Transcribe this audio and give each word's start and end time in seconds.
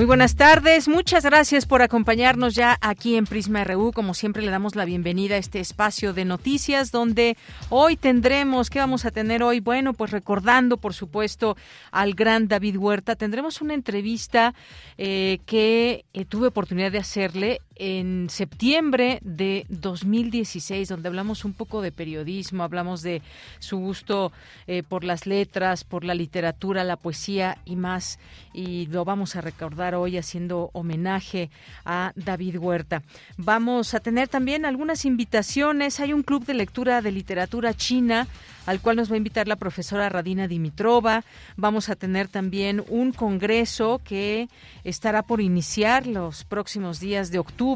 Muy 0.00 0.06
buenas 0.06 0.34
tardes, 0.34 0.88
muchas 0.88 1.26
gracias 1.26 1.66
por 1.66 1.82
acompañarnos 1.82 2.54
ya 2.54 2.78
aquí 2.80 3.16
en 3.16 3.26
Prisma 3.26 3.64
RU. 3.64 3.92
Como 3.92 4.14
siempre 4.14 4.42
le 4.42 4.50
damos 4.50 4.74
la 4.74 4.86
bienvenida 4.86 5.34
a 5.34 5.38
este 5.38 5.60
espacio 5.60 6.14
de 6.14 6.24
noticias 6.24 6.90
donde 6.90 7.36
hoy 7.68 7.98
tendremos, 7.98 8.70
¿qué 8.70 8.78
vamos 8.78 9.04
a 9.04 9.10
tener 9.10 9.42
hoy? 9.42 9.60
Bueno, 9.60 9.92
pues 9.92 10.10
recordando 10.10 10.78
por 10.78 10.94
supuesto 10.94 11.54
al 11.90 12.14
gran 12.14 12.48
David 12.48 12.78
Huerta, 12.78 13.14
tendremos 13.14 13.60
una 13.60 13.74
entrevista 13.74 14.54
eh, 14.96 15.40
que 15.44 16.06
eh, 16.14 16.24
tuve 16.24 16.46
oportunidad 16.46 16.92
de 16.92 16.98
hacerle 16.98 17.60
en 17.80 18.28
septiembre 18.28 19.20
de 19.22 19.64
2016, 19.70 20.86
donde 20.86 21.08
hablamos 21.08 21.46
un 21.46 21.54
poco 21.54 21.80
de 21.80 21.92
periodismo, 21.92 22.62
hablamos 22.62 23.00
de 23.00 23.22
su 23.58 23.78
gusto 23.78 24.32
eh, 24.66 24.82
por 24.82 25.02
las 25.02 25.26
letras, 25.26 25.82
por 25.84 26.04
la 26.04 26.14
literatura, 26.14 26.84
la 26.84 26.98
poesía 26.98 27.56
y 27.64 27.76
más, 27.76 28.18
y 28.52 28.84
lo 28.88 29.06
vamos 29.06 29.34
a 29.34 29.40
recordar 29.40 29.94
hoy 29.94 30.18
haciendo 30.18 30.68
homenaje 30.74 31.48
a 31.86 32.12
David 32.16 32.58
Huerta. 32.58 33.02
Vamos 33.38 33.94
a 33.94 34.00
tener 34.00 34.28
también 34.28 34.66
algunas 34.66 35.06
invitaciones, 35.06 36.00
hay 36.00 36.12
un 36.12 36.22
club 36.22 36.44
de 36.44 36.52
lectura 36.52 37.00
de 37.00 37.12
literatura 37.12 37.72
china 37.72 38.28
al 38.66 38.80
cual 38.80 38.96
nos 38.96 39.10
va 39.10 39.14
a 39.14 39.18
invitar 39.18 39.48
la 39.48 39.56
profesora 39.56 40.08
Radina 40.08 40.46
Dimitrova. 40.46 41.24
Vamos 41.56 41.88
a 41.88 41.96
tener 41.96 42.28
también 42.28 42.84
un 42.88 43.12
congreso 43.12 44.00
que 44.04 44.48
estará 44.84 45.22
por 45.22 45.40
iniciar 45.40 46.06
los 46.06 46.44
próximos 46.44 47.00
días 47.00 47.30
de 47.30 47.38
octubre, 47.38 47.69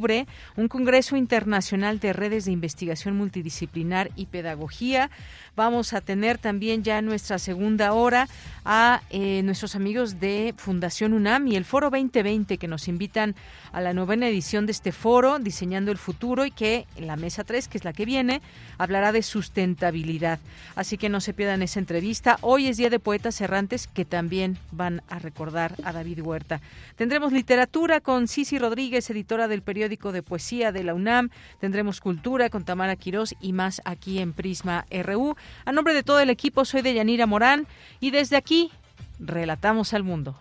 un 0.57 0.69
congreso 0.69 1.17
internacional 1.17 2.01
de 2.01 2.13
redes 2.13 2.45
de 2.45 2.53
investigación 2.53 3.17
multidisciplinar 3.17 4.11
y 4.17 4.27
pedagogía. 4.27 5.11
Vamos 5.57 5.93
a 5.93 6.01
tener 6.01 6.39
también 6.39 6.83
ya 6.83 7.01
nuestra 7.01 7.39
segunda 7.39 7.93
hora 7.93 8.29
a 8.65 9.03
eh, 9.11 9.43
nuestros 9.45 9.77
amigos 9.77 10.19
de 10.19 10.53
Fundación 10.57 11.13
UNAM 11.13 11.47
y 11.47 11.55
el 11.55 11.65
Foro 11.65 11.91
2020 11.91 12.59
que 12.59 12.67
nos 12.67 12.89
invitan 12.89 13.37
a 13.73 13.81
la 13.81 13.93
novena 13.93 14.29
edición 14.29 14.67
de 14.67 14.73
este 14.73 14.91
foro, 14.91 15.39
Diseñando 15.39 15.91
el 15.91 15.99
Futuro, 15.99 16.47
y 16.47 16.51
que 16.51 16.87
en 16.97 17.07
la 17.07 17.17
mesa 17.17 17.45
3, 17.45 17.69
que 17.69 17.79
es 17.79 17.85
la 17.85 17.93
que 17.93 18.05
viene, 18.05 18.41
hablará 18.79 19.13
de 19.13 19.23
sustentabilidad. 19.23 20.39
Así 20.77 20.97
que 20.97 21.09
no 21.09 21.21
se 21.21 21.35
pierdan 21.35 21.63
esa 21.63 21.81
entrevista. 21.81 22.39
Hoy 22.41 22.69
es 22.69 22.77
Día 22.77 22.91
de 22.91 22.99
Poetas 22.99 23.41
Errantes 23.41 23.87
que 23.87 24.05
también 24.05 24.59
van 24.73 25.03
a 25.09 25.19
recordar 25.19 25.75
a 25.85 25.93
David 25.93 26.23
Huerta. 26.23 26.61
Tendremos 26.97 27.33
literatura 27.33 28.01
con 28.01 28.29
Cici 28.29 28.59
Rodríguez, 28.59 29.11
editora 29.11 29.47
del 29.47 29.63
periódico 29.63 30.13
de 30.13 30.23
poesía 30.23 30.73
de 30.73 30.85
la 30.85 30.95
UNAM. 30.95 31.31
Tendremos 31.61 32.01
cultura 32.01 32.49
con 32.49 32.65
Tamara 32.65 32.97
Quirós 32.97 33.35
y 33.41 33.53
más 33.53 33.83
aquí 33.85 34.21
en 34.21 34.33
Prisma 34.33 34.87
RU. 34.91 35.37
A 35.65 35.73
nombre 35.73 35.95
de 35.95 36.03
todo 36.03 36.21
el 36.21 36.31
equipo, 36.31 36.65
soy 36.65 36.83
de 36.83 36.95
Yanira 36.95 37.27
Morán 37.27 37.67
y 38.01 38.11
desde 38.11 38.37
aquí 38.37 38.71
relatamos 39.19 39.95
al 39.95 40.03
mundo. 40.03 40.37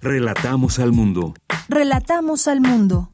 Relatamos 0.00 0.78
al 0.78 0.92
mundo. 0.92 1.34
Relatamos 1.68 2.46
al 2.48 2.60
mundo. 2.60 3.10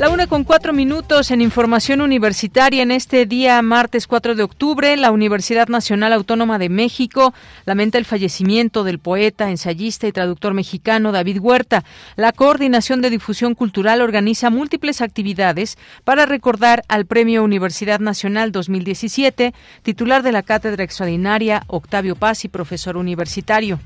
La 0.00 0.08
una 0.08 0.26
con 0.26 0.44
cuatro 0.44 0.72
minutos 0.72 1.30
en 1.30 1.42
información 1.42 2.00
universitaria 2.00 2.82
en 2.82 2.90
este 2.90 3.26
día 3.26 3.60
martes 3.60 4.06
4 4.06 4.34
de 4.34 4.42
octubre, 4.42 4.96
la 4.96 5.10
Universidad 5.10 5.68
Nacional 5.68 6.14
Autónoma 6.14 6.58
de 6.58 6.70
México 6.70 7.34
lamenta 7.66 7.98
el 7.98 8.06
fallecimiento 8.06 8.82
del 8.82 8.98
poeta, 8.98 9.50
ensayista 9.50 10.06
y 10.06 10.12
traductor 10.12 10.54
mexicano 10.54 11.12
David 11.12 11.40
Huerta. 11.40 11.84
La 12.16 12.32
Coordinación 12.32 13.02
de 13.02 13.10
Difusión 13.10 13.54
Cultural 13.54 14.00
organiza 14.00 14.48
múltiples 14.48 15.02
actividades 15.02 15.76
para 16.02 16.24
recordar 16.24 16.82
al 16.88 17.04
Premio 17.04 17.44
Universidad 17.44 18.00
Nacional 18.00 18.52
2017, 18.52 19.52
titular 19.82 20.22
de 20.22 20.32
la 20.32 20.42
Cátedra 20.42 20.82
Extraordinaria 20.82 21.64
Octavio 21.66 22.16
Paz 22.16 22.46
y 22.46 22.48
profesor 22.48 22.96
universitario. 22.96 23.78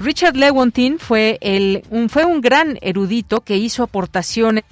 Richard 0.00 0.34
Lewontin 0.34 0.98
fue, 0.98 1.36
el, 1.42 1.84
un, 1.90 2.08
fue 2.08 2.24
un 2.24 2.40
gran 2.40 2.78
erudito 2.80 3.42
que 3.42 3.58
hizo 3.58 3.82
aportaciones 3.82 4.64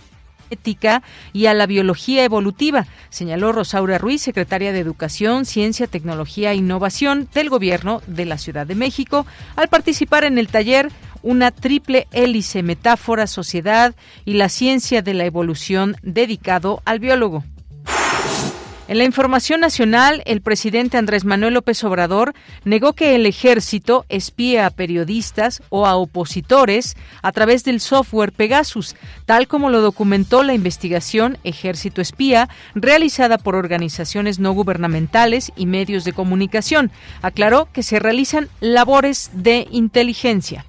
ética 0.51 1.03
y 1.35 1.45
a 1.45 1.53
la 1.53 1.67
biología 1.67 2.25
evolutiva, 2.25 2.87
señaló 3.11 3.53
Rosaura 3.53 3.99
Ruiz, 3.99 4.23
secretaria 4.23 4.73
de 4.73 4.79
Educación, 4.79 5.45
Ciencia, 5.45 5.87
Tecnología 5.87 6.53
e 6.53 6.57
Innovación 6.57 7.29
del 7.35 7.51
Gobierno 7.51 8.01
de 8.07 8.25
la 8.25 8.39
Ciudad 8.39 8.67
de 8.67 8.75
México, 8.75 9.27
al 9.57 9.69
participar 9.69 10.25
en 10.25 10.39
el 10.39 10.49
taller 10.49 10.91
Una 11.23 11.51
triple 11.51 12.07
hélice, 12.13 12.63
metáfora, 12.63 13.27
sociedad 13.27 13.95
y 14.25 14.35
la 14.35 14.49
ciencia 14.49 15.03
de 15.03 15.13
la 15.13 15.27
evolución 15.27 15.97
dedicado 16.03 16.81
al 16.87 17.01
biólogo. 17.01 17.45
En 18.89 18.97
la 18.97 19.05
información 19.05 19.61
nacional, 19.61 20.23
el 20.25 20.41
presidente 20.41 20.97
Andrés 20.97 21.27
Manuel 21.27 21.53
López 21.53 21.85
Obrador 21.85 22.33
negó 22.65 22.95
que 22.95 23.15
el 23.15 23.27
ejército 23.27 24.07
espíe 24.09 24.63
a 24.63 24.71
periodistas 24.71 25.63
o 25.69 25.85
a 25.85 25.95
opositores 25.95 26.97
a 27.21 27.31
través 27.33 27.65
del 27.65 27.81
software 27.81 28.33
Pegasus, 28.33 28.97
tal 29.27 29.47
como 29.47 29.69
lo 29.69 29.83
documentó 29.83 30.43
la 30.43 30.55
investigación 30.55 31.37
Ejército 31.45 32.01
Espía 32.01 32.49
realizada 32.75 33.37
por 33.37 33.57
organizaciones 33.57 34.39
no 34.39 34.53
gubernamentales 34.53 35.53
y 35.55 35.67
medios 35.67 36.05
de 36.05 36.15
comunicación. 36.15 36.91
Aclaró 37.21 37.69
que 37.71 37.83
se 37.83 37.99
realizan 37.99 38.49
labores 38.61 39.31
de 39.35 39.69
inteligencia. 39.71 40.65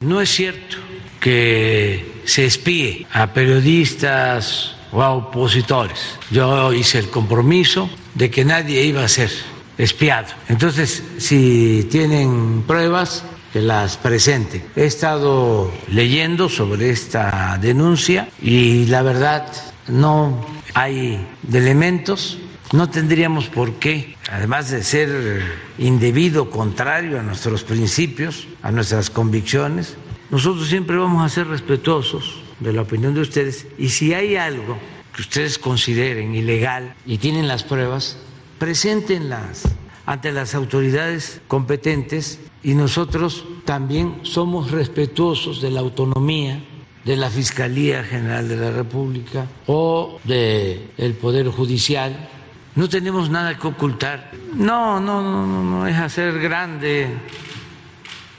No 0.00 0.20
es 0.20 0.28
cierto 0.28 0.76
que 1.20 2.20
se 2.26 2.44
espíe 2.44 3.06
a 3.12 3.32
periodistas 3.32 4.76
o 4.92 5.02
a 5.02 5.10
opositores. 5.10 6.18
Yo 6.30 6.72
hice 6.72 6.98
el 6.98 7.08
compromiso 7.10 7.90
de 8.14 8.30
que 8.30 8.44
nadie 8.44 8.84
iba 8.84 9.02
a 9.02 9.08
ser 9.08 9.30
espiado. 9.78 10.28
Entonces, 10.48 11.02
si 11.18 11.88
tienen 11.90 12.62
pruebas, 12.66 13.24
que 13.52 13.60
las 13.60 13.98
presente. 13.98 14.64
He 14.74 14.86
estado 14.86 15.70
leyendo 15.88 16.48
sobre 16.48 16.90
esta 16.90 17.58
denuncia 17.60 18.28
y 18.40 18.86
la 18.86 19.02
verdad 19.02 19.46
no 19.88 20.44
hay 20.74 21.26
elementos, 21.52 22.38
no 22.72 22.88
tendríamos 22.88 23.48
por 23.48 23.74
qué, 23.74 24.16
además 24.30 24.70
de 24.70 24.82
ser 24.82 25.42
indebido, 25.78 26.48
contrario 26.48 27.20
a 27.20 27.22
nuestros 27.22 27.62
principios, 27.62 28.48
a 28.62 28.70
nuestras 28.70 29.10
convicciones, 29.10 29.96
nosotros 30.30 30.68
siempre 30.68 30.96
vamos 30.96 31.22
a 31.22 31.28
ser 31.28 31.48
respetuosos 31.48 32.42
de 32.62 32.72
la 32.72 32.82
opinión 32.82 33.14
de 33.14 33.20
ustedes 33.20 33.66
y 33.78 33.88
si 33.88 34.14
hay 34.14 34.36
algo 34.36 34.78
que 35.14 35.22
ustedes 35.22 35.58
consideren 35.58 36.34
ilegal 36.34 36.94
y 37.06 37.18
tienen 37.18 37.48
las 37.48 37.62
pruebas, 37.64 38.16
preséntenlas 38.58 39.64
ante 40.06 40.32
las 40.32 40.54
autoridades 40.54 41.40
competentes 41.48 42.40
y 42.62 42.74
nosotros 42.74 43.44
también 43.64 44.20
somos 44.22 44.70
respetuosos 44.70 45.60
de 45.60 45.70
la 45.70 45.80
autonomía 45.80 46.62
de 47.04 47.16
la 47.16 47.30
Fiscalía 47.30 48.04
General 48.04 48.48
de 48.48 48.56
la 48.56 48.70
República 48.70 49.46
o 49.66 50.20
del 50.24 50.90
el 50.96 51.14
Poder 51.14 51.48
Judicial. 51.48 52.28
No 52.74 52.88
tenemos 52.88 53.28
nada 53.28 53.58
que 53.58 53.66
ocultar. 53.66 54.30
No, 54.54 55.00
no, 55.00 55.20
no, 55.20 55.46
no, 55.46 55.62
no 55.62 55.86
es 55.86 55.96
hacer 55.96 56.38
grande 56.38 57.08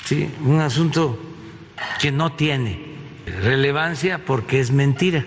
¿sí? 0.05 0.29
un 0.43 0.59
asunto 0.59 1.19
que 1.99 2.11
no 2.11 2.31
tiene 2.33 2.92
relevancia 3.41 4.19
porque 4.25 4.59
es 4.59 4.71
mentira. 4.71 5.25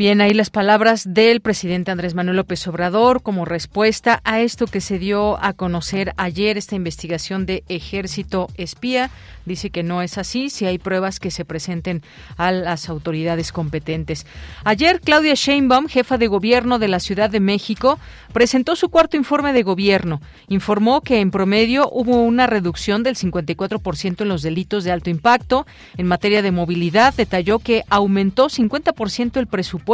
Bien, 0.00 0.22
ahí 0.22 0.32
las 0.32 0.48
palabras 0.48 1.12
del 1.12 1.42
presidente 1.42 1.90
Andrés 1.90 2.14
Manuel 2.14 2.38
López 2.38 2.66
Obrador 2.66 3.20
como 3.20 3.44
respuesta 3.44 4.22
a 4.24 4.40
esto 4.40 4.66
que 4.66 4.80
se 4.80 4.98
dio 4.98 5.36
a 5.44 5.52
conocer 5.52 6.14
ayer, 6.16 6.56
esta 6.56 6.74
investigación 6.74 7.44
de 7.44 7.64
ejército 7.68 8.48
espía. 8.56 9.10
Dice 9.44 9.68
que 9.68 9.82
no 9.82 10.00
es 10.00 10.16
así 10.16 10.48
si 10.48 10.64
hay 10.64 10.78
pruebas 10.78 11.20
que 11.20 11.30
se 11.30 11.44
presenten 11.44 12.02
a 12.38 12.50
las 12.50 12.88
autoridades 12.88 13.52
competentes. 13.52 14.24
Ayer, 14.64 15.02
Claudia 15.02 15.34
Sheinbaum, 15.34 15.86
jefa 15.86 16.16
de 16.16 16.28
gobierno 16.28 16.78
de 16.78 16.88
la 16.88 17.00
Ciudad 17.00 17.28
de 17.28 17.40
México, 17.40 17.98
presentó 18.32 18.76
su 18.76 18.88
cuarto 18.88 19.18
informe 19.18 19.52
de 19.52 19.64
gobierno. 19.64 20.22
Informó 20.48 21.02
que 21.02 21.20
en 21.20 21.30
promedio 21.30 21.90
hubo 21.90 22.22
una 22.22 22.46
reducción 22.46 23.02
del 23.02 23.16
54% 23.16 24.22
en 24.22 24.28
los 24.28 24.40
delitos 24.40 24.84
de 24.84 24.92
alto 24.92 25.10
impacto. 25.10 25.66
En 25.98 26.06
materia 26.06 26.40
de 26.40 26.52
movilidad, 26.52 27.12
detalló 27.14 27.58
que 27.58 27.82
aumentó 27.90 28.46
50% 28.48 29.38
el 29.38 29.46
presupuesto 29.46 29.89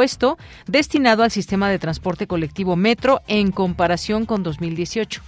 destinado 0.67 1.23
al 1.23 1.31
sistema 1.31 1.69
de 1.69 1.79
transporte 1.79 2.27
colectivo 2.27 2.77
Metro 2.77 3.23
en 3.27 3.51
comparación 3.51 4.27
con 4.27 4.43
2018 4.43 5.23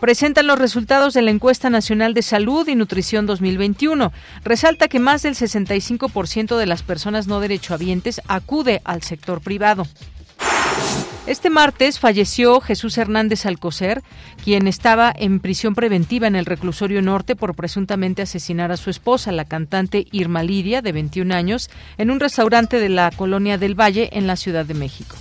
presentan 0.00 0.46
los 0.46 0.58
resultados 0.58 1.14
de 1.14 1.22
la 1.22 1.30
encuesta 1.30 1.70
nacional 1.70 2.14
de 2.14 2.22
salud 2.22 2.66
y 2.66 2.74
nutrición 2.74 3.26
2021. 3.26 4.12
Resalta 4.42 4.88
que 4.88 4.98
más 4.98 5.22
del 5.22 5.34
65% 5.34 6.56
de 6.56 6.66
las 6.66 6.82
personas 6.82 7.26
no 7.26 7.38
derechohabientes 7.38 8.22
acude 8.26 8.80
al 8.84 9.02
sector 9.02 9.40
privado. 9.42 9.86
Este 11.30 11.48
martes 11.48 12.00
falleció 12.00 12.60
Jesús 12.60 12.98
Hernández 12.98 13.46
Alcocer, 13.46 14.02
quien 14.42 14.66
estaba 14.66 15.14
en 15.16 15.38
prisión 15.38 15.76
preventiva 15.76 16.26
en 16.26 16.34
el 16.34 16.44
reclusorio 16.44 17.02
norte 17.02 17.36
por 17.36 17.54
presuntamente 17.54 18.22
asesinar 18.22 18.72
a 18.72 18.76
su 18.76 18.90
esposa, 18.90 19.30
la 19.30 19.44
cantante 19.44 20.08
Irma 20.10 20.42
Lidia, 20.42 20.82
de 20.82 20.90
21 20.90 21.32
años, 21.32 21.70
en 21.98 22.10
un 22.10 22.18
restaurante 22.18 22.80
de 22.80 22.88
la 22.88 23.12
colonia 23.12 23.58
del 23.58 23.78
Valle 23.80 24.10
en 24.10 24.26
la 24.26 24.34
Ciudad 24.34 24.64
de 24.64 24.74
México. 24.74 25.14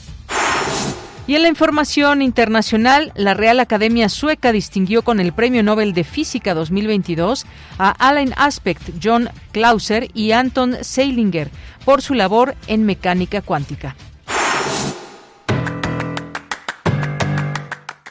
Y 1.28 1.36
en 1.36 1.44
la 1.44 1.48
información 1.48 2.24
internacional, 2.24 3.12
la 3.14 3.36
Real 3.36 3.60
Academia 3.60 4.10
Sueca 4.10 4.52
distinguió 4.52 5.04
con 5.04 5.20
el 5.20 5.32
Premio 5.32 5.62
Nobel 5.62 5.94
de 5.94 6.06
Física 6.06 6.56
2022 6.56 7.46
a 7.78 7.92
Alain 7.92 8.34
Aspect, 8.36 8.96
John 9.00 9.30
Clauser 9.52 10.10
y 10.16 10.32
Anton 10.32 10.78
Seilinger 10.82 11.52
por 11.86 12.02
su 12.02 12.16
labor 12.16 12.56
en 12.66 12.84
mecánica 12.88 13.44
cuántica. 13.44 13.96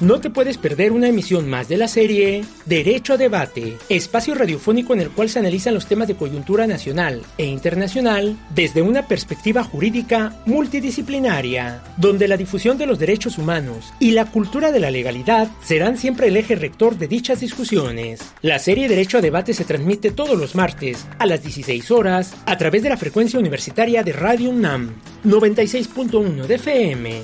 No 0.00 0.20
te 0.20 0.28
puedes 0.28 0.58
perder 0.58 0.92
una 0.92 1.08
emisión 1.08 1.48
más 1.48 1.68
de 1.68 1.78
la 1.78 1.88
serie 1.88 2.44
Derecho 2.66 3.14
a 3.14 3.16
Debate, 3.16 3.78
espacio 3.88 4.34
radiofónico 4.34 4.92
en 4.92 5.00
el 5.00 5.08
cual 5.08 5.30
se 5.30 5.38
analizan 5.38 5.72
los 5.72 5.86
temas 5.86 6.06
de 6.06 6.16
coyuntura 6.16 6.66
nacional 6.66 7.22
e 7.38 7.46
internacional 7.46 8.36
desde 8.54 8.82
una 8.82 9.08
perspectiva 9.08 9.64
jurídica 9.64 10.36
multidisciplinaria, 10.44 11.82
donde 11.96 12.28
la 12.28 12.36
difusión 12.36 12.76
de 12.76 12.84
los 12.84 12.98
derechos 12.98 13.38
humanos 13.38 13.94
y 13.98 14.10
la 14.10 14.26
cultura 14.26 14.70
de 14.70 14.80
la 14.80 14.90
legalidad 14.90 15.48
serán 15.64 15.96
siempre 15.96 16.28
el 16.28 16.36
eje 16.36 16.56
rector 16.56 16.98
de 16.98 17.08
dichas 17.08 17.40
discusiones. 17.40 18.20
La 18.42 18.58
serie 18.58 18.90
Derecho 18.90 19.16
a 19.16 19.22
Debate 19.22 19.54
se 19.54 19.64
transmite 19.64 20.10
todos 20.10 20.38
los 20.38 20.54
martes 20.54 21.06
a 21.18 21.24
las 21.24 21.42
16 21.42 21.90
horas 21.90 22.34
a 22.44 22.58
través 22.58 22.82
de 22.82 22.90
la 22.90 22.98
frecuencia 22.98 23.40
universitaria 23.40 24.02
de 24.02 24.12
Radio 24.12 24.50
UNAM 24.50 24.92
96.1 25.24 26.46
de 26.46 26.54
FM. 26.56 27.22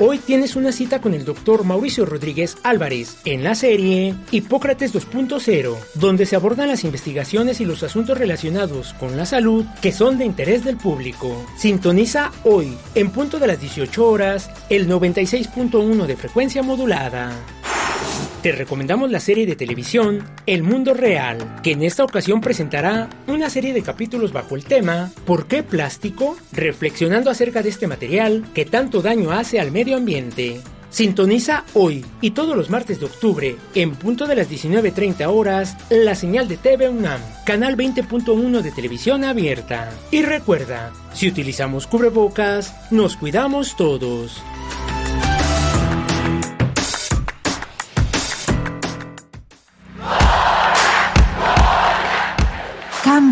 Hoy 0.00 0.18
tienes 0.18 0.56
una 0.56 0.72
cita 0.72 1.00
con 1.00 1.14
el 1.14 1.24
doctor 1.24 1.62
Mauricio 1.62 2.04
Rodríguez 2.04 2.56
Álvarez 2.64 3.18
en 3.24 3.44
la 3.44 3.54
serie 3.54 4.16
Hipócrates 4.32 4.92
2.0, 4.92 5.76
donde 5.94 6.26
se 6.26 6.34
abordan 6.34 6.66
las 6.66 6.82
investigaciones 6.82 7.60
y 7.60 7.64
los 7.64 7.84
asuntos 7.84 8.18
relacionados 8.18 8.92
con 8.94 9.16
la 9.16 9.24
salud 9.24 9.64
que 9.80 9.92
son 9.92 10.18
de 10.18 10.24
interés 10.24 10.64
del 10.64 10.78
público. 10.78 11.46
Sintoniza 11.56 12.32
hoy, 12.42 12.76
en 12.96 13.12
punto 13.12 13.38
de 13.38 13.46
las 13.46 13.60
18 13.60 14.04
horas, 14.04 14.50
el 14.68 14.88
96.1 14.88 16.06
de 16.06 16.16
frecuencia 16.16 16.64
modulada. 16.64 17.30
Te 18.44 18.52
recomendamos 18.52 19.10
la 19.10 19.20
serie 19.20 19.46
de 19.46 19.56
televisión 19.56 20.22
El 20.44 20.64
Mundo 20.64 20.92
Real, 20.92 21.62
que 21.62 21.72
en 21.72 21.82
esta 21.82 22.04
ocasión 22.04 22.42
presentará 22.42 23.08
una 23.26 23.48
serie 23.48 23.72
de 23.72 23.80
capítulos 23.80 24.34
bajo 24.34 24.54
el 24.54 24.66
tema 24.66 25.10
¿Por 25.24 25.46
qué 25.46 25.62
plástico? 25.62 26.36
reflexionando 26.52 27.30
acerca 27.30 27.62
de 27.62 27.70
este 27.70 27.86
material 27.86 28.44
que 28.52 28.66
tanto 28.66 29.00
daño 29.00 29.32
hace 29.32 29.60
al 29.60 29.72
medio 29.72 29.96
ambiente. 29.96 30.60
Sintoniza 30.90 31.64
hoy 31.72 32.04
y 32.20 32.32
todos 32.32 32.54
los 32.54 32.68
martes 32.68 33.00
de 33.00 33.06
octubre, 33.06 33.56
en 33.74 33.92
punto 33.94 34.26
de 34.26 34.36
las 34.36 34.50
19.30 34.50 35.26
horas, 35.26 35.78
la 35.88 36.14
señal 36.14 36.46
de 36.46 36.58
TV 36.58 36.90
UNAM, 36.90 37.22
canal 37.46 37.78
20.1 37.78 38.60
de 38.60 38.72
televisión 38.72 39.24
abierta. 39.24 39.90
Y 40.10 40.20
recuerda, 40.20 40.92
si 41.14 41.28
utilizamos 41.28 41.86
cubrebocas, 41.86 42.76
nos 42.90 43.16
cuidamos 43.16 43.74
todos. 43.74 44.42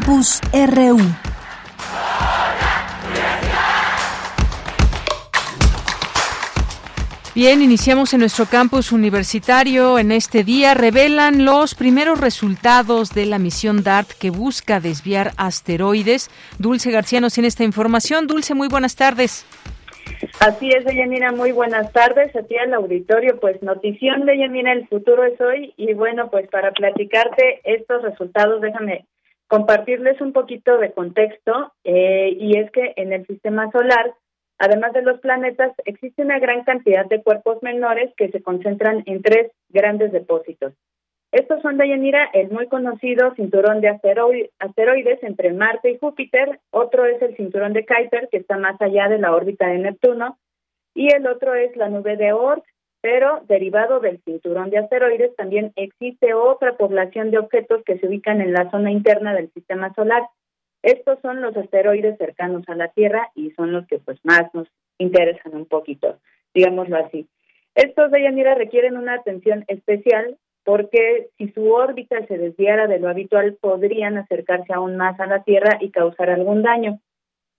Campus 0.04 0.40
RU. 0.52 0.98
Bien, 7.36 7.62
iniciamos 7.62 8.12
en 8.12 8.20
nuestro 8.20 8.46
campus 8.46 8.90
universitario. 8.90 10.00
En 10.00 10.10
este 10.10 10.42
día 10.42 10.74
revelan 10.74 11.44
los 11.44 11.76
primeros 11.76 12.20
resultados 12.20 13.14
de 13.14 13.26
la 13.26 13.38
misión 13.38 13.84
DART 13.84 14.08
que 14.20 14.30
busca 14.30 14.80
desviar 14.80 15.30
asteroides. 15.36 16.30
Dulce 16.58 16.90
García 16.90 17.20
nos 17.20 17.34
tiene 17.34 17.46
esta 17.46 17.62
información. 17.62 18.26
Dulce, 18.26 18.54
muy 18.54 18.66
buenas 18.66 18.96
tardes. 18.96 19.46
Así 20.40 20.68
es, 20.70 20.84
Deyanira, 20.84 21.30
muy 21.30 21.52
buenas 21.52 21.92
tardes 21.92 22.34
a 22.34 22.42
ti 22.42 22.56
al 22.56 22.74
auditorio. 22.74 23.38
Pues 23.38 23.62
notición, 23.62 24.26
Deyanira, 24.26 24.72
el 24.72 24.88
futuro 24.88 25.24
es 25.24 25.40
hoy. 25.40 25.72
Y 25.76 25.94
bueno, 25.94 26.28
pues 26.28 26.48
para 26.48 26.72
platicarte 26.72 27.60
estos 27.62 28.02
resultados, 28.02 28.60
déjame 28.60 29.06
compartirles 29.52 30.18
un 30.22 30.32
poquito 30.32 30.78
de 30.78 30.92
contexto 30.92 31.74
eh, 31.84 32.34
y 32.40 32.56
es 32.56 32.70
que 32.70 32.94
en 32.96 33.12
el 33.12 33.26
sistema 33.26 33.70
solar, 33.70 34.14
además 34.56 34.94
de 34.94 35.02
los 35.02 35.20
planetas, 35.20 35.72
existe 35.84 36.22
una 36.22 36.38
gran 36.38 36.64
cantidad 36.64 37.04
de 37.04 37.22
cuerpos 37.22 37.62
menores 37.62 38.14
que 38.16 38.30
se 38.30 38.40
concentran 38.40 39.02
en 39.04 39.20
tres 39.20 39.52
grandes 39.68 40.10
depósitos. 40.10 40.72
Estos 41.32 41.60
son 41.60 41.76
de 41.76 41.86
Yanira, 41.86 42.30
el 42.32 42.48
muy 42.48 42.66
conocido 42.68 43.34
cinturón 43.34 43.82
de 43.82 43.90
asteroides 43.90 45.22
entre 45.22 45.52
Marte 45.52 45.90
y 45.90 45.98
Júpiter, 45.98 46.60
otro 46.70 47.04
es 47.04 47.20
el 47.20 47.36
cinturón 47.36 47.74
de 47.74 47.84
Kuiper, 47.84 48.30
que 48.30 48.38
está 48.38 48.56
más 48.56 48.80
allá 48.80 49.10
de 49.10 49.18
la 49.18 49.34
órbita 49.34 49.66
de 49.66 49.76
Neptuno, 49.76 50.38
y 50.94 51.12
el 51.12 51.26
otro 51.26 51.54
es 51.54 51.76
la 51.76 51.90
nube 51.90 52.16
de 52.16 52.32
Oort, 52.32 52.64
pero 53.02 53.42
derivado 53.48 54.00
del 54.00 54.22
cinturón 54.22 54.70
de 54.70 54.78
asteroides 54.78 55.34
también 55.36 55.72
existe 55.76 56.34
otra 56.34 56.76
población 56.76 57.32
de 57.32 57.38
objetos 57.38 57.82
que 57.84 57.98
se 57.98 58.06
ubican 58.06 58.40
en 58.40 58.52
la 58.52 58.70
zona 58.70 58.92
interna 58.92 59.34
del 59.34 59.52
sistema 59.52 59.92
solar. 59.94 60.22
Estos 60.82 61.18
son 61.20 61.42
los 61.42 61.56
asteroides 61.56 62.16
cercanos 62.16 62.62
a 62.68 62.76
la 62.76 62.88
Tierra 62.88 63.28
y 63.34 63.50
son 63.50 63.72
los 63.72 63.86
que 63.88 63.98
pues 63.98 64.18
más 64.22 64.42
nos 64.54 64.68
interesan 64.98 65.54
un 65.54 65.66
poquito, 65.66 66.18
digámoslo 66.54 66.96
así. 66.96 67.28
Estos 67.74 68.12
de 68.12 68.22
Yanira 68.22 68.54
requieren 68.54 68.96
una 68.96 69.14
atención 69.14 69.64
especial 69.66 70.38
porque 70.64 71.28
si 71.38 71.50
su 71.50 71.72
órbita 71.72 72.24
se 72.26 72.38
desviara 72.38 72.86
de 72.86 73.00
lo 73.00 73.08
habitual 73.08 73.58
podrían 73.60 74.16
acercarse 74.16 74.72
aún 74.72 74.96
más 74.96 75.18
a 75.18 75.26
la 75.26 75.42
Tierra 75.42 75.78
y 75.80 75.90
causar 75.90 76.30
algún 76.30 76.62
daño. 76.62 77.00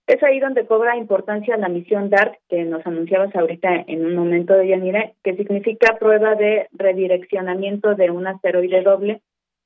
Es 0.06 0.22
ahí 0.22 0.38
donde 0.38 0.66
cobra 0.66 0.96
importancia 0.96 1.56
la 1.56 1.68
misión 1.68 2.10
DART 2.10 2.34
que 2.50 2.64
nos 2.64 2.86
anunciabas 2.86 3.34
ahorita 3.34 3.84
en 3.86 4.04
un 4.04 4.14
momento 4.14 4.52
de 4.52 4.68
Yanira, 4.68 5.12
que 5.22 5.34
significa 5.34 5.96
prueba 5.98 6.34
de 6.34 6.68
redireccionamiento 6.72 7.94
de 7.94 8.10
un 8.10 8.26
asteroide 8.26 8.82
doble, 8.82 9.22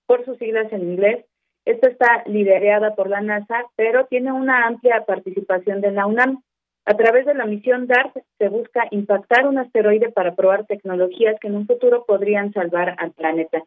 por 0.06 0.24
sus 0.24 0.38
siglas 0.38 0.72
en 0.72 0.82
inglés. 0.92 1.24
Esta 1.64 1.88
está 1.90 2.22
liderada 2.26 2.94
por 2.94 3.10
la 3.10 3.20
NASA, 3.20 3.64
pero 3.74 4.06
tiene 4.06 4.32
una 4.32 4.66
amplia 4.66 5.04
participación 5.04 5.80
de 5.80 5.90
la 5.90 6.06
UNAM. 6.06 6.42
A 6.86 6.94
través 6.94 7.26
de 7.26 7.34
la 7.34 7.44
misión 7.44 7.88
DART 7.88 8.16
se 8.38 8.48
busca 8.48 8.86
impactar 8.92 9.46
un 9.46 9.58
asteroide 9.58 10.10
para 10.10 10.36
probar 10.36 10.66
tecnologías 10.66 11.38
que 11.40 11.48
en 11.48 11.56
un 11.56 11.66
futuro 11.66 12.04
podrían 12.06 12.52
salvar 12.52 12.94
al 12.98 13.10
planeta. 13.10 13.62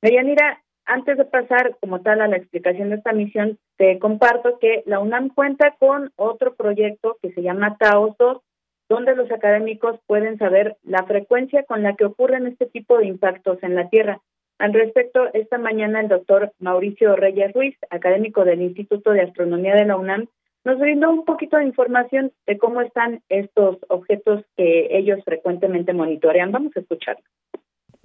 Deyanira, 0.00 0.62
antes 0.86 1.16
de 1.16 1.24
pasar 1.24 1.76
como 1.80 2.00
tal 2.02 2.20
a 2.20 2.28
la 2.28 2.36
explicación 2.36 2.90
de 2.90 2.96
esta 2.96 3.12
misión, 3.12 3.58
te 3.76 3.98
comparto 3.98 4.58
que 4.58 4.82
la 4.86 5.00
UNAM 5.00 5.30
cuenta 5.30 5.74
con 5.78 6.12
otro 6.16 6.54
proyecto 6.54 7.16
que 7.22 7.32
se 7.32 7.42
llama 7.42 7.76
TAOS 7.78 8.16
2, 8.18 8.40
donde 8.88 9.16
los 9.16 9.30
académicos 9.30 9.98
pueden 10.06 10.38
saber 10.38 10.76
la 10.82 11.04
frecuencia 11.04 11.62
con 11.64 11.82
la 11.82 11.94
que 11.94 12.04
ocurren 12.04 12.46
este 12.46 12.66
tipo 12.66 12.98
de 12.98 13.06
impactos 13.06 13.62
en 13.62 13.74
la 13.74 13.88
Tierra. 13.88 14.20
Al 14.58 14.72
respecto, 14.72 15.32
esta 15.32 15.58
mañana 15.58 16.00
el 16.00 16.08
doctor 16.08 16.52
Mauricio 16.58 17.16
Reyes 17.16 17.52
Ruiz, 17.52 17.76
académico 17.90 18.44
del 18.44 18.62
Instituto 18.62 19.10
de 19.10 19.22
Astronomía 19.22 19.74
de 19.74 19.86
la 19.86 19.96
UNAM, 19.96 20.28
nos 20.64 20.78
brindó 20.78 21.10
un 21.10 21.24
poquito 21.24 21.56
de 21.56 21.64
información 21.64 22.32
de 22.46 22.56
cómo 22.58 22.80
están 22.80 23.22
estos 23.28 23.78
objetos 23.88 24.44
que 24.56 24.96
ellos 24.96 25.22
frecuentemente 25.24 25.92
monitorean. 25.92 26.52
Vamos 26.52 26.72
a 26.76 26.80
escucharlo. 26.80 27.24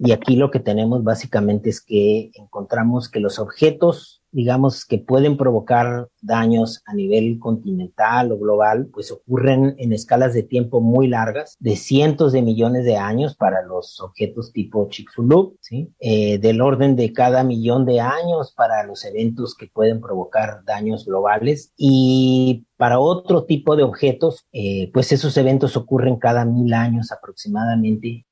Y 0.02 0.12
aquí 0.12 0.34
lo 0.34 0.50
que 0.50 0.60
tenemos 0.60 1.04
básicamente 1.04 1.68
es 1.70 1.80
que 1.80 2.30
encontramos 2.34 3.08
que 3.08 3.20
los 3.20 3.38
objetos 3.38 4.20
digamos, 4.32 4.84
que 4.84 4.98
pueden 4.98 5.36
provocar 5.36 6.08
daños 6.22 6.82
a 6.86 6.94
nivel 6.94 7.38
continental 7.38 8.32
o 8.32 8.38
global, 8.38 8.88
pues 8.92 9.10
ocurren 9.10 9.74
en 9.78 9.92
escalas 9.92 10.34
de 10.34 10.42
tiempo 10.42 10.80
muy 10.80 11.08
largas, 11.08 11.56
de 11.58 11.76
cientos 11.76 12.32
de 12.32 12.42
millones 12.42 12.84
de 12.84 12.96
años 12.96 13.36
para 13.36 13.62
los 13.62 14.00
objetos 14.00 14.52
tipo 14.52 14.88
Chicxulub. 14.88 15.56
Eh, 16.00 16.38
del 16.38 16.60
orden 16.60 16.96
de 16.96 17.12
cada 17.12 17.44
millón 17.44 17.84
de 17.84 18.00
años 18.00 18.52
para 18.56 18.84
los 18.84 19.04
eventos 19.04 19.54
que 19.54 19.68
pueden 19.68 20.00
provocar 20.00 20.64
daños 20.64 21.04
globales 21.06 21.72
y 21.76 22.66
para 22.76 22.98
otro 22.98 23.44
tipo 23.44 23.76
de 23.76 23.82
objetos, 23.82 24.46
eh, 24.52 24.90
pues 24.92 25.12
esos 25.12 25.36
eventos 25.36 25.76
ocurren 25.76 26.16
cada 26.16 26.44
mil 26.44 26.72
años 26.72 27.12
aproximadamente 27.12 28.26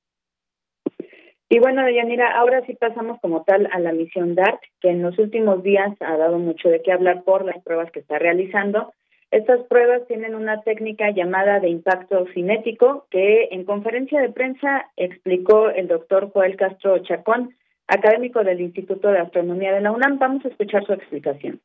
y 1.50 1.58
bueno, 1.60 1.82
Deyanira, 1.84 2.38
ahora 2.38 2.62
sí 2.66 2.74
pasamos 2.74 3.18
como 3.20 3.42
tal 3.44 3.68
a 3.72 3.78
la 3.78 3.92
misión 3.92 4.34
DART, 4.34 4.60
que 4.80 4.90
en 4.90 5.02
los 5.02 5.18
últimos 5.18 5.62
días 5.62 5.96
ha 6.00 6.16
dado 6.18 6.38
mucho 6.38 6.68
de 6.68 6.82
qué 6.82 6.92
hablar 6.92 7.22
por 7.24 7.44
las 7.44 7.62
pruebas 7.62 7.90
que 7.90 8.00
está 8.00 8.18
realizando. 8.18 8.92
Estas 9.30 9.60
pruebas 9.66 10.06
tienen 10.08 10.34
una 10.34 10.60
técnica 10.62 11.10
llamada 11.10 11.60
de 11.60 11.70
impacto 11.70 12.26
cinético 12.34 13.06
que 13.10 13.48
en 13.50 13.64
conferencia 13.64 14.20
de 14.20 14.30
prensa 14.30 14.90
explicó 14.96 15.70
el 15.70 15.88
doctor 15.88 16.30
Joel 16.32 16.56
Castro 16.56 16.98
Chacón, 16.98 17.54
académico 17.86 18.44
del 18.44 18.60
Instituto 18.60 19.08
de 19.08 19.20
Astronomía 19.20 19.72
de 19.72 19.80
la 19.80 19.92
UNAM. 19.92 20.18
Vamos 20.18 20.44
a 20.44 20.48
escuchar 20.48 20.84
su 20.84 20.92
explicación. 20.92 21.60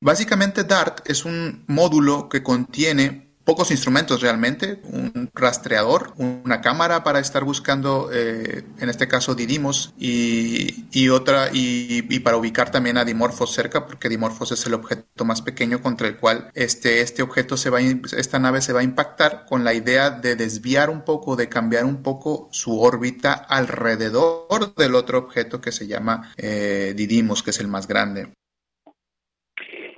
Básicamente 0.00 0.64
DART 0.64 1.08
es 1.08 1.24
un 1.24 1.64
módulo 1.68 2.28
que 2.30 2.42
contiene 2.42 3.31
pocos 3.44 3.70
instrumentos 3.70 4.20
realmente, 4.20 4.80
un 4.84 5.30
rastreador, 5.34 6.14
una 6.16 6.60
cámara 6.60 7.02
para 7.04 7.18
estar 7.18 7.44
buscando, 7.44 8.10
eh, 8.12 8.64
en 8.78 8.88
este 8.88 9.08
caso 9.08 9.34
Didymos, 9.34 9.94
y, 9.98 11.08
otra, 11.08 11.50
y, 11.52 12.02
para 12.20 12.36
ubicar 12.36 12.70
también 12.70 12.98
a 12.98 13.04
Dimorphos 13.04 13.52
cerca, 13.52 13.86
porque 13.86 14.08
Dimorphos 14.08 14.52
es 14.52 14.64
el 14.66 14.74
objeto 14.74 15.24
más 15.24 15.42
pequeño 15.42 15.82
contra 15.82 16.08
el 16.08 16.16
cual 16.16 16.50
este, 16.54 17.00
este 17.00 17.22
objeto 17.22 17.56
se 17.56 17.70
va, 17.70 17.80
esta 17.80 18.38
nave 18.38 18.62
se 18.62 18.72
va 18.72 18.80
a 18.80 18.84
impactar 18.84 19.44
con 19.48 19.64
la 19.64 19.74
idea 19.74 20.10
de 20.10 20.36
desviar 20.36 20.90
un 20.90 21.02
poco, 21.02 21.36
de 21.36 21.48
cambiar 21.48 21.84
un 21.84 22.02
poco 22.02 22.48
su 22.52 22.80
órbita 22.80 23.32
alrededor 23.32 24.74
del 24.76 24.94
otro 24.94 25.18
objeto 25.18 25.60
que 25.60 25.72
se 25.72 25.86
llama 25.86 26.32
eh, 26.36 26.94
Didymos, 26.96 27.42
que 27.42 27.50
es 27.50 27.60
el 27.60 27.68
más 27.68 27.86
grande. 27.86 28.32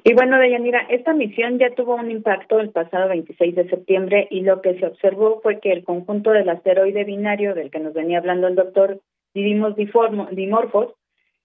Y 0.06 0.12
bueno, 0.12 0.38
Deyanira, 0.38 0.80
esta 0.90 1.14
misión 1.14 1.58
ya 1.58 1.74
tuvo 1.74 1.94
un 1.94 2.10
impacto 2.10 2.60
el 2.60 2.68
pasado 2.68 3.08
26 3.08 3.54
de 3.54 3.70
septiembre 3.70 4.28
y 4.30 4.42
lo 4.42 4.60
que 4.60 4.78
se 4.78 4.86
observó 4.86 5.40
fue 5.40 5.60
que 5.60 5.72
el 5.72 5.82
conjunto 5.82 6.30
del 6.32 6.50
asteroide 6.50 7.04
binario 7.04 7.54
del 7.54 7.70
que 7.70 7.80
nos 7.80 7.94
venía 7.94 8.18
hablando 8.18 8.46
el 8.46 8.54
doctor 8.54 9.00
Didymos 9.32 9.74
dimorfos 9.76 10.92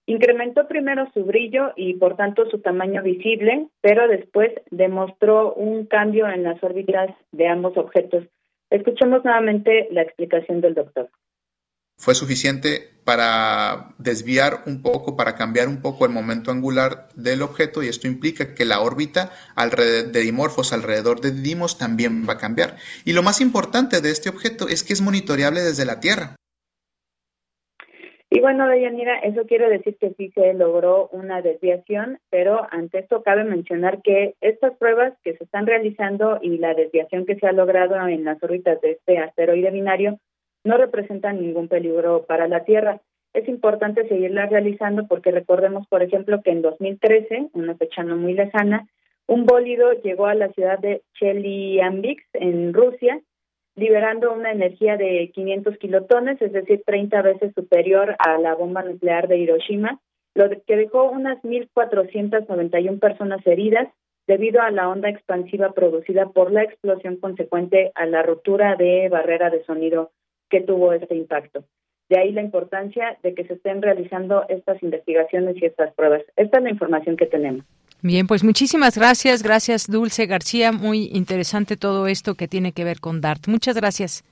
incrementó 0.04 0.68
primero 0.68 1.10
su 1.14 1.24
brillo 1.24 1.72
y 1.74 1.94
por 1.94 2.16
tanto 2.16 2.50
su 2.50 2.60
tamaño 2.60 3.02
visible, 3.02 3.68
pero 3.80 4.06
después 4.08 4.52
demostró 4.70 5.54
un 5.54 5.86
cambio 5.86 6.28
en 6.28 6.42
las 6.42 6.62
órbitas 6.62 7.10
de 7.32 7.48
ambos 7.48 7.78
objetos. 7.78 8.24
Escuchemos 8.68 9.24
nuevamente 9.24 9.88
la 9.90 10.02
explicación 10.02 10.60
del 10.60 10.74
doctor 10.74 11.08
fue 12.00 12.14
suficiente 12.14 12.88
para 13.04 13.94
desviar 13.98 14.62
un 14.66 14.80
poco, 14.82 15.16
para 15.16 15.34
cambiar 15.34 15.68
un 15.68 15.82
poco 15.82 16.06
el 16.06 16.12
momento 16.12 16.50
angular 16.50 17.08
del 17.14 17.42
objeto 17.42 17.82
y 17.82 17.88
esto 17.88 18.08
implica 18.08 18.54
que 18.54 18.64
la 18.64 18.80
órbita 18.80 19.30
de 19.56 20.20
Dimorphos 20.20 20.72
alrededor 20.72 21.20
de 21.20 21.30
Dimos 21.30 21.78
también 21.78 22.26
va 22.26 22.34
a 22.34 22.38
cambiar. 22.38 22.76
Y 23.04 23.12
lo 23.12 23.22
más 23.22 23.42
importante 23.42 24.00
de 24.00 24.10
este 24.10 24.30
objeto 24.30 24.66
es 24.68 24.82
que 24.82 24.94
es 24.94 25.02
monitoreable 25.02 25.60
desde 25.60 25.84
la 25.84 26.00
Tierra. 26.00 26.36
Y 28.30 28.40
bueno, 28.40 28.68
Deyanira, 28.68 29.18
eso 29.18 29.44
quiere 29.44 29.68
decir 29.68 29.96
que 30.00 30.14
sí 30.16 30.30
se 30.34 30.54
logró 30.54 31.08
una 31.08 31.42
desviación, 31.42 32.18
pero 32.30 32.66
ante 32.70 33.00
esto 33.00 33.22
cabe 33.22 33.44
mencionar 33.44 34.00
que 34.02 34.36
estas 34.40 34.74
pruebas 34.78 35.14
que 35.24 35.36
se 35.36 35.44
están 35.44 35.66
realizando 35.66 36.38
y 36.40 36.58
la 36.58 36.72
desviación 36.72 37.26
que 37.26 37.34
se 37.36 37.46
ha 37.46 37.52
logrado 37.52 37.96
en 38.06 38.24
las 38.24 38.42
órbitas 38.42 38.80
de 38.80 38.92
este 38.92 39.18
asteroide 39.18 39.72
binario 39.72 40.20
no 40.64 40.76
representan 40.76 41.40
ningún 41.40 41.68
peligro 41.68 42.24
para 42.26 42.48
la 42.48 42.64
Tierra. 42.64 43.00
Es 43.32 43.48
importante 43.48 44.08
seguirlas 44.08 44.50
realizando 44.50 45.06
porque 45.06 45.30
recordemos, 45.30 45.86
por 45.88 46.02
ejemplo, 46.02 46.42
que 46.42 46.50
en 46.50 46.62
2013, 46.62 47.50
una 47.52 47.76
fecha 47.76 48.02
no 48.02 48.16
muy 48.16 48.34
lejana, 48.34 48.88
un 49.26 49.46
bólido 49.46 49.92
llegó 49.92 50.26
a 50.26 50.34
la 50.34 50.48
ciudad 50.48 50.78
de 50.80 51.02
Chelyabinsk, 51.14 52.26
en 52.32 52.74
Rusia, 52.74 53.20
liberando 53.76 54.32
una 54.32 54.50
energía 54.50 54.96
de 54.96 55.30
500 55.32 55.78
kilotones, 55.78 56.42
es 56.42 56.52
decir, 56.52 56.82
30 56.84 57.22
veces 57.22 57.52
superior 57.54 58.16
a 58.18 58.38
la 58.38 58.54
bomba 58.54 58.82
nuclear 58.82 59.28
de 59.28 59.38
Hiroshima, 59.38 60.00
lo 60.34 60.50
que 60.50 60.76
dejó 60.76 61.10
unas 61.10 61.40
1.491 61.42 62.98
personas 62.98 63.46
heridas 63.46 63.88
debido 64.26 64.60
a 64.60 64.70
la 64.70 64.88
onda 64.88 65.08
expansiva 65.08 65.72
producida 65.72 66.26
por 66.26 66.52
la 66.52 66.62
explosión 66.62 67.16
consecuente 67.16 67.92
a 67.94 68.06
la 68.06 68.22
ruptura 68.22 68.76
de 68.76 69.08
barrera 69.08 69.50
de 69.50 69.64
sonido 69.64 70.10
que 70.50 70.60
tuvo 70.60 70.92
este 70.92 71.14
impacto. 71.14 71.64
De 72.08 72.18
ahí 72.18 72.32
la 72.32 72.42
importancia 72.42 73.16
de 73.22 73.34
que 73.34 73.44
se 73.44 73.54
estén 73.54 73.80
realizando 73.80 74.44
estas 74.48 74.82
investigaciones 74.82 75.56
y 75.62 75.64
estas 75.64 75.94
pruebas. 75.94 76.22
Esta 76.36 76.58
es 76.58 76.64
la 76.64 76.70
información 76.70 77.16
que 77.16 77.26
tenemos. 77.26 77.64
Bien, 78.02 78.26
pues 78.26 78.42
muchísimas 78.42 78.96
gracias. 78.96 79.42
Gracias, 79.42 79.86
Dulce 79.86 80.26
García. 80.26 80.72
Muy 80.72 81.10
interesante 81.12 81.76
todo 81.76 82.06
esto 82.06 82.34
que 82.34 82.48
tiene 82.48 82.72
que 82.72 82.84
ver 82.84 82.98
con 82.98 83.20
DART. 83.20 83.46
Muchas 83.46 83.76
gracias. 83.76 84.24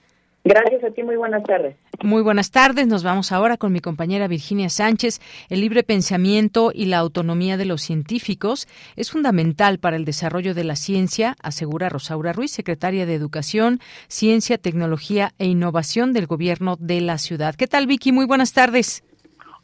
Gracias 0.48 0.82
a 0.82 0.90
ti, 0.90 1.02
muy 1.02 1.16
buenas 1.16 1.42
tardes. 1.42 1.76
Muy 2.02 2.22
buenas 2.22 2.50
tardes. 2.50 2.86
Nos 2.86 3.02
vamos 3.02 3.32
ahora 3.32 3.58
con 3.58 3.70
mi 3.70 3.80
compañera 3.80 4.28
Virginia 4.28 4.70
Sánchez. 4.70 5.20
El 5.50 5.60
libre 5.60 5.82
pensamiento 5.82 6.72
y 6.74 6.86
la 6.86 6.96
autonomía 6.96 7.58
de 7.58 7.66
los 7.66 7.82
científicos 7.82 8.66
es 8.96 9.10
fundamental 9.10 9.78
para 9.78 9.96
el 9.96 10.06
desarrollo 10.06 10.54
de 10.54 10.64
la 10.64 10.74
ciencia, 10.74 11.36
asegura 11.42 11.90
Rosaura 11.90 12.32
Ruiz, 12.32 12.50
secretaria 12.50 13.04
de 13.04 13.12
Educación, 13.12 13.80
Ciencia, 14.08 14.56
Tecnología 14.56 15.34
e 15.38 15.44
Innovación 15.44 16.14
del 16.14 16.26
Gobierno 16.26 16.76
de 16.80 17.02
la 17.02 17.18
ciudad. 17.18 17.54
¿Qué 17.54 17.66
tal, 17.66 17.86
Vicky? 17.86 18.12
Muy 18.12 18.24
buenas 18.24 18.54
tardes. 18.54 19.04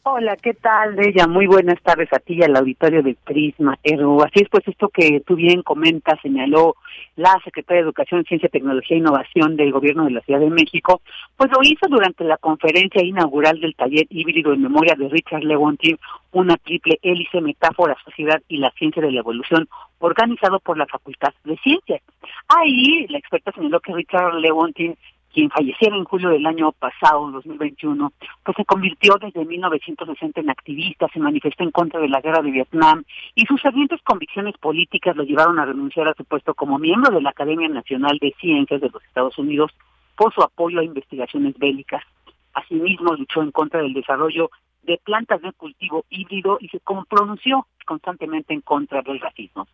Hola, 0.07 0.37
¿qué 0.37 0.53
tal, 0.53 0.99
Ella? 1.01 1.27
Muy 1.27 1.47
buenas 1.47 1.81
tardes 1.83 2.13
a 2.13 2.19
ti 2.19 2.35
y 2.35 2.43
al 2.43 2.55
auditorio 2.57 3.03
de 3.03 3.17
Prisma. 3.25 3.79
Así 3.83 4.41
es, 4.43 4.49
pues 4.51 4.69
esto 4.69 4.91
que 4.91 5.23
tú 5.27 5.35
bien 5.35 5.63
comentas, 5.63 6.21
señaló 6.21 6.77
la 7.17 7.33
secretaria 7.43 7.81
de 7.81 7.87
Educación, 7.87 8.23
Ciencia, 8.25 8.51
Tecnología 8.51 8.99
e 8.99 9.01
Innovación 9.01 9.57
del 9.57 9.73
Gobierno 9.73 10.05
de 10.05 10.11
la 10.11 10.21
Ciudad 10.21 10.41
de 10.41 10.51
México, 10.51 11.01
pues 11.39 11.51
lo 11.51 11.57
hizo 11.63 11.89
durante 11.89 12.23
la 12.23 12.37
conferencia 12.37 13.03
inaugural 13.03 13.59
del 13.63 13.75
taller 13.77 14.05
híbrido 14.11 14.53
en 14.53 14.61
memoria 14.61 14.95
de 14.95 15.09
Richard 15.09 15.43
Lewontin, 15.43 15.99
una 16.33 16.59
triple 16.59 16.99
hélice 17.01 17.41
metáfora, 17.41 17.97
sociedad 18.05 18.43
y 18.47 18.59
la 18.59 18.71
ciencia 18.73 19.01
de 19.01 19.11
la 19.11 19.21
evolución, 19.21 19.67
organizado 20.01 20.61
por 20.61 20.77
la 20.77 20.85
Facultad 20.85 21.33
de 21.45 21.57
Ciencias. 21.57 22.03
Ahí 22.49 23.07
la 23.09 23.17
experta 23.17 23.53
señaló 23.53 23.81
que 23.81 23.95
Richard 23.95 24.35
Lewontin 24.35 24.99
quien 25.35 25.51
falleciera 25.51 25.97
en 25.97 26.05
julio 26.05 26.31
del 26.31 26.47
año 26.47 26.71
pasado, 26.71 27.31
2021, 27.33 28.13
pues 28.45 28.57
se 28.57 28.65
convirtió 28.65 29.17
desde 29.21 29.45
1960 29.45 30.41
en 30.41 30.49
activista, 30.49 31.09
se 31.13 31.19
manifestó 31.19 31.65
en 31.65 31.73
contra 31.73 32.01
de 32.01 32.09
la 32.09 32.21
guerra 32.21 32.41
de 32.41 32.53
Vietnam 32.53 33.03
y 33.35 33.45
sus 33.45 33.63
ardientes 33.67 34.01
convicciones 34.03 34.57
políticas 34.59 35.17
lo 35.17 35.25
llevaron 35.25 35.59
a 35.59 35.65
renunciar 35.65 36.07
a 36.07 36.15
su 36.15 36.25
puesto 36.25 36.55
como 36.55 36.79
miembro 36.79 37.13
de 37.13 37.21
la 37.21 37.31
Academia 37.31 37.69
Nacional 37.69 38.19
de 38.21 38.33
Ciencias 38.41 38.81
de 38.81 38.91
los 38.91 39.03
Estados 39.03 39.37
Unidos 39.37 39.73
por 40.17 40.33
su 40.33 40.41
apoyo 40.41 40.79
a 40.79 40.85
investigaciones 40.85 41.59
bélicas. 41.59 42.05
Asimismo, 42.53 43.15
luchó 43.15 43.43
en 43.43 43.51
contra 43.51 43.83
del 43.83 43.93
desarrollo 43.93 44.51
de 44.85 45.01
plantas 45.05 45.43
de 45.43 45.53
cultivo 45.53 46.05
híbrido 46.11 46.59
y 46.61 46.69
se 46.69 46.81
pronunció 47.09 47.67
constantemente 47.85 48.55
en 48.55 48.61
contra 48.61 49.03
del 49.03 49.19
racismo 49.19 49.67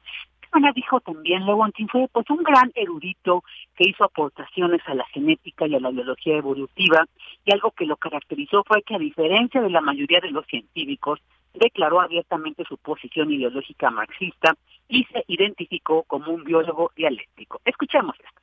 dijo 0.74 1.00
también 1.00 1.46
Lewontin 1.46 1.88
fue 1.88 2.08
pues 2.12 2.28
un 2.30 2.42
gran 2.42 2.70
erudito 2.74 3.42
que 3.76 3.88
hizo 3.88 4.04
aportaciones 4.04 4.80
a 4.86 4.94
la 4.94 5.04
genética 5.06 5.66
y 5.66 5.74
a 5.74 5.80
la 5.80 5.90
biología 5.90 6.36
evolutiva 6.36 7.06
y 7.44 7.52
algo 7.52 7.70
que 7.70 7.86
lo 7.86 7.96
caracterizó 7.96 8.62
fue 8.64 8.82
que 8.82 8.94
a 8.94 8.98
diferencia 8.98 9.60
de 9.60 9.70
la 9.70 9.80
mayoría 9.80 10.20
de 10.20 10.30
los 10.30 10.46
científicos 10.46 11.20
declaró 11.54 12.00
abiertamente 12.00 12.64
su 12.64 12.76
posición 12.78 13.32
ideológica 13.32 13.90
marxista 13.90 14.54
y 14.88 15.04
se 15.04 15.24
identificó 15.28 16.04
como 16.04 16.32
un 16.32 16.44
biólogo 16.44 16.92
dialéctico. 16.96 17.60
Escuchemos 17.64 18.14
esto. 18.18 18.40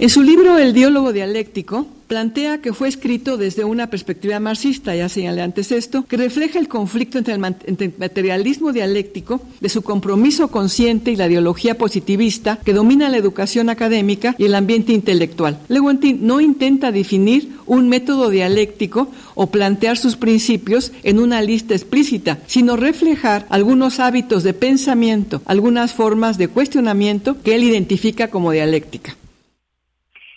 En 0.00 0.08
su 0.08 0.22
libro 0.22 0.56
El 0.56 0.72
diálogo 0.72 1.12
dialéctico, 1.12 1.86
plantea 2.06 2.62
que 2.62 2.72
fue 2.72 2.88
escrito 2.88 3.36
desde 3.36 3.64
una 3.64 3.90
perspectiva 3.90 4.40
marxista, 4.40 4.96
ya 4.96 5.10
señalé 5.10 5.42
antes 5.42 5.70
esto, 5.72 6.06
que 6.08 6.16
refleja 6.16 6.58
el 6.58 6.68
conflicto 6.68 7.18
entre 7.18 7.34
el, 7.34 7.94
materialismo 7.98 8.72
dialéctico 8.72 9.42
de 9.60 9.68
su 9.68 9.82
compromiso 9.82 10.48
consciente 10.48 11.10
y 11.10 11.16
la 11.16 11.26
ideología 11.26 11.76
positivista 11.76 12.58
que 12.64 12.72
domina 12.72 13.10
la 13.10 13.18
educación 13.18 13.68
académica 13.68 14.34
y 14.38 14.46
el 14.46 14.54
ambiente 14.54 14.94
intelectual. 14.94 15.58
Lewontin 15.68 16.26
no 16.26 16.40
intenta 16.40 16.92
definir 16.92 17.56
un 17.66 17.90
método 17.90 18.30
dialéctico 18.30 19.08
o 19.34 19.48
plantear 19.48 19.98
sus 19.98 20.16
principios 20.16 20.92
en 21.02 21.18
una 21.18 21.42
lista 21.42 21.74
explícita, 21.74 22.38
sino 22.46 22.78
reflejar 22.78 23.46
algunos 23.50 24.00
hábitos 24.00 24.44
de 24.44 24.54
pensamiento, 24.54 25.42
algunas 25.44 25.92
formas 25.92 26.38
de 26.38 26.48
cuestionamiento 26.48 27.36
que 27.42 27.54
él 27.54 27.64
identifica 27.64 28.28
como 28.28 28.50
dialéctica. 28.50 29.19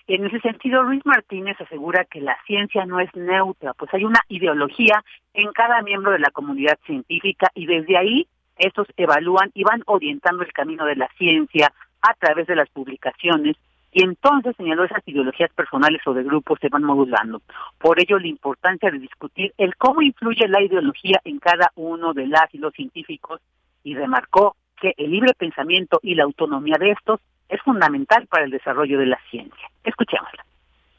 En 0.06 0.26
ese 0.26 0.40
sentido, 0.42 0.84
Luis 0.84 1.06
Martínez 1.06 1.56
asegura 1.62 2.04
que 2.06 2.20
la 2.20 2.38
ciencia 2.46 2.86
no 2.86 3.00
es 3.00 3.14
neutra, 3.16 3.74
pues 3.74 3.94
hay 3.94 4.04
una 4.04 4.20
ideología 4.28 5.04
en 5.34 5.52
cada 5.54 5.82
miembro 5.82 6.12
de 6.12 6.20
la 6.20 6.30
comunidad 6.32 6.78
científica 6.86 7.50
y 7.56 7.66
desde 7.66 7.98
ahí 7.98 8.28
estos 8.58 8.88
evalúan 8.98 9.50
y 9.54 9.64
van 9.64 9.82
orientando 9.86 10.44
el 10.44 10.52
camino 10.52 10.86
de 10.86 10.98
la 10.98 11.08
ciencia 11.18 11.72
a 12.02 12.14
través 12.16 12.48
de 12.48 12.56
las 12.56 12.70
publicaciones 12.70 13.56
y 13.94 14.04
entonces 14.04 14.56
señaló 14.58 14.84
esas 14.84 15.08
ideologías 15.08 15.54
personales 15.54 16.02
o 16.06 16.14
de 16.14 16.24
grupos 16.24 16.60
se 16.60 16.70
van 16.70 16.84
modulando. 16.84 17.42
Por 17.78 18.00
ello, 18.02 18.18
la 18.18 18.28
importancia 18.28 18.90
de 18.90 19.00
discutir 19.00 19.54
el 19.58 19.76
cómo 19.76 20.02
influye 20.02 20.48
la 20.48 20.62
ideología 20.62 21.22
en 21.24 21.40
cada 21.40 21.72
uno 21.76 22.14
de 22.14 22.28
las 22.28 22.54
y 22.54 22.58
los 22.58 22.74
científicos 22.74 23.40
y 23.84 23.96
remarcó 23.96 24.56
que 24.82 24.94
el 24.98 25.12
libre 25.12 25.34
pensamiento 25.38 26.00
y 26.02 26.16
la 26.16 26.24
autonomía 26.24 26.78
de 26.80 26.92
estos 26.92 27.20
es 27.54 27.62
fundamental 27.62 28.26
para 28.28 28.46
el 28.46 28.52
desarrollo 28.52 29.00
de 29.00 29.06
la 29.06 29.20
ciencia. 29.30 29.70
Escuchémosla. 29.84 30.44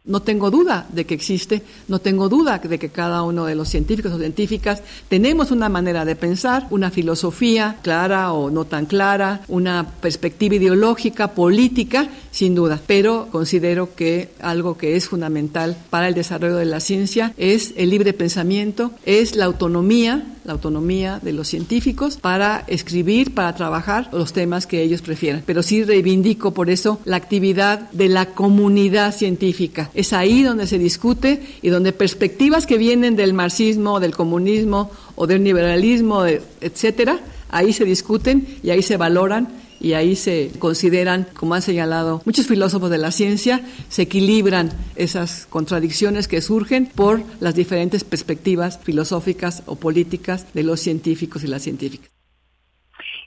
No 0.06 0.20
tengo 0.20 0.50
duda 0.50 0.86
de 0.92 1.06
que 1.06 1.14
existe, 1.14 1.62
no 1.88 1.98
tengo 1.98 2.28
duda 2.28 2.58
de 2.58 2.78
que 2.78 2.90
cada 2.90 3.22
uno 3.22 3.46
de 3.46 3.54
los 3.54 3.70
científicos 3.70 4.12
o 4.12 4.18
científicas 4.18 4.82
tenemos 5.08 5.50
una 5.50 5.70
manera 5.70 6.04
de 6.04 6.14
pensar, 6.14 6.66
una 6.68 6.90
filosofía 6.90 7.78
clara 7.80 8.34
o 8.34 8.50
no 8.50 8.66
tan 8.66 8.84
clara, 8.84 9.40
una 9.48 9.92
perspectiva 10.02 10.56
ideológica, 10.56 11.28
política, 11.28 12.10
sin 12.32 12.54
duda. 12.54 12.82
Pero 12.86 13.28
considero 13.32 13.94
que 13.94 14.28
algo 14.40 14.76
que 14.76 14.96
es 14.96 15.08
fundamental 15.08 15.74
para 15.88 16.06
el 16.08 16.12
desarrollo 16.12 16.56
de 16.56 16.66
la 16.66 16.80
ciencia 16.80 17.32
es 17.38 17.72
el 17.78 17.88
libre 17.88 18.12
pensamiento, 18.12 18.90
es 19.06 19.34
la 19.36 19.46
autonomía, 19.46 20.34
la 20.44 20.52
autonomía 20.52 21.18
de 21.22 21.32
los 21.32 21.48
científicos 21.48 22.18
para 22.18 22.64
escribir, 22.66 23.32
para 23.32 23.54
trabajar 23.54 24.10
los 24.12 24.34
temas 24.34 24.66
que 24.66 24.82
ellos 24.82 25.00
prefieran. 25.00 25.42
Pero 25.46 25.62
sí 25.62 25.82
reivindico 25.82 26.52
por 26.52 26.68
eso 26.68 27.00
la 27.06 27.16
actividad 27.16 27.90
de 27.92 28.10
la 28.10 28.26
comunidad 28.34 29.14
científica 29.14 29.90
es 29.94 30.12
ahí 30.12 30.42
donde 30.42 30.66
se 30.66 30.78
discute 30.78 31.40
y 31.62 31.68
donde 31.68 31.92
perspectivas 31.92 32.66
que 32.66 32.78
vienen 32.78 33.16
del 33.16 33.32
marxismo, 33.32 34.00
del 34.00 34.14
comunismo 34.14 34.90
o 35.14 35.26
del 35.26 35.44
liberalismo, 35.44 36.26
etcétera, 36.26 37.20
ahí 37.50 37.72
se 37.72 37.84
discuten 37.84 38.46
y 38.62 38.70
ahí 38.70 38.82
se 38.82 38.96
valoran 38.96 39.48
y 39.80 39.92
ahí 39.92 40.16
se 40.16 40.50
consideran, 40.58 41.26
como 41.34 41.54
han 41.54 41.62
señalado 41.62 42.22
muchos 42.24 42.46
filósofos 42.46 42.90
de 42.90 42.98
la 42.98 43.10
ciencia, 43.10 43.60
se 43.88 44.02
equilibran 44.02 44.70
esas 44.96 45.46
contradicciones 45.46 46.26
que 46.26 46.40
surgen 46.40 46.86
por 46.86 47.20
las 47.40 47.54
diferentes 47.54 48.02
perspectivas 48.02 48.80
filosóficas 48.82 49.62
o 49.66 49.76
políticas 49.76 50.52
de 50.54 50.62
los 50.62 50.80
científicos 50.80 51.44
y 51.44 51.48
las 51.48 51.62
científicas. 51.62 52.10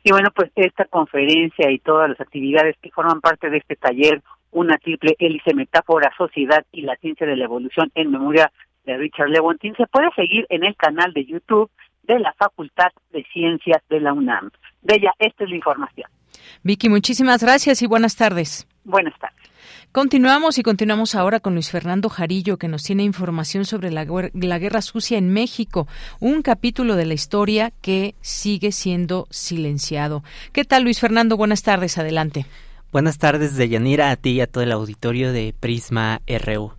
Y 0.03 0.11
bueno, 0.11 0.29
pues 0.33 0.51
esta 0.55 0.85
conferencia 0.85 1.69
y 1.69 1.79
todas 1.79 2.09
las 2.09 2.19
actividades 2.21 2.75
que 2.81 2.91
forman 2.91 3.21
parte 3.21 3.49
de 3.49 3.57
este 3.57 3.75
taller 3.75 4.23
una 4.51 4.77
triple 4.77 5.15
hélice 5.19 5.53
metáfora, 5.53 6.11
sociedad 6.17 6.65
y 6.71 6.81
la 6.81 6.95
ciencia 6.97 7.27
de 7.27 7.35
la 7.35 7.45
evolución 7.45 7.91
en 7.95 8.11
memoria 8.11 8.51
de 8.85 8.97
Richard 8.97 9.29
Lewontin, 9.29 9.75
se 9.75 9.85
puede 9.87 10.09
seguir 10.15 10.45
en 10.49 10.63
el 10.63 10.75
canal 10.75 11.13
de 11.13 11.25
YouTube 11.25 11.69
de 12.03 12.19
la 12.19 12.33
Facultad 12.33 12.91
de 13.11 13.25
Ciencias 13.33 13.81
de 13.89 13.99
la 13.99 14.13
UNAM. 14.13 14.49
Bella, 14.81 15.13
esta 15.19 15.43
es 15.43 15.49
la 15.49 15.55
información. 15.55 16.09
Vicky, 16.63 16.89
muchísimas 16.89 17.43
gracias 17.43 17.81
y 17.81 17.87
buenas 17.87 18.15
tardes. 18.15 18.67
Buenas 18.83 19.17
tardes. 19.19 19.37
Continuamos 19.91 20.57
y 20.57 20.63
continuamos 20.63 21.15
ahora 21.15 21.41
con 21.41 21.53
Luis 21.53 21.71
Fernando 21.71 22.07
Jarillo, 22.07 22.57
que 22.57 22.69
nos 22.69 22.83
tiene 22.83 23.03
información 23.03 23.65
sobre 23.65 23.91
la, 23.91 24.05
la, 24.33 24.59
guerra 24.59 24.81
sucia 24.81 25.17
en 25.17 25.33
México, 25.33 25.87
un 26.19 26.41
capítulo 26.41 26.95
de 26.95 27.05
la 27.05 27.13
historia 27.13 27.71
que 27.81 28.15
sigue 28.21 28.71
siendo 28.71 29.27
silenciado. 29.29 30.23
¿Qué 30.53 30.63
tal, 30.63 30.83
Luis 30.83 31.01
Fernando? 31.01 31.35
Buenas 31.35 31.63
tardes, 31.63 31.97
adelante. 31.97 32.45
Buenas 32.97 33.19
tardes, 33.19 33.55
Deyanira, 33.55 34.09
a 34.09 34.15
ti 34.15 34.31
y 34.31 34.41
a 34.41 34.47
todo 34.47 34.63
el 34.63 34.71
auditorio 34.71 35.31
de 35.31 35.53
Prisma 35.59 36.23
RU. 36.25 36.73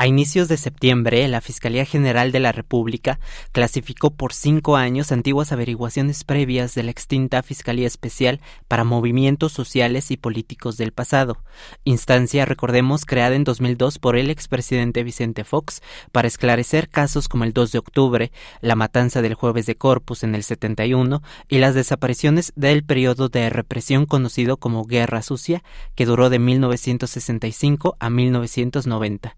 A 0.00 0.06
inicios 0.06 0.48
de 0.48 0.56
septiembre, 0.56 1.28
la 1.28 1.42
Fiscalía 1.42 1.84
General 1.84 2.32
de 2.32 2.40
la 2.40 2.52
República 2.52 3.20
clasificó 3.52 4.08
por 4.08 4.32
cinco 4.32 4.76
años 4.76 5.12
antiguas 5.12 5.52
averiguaciones 5.52 6.24
previas 6.24 6.74
de 6.74 6.84
la 6.84 6.90
extinta 6.90 7.42
Fiscalía 7.42 7.86
Especial 7.86 8.40
para 8.66 8.84
Movimientos 8.84 9.52
Sociales 9.52 10.10
y 10.10 10.16
Políticos 10.16 10.78
del 10.78 10.92
pasado, 10.92 11.42
instancia, 11.84 12.46
recordemos, 12.46 13.04
creada 13.04 13.34
en 13.34 13.44
2002 13.44 13.98
por 13.98 14.16
el 14.16 14.30
expresidente 14.30 15.04
Vicente 15.04 15.44
Fox 15.44 15.82
para 16.12 16.28
esclarecer 16.28 16.88
casos 16.88 17.28
como 17.28 17.44
el 17.44 17.52
2 17.52 17.72
de 17.72 17.78
octubre, 17.78 18.32
la 18.62 18.76
matanza 18.76 19.20
del 19.20 19.34
jueves 19.34 19.66
de 19.66 19.76
Corpus 19.76 20.22
en 20.22 20.34
el 20.34 20.44
71 20.44 21.22
y 21.46 21.58
las 21.58 21.74
desapariciones 21.74 22.54
del 22.56 22.84
periodo 22.84 23.28
de 23.28 23.50
represión 23.50 24.06
conocido 24.06 24.56
como 24.56 24.86
Guerra 24.86 25.20
Sucia, 25.20 25.62
que 25.94 26.06
duró 26.06 26.30
de 26.30 26.38
1965 26.38 27.98
a 28.00 28.08
1990. 28.08 29.36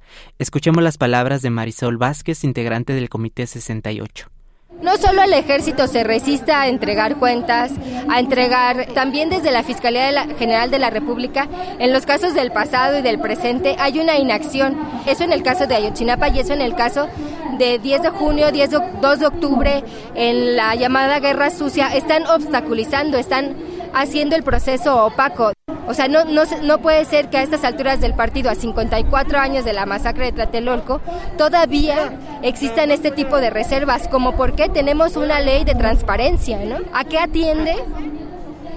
Escuchemos 0.53 0.85
las 0.85 0.99
palabras 0.99 1.41
de 1.41 1.49
Marisol 1.49 1.97
Vázquez, 1.97 2.45
integrante 2.45 2.93
del 2.93 3.09
Comité 3.09 3.47
68. 3.47 4.29
No 4.83 4.99
solo 4.99 5.23
el 5.23 5.33
ejército 5.33 5.87
se 5.87 6.05
resiste 6.05 6.53
a 6.53 6.69
entregar 6.69 7.17
cuentas, 7.17 7.73
a 8.11 8.21
entregar 8.21 8.85
también 8.93 9.31
desde 9.31 9.51
la 9.51 9.63
Fiscalía 9.63 10.27
General 10.39 10.71
de 10.71 10.79
la 10.79 10.91
República, 10.91 11.49
en 11.79 11.91
los 11.91 12.05
casos 12.05 12.35
del 12.35 12.53
pasado 12.53 12.99
y 12.99 13.01
del 13.01 13.19
presente 13.19 13.77
hay 13.79 13.99
una 13.99 14.19
inacción. 14.19 14.77
Eso 15.07 15.25
en 15.25 15.33
el 15.33 15.43
caso 15.43 15.67
de 15.67 15.75
Ayotzinapa 15.75 16.29
y 16.29 16.41
eso 16.41 16.53
en 16.53 16.61
el 16.61 16.75
caso 16.75 17.09
de 17.57 17.79
10 17.79 18.03
de 18.03 18.11
junio, 18.11 18.53
10 18.53 18.71
2 19.01 19.19
de 19.19 19.27
octubre, 19.27 19.83
en 20.15 20.55
la 20.55 20.75
llamada 20.75 21.19
guerra 21.19 21.51
sucia, 21.51 21.97
están 21.97 22.27
obstaculizando, 22.27 23.17
están 23.17 23.57
haciendo 23.95 24.37
el 24.37 24.43
proceso 24.43 25.05
opaco. 25.05 25.53
O 25.87 25.95
sea, 25.95 26.09
no, 26.09 26.25
no, 26.25 26.43
no 26.63 26.79
puede 26.79 27.05
ser 27.05 27.29
que 27.29 27.39
a 27.39 27.43
estas 27.43 27.65
alturas 27.65 28.01
del 28.01 28.15
partido, 28.15 28.51
a 28.51 28.55
54 28.55 29.39
años 29.39 29.65
de 29.65 29.73
la 29.73 29.85
masacre 29.85 30.27
de 30.27 30.33
Tlatelolco, 30.33 31.01
todavía 31.37 32.13
existan 32.43 32.91
este 32.91 33.11
tipo 33.11 33.39
de 33.39 33.51
reservas, 33.51 34.09
como 34.09 34.37
porque 34.37 34.69
tenemos 34.69 35.17
una 35.17 35.41
ley 35.41 35.65
de 35.65 35.75
transparencia, 35.75 36.59
¿no? 36.65 36.79
¿A 36.93 37.05
qué 37.05 37.19
atiende? 37.19 37.75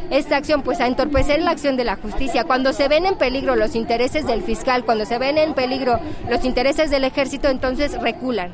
esta 0.10 0.38
acción? 0.38 0.62
Pues 0.62 0.80
a 0.82 0.88
entorpecer 0.88 1.42
la 1.42 1.52
acción 1.52 1.78
de 1.78 1.84
la 1.84 1.96
justicia. 1.96 2.44
Cuando 2.44 2.74
se 2.74 2.88
ven 2.88 3.06
en 3.06 3.18
peligro 3.18 3.56
los 3.56 3.76
intereses 3.76 4.26
del 4.28 4.44
fiscal, 4.44 4.86
cuando 4.86 5.06
se 5.06 5.18
ven 5.18 5.38
en 5.38 5.54
peligro 5.54 6.00
los 6.30 6.44
intereses 6.46 6.92
del 6.92 7.04
ejército, 7.04 7.50
entonces 7.50 8.00
reculan. 8.02 8.52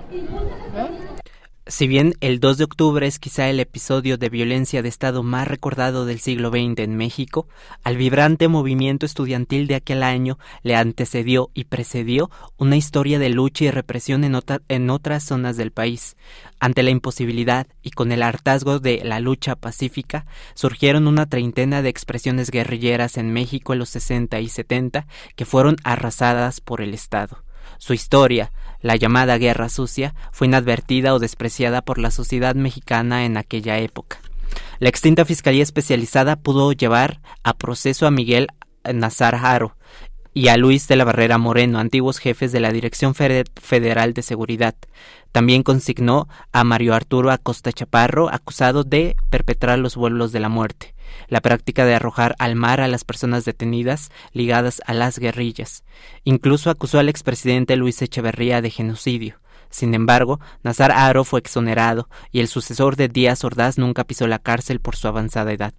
¿no? 0.75 1.20
Si 1.71 1.87
bien 1.87 2.15
el 2.19 2.41
2 2.41 2.57
de 2.57 2.63
octubre 2.65 3.07
es 3.07 3.17
quizá 3.17 3.49
el 3.49 3.61
episodio 3.61 4.17
de 4.17 4.27
violencia 4.27 4.83
de 4.83 4.89
Estado 4.89 5.23
más 5.23 5.47
recordado 5.47 6.05
del 6.05 6.19
siglo 6.19 6.49
XX 6.49 6.79
en 6.79 6.97
México, 6.97 7.47
al 7.81 7.95
vibrante 7.95 8.49
movimiento 8.49 9.05
estudiantil 9.05 9.67
de 9.67 9.75
aquel 9.75 10.03
año 10.03 10.37
le 10.63 10.75
antecedió 10.75 11.49
y 11.53 11.63
precedió 11.63 12.29
una 12.57 12.75
historia 12.75 13.19
de 13.19 13.29
lucha 13.29 13.63
y 13.63 13.71
represión 13.71 14.25
en, 14.25 14.37
en 14.67 14.89
otras 14.89 15.23
zonas 15.23 15.55
del 15.55 15.71
país. 15.71 16.17
Ante 16.59 16.83
la 16.83 16.89
imposibilidad 16.89 17.67
y 17.81 17.91
con 17.91 18.11
el 18.11 18.21
hartazgo 18.21 18.79
de 18.79 19.01
la 19.05 19.21
lucha 19.21 19.55
pacífica, 19.55 20.25
surgieron 20.55 21.07
una 21.07 21.29
treintena 21.29 21.81
de 21.81 21.87
expresiones 21.87 22.51
guerrilleras 22.51 23.15
en 23.15 23.31
México 23.31 23.71
en 23.71 23.79
los 23.79 23.89
60 23.91 24.41
y 24.41 24.49
70 24.49 25.07
que 25.37 25.45
fueron 25.45 25.77
arrasadas 25.85 26.59
por 26.59 26.81
el 26.81 26.93
Estado. 26.93 27.45
Su 27.77 27.93
historia, 27.93 28.51
la 28.81 28.95
llamada 28.95 29.37
Guerra 29.37 29.69
Sucia, 29.69 30.13
fue 30.31 30.47
inadvertida 30.47 31.13
o 31.13 31.19
despreciada 31.19 31.81
por 31.81 31.97
la 31.97 32.11
sociedad 32.11 32.55
mexicana 32.55 33.25
en 33.25 33.37
aquella 33.37 33.79
época. 33.79 34.19
La 34.79 34.89
extinta 34.89 35.25
Fiscalía 35.25 35.63
Especializada 35.63 36.35
pudo 36.35 36.71
llevar 36.71 37.21
a 37.43 37.53
proceso 37.53 38.07
a 38.07 38.11
Miguel 38.11 38.47
Nazar 38.83 39.35
Haro 39.35 39.75
y 40.33 40.47
a 40.47 40.57
Luis 40.57 40.87
de 40.87 40.95
la 40.95 41.03
Barrera 41.03 41.37
Moreno, 41.37 41.79
antiguos 41.79 42.17
jefes 42.17 42.51
de 42.51 42.61
la 42.61 42.71
Dirección 42.71 43.13
Federal 43.13 44.13
de 44.13 44.21
Seguridad. 44.21 44.75
También 45.31 45.63
consignó 45.63 46.27
a 46.51 46.63
Mario 46.63 46.93
Arturo 46.93 47.31
Acosta 47.31 47.71
Chaparro, 47.71 48.29
acusado 48.29 48.83
de 48.83 49.15
perpetrar 49.29 49.79
los 49.79 49.95
vuelos 49.95 50.31
de 50.31 50.39
la 50.39 50.49
muerte 50.49 50.95
la 51.27 51.41
práctica 51.41 51.85
de 51.85 51.95
arrojar 51.95 52.35
al 52.39 52.55
mar 52.55 52.81
a 52.81 52.87
las 52.87 53.03
personas 53.03 53.45
detenidas 53.45 54.11
ligadas 54.33 54.81
a 54.85 54.93
las 54.93 55.19
guerrillas. 55.19 55.83
Incluso 56.23 56.69
acusó 56.69 56.99
al 56.99 57.09
expresidente 57.09 57.75
Luis 57.75 58.01
Echeverría 58.01 58.61
de 58.61 58.69
genocidio. 58.69 59.41
Sin 59.71 59.93
embargo, 59.93 60.41
Nazar 60.63 60.91
Aro 60.91 61.23
fue 61.23 61.39
exonerado 61.39 62.09
y 62.31 62.41
el 62.41 62.49
sucesor 62.49 62.97
de 62.97 63.07
Díaz 63.07 63.45
Ordaz 63.45 63.77
nunca 63.77 64.03
pisó 64.03 64.27
la 64.27 64.39
cárcel 64.39 64.81
por 64.81 64.97
su 64.97 65.07
avanzada 65.07 65.53
edad. 65.53 65.73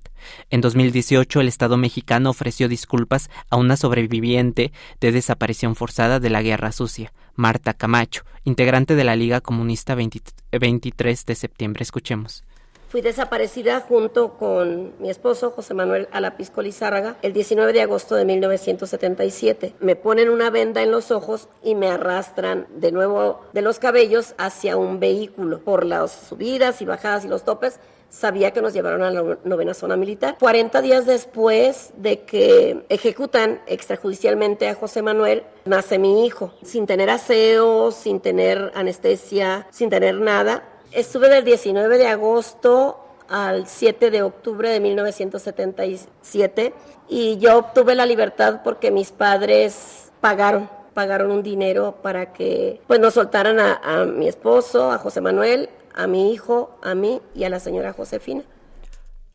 En 0.49 0.63
2018, 0.63 1.41
el 1.43 1.49
Estado 1.49 1.77
mexicano 1.77 2.31
ofreció 2.31 2.69
disculpas 2.69 3.29
a 3.51 3.57
una 3.57 3.77
sobreviviente 3.77 4.73
de 4.99 5.13
desaparición 5.13 5.77
forzada 5.77 6.21
de 6.21 6.31
la 6.31 6.43
Guerra 6.43 6.73
Sucia, 6.73 7.13
Marta 7.35 7.75
Camacho, 7.75 8.25
integrante 8.45 8.95
de 8.95 9.05
la 9.05 9.15
Liga 9.15 9.43
Comunista 9.43 9.95
23 9.95 11.27
de 11.27 11.35
septiembre. 11.35 11.83
Escuchemos. 11.83 12.45
Fui 12.93 13.01
desaparecida 13.01 13.81
junto 13.81 14.35
con 14.35 14.93
mi 14.99 15.09
esposo, 15.09 15.51
José 15.51 15.73
Manuel 15.73 16.09
Alapisco 16.13 16.61
Lizárraga, 16.61 17.17
el 17.23 17.33
19 17.33 17.73
de 17.73 17.81
agosto 17.81 18.17
de 18.17 18.27
1977. 18.27 19.77
Me 19.81 19.97
ponen 19.97 20.29
una 20.29 20.51
venda 20.51 20.83
en 20.83 20.91
los 20.91 21.11
ojos 21.11 21.49
y 21.63 21.75
me 21.75 21.89
arrastran 21.89 22.67
de 22.69 22.93
nuevo 22.93 23.41
de 23.55 23.63
los 23.63 23.79
cabellos 23.79 24.35
hacia 24.37 24.77
un 24.77 25.01
vehículo. 25.01 25.61
Por 25.61 25.87
las 25.87 26.13
subidas 26.13 26.83
y 26.83 26.85
bajadas 26.85 27.25
y 27.25 27.29
los 27.29 27.45
topes, 27.45 27.81
sabía 28.11 28.51
que 28.51 28.61
nos 28.61 28.75
llevaron 28.75 29.03
a 29.03 29.11
la 29.11 29.39
novena 29.43 29.73
zona 29.73 29.97
militar. 29.97 30.37
40 30.39 30.83
días 30.83 31.07
después 31.07 31.93
de 31.97 32.21
que 32.25 32.85
ejecutan 32.91 33.63
extrajudicialmente 33.67 34.69
a 34.69 34.75
José 34.75 35.01
Manuel, 35.01 35.45
nace 35.65 35.99
mi 35.99 36.27
hijo, 36.27 36.53
sin 36.63 36.87
tener 36.87 37.09
aseo, 37.09 37.91
sin 37.91 38.21
tener 38.21 38.71
anestesia, 38.75 39.67
sin 39.71 39.89
tener 39.89 40.21
nada. 40.21 40.69
Estuve 40.95 41.31
del 41.31 41.45
19 41.45 41.97
de 41.97 42.07
agosto 42.07 42.99
al 43.27 43.67
7 43.67 44.11
de 44.11 44.23
octubre 44.23 44.69
de 44.69 44.79
1977 44.79 46.75
y 47.09 47.39
yo 47.39 47.57
obtuve 47.57 47.95
la 47.95 48.05
libertad 48.05 48.61
porque 48.63 48.91
mis 48.91 49.11
padres 49.11 50.13
pagaron 50.21 50.69
pagaron 50.93 51.31
un 51.31 51.43
dinero 51.43 51.97
para 52.03 52.35
que 52.35 52.83
pues 52.87 53.01
nos 53.01 53.15
soltaran 53.15 53.59
a, 53.59 53.77
a 53.77 54.05
mi 54.05 54.29
esposo, 54.29 54.93
a 54.93 54.99
José 54.99 55.23
Manuel, 55.23 55.71
a 55.95 56.07
mi 56.07 56.31
hijo, 56.35 56.77
a 56.83 56.95
mí 56.95 57.23
y 57.35 57.45
a 57.45 57.49
la 57.49 57.59
señora 57.59 57.95
Josefina. 57.95 58.43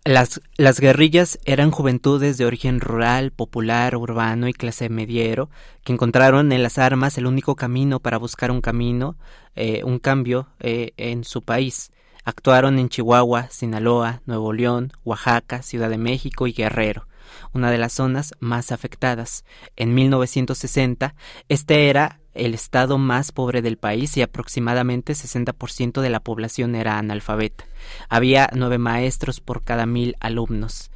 Las, 0.08 0.40
las, 0.56 0.80
guerrillas 0.80 1.38
eran 1.44 1.70
juventudes 1.70 2.38
de 2.38 2.46
origen 2.46 2.80
rural, 2.80 3.32
popular, 3.32 3.98
urbano 3.98 4.48
y 4.48 4.54
clase 4.54 4.88
mediero, 4.88 5.50
que 5.84 5.92
encontraron 5.92 6.54
en 6.54 6.64
las 6.64 6.78
armas 6.78 7.18
el 7.18 7.28
único 7.28 7.58
camino 7.58 8.00
para 8.00 8.18
buscar 8.18 8.50
un 8.50 8.62
camino, 8.62 9.18
eh, 9.58 9.82
un 9.84 10.00
cambio 10.00 10.48
eh, 10.62 10.94
en 10.96 11.26
su 11.26 11.42
país. 11.42 11.92
Actuaron 12.24 12.80
en 12.80 12.88
Chihuahua, 12.88 13.50
Sinaloa, 13.50 14.22
Nuevo 14.26 14.54
León, 14.54 14.94
Oaxaca, 15.04 15.62
Ciudad 15.62 15.90
de 15.90 15.98
México 15.98 16.48
y 16.48 16.54
Guerrero, 16.54 17.06
una 17.52 17.70
de 17.70 17.78
las 17.78 17.92
zonas 17.92 18.34
más 18.40 18.72
afectadas. 18.72 19.44
En 19.76 19.94
1960, 19.94 21.16
este 21.50 21.90
era 21.90 22.22
el 22.34 22.54
estado 22.54 22.98
más 22.98 23.34
pobre 23.34 23.62
del 23.62 23.78
país 23.78 24.16
y 24.16 24.22
aproximadamente 24.22 25.12
60% 25.12 26.00
de 26.00 26.10
la 26.10 26.22
población 26.22 26.76
era 26.76 26.98
analfabeta. 26.98 27.66
Había 28.10 28.50
nueve 28.54 28.78
maestros 28.78 29.40
por 29.40 29.64
cada 29.64 29.86
mil 29.86 30.16
alumnos. 30.20 30.92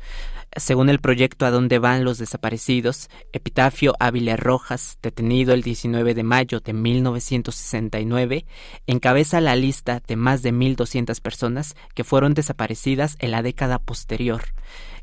Según 0.57 0.89
el 0.89 0.99
proyecto 0.99 1.45
A 1.45 1.51
dónde 1.51 1.79
van 1.79 2.03
los 2.03 2.17
desaparecidos, 2.17 3.09
Epitafio 3.31 3.95
Ávila 4.01 4.35
Rojas, 4.35 4.97
detenido 5.01 5.53
el 5.53 5.61
19 5.61 6.13
de 6.13 6.23
mayo 6.23 6.59
de 6.59 6.73
1969, 6.73 8.45
encabeza 8.85 9.39
la 9.39 9.55
lista 9.55 10.01
de 10.05 10.17
más 10.17 10.41
de 10.41 10.51
1.200 10.51 11.21
personas 11.21 11.75
que 11.95 12.03
fueron 12.03 12.33
desaparecidas 12.33 13.15
en 13.19 13.31
la 13.31 13.43
década 13.43 13.79
posterior. 13.79 14.43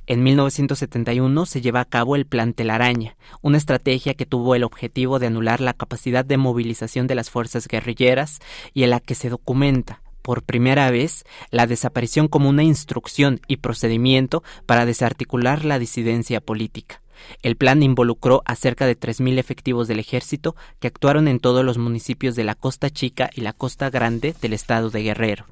En 0.07 0.22
1971 0.22 1.46
se 1.46 1.62
lleva 1.62 1.81
a 1.81 1.87
cabo 1.87 2.14
el 2.14 2.27
Plan 2.27 2.53
Telaraña, 2.53 3.16
una 3.40 3.57
estrategia 3.57 4.12
que 4.12 4.27
tuvo 4.27 4.55
el 4.55 4.64
objetivo 4.64 5.18
de 5.18 5.29
anular 5.29 5.62
la 5.62 5.72
capacidad 5.72 6.27
de 6.27 6.37
movilización 6.37 7.07
de 7.07 7.14
las 7.14 7.31
fuerzas 7.31 7.68
guerrilleras 7.68 8.40
y 8.74 8.83
en 8.83 8.90
la 8.90 9.01
que 9.01 9.14
se 9.14 9.31
documenta 9.31 10.03
por 10.22 10.42
primera 10.42 10.90
vez 10.90 11.24
la 11.50 11.66
desaparición 11.66 12.28
como 12.28 12.48
una 12.48 12.62
instrucción 12.62 13.40
y 13.48 13.59
procedimiento 13.59 14.42
para 14.66 14.87
desarticular 14.87 15.64
la 15.64 15.78
disidencia 15.78 16.40
política. 16.40 17.00
El 17.42 17.57
plan 17.57 17.83
involucró 17.83 18.42
a 18.44 18.54
cerca 18.54 18.87
de 18.87 18.98
3.000 18.98 19.38
efectivos 19.38 19.88
del 19.88 19.98
ejército 19.98 20.54
que 20.78 20.88
actuaron 20.88 21.28
en 21.28 21.40
todos 21.40 21.64
los 21.64 21.78
municipios 21.78 22.37
de 22.37 22.44
la 22.44 22.54
Costa 22.54 22.90
Chica 22.90 23.31
y 23.35 23.40
la 23.40 23.52
Costa 23.52 23.90
Grande 23.90 24.35
del 24.40 24.52
estado 24.52 24.90
de 24.90 25.02
Guerrero. 25.02 25.46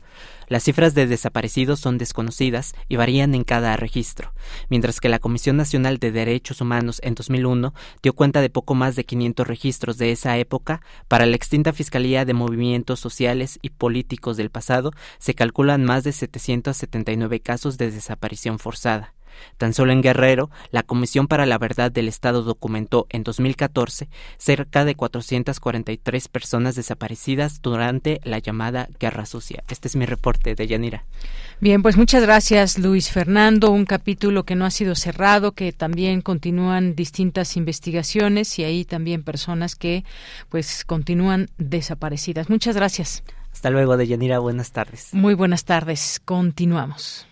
Las 0.49 0.63
cifras 0.63 0.95
de 0.95 1.07
desaparecidos 1.07 1.81
son 1.81 1.99
desconocidas 1.99 2.75
y 2.89 2.97
varían 2.97 3.35
en 3.35 3.43
cada 3.43 3.77
registro, 3.77 4.33
mientras 4.69 5.01
que 5.01 5.09
la 5.09 5.19
Comisión 5.19 5.57
Nacional 5.57 5.99
de 5.99 6.13
Derechos 6.13 6.61
Humanos 6.61 7.01
en 7.03 7.17
2001 7.17 7.75
dio 8.03 8.13
cuenta 8.13 8.41
de 8.41 8.51
poco 8.51 8.77
más 8.77 8.95
de 8.95 9.05
500 9.05 9.47
registros 9.47 9.99
de 9.99 10.13
esa 10.13 10.39
época, 10.39 10.81
para 11.09 11.27
la 11.27 11.35
extinta 11.35 11.73
Fiscalía 11.73 12.25
de 12.25 12.35
Movimientos 12.35 13.01
Sociales 13.01 13.59
y 13.61 13.71
Políticos 13.71 14.37
del 14.37 14.51
pasado 14.51 14.93
se 15.19 15.35
calculan 15.35 15.85
más 15.85 16.05
de 16.05 16.13
779 16.13 17.41
casos 17.41 17.77
de 17.77 17.91
desaparición 17.91 18.61
forzada. 18.61 19.16
Tan 19.59 19.75
solo 19.75 19.93
en 19.93 20.03
Guerrero, 20.03 20.51
la 20.71 20.83
Comisión 20.83 21.27
para 21.29 21.47
la 21.47 21.59
Verdad 21.59 21.91
del 21.91 22.09
Estado 22.09 22.43
documentó 22.43 23.07
en 23.11 23.23
2014 23.23 24.09
cerca 24.39 24.85
de 24.85 24.95
443 24.95 26.29
personas 26.29 26.75
desaparecidas 26.75 27.63
durante 27.63 28.21
la 28.25 28.39
llamada 28.39 28.89
Guerra 28.99 29.27
Sucia. 29.27 29.65
Este 29.69 29.89
es 29.89 29.97
mi 29.97 30.07
reporte 30.07 30.55
de 30.55 30.67
Yanira. 30.67 31.05
Bien, 31.61 31.83
pues 31.83 31.97
muchas 31.97 32.23
gracias 32.23 32.79
Luis 32.79 33.11
Fernando. 33.11 33.71
Un 33.71 33.87
capítulo 33.87 34.45
que 34.45 34.55
no 34.55 34.65
ha 34.65 34.71
sido 34.71 34.95
cerrado, 34.95 35.53
que 35.53 35.73
también 35.73 36.21
continúan 36.21 36.95
distintas 36.95 37.57
investigaciones 37.57 38.59
y 38.59 38.65
ahí 38.65 38.85
también 38.85 39.23
personas 39.23 39.77
que 39.77 40.05
pues 40.49 40.85
continúan 40.85 41.49
desaparecidas. 41.59 42.51
Muchas 42.51 42.77
gracias. 42.77 43.23
Hasta 43.53 43.71
luego, 43.71 43.97
Deyanira. 43.97 44.39
Buenas 44.39 44.73
tardes. 44.73 45.15
Muy 45.15 45.33
buenas 45.33 45.65
tardes. 45.65 46.21
Continuamos. 46.25 47.27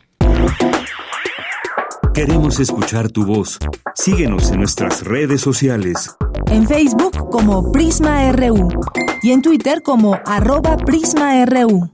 Queremos 2.14 2.60
escuchar 2.60 3.10
tu 3.10 3.26
voz. 3.26 3.58
Síguenos 3.96 4.52
en 4.52 4.60
nuestras 4.60 5.02
redes 5.02 5.40
sociales. 5.40 6.14
En 6.46 6.64
Facebook 6.64 7.28
como 7.28 7.72
Prisma 7.72 8.30
RU 8.30 8.68
y 9.20 9.32
en 9.32 9.42
Twitter 9.42 9.82
como 9.82 10.16
arroba 10.24 10.76
PrismaRU. 10.76 11.90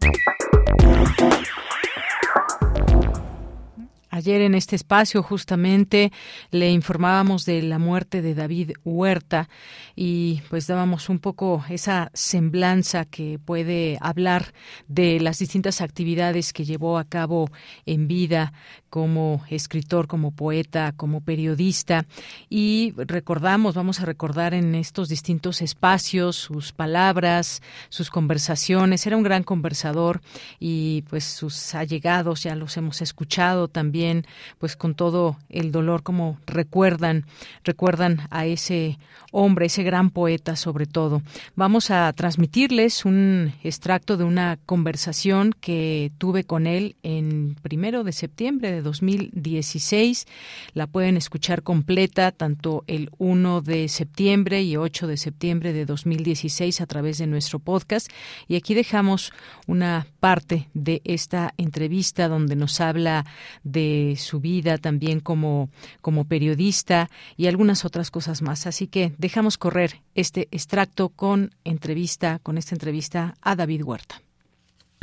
Ayer 4.20 4.42
en 4.42 4.54
este 4.54 4.76
espacio 4.76 5.22
justamente 5.22 6.12
le 6.50 6.70
informábamos 6.70 7.46
de 7.46 7.62
la 7.62 7.78
muerte 7.78 8.20
de 8.20 8.34
David 8.34 8.72
Huerta 8.84 9.48
y 9.96 10.42
pues 10.50 10.66
dábamos 10.66 11.08
un 11.08 11.20
poco 11.20 11.64
esa 11.70 12.10
semblanza 12.12 13.06
que 13.06 13.38
puede 13.38 13.96
hablar 14.02 14.52
de 14.88 15.20
las 15.20 15.38
distintas 15.38 15.80
actividades 15.80 16.52
que 16.52 16.66
llevó 16.66 16.98
a 16.98 17.04
cabo 17.04 17.48
en 17.86 18.08
vida 18.08 18.52
como 18.90 19.42
escritor, 19.48 20.08
como 20.08 20.32
poeta, 20.32 20.92
como 20.96 21.20
periodista 21.20 22.04
y 22.48 22.92
recordamos, 22.96 23.74
vamos 23.74 24.00
a 24.00 24.04
recordar 24.04 24.52
en 24.52 24.74
estos 24.74 25.08
distintos 25.08 25.62
espacios 25.62 26.36
sus 26.36 26.72
palabras, 26.72 27.62
sus 27.88 28.10
conversaciones, 28.10 29.06
era 29.06 29.16
un 29.16 29.22
gran 29.22 29.44
conversador 29.44 30.20
y 30.58 31.02
pues 31.08 31.24
sus 31.24 31.74
allegados 31.74 32.42
ya 32.42 32.56
los 32.56 32.76
hemos 32.76 33.00
escuchado 33.00 33.68
también 33.68 34.26
pues 34.58 34.76
con 34.76 34.94
todo 34.94 35.38
el 35.48 35.70
dolor 35.70 36.02
como 36.02 36.38
recuerdan, 36.46 37.24
recuerdan 37.64 38.26
a 38.30 38.46
ese 38.46 38.98
hombre, 39.30 39.66
ese 39.66 39.84
gran 39.84 40.10
poeta 40.10 40.56
sobre 40.56 40.86
todo. 40.86 41.22
Vamos 41.54 41.90
a 41.90 42.12
transmitirles 42.12 43.04
un 43.04 43.52
extracto 43.62 44.16
de 44.16 44.24
una 44.24 44.58
conversación 44.66 45.54
que 45.60 46.10
tuve 46.18 46.44
con 46.44 46.66
él 46.66 46.96
en 47.02 47.56
primero 47.62 48.02
de 48.02 48.12
septiembre 48.12 48.72
de 48.72 48.79
2016. 48.82 50.26
La 50.74 50.86
pueden 50.86 51.16
escuchar 51.16 51.62
completa 51.62 52.32
tanto 52.32 52.84
el 52.86 53.10
1 53.18 53.60
de 53.60 53.88
septiembre 53.88 54.62
y 54.62 54.76
8 54.76 55.06
de 55.06 55.16
septiembre 55.16 55.72
de 55.72 55.86
2016 55.86 56.80
a 56.80 56.86
través 56.86 57.18
de 57.18 57.26
nuestro 57.26 57.58
podcast. 57.58 58.10
Y 58.48 58.56
aquí 58.56 58.74
dejamos 58.74 59.32
una 59.66 60.06
parte 60.20 60.68
de 60.74 61.02
esta 61.04 61.54
entrevista 61.56 62.28
donde 62.28 62.56
nos 62.56 62.80
habla 62.80 63.26
de 63.62 64.16
su 64.18 64.40
vida 64.40 64.78
también 64.78 65.20
como, 65.20 65.70
como 66.00 66.24
periodista 66.24 67.10
y 67.36 67.46
algunas 67.46 67.84
otras 67.84 68.10
cosas 68.10 68.42
más. 68.42 68.66
Así 68.66 68.86
que 68.86 69.12
dejamos 69.18 69.58
correr 69.58 70.02
este 70.14 70.48
extracto 70.50 71.10
con 71.10 71.54
entrevista, 71.64 72.38
con 72.42 72.58
esta 72.58 72.74
entrevista 72.74 73.34
a 73.40 73.56
David 73.56 73.82
Huerta. 73.84 74.22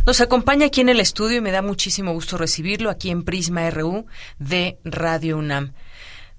Nos 0.08 0.22
acompaña 0.22 0.68
aquí 0.68 0.80
en 0.80 0.88
el 0.88 1.02
estudio 1.02 1.40
y 1.40 1.42
me 1.42 1.52
da 1.52 1.62
muchísimo 1.62 2.14
gusto 2.14 2.38
recibirlo 2.38 2.90
aquí 2.90 3.10
en 3.10 3.24
Prisma 3.24 3.70
RU 3.70 4.06
de 4.40 4.80
Radio 4.86 5.38
UNAM. 5.38 5.74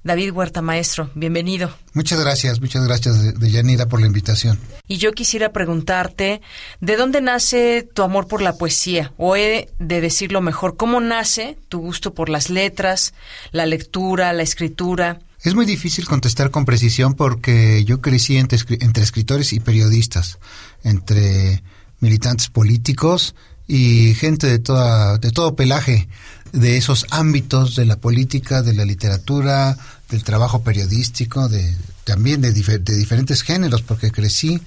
David 0.02 0.32
Huerta, 0.32 0.62
maestro, 0.62 1.10
bienvenido. 1.14 1.76
Muchas 1.92 2.18
gracias, 2.18 2.62
muchas 2.62 2.86
gracias, 2.86 3.38
Deyanira, 3.38 3.86
por 3.86 4.00
la 4.00 4.06
invitación. 4.06 4.58
Y 4.86 4.96
yo 4.96 5.12
quisiera 5.12 5.52
preguntarte, 5.52 6.40
¿de 6.80 6.96
dónde 6.96 7.20
nace 7.20 7.86
tu 7.92 8.00
amor 8.00 8.26
por 8.26 8.40
la 8.40 8.54
poesía? 8.54 9.12
O 9.18 9.36
he 9.36 9.68
de 9.78 10.00
decirlo 10.00 10.40
mejor, 10.40 10.78
¿cómo 10.78 10.98
nace 11.00 11.58
tu 11.68 11.80
gusto 11.80 12.14
por 12.14 12.30
las 12.30 12.48
letras, 12.48 13.12
la 13.52 13.66
lectura, 13.66 14.32
la 14.32 14.44
escritura? 14.44 15.18
Es 15.42 15.54
muy 15.54 15.66
difícil 15.66 16.06
contestar 16.06 16.50
con 16.50 16.64
precisión 16.64 17.12
porque 17.12 17.84
yo 17.84 18.00
crecí 18.00 18.38
entre, 18.38 18.58
entre 18.80 19.02
escritores 19.02 19.52
y 19.52 19.60
periodistas, 19.60 20.38
entre 20.84 21.62
militantes 22.00 22.48
políticos 22.48 23.34
y 23.68 24.14
gente 24.14 24.46
de, 24.46 24.58
toda, 24.58 25.18
de 25.18 25.30
todo 25.30 25.54
pelaje 25.54 26.08
de 26.52 26.78
esos 26.78 27.06
ámbitos 27.10 27.76
de 27.76 27.84
la 27.84 27.96
política, 27.96 28.62
de 28.62 28.72
la 28.72 28.86
literatura, 28.86 29.76
del 30.08 30.24
trabajo 30.24 30.62
periodístico, 30.62 31.48
de, 31.48 31.76
también 32.04 32.40
de, 32.40 32.52
de 32.52 32.96
diferentes 32.96 33.42
géneros, 33.42 33.82
porque 33.82 34.10
crecí, 34.10 34.60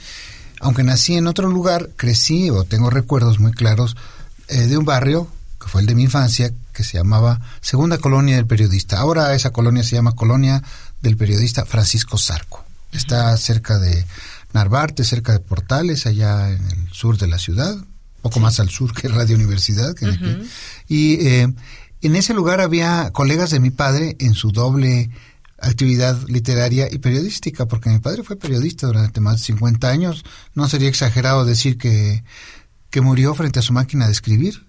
aunque 0.60 0.84
nací 0.84 1.16
en 1.16 1.26
otro 1.26 1.50
lugar, 1.50 1.90
crecí 1.96 2.52
o 2.52 2.64
tengo 2.64 2.92
recuerdos 2.92 3.40
muy 3.40 3.52
claros 3.52 3.98
eh, 4.48 4.68
de 4.68 4.78
un 4.78 4.86
barrio 4.86 5.28
que 5.60 5.68
fue 5.68 5.82
el 5.82 5.88
de 5.88 5.96
mi 5.96 6.04
infancia, 6.04 6.52
que 6.74 6.84
se 6.84 6.98
llamaba 6.98 7.40
Segunda 7.62 7.98
Colonia 7.98 8.36
del 8.36 8.48
Periodista. 8.48 9.00
Ahora 9.00 9.34
esa 9.36 9.52
colonia 9.52 9.84
se 9.84 9.96
llama 9.96 10.16
Colonia 10.16 10.64
del 11.02 11.18
Periodista 11.18 11.66
Francisco 11.66 12.18
Zarco. 12.18 12.64
Está 12.92 13.36
cerca 13.38 13.80
de 13.80 14.06
Narvarte, 14.54 15.04
cerca 15.04 15.34
de 15.34 15.40
Portales, 15.40 16.06
allá 16.06 16.50
en 16.50 16.64
el 16.70 16.90
sur 16.92 17.18
de 17.18 17.28
la 17.28 17.38
ciudad, 17.38 17.76
poco 18.22 18.40
más 18.40 18.60
al 18.60 18.70
sur 18.70 18.94
que 18.94 19.08
Radio 19.08 19.36
Universidad. 19.36 19.94
Que 19.96 20.06
aquí. 20.08 20.38
Y 20.88 21.26
eh, 21.26 21.54
en 22.02 22.16
ese 22.16 22.34
lugar 22.34 22.62
había 22.62 23.12
colegas 23.12 23.52
de 23.52 23.60
mi 23.60 23.70
padre 23.72 24.16
en 24.20 24.34
su 24.34 24.52
doble 24.52 25.10
actividad 25.60 26.20
literaria 26.28 26.88
y 26.92 26.98
periodística, 26.98 27.68
porque 27.68 27.90
mi 27.90 28.00
padre 28.00 28.24
fue 28.24 28.36
periodista 28.36 28.88
durante 28.88 29.22
más 29.22 29.38
de 29.38 29.46
50 29.46 29.90
años. 29.90 30.24
No 30.56 30.68
sería 30.68 30.90
exagerado 30.90 31.46
decir 31.46 31.78
que, 31.78 32.24
que 32.90 33.02
murió 33.02 33.34
frente 33.36 33.60
a 33.60 33.62
su 33.62 33.74
máquina 33.74 34.08
de 34.08 34.12
escribir, 34.12 34.66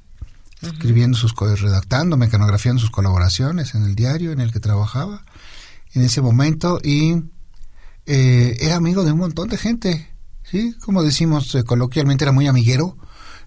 escribiendo 0.61 1.17
sus 1.17 1.35
redactando, 1.35 2.17
mecanografiando 2.17 2.81
sus 2.81 2.91
colaboraciones 2.91 3.75
en 3.75 3.85
el 3.85 3.95
diario 3.95 4.33
en 4.33 4.41
el 4.41 4.53
que 4.53 4.61
trabajaba 4.61 5.25
en 5.95 6.03
ese 6.03 6.21
momento 6.21 6.81
y 6.83 7.23
eh, 8.07 8.57
era 8.61 8.77
amigo 8.77 9.05
de 9.05 9.13
un 9.13 9.19
montón 9.19 9.49
de 9.49 9.59
gente, 9.59 10.09
sí, 10.43 10.75
como 10.85 11.03
decimos 11.03 11.55
eh, 11.55 11.65
coloquialmente 11.65 12.25
era 12.25 12.33
muy 12.33 12.47
amiguero 12.47 12.97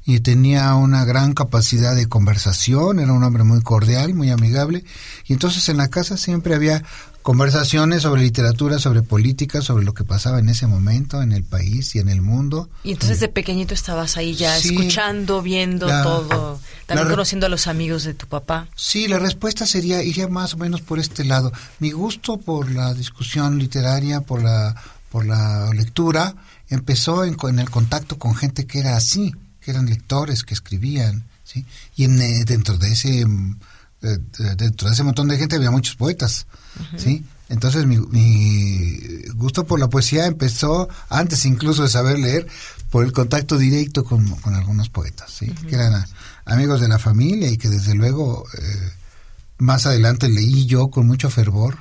y 0.06 0.20
tenía 0.20 0.76
una 0.76 1.04
gran 1.04 1.34
capacidad 1.34 1.96
de 1.96 2.08
conversación, 2.08 3.00
era 3.00 3.12
un 3.12 3.24
hombre 3.24 3.44
muy 3.44 3.62
cordial, 3.62 4.14
muy 4.14 4.30
amigable 4.30 4.84
y 5.26 5.34
entonces 5.34 5.68
en 5.70 5.78
la 5.78 5.88
casa 5.88 6.16
siempre 6.16 6.54
había 6.54 6.84
conversaciones 7.24 8.04
sobre 8.04 8.22
literatura, 8.22 8.78
sobre 8.78 9.02
política, 9.02 9.62
sobre 9.62 9.84
lo 9.84 9.96
que 9.96 10.04
pasaba 10.04 10.38
en 10.38 10.48
ese 10.48 10.68
momento 10.68 11.24
en 11.24 11.32
el 11.32 11.44
país 11.44 11.96
y 11.96 12.00
en 12.00 12.08
el 12.08 12.22
mundo. 12.22 12.70
Y 12.84 12.92
entonces 12.92 13.20
de 13.20 13.30
pequeñito 13.30 13.74
estabas 13.74 14.16
ahí 14.16 14.36
ya 14.36 14.56
escuchando, 14.56 15.42
viendo 15.42 15.88
todo, 15.88 16.60
también 16.86 17.10
conociendo 17.10 17.48
a 17.48 17.50
los 17.50 17.66
amigos 17.66 18.04
de 18.04 18.14
tu 18.14 18.28
papá. 18.28 18.68
Sí, 18.76 19.08
la 19.08 19.18
respuesta 19.18 19.66
sería 19.66 20.04
iría 20.04 20.28
más 20.28 20.54
o 20.54 20.58
menos 20.58 20.82
por 20.82 21.00
este 21.00 21.24
lado. 21.24 21.52
Mi 21.80 21.90
gusto 21.90 22.38
por 22.38 22.70
la 22.70 22.94
discusión 22.94 23.58
literaria, 23.58 24.22
por 24.22 24.44
la 24.44 24.76
por 25.10 25.26
la 25.26 25.74
lectura 25.74 26.36
empezó 26.70 27.24
en, 27.24 27.38
en 27.42 27.60
el 27.60 27.72
contacto 27.72 28.20
con 28.20 28.36
gente 28.36 28.68
que 28.68 28.80
era 28.80 28.98
así, 28.98 29.34
que 29.66 29.72
eran 29.72 29.88
lectores, 29.88 30.44
que 30.44 30.54
escribían, 30.54 31.26
¿sí? 31.44 31.66
Y 31.96 32.04
en, 32.04 32.22
eh, 32.22 32.46
dentro 32.46 32.78
de 32.78 32.92
ese 32.92 33.26
mm, 33.26 33.58
eh, 34.04 34.20
dentro 34.56 34.88
de 34.88 34.94
ese 34.94 35.04
montón 35.04 35.28
de 35.28 35.38
gente 35.38 35.56
había 35.56 35.72
muchos 35.72 35.96
poetas, 35.96 36.46
¿sí? 36.96 37.26
Entonces 37.50 37.88
mi, 37.88 37.98
gusto 39.34 39.66
por 39.66 39.80
la 39.80 39.90
poesía 39.90 40.28
empezó 40.28 40.88
antes 41.10 41.46
incluso 41.46 41.82
de 41.82 41.90
saber 41.90 42.20
leer 42.20 42.46
por 42.92 43.04
el 43.04 43.12
contacto 43.12 43.58
directo 43.58 44.04
con, 44.04 44.24
algunos 44.54 44.90
poetas, 44.90 45.32
¿sí? 45.32 45.48
Que 45.68 45.76
eran 45.76 46.06
amigos 46.46 46.82
de 46.82 46.88
la 46.88 47.00
familia 47.00 47.50
y 47.50 47.58
que 47.58 47.70
desde 47.70 47.96
luego 47.96 48.46
eh, 48.60 48.92
más 49.58 49.88
adelante 49.88 50.30
leí 50.30 50.68
yo 50.68 50.90
con 50.90 51.08
mucho 51.08 51.32
fervor, 51.32 51.80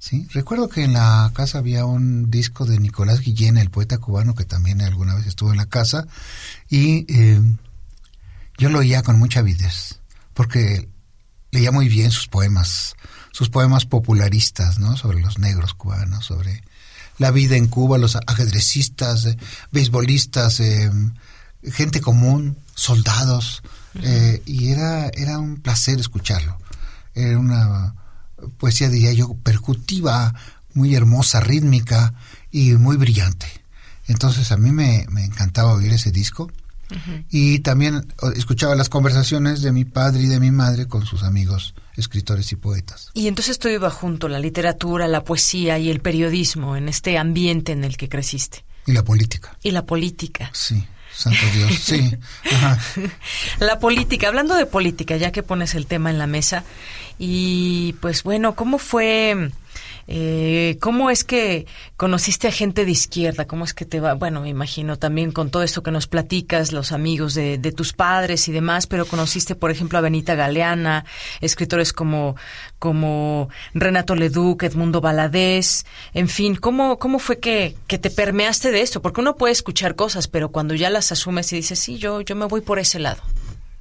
¿sí? 0.00 0.26
Recuerdo 0.32 0.68
que 0.68 0.82
en 0.82 0.94
la 0.94 1.30
casa 1.32 1.58
había 1.58 1.84
un 1.84 2.28
disco 2.32 2.66
de 2.66 2.80
Nicolás 2.80 3.20
Guillén, 3.20 3.56
el 3.56 3.70
poeta 3.70 3.98
cubano 3.98 4.34
que 4.34 4.44
también 4.44 4.80
alguna 4.82 5.14
vez 5.14 5.28
estuvo 5.28 5.52
en 5.52 5.58
la 5.58 5.66
casa 5.66 6.08
y 6.68 7.06
eh, 7.08 7.40
yo 8.58 8.68
lo 8.70 8.80
oía 8.80 9.04
con 9.04 9.20
mucha 9.20 9.38
avidez 9.38 10.00
porque 10.34 10.88
leía 11.52 11.70
muy 11.70 11.88
bien 11.88 12.10
sus 12.10 12.28
poemas, 12.28 12.96
sus 13.30 13.50
poemas 13.50 13.84
popularistas, 13.84 14.78
¿no? 14.78 14.96
Sobre 14.96 15.20
los 15.20 15.38
negros 15.38 15.74
cubanos, 15.74 16.26
sobre 16.26 16.62
la 17.18 17.30
vida 17.30 17.56
en 17.56 17.66
Cuba, 17.66 17.98
los 17.98 18.16
ajedrecistas, 18.26 19.26
eh, 19.26 19.36
beisbolistas, 19.70 20.60
eh, 20.60 20.90
gente 21.62 22.00
común, 22.00 22.58
soldados, 22.74 23.62
eh, 24.02 24.42
y 24.46 24.70
era, 24.70 25.08
era 25.08 25.38
un 25.38 25.60
placer 25.60 26.00
escucharlo. 26.00 26.58
Era 27.14 27.38
una 27.38 27.94
poesía, 28.58 28.88
diría 28.88 29.12
yo, 29.12 29.34
percutiva, 29.34 30.34
muy 30.74 30.94
hermosa, 30.94 31.40
rítmica 31.40 32.14
y 32.50 32.72
muy 32.72 32.96
brillante. 32.96 33.46
Entonces 34.06 34.50
a 34.52 34.56
mí 34.56 34.72
me, 34.72 35.06
me 35.10 35.24
encantaba 35.24 35.74
oír 35.74 35.92
ese 35.92 36.10
disco 36.10 36.50
y 37.30 37.60
también 37.60 38.12
escuchaba 38.34 38.74
las 38.74 38.88
conversaciones 38.88 39.62
de 39.62 39.70
mi 39.70 39.84
padre 39.84 40.22
y 40.22 40.26
de 40.26 40.40
mi 40.40 40.50
madre 40.50 40.86
con 40.86 41.06
sus 41.06 41.22
amigos 41.22 41.74
escritores 41.96 42.50
y 42.52 42.56
poetas. 42.56 43.10
Y 43.14 43.28
entonces 43.28 43.58
todo 43.58 43.72
iba 43.72 43.90
junto, 43.90 44.28
la 44.28 44.38
literatura, 44.38 45.06
la 45.06 45.22
poesía 45.22 45.78
y 45.78 45.90
el 45.90 46.00
periodismo, 46.00 46.76
en 46.76 46.88
este 46.88 47.18
ambiente 47.18 47.72
en 47.72 47.84
el 47.84 47.96
que 47.96 48.08
creciste. 48.08 48.64
Y 48.86 48.92
la 48.92 49.04
política. 49.04 49.56
Y 49.62 49.70
la 49.70 49.86
política. 49.86 50.50
Sí, 50.52 50.84
santo 51.20 51.40
Dios, 51.54 51.74
sí. 51.74 52.16
La 53.60 53.78
política, 53.78 54.28
hablando 54.28 54.54
de 54.54 54.66
política, 54.66 55.16
ya 55.16 55.32
que 55.32 55.42
pones 55.42 55.74
el 55.74 55.86
tema 55.86 56.10
en 56.10 56.18
la 56.18 56.26
mesa, 56.26 56.64
y 57.18 57.94
pues 58.00 58.22
bueno, 58.22 58.54
¿cómo 58.54 58.78
fue 58.78 59.50
eh, 60.12 60.76
¿Cómo 60.80 61.08
es 61.08 61.22
que 61.22 61.66
conociste 61.96 62.48
a 62.48 62.50
gente 62.50 62.84
de 62.84 62.90
izquierda? 62.90 63.46
¿Cómo 63.46 63.64
es 63.64 63.74
que 63.74 63.84
te 63.84 64.00
va? 64.00 64.14
Bueno, 64.14 64.40
me 64.40 64.48
imagino 64.48 64.98
también 64.98 65.30
con 65.30 65.50
todo 65.50 65.62
esto 65.62 65.84
que 65.84 65.92
nos 65.92 66.08
platicas, 66.08 66.72
los 66.72 66.90
amigos 66.90 67.34
de, 67.34 67.58
tus 67.76 67.92
padres 67.92 68.48
y 68.48 68.52
demás, 68.52 68.88
pero 68.88 69.06
conociste, 69.06 69.54
por 69.54 69.70
ejemplo, 69.70 69.98
a 69.98 70.00
Benita 70.00 70.34
Galeana, 70.34 71.04
escritores 71.40 71.92
como, 71.92 72.34
como 72.80 73.50
Renato 73.72 74.16
Leduc, 74.16 74.64
Edmundo 74.64 75.00
Valadez, 75.00 75.84
en 76.12 76.28
fin, 76.28 76.56
¿cómo, 76.56 76.98
cómo 76.98 77.20
fue 77.20 77.38
que, 77.38 77.76
que 77.86 77.98
te 77.98 78.10
permeaste 78.10 78.72
de 78.72 78.80
esto? 78.80 79.00
Porque 79.02 79.20
uno 79.20 79.36
puede 79.36 79.52
escuchar 79.52 79.94
cosas, 79.94 80.26
pero 80.26 80.48
cuando 80.48 80.74
ya 80.74 80.90
las 80.90 81.12
asumes 81.12 81.52
y 81.52 81.56
dices, 81.56 81.78
sí, 81.78 81.98
yo, 81.98 82.20
yo 82.20 82.34
me 82.34 82.46
voy 82.46 82.62
por 82.62 82.80
ese 82.80 82.98
lado. 82.98 83.22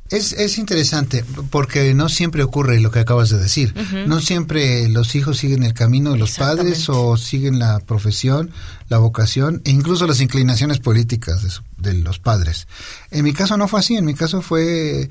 Es, 0.10 0.34
es 0.34 0.58
interesante 0.58 1.24
porque 1.52 1.94
no 1.94 2.10
siempre 2.10 2.42
ocurre 2.42 2.80
lo 2.80 2.90
que 2.90 3.00
acabas 3.00 3.30
de 3.30 3.38
decir. 3.38 3.76
No 4.08 4.20
siempre 4.20 4.90
los 4.90 5.14
hijos 5.16 5.38
siguen 5.38 5.64
el 5.64 5.74
camino 5.74 6.14
de 6.14 6.18
los 6.18 6.38
padres 6.38 6.90
o 6.90 7.16
siguen 7.16 7.60
la 7.60 7.80
profesión, 7.80 8.52
la 8.88 8.98
vocación 8.98 9.62
e 9.66 9.72
incluso 9.72 10.08
las 10.08 10.20
inclinaciones 10.20 10.80
políticas 10.80 11.62
de, 11.78 11.94
los 11.94 12.20
padres. 12.20 12.68
En 13.12 13.24
mi 13.24 13.34
caso 13.34 13.56
no 13.58 13.68
fue 13.68 13.82
así, 13.82 13.98
en 13.98 14.06
mi 14.06 14.16
caso 14.16 14.42
fue 14.42 15.10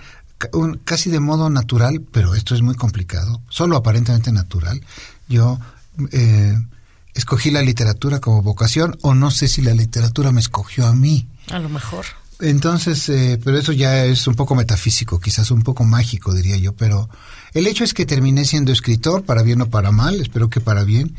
casi 0.84 1.10
de 1.10 1.20
modo 1.20 1.48
natural, 1.48 2.00
pero 2.12 2.34
esto 2.34 2.54
es 2.54 2.62
muy 2.62 2.74
complicado, 2.74 3.40
solo 3.48 3.76
aparentemente 3.76 4.32
natural. 4.32 4.80
Yo 5.28 5.60
eh, 6.12 6.56
escogí 7.14 7.50
la 7.50 7.62
literatura 7.62 8.20
como 8.20 8.42
vocación 8.42 8.96
o 9.02 9.14
no 9.14 9.30
sé 9.30 9.48
si 9.48 9.62
la 9.62 9.74
literatura 9.74 10.32
me 10.32 10.40
escogió 10.40 10.86
a 10.86 10.94
mí. 10.94 11.28
A 11.50 11.58
lo 11.58 11.68
mejor. 11.68 12.06
Entonces, 12.40 13.08
eh, 13.08 13.40
pero 13.42 13.58
eso 13.58 13.72
ya 13.72 14.04
es 14.04 14.26
un 14.26 14.34
poco 14.34 14.54
metafísico, 14.54 15.18
quizás 15.18 15.50
un 15.50 15.62
poco 15.62 15.84
mágico, 15.84 16.32
diría 16.32 16.56
yo, 16.56 16.72
pero 16.72 17.08
el 17.52 17.66
hecho 17.66 17.82
es 17.82 17.94
que 17.94 18.06
terminé 18.06 18.44
siendo 18.44 18.70
escritor, 18.70 19.24
para 19.24 19.42
bien 19.42 19.60
o 19.60 19.70
para 19.70 19.90
mal, 19.90 20.20
espero 20.20 20.48
que 20.48 20.60
para 20.60 20.84
bien, 20.84 21.16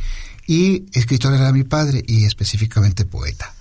y 0.48 0.86
escritor 0.94 1.34
era 1.34 1.52
mi 1.52 1.64
padre 1.64 2.04
y 2.08 2.24
específicamente 2.24 3.04
poeta. 3.04 3.54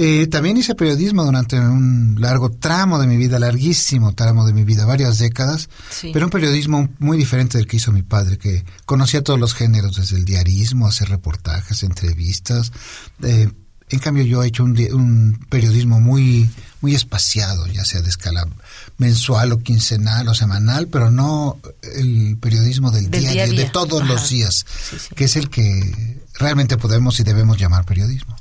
Eh, 0.00 0.28
también 0.28 0.56
hice 0.56 0.76
periodismo 0.76 1.24
durante 1.24 1.58
un 1.58 2.16
largo 2.20 2.50
tramo 2.50 3.00
de 3.00 3.08
mi 3.08 3.16
vida, 3.16 3.38
larguísimo 3.38 4.14
tramo 4.14 4.46
de 4.46 4.52
mi 4.52 4.64
vida, 4.64 4.84
varias 4.84 5.18
décadas, 5.18 5.68
pero 6.12 6.26
un 6.26 6.30
periodismo 6.30 6.88
muy 6.98 7.16
diferente 7.16 7.58
del 7.58 7.66
que 7.66 7.78
hizo 7.78 7.92
mi 7.92 8.02
padre, 8.02 8.38
que 8.38 8.64
conocía 8.86 9.24
todos 9.24 9.40
los 9.40 9.54
géneros, 9.54 9.96
desde 9.96 10.16
el 10.16 10.24
diarismo, 10.24 10.86
hacer 10.86 11.08
reportajes, 11.08 11.82
entrevistas, 11.82 12.72
eh, 13.22 13.48
en 13.90 13.98
cambio, 14.00 14.24
yo 14.24 14.42
he 14.42 14.48
hecho 14.48 14.64
un, 14.64 15.38
periodismo 15.48 16.00
muy, 16.00 16.48
muy 16.80 16.94
espaciado, 16.94 17.66
ya 17.66 17.84
sea 17.84 18.02
de 18.02 18.08
escala 18.08 18.46
mensual 18.98 19.52
o 19.52 19.58
quincenal 19.58 20.28
o 20.28 20.34
semanal, 20.34 20.88
pero 20.88 21.10
no 21.10 21.58
el 21.82 22.36
periodismo 22.40 22.90
del, 22.90 23.10
día, 23.10 23.46
de 23.46 23.70
todos 23.72 24.06
los 24.06 24.28
días, 24.28 24.66
que 25.14 25.24
es 25.24 25.36
el 25.36 25.50
que 25.50 26.18
realmente 26.38 26.76
podemos 26.76 27.18
y 27.20 27.24
debemos 27.24 27.58
llamar 27.58 27.84
periodismo. 27.84 28.36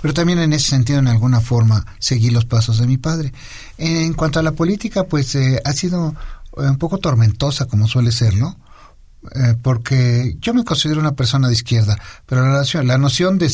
Pero 0.00 0.14
también 0.14 0.38
en 0.38 0.52
ese 0.52 0.70
sentido, 0.70 0.98
en 0.98 1.08
alguna 1.08 1.40
forma, 1.40 1.84
seguí 1.98 2.30
los 2.30 2.44
pasos 2.44 2.78
de 2.78 2.86
mi 2.86 2.98
padre. 2.98 3.32
En 3.78 4.12
cuanto 4.14 4.38
a 4.38 4.42
la 4.42 4.52
política, 4.52 5.04
pues 5.04 5.34
eh, 5.34 5.60
ha 5.64 5.72
sido 5.72 6.14
eh, 6.56 6.62
un 6.62 6.78
poco 6.78 6.98
tormentosa, 6.98 7.66
como 7.66 7.88
suele 7.88 8.12
serlo. 8.12 8.56
Eh, 9.36 9.54
porque 9.62 10.36
yo 10.40 10.52
me 10.52 10.64
considero 10.64 10.98
una 11.00 11.12
persona 11.12 11.46
de 11.46 11.54
izquierda, 11.54 11.96
pero 12.26 12.44
la 12.44 12.82
la 12.82 12.98
noción 12.98 13.38
de 13.38 13.52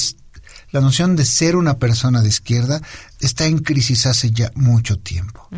la 0.71 0.81
noción 0.81 1.17
de 1.17 1.25
ser 1.25 1.57
una 1.57 1.79
persona 1.79 2.23
de 2.23 2.29
izquierda 2.29 2.81
está 3.21 3.47
en 3.47 3.59
crisis 3.59 4.07
hace 4.07 4.31
ya 4.31 4.51
mucho 4.55 4.99
tiempo. 4.99 5.49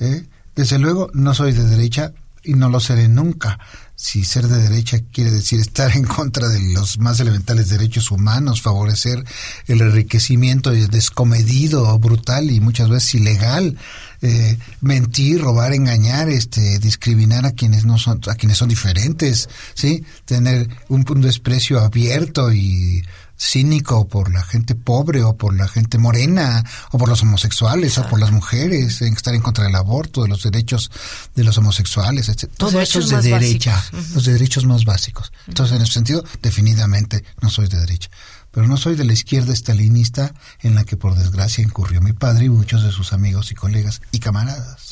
¿eh? 0.00 0.26
Desde 0.54 0.78
luego, 0.78 1.10
no 1.12 1.34
soy 1.34 1.52
de 1.52 1.64
derecha 1.64 2.12
y 2.44 2.54
no 2.54 2.68
lo 2.68 2.78
seré 2.78 3.08
nunca. 3.08 3.58
Si 3.96 4.24
ser 4.24 4.48
de 4.48 4.60
derecha 4.60 4.98
quiere 5.12 5.30
decir 5.30 5.60
estar 5.60 5.96
en 5.96 6.04
contra 6.04 6.48
de 6.48 6.60
los 6.72 6.98
más 6.98 7.18
elementales 7.20 7.68
derechos 7.68 8.10
humanos, 8.10 8.60
favorecer 8.60 9.24
el 9.66 9.80
enriquecimiento 9.80 10.70
descomedido, 10.70 11.96
brutal 11.98 12.50
y 12.50 12.60
muchas 12.60 12.88
veces 12.88 13.14
ilegal, 13.14 13.78
eh, 14.20 14.58
mentir, 14.80 15.40
robar, 15.40 15.72
engañar, 15.72 16.28
este, 16.28 16.78
discriminar 16.80 17.46
a 17.46 17.52
quienes 17.52 17.84
no 17.84 17.98
son, 17.98 18.20
a 18.28 18.34
quienes 18.34 18.58
son 18.58 18.68
diferentes, 18.68 19.48
sí, 19.74 20.04
tener 20.24 20.68
un, 20.88 21.04
un 21.08 21.20
desprecio 21.20 21.80
abierto 21.80 22.52
y 22.52 23.02
cínico 23.38 24.08
por 24.08 24.32
la 24.32 24.42
gente 24.42 24.74
pobre 24.74 25.22
o 25.22 25.36
por 25.36 25.56
la 25.56 25.68
gente 25.68 25.98
morena 25.98 26.64
o 26.90 26.98
por 26.98 27.08
los 27.08 27.22
homosexuales 27.22 27.98
o 27.98 28.08
por 28.08 28.20
las 28.20 28.32
mujeres, 28.32 29.02
en 29.02 29.14
estar 29.14 29.34
en 29.34 29.42
contra 29.42 29.64
del 29.64 29.74
aborto, 29.74 30.22
de 30.22 30.28
los 30.28 30.42
derechos 30.42 30.90
de 31.34 31.44
los 31.44 31.58
homosexuales, 31.58 32.28
etc. 32.28 32.50
Todo 32.56 32.80
eso 32.80 33.00
es 33.00 33.10
de 33.10 33.22
derecha, 33.22 33.82
los 34.14 34.24
derechos 34.24 34.66
más 34.66 34.84
básicos. 34.84 35.32
Entonces, 35.46 35.76
en 35.76 35.82
ese 35.82 35.92
sentido, 35.92 36.24
definitivamente 36.42 37.24
no 37.40 37.50
soy 37.50 37.68
de 37.68 37.78
derecha. 37.78 38.10
Pero 38.50 38.68
no 38.68 38.76
soy 38.76 38.94
de 38.94 39.04
la 39.04 39.12
izquierda 39.12 39.52
estalinista 39.52 40.32
en 40.60 40.76
la 40.76 40.84
que 40.84 40.96
por 40.96 41.16
desgracia 41.16 41.64
incurrió 41.64 42.00
mi 42.00 42.12
padre 42.12 42.44
y 42.44 42.48
muchos 42.48 42.84
de 42.84 42.92
sus 42.92 43.12
amigos 43.12 43.50
y 43.50 43.56
colegas 43.56 44.00
y 44.12 44.20
camaradas. 44.20 44.90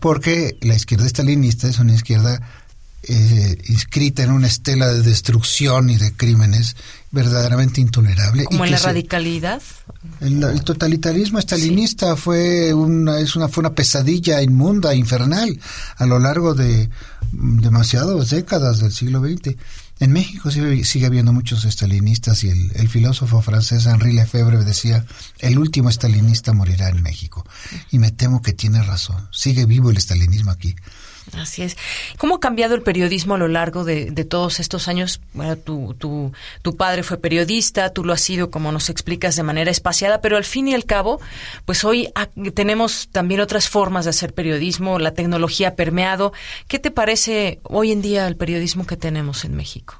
Porque 0.00 0.58
la 0.60 0.74
izquierda 0.74 1.06
estalinista 1.06 1.66
es 1.66 1.78
una 1.78 1.94
izquierda 1.94 2.42
eh, 3.08 3.58
inscrita 3.68 4.22
en 4.22 4.30
una 4.30 4.46
estela 4.46 4.88
de 4.88 5.02
destrucción 5.02 5.90
y 5.90 5.96
de 5.96 6.12
crímenes 6.12 6.76
verdaderamente 7.10 7.80
intolerable. 7.80 8.44
¿Como 8.44 8.64
y 8.64 8.68
en 8.68 8.72
la 8.72 8.78
radicalidad? 8.78 9.62
El, 10.20 10.62
totalitarismo 10.64 11.38
estalinista 11.38 12.16
fue, 12.16 12.74
una, 12.74 13.20
es 13.20 13.36
una, 13.36 13.48
fue 13.48 13.62
una 13.62 13.74
pesadilla 13.74 14.42
inmunda, 14.42 14.94
infernal, 14.94 15.58
a 15.96 16.06
lo 16.06 16.18
largo 16.18 16.54
de 16.54 16.90
demasiadas 17.32 18.30
décadas 18.30 18.80
del 18.80 18.92
siglo 18.92 19.20
XX. 19.20 19.56
En 20.00 20.12
México 20.12 20.50
sigue, 20.50 20.84
sigue 20.84 21.06
habiendo 21.06 21.32
muchos 21.32 21.64
estalinistas 21.64 22.42
y 22.42 22.48
el, 22.48 22.72
el, 22.74 22.88
filósofo 22.88 23.40
francés 23.42 23.86
Henri 23.86 24.12
Lefebvre 24.12 24.64
decía, 24.64 25.06
el 25.38 25.58
último 25.58 25.88
estalinista 25.88 26.52
morirá 26.52 26.88
en 26.88 27.02
México. 27.02 27.46
Y 27.92 28.00
me 28.00 28.10
temo 28.10 28.42
que 28.42 28.52
tiene 28.52 28.82
razón. 28.82 29.28
Sigue 29.30 29.66
vivo 29.66 29.90
el 29.90 29.96
estalinismo 29.96 30.50
aquí. 30.50 30.74
Así 31.32 31.62
es. 31.62 31.76
¿Cómo 32.18 32.36
ha 32.36 32.40
cambiado 32.40 32.74
el 32.74 32.82
periodismo 32.82 33.34
a 33.34 33.38
lo 33.38 33.48
largo 33.48 33.84
de, 33.84 34.12
todos 34.24 34.60
estos 34.60 34.88
años? 34.88 35.20
Bueno, 35.32 35.56
tu, 35.56 35.94
tu, 35.94 36.32
tu, 36.62 36.76
padre 36.76 37.02
fue 37.02 37.18
periodista, 37.18 37.90
tú 37.90 38.04
lo 38.04 38.12
has 38.12 38.20
sido, 38.20 38.50
como 38.50 38.72
nos 38.72 38.90
explicas, 38.90 39.36
de 39.36 39.42
manera 39.42 39.70
espaciada, 39.70 40.20
pero 40.20 40.36
al 40.36 40.44
fin 40.44 40.68
y 40.68 40.74
al 40.74 40.84
cabo, 40.84 41.20
pues 41.64 41.84
hoy 41.84 42.12
tenemos 42.54 43.08
también 43.10 43.40
otras 43.40 43.68
formas 43.68 44.04
de 44.04 44.10
hacer 44.10 44.34
periodismo, 44.34 44.98
la 44.98 45.14
tecnología 45.14 45.68
ha 45.68 45.74
permeado. 45.74 46.32
¿Qué 46.68 46.78
te 46.78 46.90
parece 46.90 47.60
hoy 47.64 47.90
en 47.90 48.02
día 48.02 48.26
el 48.26 48.36
periodismo 48.36 48.86
que 48.86 48.96
tenemos 48.96 49.44
en 49.44 49.56
México? 49.56 49.98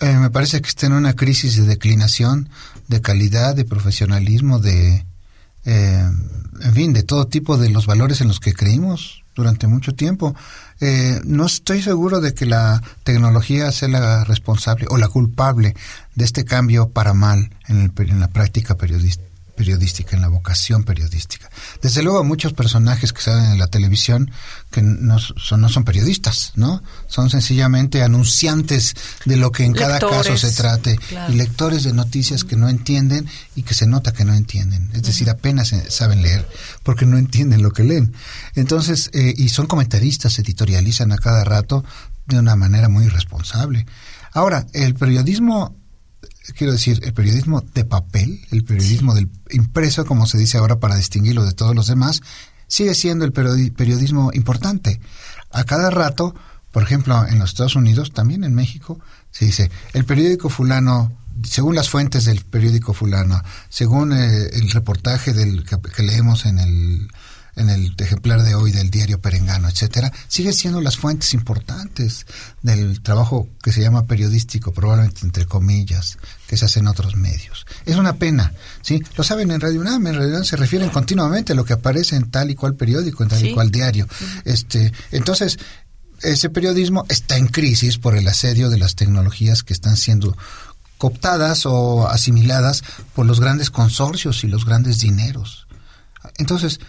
Eh, 0.00 0.14
me 0.14 0.30
parece 0.30 0.60
que 0.60 0.68
está 0.68 0.86
en 0.86 0.94
una 0.94 1.14
crisis 1.14 1.56
de 1.56 1.64
declinación, 1.64 2.48
de 2.88 3.00
calidad, 3.00 3.54
de 3.54 3.64
profesionalismo, 3.64 4.58
de, 4.58 5.04
eh, 5.66 6.10
en 6.60 6.74
fin, 6.74 6.92
de 6.92 7.02
todo 7.02 7.26
tipo 7.26 7.56
de 7.58 7.68
los 7.68 7.86
valores 7.86 8.20
en 8.20 8.28
los 8.28 8.40
que 8.40 8.54
creímos 8.54 9.23
durante 9.34 9.66
mucho 9.66 9.94
tiempo. 9.94 10.34
Eh, 10.80 11.20
no 11.24 11.46
estoy 11.46 11.82
seguro 11.82 12.20
de 12.20 12.34
que 12.34 12.46
la 12.46 12.82
tecnología 13.02 13.70
sea 13.72 13.88
la 13.88 14.24
responsable 14.24 14.86
o 14.90 14.96
la 14.96 15.08
culpable 15.08 15.74
de 16.14 16.24
este 16.24 16.44
cambio 16.44 16.88
para 16.90 17.14
mal 17.14 17.50
en, 17.68 17.92
en 17.96 18.20
la 18.20 18.28
práctica 18.28 18.76
periodística 18.76 19.33
periodística, 19.54 20.16
en 20.16 20.22
la 20.22 20.28
vocación 20.28 20.84
periodística. 20.84 21.50
Desde 21.82 22.02
luego 22.02 22.24
muchos 22.24 22.52
personajes 22.52 23.12
que 23.12 23.22
salen 23.22 23.52
en 23.52 23.58
la 23.58 23.68
televisión 23.68 24.30
que 24.70 24.82
no 24.82 25.18
son, 25.18 25.60
no 25.60 25.68
son 25.68 25.84
periodistas, 25.84 26.52
¿no? 26.56 26.82
Son 27.06 27.30
sencillamente 27.30 28.02
anunciantes 28.02 28.94
de 29.24 29.36
lo 29.36 29.52
que 29.52 29.64
en 29.64 29.72
cada 29.72 29.98
caso 29.98 30.36
se 30.36 30.52
trate 30.52 30.98
y 31.28 31.32
lectores 31.32 31.84
de 31.84 31.92
noticias 31.92 32.44
que 32.44 32.56
no 32.56 32.68
entienden 32.68 33.28
y 33.54 33.62
que 33.62 33.74
se 33.74 33.86
nota 33.86 34.12
que 34.12 34.24
no 34.24 34.34
entienden. 34.34 34.90
Es 34.92 35.02
decir, 35.02 35.30
apenas 35.30 35.74
saben 35.88 36.22
leer 36.22 36.48
porque 36.82 37.06
no 37.06 37.16
entienden 37.16 37.62
lo 37.62 37.72
que 37.72 37.84
leen. 37.84 38.14
Entonces, 38.54 39.10
eh, 39.12 39.34
y 39.36 39.48
son 39.48 39.66
comentaristas, 39.66 40.38
editorializan 40.38 41.12
a 41.12 41.18
cada 41.18 41.44
rato 41.44 41.84
de 42.26 42.38
una 42.38 42.56
manera 42.56 42.88
muy 42.88 43.06
irresponsable. 43.06 43.86
Ahora, 44.32 44.66
el 44.72 44.94
periodismo 44.94 45.76
quiero 46.52 46.72
decir, 46.72 47.00
el 47.02 47.14
periodismo 47.14 47.62
de 47.74 47.84
papel, 47.84 48.46
el 48.50 48.64
periodismo 48.64 49.14
del 49.14 49.30
impreso, 49.50 50.04
como 50.04 50.26
se 50.26 50.38
dice 50.38 50.58
ahora 50.58 50.78
para 50.78 50.96
distinguirlo 50.96 51.44
de 51.44 51.52
todos 51.52 51.74
los 51.74 51.86
demás, 51.86 52.20
sigue 52.66 52.94
siendo 52.94 53.24
el 53.24 53.32
periodismo 53.32 54.30
importante. 54.34 55.00
A 55.50 55.64
cada 55.64 55.90
rato, 55.90 56.34
por 56.72 56.82
ejemplo, 56.82 57.26
en 57.26 57.38
los 57.38 57.50
Estados 57.50 57.76
Unidos, 57.76 58.12
también 58.12 58.44
en 58.44 58.54
México, 58.54 58.98
se 59.30 59.46
dice, 59.46 59.70
el 59.92 60.04
periódico 60.04 60.48
fulano, 60.48 61.12
según 61.44 61.74
las 61.74 61.88
fuentes 61.88 62.24
del 62.24 62.44
periódico 62.44 62.92
fulano, 62.92 63.42
según 63.68 64.12
eh, 64.12 64.50
el 64.52 64.70
reportaje 64.70 65.32
del 65.32 65.64
que 65.64 66.02
leemos 66.02 66.46
en 66.46 66.58
el 66.58 67.08
en 67.56 67.70
el 67.70 67.94
ejemplar 67.98 68.42
de 68.42 68.54
hoy 68.54 68.72
del 68.72 68.90
diario 68.90 69.20
Perengano, 69.20 69.68
etcétera, 69.68 70.12
sigue 70.28 70.52
siendo 70.52 70.80
las 70.80 70.96
fuentes 70.96 71.34
importantes 71.34 72.26
del 72.62 73.00
trabajo 73.02 73.48
que 73.62 73.72
se 73.72 73.80
llama 73.80 74.06
periodístico, 74.06 74.72
probablemente 74.72 75.20
entre 75.22 75.46
comillas, 75.46 76.18
que 76.46 76.56
se 76.56 76.64
hace 76.64 76.80
en 76.80 76.88
otros 76.88 77.16
medios. 77.16 77.66
Es 77.86 77.96
una 77.96 78.14
pena, 78.14 78.52
¿sí? 78.82 79.02
Lo 79.16 79.24
saben 79.24 79.50
en 79.50 79.60
Radio 79.60 79.80
UNAM, 79.80 80.06
en 80.06 80.14
realidad 80.14 80.42
se 80.42 80.56
refieren 80.56 80.90
continuamente 80.90 81.52
a 81.52 81.56
lo 81.56 81.64
que 81.64 81.74
aparece 81.74 82.16
en 82.16 82.30
tal 82.30 82.50
y 82.50 82.54
cual 82.54 82.74
periódico, 82.74 83.22
en 83.22 83.28
tal 83.28 83.44
y 83.44 83.54
cual 83.54 83.70
diario. 83.70 84.06
Este, 84.44 84.92
entonces, 85.12 85.58
ese 86.22 86.50
periodismo 86.50 87.04
está 87.08 87.36
en 87.36 87.46
crisis 87.46 87.98
por 87.98 88.16
el 88.16 88.26
asedio 88.26 88.70
de 88.70 88.78
las 88.78 88.94
tecnologías 88.94 89.62
que 89.62 89.72
están 89.72 89.96
siendo 89.96 90.36
cooptadas 90.98 91.66
o 91.66 92.08
asimiladas 92.08 92.82
por 93.14 93.26
los 93.26 93.40
grandes 93.40 93.70
consorcios 93.70 94.42
y 94.44 94.48
los 94.48 94.64
grandes 94.64 95.00
dineros. 95.00 95.66
Entonces, 96.38 96.80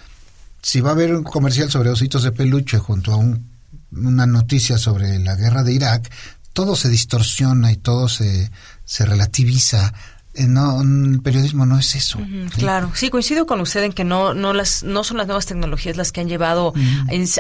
si 0.66 0.82
va 0.82 0.90
a 0.90 0.94
haber 0.94 1.14
un 1.14 1.22
comercial 1.22 1.70
sobre 1.70 1.92
ositos 1.92 2.24
de 2.24 2.32
peluche 2.32 2.80
junto 2.80 3.14
a 3.14 3.18
una 3.18 4.26
noticia 4.26 4.80
sobre 4.80 5.20
la 5.20 5.36
guerra 5.36 5.62
de 5.62 5.74
Irak, 5.74 6.12
todo 6.54 6.76
se 6.76 6.90
distorsiona 6.90 7.72
y 7.72 7.76
todo 7.76 8.10
se, 8.10 8.50
se 8.84 9.06
relativiza. 9.06 9.94
Eh, 10.34 10.48
no, 10.48 10.82
el 10.82 11.22
periodismo 11.22 11.68
no 11.68 11.78
es 11.78 11.94
eso. 11.94 12.18
Claro, 12.58 12.92
sí, 12.96 13.12
coincido 13.12 13.46
con 13.46 13.62
usted 13.62 13.84
en 13.84 13.94
que 13.94 14.04
no, 14.04 14.34
no, 14.34 14.54
las, 14.54 14.82
no 14.82 15.04
son 15.04 15.18
las 15.18 15.28
nuevas 15.28 15.46
tecnologías 15.46 15.98
las 15.98 16.12
que 16.12 16.22
han 16.22 16.30
llevado 16.30 16.74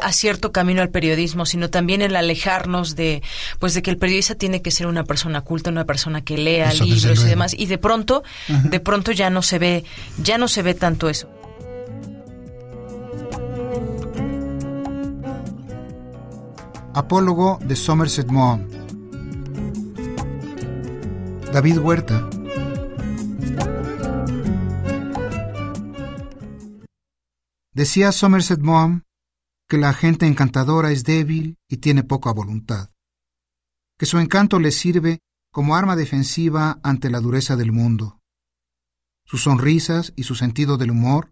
a 0.03 0.11
cierto 0.11 0.51
camino 0.51 0.83
al 0.83 0.91
periodismo, 0.91 1.47
sino 1.47 1.71
también 1.71 2.03
el 2.03 2.15
alejarnos 2.15 2.95
de, 2.95 3.23
pues 3.57 3.73
de 3.73 3.81
que 3.81 3.89
el 3.89 3.97
periodista 3.97 4.35
tiene 4.35 4.61
que 4.61 4.69
ser 4.69 4.85
una 4.85 5.03
persona 5.03 5.41
culta, 5.41 5.71
una 5.71 5.85
persona 5.85 6.21
que 6.21 6.37
lea 6.37 6.71
libros 6.75 7.23
y 7.23 7.27
demás, 7.27 7.55
y 7.57 7.65
de 7.65 7.79
pronto, 7.79 8.23
de 8.47 8.79
pronto 8.79 9.11
ya 9.11 9.31
no 9.31 9.41
se 9.41 9.57
ve, 9.57 9.83
ya 10.21 10.37
no 10.37 10.47
se 10.47 10.61
ve 10.61 10.75
tanto 10.75 11.09
eso. 11.09 11.27
Apólogo 16.95 17.59
de 17.61 17.75
Somerset 17.75 18.31
Maugham. 18.31 18.69
David 21.51 21.79
Huerta. 21.79 22.29
Decía 27.73 28.13
Somerset 28.13 28.61
Maugham 28.61 29.03
que 29.67 29.77
la 29.77 29.91
gente 29.91 30.25
encantadora 30.25 30.91
es 30.91 31.03
débil 31.03 31.57
y 31.67 31.77
tiene 31.77 32.03
poca 32.03 32.31
voluntad, 32.31 32.91
que 33.99 34.05
su 34.05 34.17
encanto 34.19 34.59
le 34.59 34.71
sirve 34.71 35.19
como 35.51 35.75
arma 35.75 35.97
defensiva 35.97 36.79
ante 36.81 37.09
la 37.09 37.19
dureza 37.19 37.57
del 37.57 37.73
mundo, 37.73 38.21
sus 39.25 39.43
sonrisas 39.43 40.13
y 40.15 40.23
su 40.23 40.35
sentido 40.35 40.77
del 40.77 40.91
humor 40.91 41.31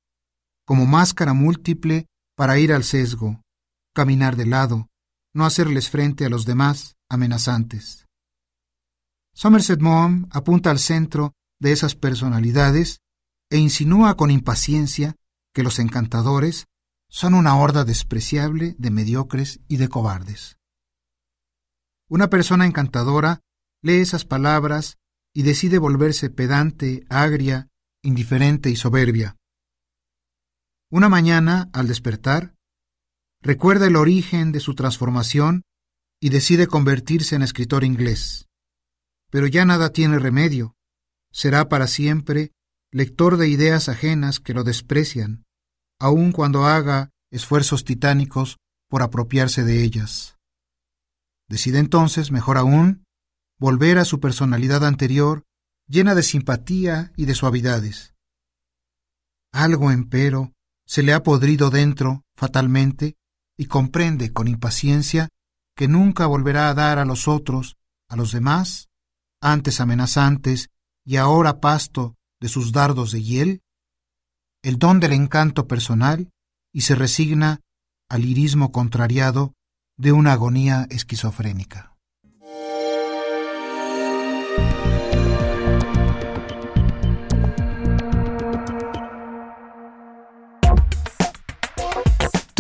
como 0.66 0.86
máscara 0.86 1.32
múltiple 1.32 2.08
para 2.36 2.60
ir 2.60 2.74
al 2.74 2.84
sesgo, 2.84 3.42
caminar 3.94 4.36
de 4.36 4.46
lado, 4.46 4.90
no 5.34 5.46
hacerles 5.46 5.90
frente 5.90 6.26
a 6.26 6.30
los 6.30 6.46
demás 6.46 6.96
amenazantes. 7.10 8.08
Somerset 9.34 9.80
Maugham 9.80 10.28
apunta 10.32 10.70
al 10.70 10.80
centro 10.80 11.34
de 11.60 11.72
esas 11.72 11.96
personalidades 11.96 13.00
e 13.50 13.58
insinúa 13.58 14.16
con 14.16 14.32
impaciencia 14.32 15.16
que 15.54 15.64
los 15.64 15.80
encantadores 15.80 16.68
son 17.10 17.34
una 17.34 17.56
horda 17.56 17.86
despreciable 17.86 18.76
de 18.78 18.92
mediocres 18.92 19.60
y 19.68 19.78
de 19.78 19.88
cobardes. 19.88 20.58
Una 22.10 22.30
persona 22.30 22.66
encantadora 22.66 23.42
lee 23.82 24.02
esas 24.02 24.26
palabras 24.26 24.98
y 25.34 25.44
decide 25.44 25.78
volverse 25.78 26.30
pedante, 26.30 27.06
agria, 27.10 27.70
indiferente 28.04 28.70
y 28.70 28.76
soberbia. 28.76 29.38
Una 30.92 31.10
mañana, 31.10 31.70
al 31.74 31.88
despertar, 31.88 32.56
recuerda 33.44 33.88
el 33.88 33.98
origen 33.98 34.52
de 34.54 34.62
su 34.62 34.74
transformación 34.74 35.64
y 36.20 36.30
decide 36.30 36.68
convertirse 36.68 37.36
en 37.36 37.42
escritor 37.42 37.84
inglés. 37.84 38.48
Pero 39.30 39.48
ya 39.48 39.66
nada 39.66 39.92
tiene 39.92 40.18
remedio. 40.18 40.76
Será 41.32 41.68
para 41.68 41.88
siempre 41.88 42.52
lector 42.92 43.38
de 43.38 43.50
ideas 43.50 43.90
ajenas 43.90 44.40
que 44.40 44.54
lo 44.54 44.64
desprecian, 44.64 45.44
aun 46.00 46.32
cuando 46.32 46.66
haga 46.66 47.10
esfuerzos 47.32 47.84
titánicos 47.84 48.58
por 48.88 49.02
apropiarse 49.02 49.64
de 49.64 49.84
ellas. 49.84 50.38
Decide 51.50 51.80
entonces, 51.80 52.32
mejor 52.32 52.58
aún, 52.58 53.04
volver 53.60 53.98
a 53.98 54.06
su 54.06 54.20
personalidad 54.20 54.86
anterior, 54.86 55.44
llena 55.88 56.16
de 56.16 56.24
simpatía 56.24 57.12
y 57.18 57.26
de 57.26 57.36
suavidades. 57.36 58.14
Algo, 59.52 59.92
empero, 59.92 60.54
se 60.86 61.04
le 61.04 61.14
ha 61.14 61.24
podrido 61.24 61.70
dentro, 61.70 62.24
fatalmente, 62.36 63.16
y 63.58 63.66
comprende 63.66 64.34
con 64.34 64.48
impaciencia 64.48 65.30
que 65.76 65.88
nunca 65.88 66.26
volverá 66.26 66.70
a 66.70 66.74
dar 66.74 67.00
a 67.00 67.06
los 67.06 67.28
otros, 67.28 67.78
a 68.10 68.16
los 68.16 68.32
demás, 68.32 68.90
antes 69.42 69.80
amenazantes 69.82 70.70
y 71.06 71.18
ahora 71.18 71.60
pasto 71.60 72.16
de 72.40 72.50
sus 72.50 72.72
dardos 72.72 73.12
de 73.12 73.22
hiel, 73.22 73.62
el 74.64 74.78
don 74.80 75.00
del 75.00 75.14
encanto 75.14 75.68
personal 75.68 76.32
y 76.72 76.82
se 76.82 76.96
resigna 76.96 77.62
al 78.10 78.26
irismo 78.26 78.72
contrariado 78.72 79.54
de 79.98 80.12
una 80.12 80.34
agonía 80.34 80.88
esquizofrénica. 80.90 81.93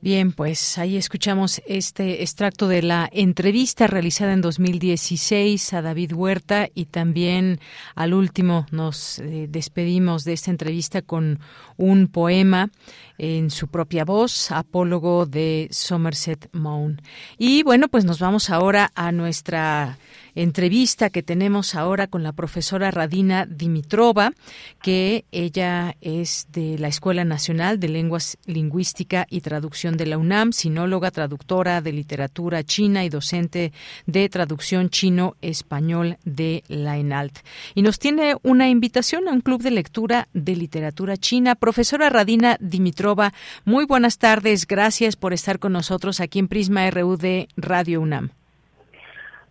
Bien, 0.00 0.30
pues 0.30 0.78
ahí 0.78 0.96
escuchamos 0.96 1.60
este 1.66 2.22
extracto 2.22 2.68
de 2.68 2.82
la 2.82 3.08
entrevista 3.12 3.88
realizada 3.88 4.32
en 4.32 4.40
2016 4.40 5.74
a 5.74 5.82
David 5.82 6.12
Huerta 6.12 6.68
y 6.72 6.84
también 6.84 7.58
al 7.96 8.14
último 8.14 8.64
nos 8.70 9.18
eh, 9.18 9.48
despedimos 9.50 10.22
de 10.22 10.34
esta 10.34 10.52
entrevista 10.52 11.02
con 11.02 11.40
un 11.76 12.06
poema 12.06 12.70
en 13.18 13.50
su 13.50 13.66
propia 13.66 14.04
voz, 14.04 14.52
apólogo 14.52 15.26
de 15.26 15.66
Somerset 15.72 16.48
Maugham. 16.52 16.98
Y 17.36 17.64
bueno, 17.64 17.88
pues 17.88 18.04
nos 18.04 18.20
vamos 18.20 18.50
ahora 18.50 18.92
a 18.94 19.10
nuestra 19.10 19.98
entrevista 20.42 21.10
que 21.10 21.24
tenemos 21.24 21.74
ahora 21.74 22.06
con 22.06 22.22
la 22.22 22.32
profesora 22.32 22.92
Radina 22.92 23.44
Dimitrova, 23.44 24.32
que 24.80 25.24
ella 25.32 25.96
es 26.00 26.46
de 26.52 26.78
la 26.78 26.86
Escuela 26.86 27.24
Nacional 27.24 27.80
de 27.80 27.88
Lenguas 27.88 28.38
Lingüística 28.46 29.26
y 29.28 29.40
Traducción 29.40 29.96
de 29.96 30.06
la 30.06 30.16
UNAM, 30.16 30.52
sinóloga, 30.52 31.10
traductora 31.10 31.80
de 31.80 31.92
literatura 31.92 32.62
china 32.62 33.04
y 33.04 33.08
docente 33.08 33.72
de 34.06 34.28
traducción 34.28 34.90
chino-español 34.90 36.18
de 36.24 36.62
la 36.68 36.98
ENALT. 36.98 37.38
Y 37.74 37.82
nos 37.82 37.98
tiene 37.98 38.36
una 38.44 38.68
invitación 38.68 39.26
a 39.26 39.32
un 39.32 39.40
club 39.40 39.60
de 39.62 39.72
lectura 39.72 40.28
de 40.34 40.54
literatura 40.54 41.16
china. 41.16 41.56
Profesora 41.56 42.10
Radina 42.10 42.56
Dimitrova, 42.60 43.32
muy 43.64 43.86
buenas 43.86 44.18
tardes. 44.18 44.68
Gracias 44.68 45.16
por 45.16 45.32
estar 45.32 45.58
con 45.58 45.72
nosotros 45.72 46.20
aquí 46.20 46.38
en 46.38 46.46
Prisma 46.46 46.88
RU 46.90 47.16
de 47.16 47.48
Radio 47.56 48.00
UNAM. 48.00 48.37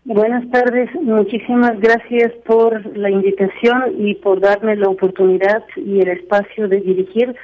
Buenas 0.09 0.49
tardes, 0.51 0.89
muchísimas 1.01 1.77
gracias 1.81 2.31
por 2.45 2.95
la 2.95 3.09
invitación 3.09 3.93
y 3.97 4.15
por 4.15 4.39
darme 4.39 4.77
la 4.77 4.87
oportunidad 4.87 5.65
y 5.75 5.99
el 5.99 6.07
espacio 6.07 6.69
de 6.69 6.79
dirigir 6.79 7.35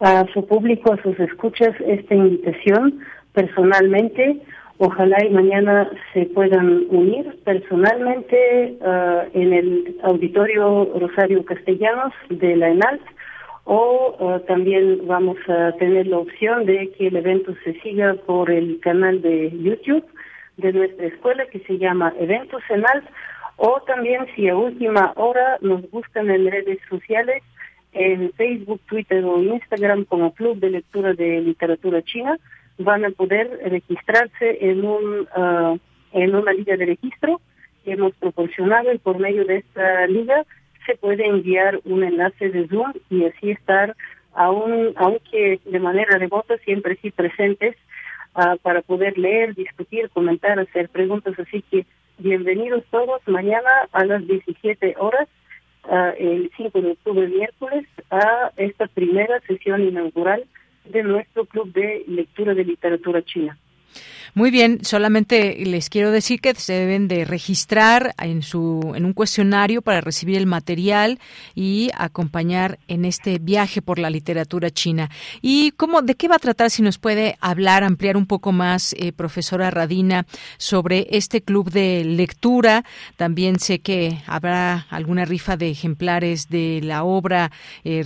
a 0.00 0.24
su 0.32 0.46
público, 0.46 0.94
a 0.94 1.02
sus 1.02 1.20
escuchas, 1.20 1.74
esta 1.86 2.14
invitación 2.14 3.00
personalmente. 3.34 4.40
Ojalá 4.78 5.22
y 5.26 5.28
mañana 5.28 5.90
se 6.14 6.24
puedan 6.24 6.86
unir 6.88 7.38
personalmente 7.44 8.78
uh, 8.80 9.38
en 9.38 9.52
el 9.52 9.98
auditorio 10.02 10.90
Rosario 10.98 11.44
Castellanos 11.44 12.14
de 12.30 12.56
la 12.56 12.70
ENALT 12.70 13.02
o 13.64 14.16
uh, 14.18 14.40
también 14.46 15.06
vamos 15.06 15.36
a 15.48 15.72
tener 15.72 16.06
la 16.06 16.16
opción 16.16 16.64
de 16.64 16.90
que 16.92 17.08
el 17.08 17.16
evento 17.16 17.52
se 17.62 17.78
siga 17.80 18.14
por 18.26 18.50
el 18.50 18.80
canal 18.80 19.20
de 19.20 19.52
YouTube 19.60 20.04
de 20.56 20.72
nuestra 20.72 21.06
escuela 21.06 21.46
que 21.46 21.60
se 21.60 21.78
llama 21.78 22.14
Eventos 22.18 22.62
Enalt 22.68 23.04
o 23.56 23.80
también 23.86 24.26
si 24.34 24.48
a 24.48 24.56
última 24.56 25.12
hora 25.16 25.58
nos 25.60 25.90
buscan 25.90 26.30
en 26.30 26.50
redes 26.50 26.78
sociales 26.88 27.42
en 27.92 28.30
Facebook, 28.32 28.80
Twitter 28.86 29.24
o 29.24 29.42
Instagram 29.42 30.04
como 30.04 30.34
Club 30.34 30.58
de 30.58 30.70
Lectura 30.70 31.14
de 31.14 31.40
Literatura 31.40 32.02
China 32.02 32.38
van 32.78 33.04
a 33.06 33.10
poder 33.10 33.58
registrarse 33.64 34.58
en 34.60 34.84
un 34.84 35.26
uh, 35.34 35.78
en 36.12 36.34
una 36.34 36.52
liga 36.52 36.76
de 36.76 36.86
registro 36.86 37.40
que 37.84 37.92
hemos 37.92 38.14
proporcionado 38.16 38.92
y 38.92 38.98
por 38.98 39.18
medio 39.18 39.44
de 39.44 39.58
esta 39.58 40.06
liga 40.06 40.44
se 40.84 40.96
puede 40.96 41.26
enviar 41.26 41.80
un 41.84 42.04
enlace 42.04 42.50
de 42.50 42.68
Zoom 42.68 42.92
y 43.10 43.24
así 43.24 43.50
estar 43.50 43.96
aún 44.34 44.92
aunque 44.96 45.60
de 45.64 45.80
manera 45.80 46.18
remota 46.18 46.58
siempre 46.58 46.98
sí 47.00 47.10
presentes 47.10 47.76
uh, 48.36 48.56
para 48.58 48.82
poder 48.82 49.18
leer, 49.18 49.54
discutir, 49.54 50.10
comentar, 50.10 50.58
hacer 50.58 50.88
preguntas. 50.88 51.38
Así 51.38 51.62
que 51.62 51.86
bienvenidos 52.18 52.84
todos 52.90 53.20
mañana 53.26 53.70
a 53.92 54.04
las 54.04 54.26
17 54.26 54.94
horas, 54.98 55.28
uh, 55.84 56.12
el 56.18 56.50
5 56.56 56.80
de 56.80 56.90
octubre, 56.92 57.26
miércoles, 57.28 57.86
a 58.10 58.52
esta 58.56 58.86
primera 58.86 59.40
sesión 59.40 59.82
inaugural 59.82 60.44
de 60.84 61.02
nuestro 61.02 61.46
Club 61.46 61.72
de 61.72 62.04
Lectura 62.06 62.54
de 62.54 62.64
Literatura 62.64 63.22
China. 63.22 63.58
Muy 64.34 64.50
bien, 64.50 64.84
solamente 64.84 65.56
les 65.64 65.88
quiero 65.90 66.10
decir 66.10 66.40
que 66.40 66.54
se 66.54 66.72
deben 66.72 67.08
de 67.08 67.24
registrar 67.24 68.14
en 68.18 68.42
su 68.42 68.92
en 68.94 69.04
un 69.04 69.12
cuestionario 69.12 69.82
para 69.82 70.00
recibir 70.00 70.36
el 70.36 70.46
material 70.46 71.18
y 71.54 71.90
acompañar 71.94 72.78
en 72.88 73.04
este 73.04 73.38
viaje 73.38 73.82
por 73.82 73.98
la 73.98 74.10
literatura 74.10 74.70
china. 74.70 75.10
¿Y 75.42 75.72
cómo 75.72 76.02
de 76.02 76.14
qué 76.14 76.28
va 76.28 76.36
a 76.36 76.40
tratar 76.40 76.70
si 76.70 76.82
nos 76.82 76.98
puede 76.98 77.36
hablar, 77.40 77.84
ampliar 77.84 78.16
un 78.16 78.26
poco 78.26 78.52
más 78.52 78.94
eh, 78.98 79.12
profesora 79.12 79.70
Radina 79.70 80.26
sobre 80.58 81.06
este 81.10 81.42
club 81.42 81.70
de 81.70 82.04
lectura? 82.04 82.84
También 83.16 83.58
sé 83.58 83.80
que 83.80 84.22
habrá 84.26 84.86
alguna 84.90 85.24
rifa 85.24 85.56
de 85.56 85.70
ejemplares 85.70 86.48
de 86.48 86.80
la 86.82 87.04
obra 87.04 87.50
eh, 87.84 88.04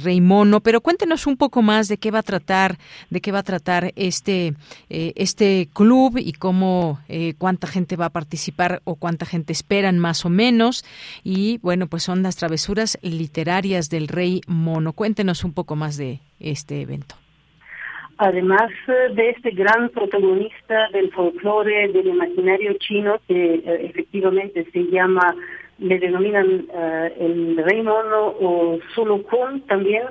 pero 0.62 0.80
cuéntenos 0.80 1.26
un 1.26 1.36
poco 1.36 1.62
más 1.62 1.88
de 1.88 1.98
qué 1.98 2.10
va 2.10 2.20
a 2.20 2.22
tratar, 2.22 2.78
de 3.10 3.20
qué 3.20 3.32
va 3.32 3.40
a 3.40 3.42
tratar 3.42 3.92
este 3.96 4.54
eh, 4.88 5.12
este 5.16 5.68
club 5.72 6.09
y 6.18 6.32
cómo, 6.32 7.00
eh, 7.08 7.34
cuánta 7.38 7.66
gente 7.66 7.96
va 7.96 8.06
a 8.06 8.10
participar 8.10 8.80
o 8.84 8.96
cuánta 8.96 9.26
gente 9.26 9.52
esperan 9.52 9.98
más 9.98 10.24
o 10.24 10.30
menos. 10.30 10.84
Y 11.24 11.58
bueno, 11.58 11.86
pues 11.86 12.02
son 12.02 12.22
las 12.22 12.36
travesuras 12.36 12.98
literarias 13.02 13.90
del 13.90 14.08
rey 14.08 14.40
mono. 14.46 14.92
Cuéntenos 14.92 15.44
un 15.44 15.52
poco 15.52 15.76
más 15.76 15.96
de 15.96 16.20
este 16.40 16.82
evento. 16.82 17.14
Además 18.18 18.70
eh, 18.88 19.14
de 19.14 19.30
este 19.30 19.50
gran 19.50 19.88
protagonista 19.90 20.88
del 20.92 21.10
folclore, 21.12 21.88
del 21.88 22.08
imaginario 22.08 22.74
chino, 22.74 23.18
que 23.26 23.54
eh, 23.54 23.86
efectivamente 23.86 24.66
se 24.72 24.84
llama, 24.84 25.34
le 25.78 25.98
denominan 25.98 26.66
el 27.18 27.56
rey 27.64 27.82
mono 27.82 28.34
o 28.40 28.78
Kun 29.30 29.62
también, 29.62 30.02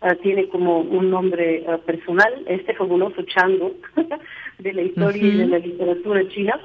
Uh, 0.00 0.14
tiene 0.22 0.46
como 0.48 0.78
un 0.78 1.10
nombre 1.10 1.64
uh, 1.66 1.76
personal, 1.80 2.32
este 2.46 2.72
fabuloso 2.74 3.20
chango 3.22 3.72
de 4.60 4.72
la 4.72 4.82
historia 4.82 5.24
y 5.24 5.36
de 5.38 5.46
la 5.46 5.58
literatura 5.58 6.28
china. 6.28 6.60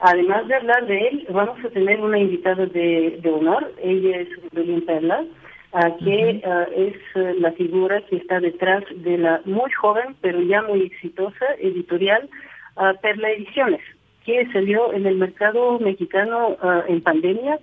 Además 0.00 0.48
de 0.48 0.54
hablar 0.54 0.86
de 0.86 1.08
él, 1.08 1.26
vamos 1.28 1.62
a 1.62 1.68
tener 1.68 2.00
una 2.00 2.18
invitada 2.18 2.64
de, 2.64 3.18
de 3.20 3.30
honor, 3.30 3.70
ella 3.82 4.20
es 4.20 4.28
Belén 4.52 4.86
Perla, 4.86 5.22
uh, 5.72 6.02
que 6.02 6.42
es 6.76 7.38
la 7.38 7.52
figura 7.52 8.00
que 8.08 8.16
está 8.16 8.40
detrás 8.40 8.82
de 8.96 9.18
la 9.18 9.42
muy 9.44 9.70
joven, 9.72 10.16
pero 10.22 10.40
ya 10.40 10.62
muy 10.62 10.84
exitosa 10.84 11.44
editorial 11.58 12.30
Perla 13.02 13.32
Ediciones, 13.32 13.82
que 14.24 14.50
salió 14.52 14.94
en 14.94 15.04
el 15.04 15.16
mercado 15.16 15.78
mexicano 15.78 16.56
en 16.86 17.02
pandemia 17.02 17.58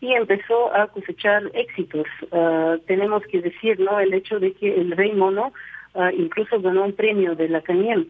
y 0.00 0.14
empezó 0.14 0.74
a 0.74 0.86
cosechar 0.88 1.42
éxitos. 1.52 2.06
Uh, 2.30 2.78
tenemos 2.86 3.22
que 3.24 3.40
decir, 3.40 3.78
¿no? 3.78 4.00
El 4.00 4.14
hecho 4.14 4.40
de 4.40 4.52
que 4.52 4.74
el 4.74 4.92
Rey 4.92 5.12
Mono 5.12 5.52
uh, 5.94 6.08
incluso 6.16 6.60
ganó 6.60 6.84
un 6.84 6.94
premio 6.94 7.34
de 7.34 7.48
la 7.48 7.60
CANIEM. 7.60 8.06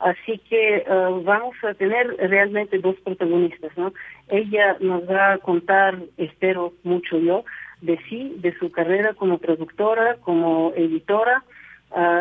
Así 0.00 0.38
que 0.48 0.84
uh, 0.88 1.22
vamos 1.22 1.56
a 1.62 1.74
tener 1.74 2.08
realmente 2.18 2.78
dos 2.78 2.96
protagonistas, 3.04 3.76
¿no? 3.76 3.92
Ella 4.28 4.76
nos 4.80 5.08
va 5.08 5.34
a 5.34 5.38
contar, 5.38 5.98
espero 6.16 6.72
mucho 6.82 7.18
yo, 7.18 7.44
de 7.80 7.98
sí, 8.08 8.34
de 8.38 8.56
su 8.58 8.72
carrera 8.72 9.14
como 9.14 9.38
traductora, 9.38 10.16
como 10.16 10.72
editora, 10.74 11.44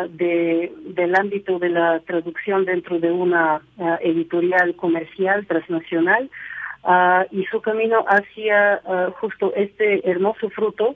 de, 0.10 0.72
del 0.96 1.14
ámbito 1.14 1.60
de 1.60 1.68
la 1.68 2.00
traducción 2.00 2.64
dentro 2.64 3.00
de 3.00 3.12
una 3.12 3.62
editorial 4.00 4.78
comercial 4.78 5.46
transnacional, 5.46 6.30
uh, 6.88 7.26
y 7.32 7.46
su 7.46 7.62
camino 7.62 8.04
hacia 8.08 8.82
uh, 8.84 9.12
justo 9.20 9.54
este 9.56 10.10
hermoso 10.10 10.50
fruto, 10.50 10.96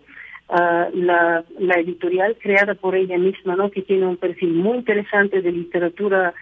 la, 0.50 1.46
la 1.60 1.76
editorial 1.76 2.36
creada 2.38 2.76
por 2.76 2.94
ella 2.94 3.18
misma, 3.18 3.56
¿no? 3.56 3.72
que 3.72 3.84
tiene 3.84 4.06
un 4.06 4.18
perfil 4.18 4.52
muy 4.54 4.80
interesante 4.80 5.42
de 5.42 5.50
literatura 5.50 6.34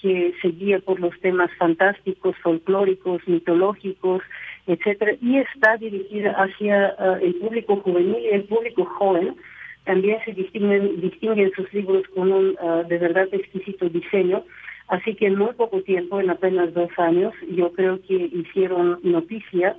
que 0.00 0.34
se 0.40 0.48
guía 0.50 0.78
por 0.78 1.00
los 1.00 1.18
temas 1.18 1.50
fantásticos, 1.58 2.36
folclóricos, 2.36 3.26
mitológicos, 3.26 4.22
etcétera, 4.68 5.14
y 5.20 5.38
está 5.38 5.76
dirigida 5.78 6.30
hacia 6.30 6.90
el 7.20 7.34
público 7.34 7.74
juvenil 7.78 8.18
y 8.22 8.28
el 8.28 8.44
público 8.44 8.84
joven. 8.84 9.34
También 9.84 10.18
se 10.24 10.34
distinguen, 10.34 11.00
distinguen 11.00 11.50
sus 11.56 11.72
libros 11.74 12.04
con 12.14 12.30
un 12.30 12.56
de 12.88 12.98
verdad 12.98 13.26
exquisito 13.32 13.88
diseño 13.88 14.44
Así 14.88 15.14
que 15.14 15.26
en 15.26 15.36
muy 15.36 15.52
poco 15.52 15.82
tiempo, 15.82 16.18
en 16.20 16.30
apenas 16.30 16.72
dos 16.72 16.90
años, 16.96 17.34
yo 17.50 17.72
creo 17.72 18.00
que 18.00 18.14
hicieron 18.14 18.98
noticia 19.02 19.76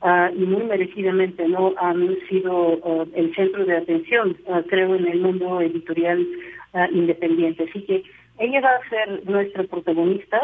uh, 0.00 0.32
y 0.32 0.44
muy 0.44 0.62
merecidamente 0.64 1.48
no 1.48 1.74
han 1.76 2.16
sido 2.28 2.78
uh, 2.78 3.10
el 3.16 3.34
centro 3.34 3.64
de 3.64 3.76
atención, 3.76 4.36
uh, 4.46 4.62
creo, 4.68 4.94
en 4.94 5.08
el 5.08 5.20
mundo 5.20 5.60
editorial 5.60 6.26
independiente. 6.92 7.68
Así 7.70 7.82
que 7.82 8.02
ella 8.38 8.60
va 8.60 8.70
a 8.70 8.88
ser 8.88 9.24
nuestra 9.28 9.62
protagonista, 9.62 10.40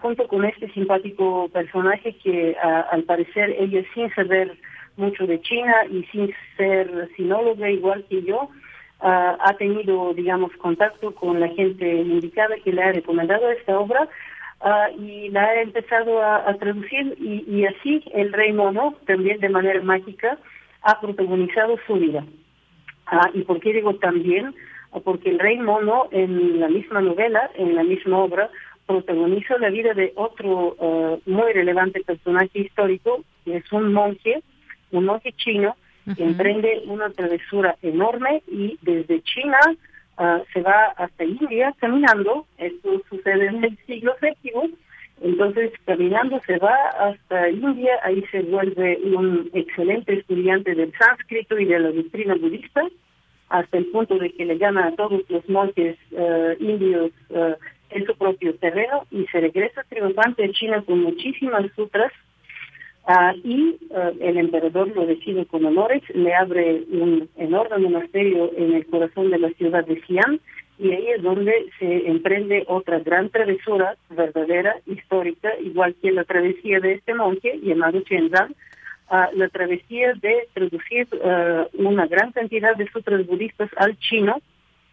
junto 0.00 0.26
con 0.26 0.44
este 0.44 0.68
simpático 0.72 1.48
personaje 1.52 2.16
que 2.16 2.56
al 2.60 3.04
parecer 3.04 3.54
ella 3.56 3.84
sin 3.94 4.12
saber 4.14 4.58
mucho 4.96 5.24
de 5.28 5.40
China 5.42 5.74
y 5.92 6.02
sin 6.06 6.34
ser 6.56 7.08
sinóloga 7.16 7.70
igual 7.70 8.04
que 8.10 8.24
yo, 8.24 8.48
ha 9.06 9.54
tenido, 9.58 10.14
digamos, 10.14 10.50
contacto 10.56 11.14
con 11.14 11.38
la 11.38 11.48
gente 11.48 11.86
indicada 11.86 12.56
que 12.64 12.72
le 12.72 12.82
ha 12.82 12.92
recomendado 12.92 13.50
esta 13.50 13.78
obra 13.78 14.08
Ah, 14.66 14.88
y 14.98 15.28
la 15.28 15.42
ha 15.44 15.60
empezado 15.60 16.22
a, 16.22 16.54
traducir 16.54 17.14
y, 17.20 17.66
así 17.66 18.02
el 18.14 18.32
rey 18.32 18.50
mono, 18.50 18.94
también 19.06 19.38
de 19.38 19.50
manera 19.50 19.82
mágica, 19.82 20.38
ha 20.80 21.00
protagonizado 21.02 21.76
su 21.86 21.96
vida. 21.96 22.24
Ah, 23.04 23.28
¿Y 23.34 23.42
por 23.42 23.60
qué 23.60 23.74
digo 23.74 23.94
también? 23.96 24.54
Ah, 24.92 25.00
porque 25.04 25.28
el 25.28 25.38
rey 25.38 25.58
mono 25.58 26.08
en 26.12 26.60
la 26.60 26.68
misma 26.68 27.02
novela, 27.02 27.50
en 27.56 27.74
la 27.74 27.82
misma 27.82 28.16
obra, 28.16 28.48
protagoniza 28.86 29.58
la 29.58 29.68
vida 29.68 29.92
de 29.92 30.14
otro 30.14 30.76
muy 31.26 31.52
relevante 31.52 32.02
personaje 32.02 32.60
histórico, 32.60 33.22
que 33.44 33.56
es 33.56 33.70
un 33.70 33.92
monje, 33.92 34.42
un 34.92 35.04
monje 35.04 35.32
chino, 35.32 35.76
emprende 36.16 36.82
una 36.86 37.10
travesura 37.10 37.76
enorme 37.82 38.42
y 38.46 38.78
desde 38.82 39.22
China 39.22 39.58
Ah, 40.16 40.40
se 40.52 40.62
va 40.62 40.94
hasta 40.96 41.24
India 41.24 41.74
caminando, 41.80 42.46
esto 42.58 43.02
sucede 43.08 43.46
en 43.46 43.64
el 43.64 43.76
siglo 43.84 44.14
VII, 44.22 44.72
entonces 45.22 45.72
caminando 45.86 46.40
se 46.46 46.56
va 46.58 46.76
hasta 47.00 47.50
India, 47.50 47.98
ahí 48.04 48.22
se 48.30 48.42
vuelve 48.42 49.00
un 49.02 49.50
excelente 49.54 50.12
estudiante 50.12 50.76
del 50.76 50.92
sánscrito 50.96 51.58
y 51.58 51.64
de 51.64 51.80
la 51.80 51.90
doctrina 51.90 52.36
budista, 52.36 52.82
hasta 53.48 53.76
el 53.76 53.86
punto 53.86 54.16
de 54.18 54.30
que 54.30 54.44
le 54.44 54.56
gana 54.56 54.86
a 54.86 54.94
todos 54.94 55.28
los 55.28 55.48
monjes 55.48 55.96
uh, 56.12 56.62
indios 56.62 57.10
uh, 57.30 57.54
en 57.90 58.06
su 58.06 58.14
propio 58.16 58.54
terreno 58.54 59.06
y 59.10 59.26
se 59.26 59.40
regresa 59.40 59.82
triunfante 59.88 60.44
a 60.44 60.52
China 60.52 60.82
con 60.86 61.02
muchísimas 61.02 61.66
sutras 61.74 62.12
Ah, 63.06 63.34
y 63.44 63.76
ah, 63.94 64.12
el 64.18 64.38
emperador 64.38 64.88
lo 64.96 65.04
decide 65.04 65.44
con 65.44 65.64
honores, 65.66 66.02
le 66.14 66.34
abre 66.34 66.84
un 66.90 67.28
enorme 67.36 67.76
monasterio 67.78 68.50
en 68.56 68.72
el 68.72 68.86
corazón 68.86 69.30
de 69.30 69.38
la 69.38 69.50
ciudad 69.50 69.84
de 69.84 70.00
Xi'an 70.00 70.40
y 70.78 70.90
ahí 70.90 71.08
es 71.08 71.22
donde 71.22 71.52
se 71.78 72.08
emprende 72.08 72.64
otra 72.66 73.00
gran 73.00 73.28
travesura 73.28 73.96
verdadera, 74.08 74.76
histórica, 74.86 75.50
igual 75.60 75.94
que 76.00 76.12
la 76.12 76.24
travesía 76.24 76.80
de 76.80 76.94
este 76.94 77.14
monje 77.14 77.60
llamado 77.62 78.00
Chenzan, 78.00 78.54
uh, 79.10 79.36
la 79.36 79.48
travesía 79.50 80.14
de 80.14 80.48
traducir 80.54 81.06
una 81.74 82.06
gran 82.06 82.32
cantidad 82.32 82.74
de 82.74 82.88
sutras 82.90 83.26
budistas 83.26 83.68
al 83.76 83.98
chino 83.98 84.40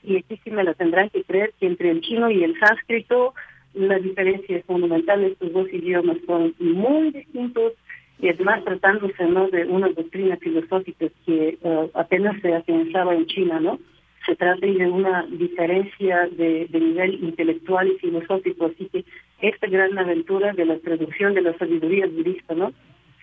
y 0.03 0.17
aquí 0.17 0.37
sí 0.43 0.51
me 0.51 0.65
la 0.65 0.73
tendrán 0.73 1.09
que 1.09 1.23
creer 1.23 1.53
que 1.59 1.67
entre 1.67 1.91
el 1.91 2.01
chino 2.01 2.29
y 2.29 2.43
el 2.43 2.59
sánscrito 2.59 3.33
la 3.73 3.99
diferencia 3.99 4.57
es 4.57 4.65
fundamental, 4.65 5.23
estos 5.23 5.53
dos 5.53 5.71
idiomas 5.71 6.17
son 6.25 6.53
muy 6.59 7.11
distintos, 7.11 7.73
y 8.21 8.29
además 8.29 8.63
tratándose 8.63 9.25
¿no? 9.25 9.49
de 9.49 9.65
una 9.65 9.89
doctrina 9.89 10.37
filosófica 10.37 11.07
que 11.25 11.57
eh, 11.61 11.89
apenas 11.95 12.39
se 12.41 12.53
afianzaba 12.53 13.15
en 13.15 13.25
China, 13.25 13.59
¿no? 13.59 13.79
Se 14.27 14.35
trata 14.35 14.63
de 14.63 14.87
una 14.87 15.25
diferencia 15.31 16.29
de, 16.31 16.67
nivel 16.71 17.23
intelectual 17.23 17.87
y 17.87 17.97
filosófico, 17.97 18.67
así 18.67 18.87
que 18.89 19.03
esta 19.41 19.65
gran 19.65 19.97
aventura 19.97 20.53
de 20.53 20.65
la 20.65 20.77
traducción 20.77 21.33
de 21.33 21.41
la 21.41 21.57
sabiduría 21.57 22.05
budista, 22.05 22.53
¿no? 22.53 22.71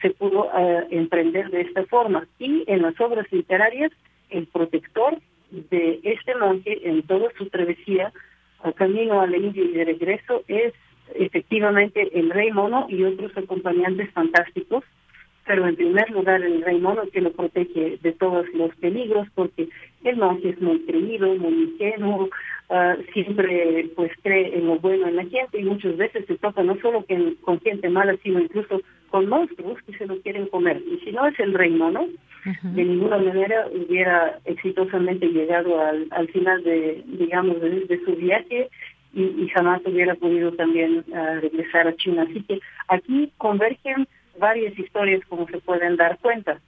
Se 0.02 0.10
pudo 0.10 0.50
eh, 0.58 0.86
emprender 0.90 1.50
de 1.50 1.60
esta 1.60 1.84
forma. 1.86 2.26
Y 2.40 2.64
en 2.66 2.82
las 2.82 3.00
obras 3.00 3.30
literarias, 3.30 3.92
el 4.30 4.46
protector 4.46 5.18
de 5.52 6.00
este 6.02 6.34
monje 6.34 6.88
en 6.88 7.02
toda 7.02 7.30
su 7.38 7.46
travesía, 7.46 8.12
al 8.64 8.74
camino 8.74 9.20
a 9.20 9.28
la 9.28 9.36
India 9.36 9.62
y 9.62 9.68
de 9.68 9.84
regreso, 9.84 10.42
es 10.48 10.74
efectivamente 11.14 12.10
el 12.18 12.30
rey 12.30 12.50
mono 12.52 12.86
y 12.88 13.04
otros 13.04 13.36
acompañantes 13.36 14.10
fantásticos, 14.12 14.84
pero 15.46 15.66
en 15.66 15.76
primer 15.76 16.10
lugar 16.10 16.42
el 16.42 16.62
rey 16.62 16.78
mono 16.78 17.02
que 17.10 17.22
lo 17.22 17.32
protege 17.32 17.98
de 18.02 18.12
todos 18.12 18.46
los 18.52 18.74
peligros 18.76 19.26
porque 19.34 19.68
el 20.04 20.16
monje 20.16 20.50
es 20.50 20.60
muy 20.60 20.80
creído, 20.80 21.34
muy 21.36 21.72
ingenuo, 21.72 22.28
ah, 22.68 22.96
siempre 23.12 23.90
pues 23.96 24.12
cree 24.22 24.56
en 24.58 24.66
lo 24.66 24.78
bueno 24.78 25.08
en 25.08 25.16
la 25.16 25.24
gente 25.24 25.58
y 25.58 25.64
muchas 25.64 25.96
veces 25.96 26.26
se 26.26 26.36
toca 26.36 26.62
no 26.62 26.78
solo 26.80 27.04
con 27.40 27.60
gente 27.60 27.88
mala, 27.88 28.16
sino 28.22 28.40
incluso 28.40 28.82
con 29.10 29.26
monstruos 29.26 29.80
que 29.82 29.96
se 29.96 30.06
lo 30.06 30.20
quieren 30.20 30.46
comer. 30.48 30.82
Y 30.86 30.98
si 30.98 31.12
no 31.12 31.26
es 31.26 31.38
el 31.40 31.54
rey 31.54 31.70
mono, 31.70 32.06
de 32.62 32.84
ninguna 32.84 33.18
manera 33.18 33.66
hubiera 33.72 34.38
exitosamente 34.44 35.26
llegado 35.26 35.80
al, 35.80 36.06
al 36.10 36.28
final 36.28 36.62
de, 36.62 37.02
digamos, 37.06 37.60
de 37.60 38.00
su 38.04 38.14
viaje 38.16 38.68
y, 39.14 39.48
jamás 39.48 39.80
hubiera 39.84 40.14
podido 40.14 40.52
también 40.52 41.04
ah, 41.14 41.38
regresar 41.40 41.88
a 41.88 41.96
China. 41.96 42.26
Así 42.28 42.42
que 42.42 42.60
aquí 42.88 43.32
convergen 43.38 44.06
varias 44.38 44.78
historias 44.78 45.22
como 45.28 45.48
se 45.48 45.58
pueden 45.58 45.96
dar 45.96 46.18
cuenta. 46.18 46.60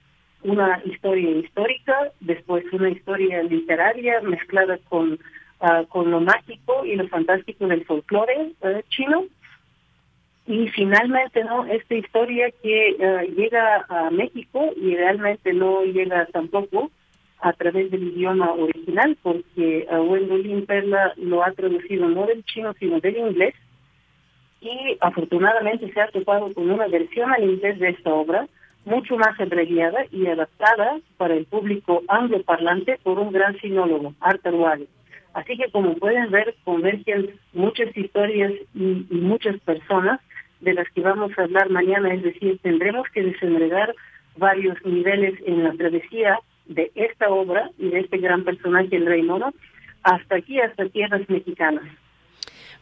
Una 0.43 0.81
historia 0.85 1.29
histórica, 1.29 2.11
después 2.19 2.65
una 2.73 2.89
historia 2.89 3.43
literaria 3.43 4.21
mezclada 4.21 4.79
con, 4.89 5.19
ah, 5.59 5.83
con 5.87 6.09
lo 6.09 6.19
mágico 6.19 6.85
y 6.85 6.95
lo 6.95 7.07
fantástico 7.07 7.67
del 7.67 7.85
folclore 7.85 8.53
ah, 8.63 8.81
chino. 8.89 9.25
Y 10.47 10.67
finalmente, 10.69 11.43
¿no? 11.43 11.65
Esta 11.65 11.93
historia 11.95 12.51
que 12.63 13.27
llega 13.37 13.85
a 13.87 14.09
México 14.09 14.73
y 14.75 14.95
realmente 14.95 15.53
no 15.53 15.83
llega 15.83 16.25
tampoco 16.25 16.91
a 17.41 17.53
través 17.53 17.89
del 17.89 18.03
idioma 18.03 18.53
original, 18.53 19.17
porque 19.21 19.87
uh, 19.91 19.95
Wendolin 19.95 20.65
Perla 20.65 21.13
lo 21.17 21.43
ha 21.43 21.51
traducido 21.51 22.07
no 22.07 22.25
del 22.27 22.43
chino, 22.45 22.73
sino 22.79 22.99
del 22.99 23.17
inglés, 23.17 23.55
y 24.61 24.97
afortunadamente 25.01 25.91
se 25.91 26.01
ha 26.01 26.07
topado 26.07 26.53
con 26.53 26.69
una 26.69 26.87
versión 26.87 27.31
al 27.33 27.43
inglés 27.43 27.79
de 27.79 27.89
esta 27.89 28.13
obra, 28.13 28.47
mucho 28.85 29.17
más 29.17 29.39
abreviada 29.39 30.05
y 30.11 30.27
adaptada 30.27 30.99
para 31.17 31.33
el 31.35 31.45
público 31.45 32.03
angloparlante 32.07 32.99
por 33.03 33.19
un 33.19 33.31
gran 33.31 33.57
sinólogo, 33.59 34.13
Arthur 34.19 34.55
Wally. 34.55 34.87
Así 35.33 35.57
que 35.57 35.71
como 35.71 35.95
pueden 35.95 36.29
ver, 36.29 36.55
convergen 36.63 37.39
muchas 37.53 37.95
historias 37.95 38.51
y, 38.75 39.05
y, 39.09 39.15
muchas 39.15 39.59
personas 39.61 40.19
de 40.59 40.73
las 40.73 40.89
que 40.89 41.01
vamos 41.01 41.31
a 41.37 41.43
hablar 41.43 41.69
mañana, 41.69 42.13
es 42.13 42.21
decir, 42.21 42.59
tendremos 42.61 43.07
que 43.09 43.23
desenredar 43.23 43.95
varios 44.37 44.77
niveles 44.85 45.39
en 45.45 45.63
la 45.63 45.71
travesía 45.73 46.39
de 46.65 46.91
esta 46.95 47.29
obra 47.29 47.69
y 47.77 47.89
de 47.89 47.99
este 47.99 48.17
gran 48.17 48.43
personaje, 48.43 48.95
el 48.95 49.05
Rey 49.05 49.23
Mono, 49.23 49.53
hasta 50.03 50.35
aquí, 50.35 50.59
hasta 50.59 50.87
tierras 50.89 51.21
mexicanas. 51.29 51.83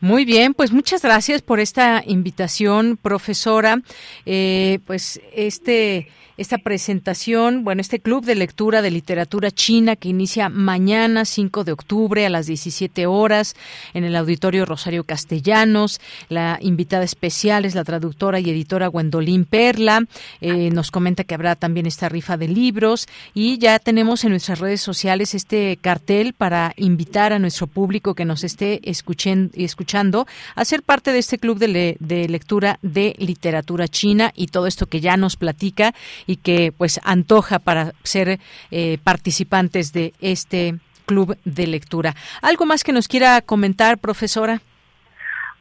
Muy 0.02 0.24
bien, 0.24 0.54
pues 0.54 0.72
muchas 0.72 1.02
gracias 1.02 1.42
por 1.42 1.60
esta 1.60 2.02
invitación, 2.06 2.96
profesora. 2.96 3.82
Eh, 4.26 4.80
pues 4.86 5.22
este 5.34 6.08
esta 6.40 6.58
presentación, 6.58 7.66
bueno, 7.66 7.82
este 7.82 8.00
club 8.00 8.24
de 8.24 8.34
lectura 8.34 8.82
de 8.82 8.92
literatura 8.92 9.52
china 9.52 9.98
que 9.98 10.08
inicia 10.08 10.48
mañana 10.48 11.26
5 11.26 11.66
de 11.66 11.74
octubre 11.74 12.26
a 12.26 12.30
las 12.30 12.48
17 12.48 13.08
horas 13.08 13.58
en 13.94 14.06
el 14.06 14.16
auditorio 14.16 14.66
Rosario 14.66 15.04
Castellanos. 15.04 16.00
La 16.30 16.58
invitada 16.62 17.04
especial 17.04 17.66
es 17.66 17.76
la 17.76 17.84
traductora 17.84 18.40
y 18.40 18.50
editora 18.50 18.88
Gwendolyn 18.88 19.44
Perla. 19.44 20.06
Eh, 20.40 20.70
nos 20.72 20.92
comenta 20.92 21.26
que 21.26 21.36
habrá 21.36 21.58
también 21.58 21.86
esta 21.86 22.08
rifa 22.08 22.38
de 22.38 22.48
libros 22.48 23.08
y 23.34 23.58
ya 23.58 23.78
tenemos 23.78 24.24
en 24.24 24.30
nuestras 24.30 24.60
redes 24.60 24.80
sociales 24.80 25.36
este 25.36 25.78
cartel 25.82 26.32
para 26.32 26.72
invitar 26.78 27.34
a 27.34 27.40
nuestro 27.40 27.68
público 27.68 28.16
que 28.16 28.24
nos 28.24 28.46
esté 28.46 28.80
escuchen, 28.90 29.52
escuchando 29.56 30.26
a 30.56 30.64
ser 30.64 30.84
parte 30.84 31.12
de 31.12 31.20
este 31.20 31.38
club 31.38 31.60
de, 31.60 31.98
de 32.00 32.30
lectura 32.30 32.80
de 32.82 33.14
literatura 33.18 33.90
china 33.90 34.32
y 34.34 34.48
todo 34.48 34.68
esto 34.68 34.86
que 34.86 35.02
ya 35.02 35.18
nos 35.18 35.36
platica 35.36 35.94
y 36.30 36.36
que 36.36 36.72
pues 36.78 37.02
antoja 37.04 37.58
para 37.58 37.94
ser 38.04 38.38
eh, 38.70 39.00
participantes 39.04 39.94
de 39.94 40.14
este 40.22 40.76
club 41.08 41.36
de 41.44 41.66
lectura. 41.66 42.14
¿Algo 42.44 42.68
más 42.68 42.84
que 42.84 42.94
nos 42.94 43.08
quiera 43.08 43.42
comentar, 43.42 43.98
profesora? 43.98 44.62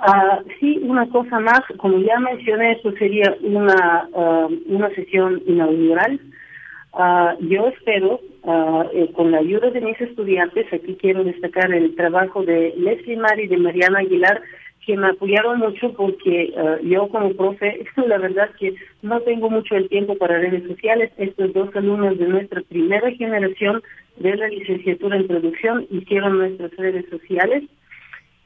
Uh, 0.01 0.47
sí, 0.61 0.79
una 0.83 1.09
cosa 1.09 1.41
más, 1.41 1.63
como 1.79 1.99
ya 2.01 2.21
mencioné, 2.21 2.73
esto 2.73 2.93
sería 2.99 3.35
una, 3.41 4.09
ah, 4.15 4.47
una 4.67 4.91
sesión 4.91 5.43
inaugural. 5.47 6.21
Uh, 6.93 7.49
yo 7.49 7.69
espero, 7.69 8.21
eh, 8.93 9.11
con 9.15 9.33
la 9.33 9.39
ayuda 9.39 9.71
de 9.71 9.81
mis 9.81 9.99
estudiantes, 10.01 10.67
aquí 10.71 10.99
quiero 11.01 11.25
destacar 11.25 11.73
el 11.73 11.97
trabajo 11.97 12.43
de 12.43 12.75
Leslie 12.77 13.17
Mari 13.17 13.45
y 13.45 13.49
de 13.49 13.57
Mariana 13.57 14.01
Aguilar, 14.01 14.43
que 14.89 14.97
me 14.97 15.09
apoyaron 15.09 15.59
mucho 15.59 15.93
porque 15.93 16.45
eh, 16.45 16.79
yo 16.83 17.09
como 17.09 17.35
profe, 17.35 17.85
la 18.07 18.17
verdad 18.17 18.49
que 18.59 18.75
no 19.03 19.21
tengo 19.21 19.51
mucho 19.51 19.77
el 19.77 19.87
tiempo 19.91 20.17
para 20.17 20.39
redes 20.39 20.67
sociales. 20.67 21.13
Estos 21.19 21.53
dos 21.53 21.69
alumnos 21.77 22.19
de 22.19 22.27
nuestra 22.27 22.63
primera 22.63 23.11
generación 23.11 23.83
de 24.17 24.35
la 24.35 24.49
licenciatura 24.49 25.17
en 25.19 25.27
producción 25.27 25.87
hicieron 25.91 26.39
nuestras 26.39 26.75
redes 26.79 27.05
sociales 27.11 27.65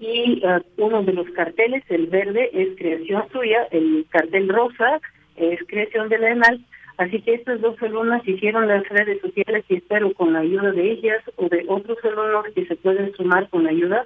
y 0.01 0.43
eh, 0.45 0.61
uno 0.79 1.05
de 1.05 1.13
los 1.13 1.31
carteles, 1.31 1.85
el 1.89 2.09
verde, 2.09 2.51
es 2.53 2.77
creación 2.77 3.23
suya, 3.31 3.69
el 3.71 4.05
cartel 4.11 4.49
rosa 4.49 5.01
es 5.37 5.61
creación 5.69 6.09
de 6.09 6.19
la 6.19 6.31
ENAL. 6.31 6.61
Así 6.97 7.21
que 7.21 7.35
estas 7.35 7.61
dos 7.61 7.81
alumnas 7.81 8.27
hicieron 8.27 8.67
las 8.67 8.87
redes 8.89 9.21
sociales 9.21 9.65
y 9.69 9.77
espero 9.77 10.13
con 10.15 10.33
la 10.33 10.41
ayuda 10.41 10.73
de 10.73 10.91
ellas 10.91 11.23
o 11.37 11.49
de 11.49 11.65
otros 11.69 11.99
alumnos 12.03 12.47
que 12.53 12.67
se 12.67 12.75
pueden 12.75 13.15
sumar 13.15 13.49
con 13.49 13.63
la 13.63 13.71
ayuda 13.71 14.05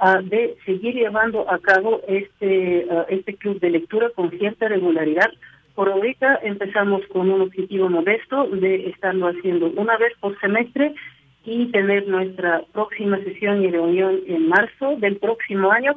uh, 0.00 0.22
de 0.22 0.56
seguir 0.64 0.94
llevando 0.94 1.50
a 1.50 1.58
cabo 1.58 2.00
este, 2.08 2.86
uh, 2.90 3.04
este 3.08 3.34
club 3.34 3.60
de 3.60 3.70
lectura 3.70 4.10
con 4.14 4.30
cierta 4.30 4.68
regularidad. 4.68 5.30
Por 5.74 5.88
ahorita 5.88 6.40
empezamos 6.42 7.02
con 7.06 7.30
un 7.30 7.42
objetivo 7.42 7.88
modesto 7.88 8.48
de 8.48 8.88
estarlo 8.88 9.28
haciendo 9.28 9.66
una 9.76 9.96
vez 9.96 10.12
por 10.20 10.38
semestre 10.40 10.94
y 11.44 11.66
tener 11.66 12.06
nuestra 12.06 12.62
próxima 12.72 13.18
sesión 13.18 13.62
y 13.62 13.70
reunión 13.70 14.20
en 14.26 14.48
marzo 14.48 14.96
del 14.98 15.16
próximo 15.16 15.70
año. 15.70 15.94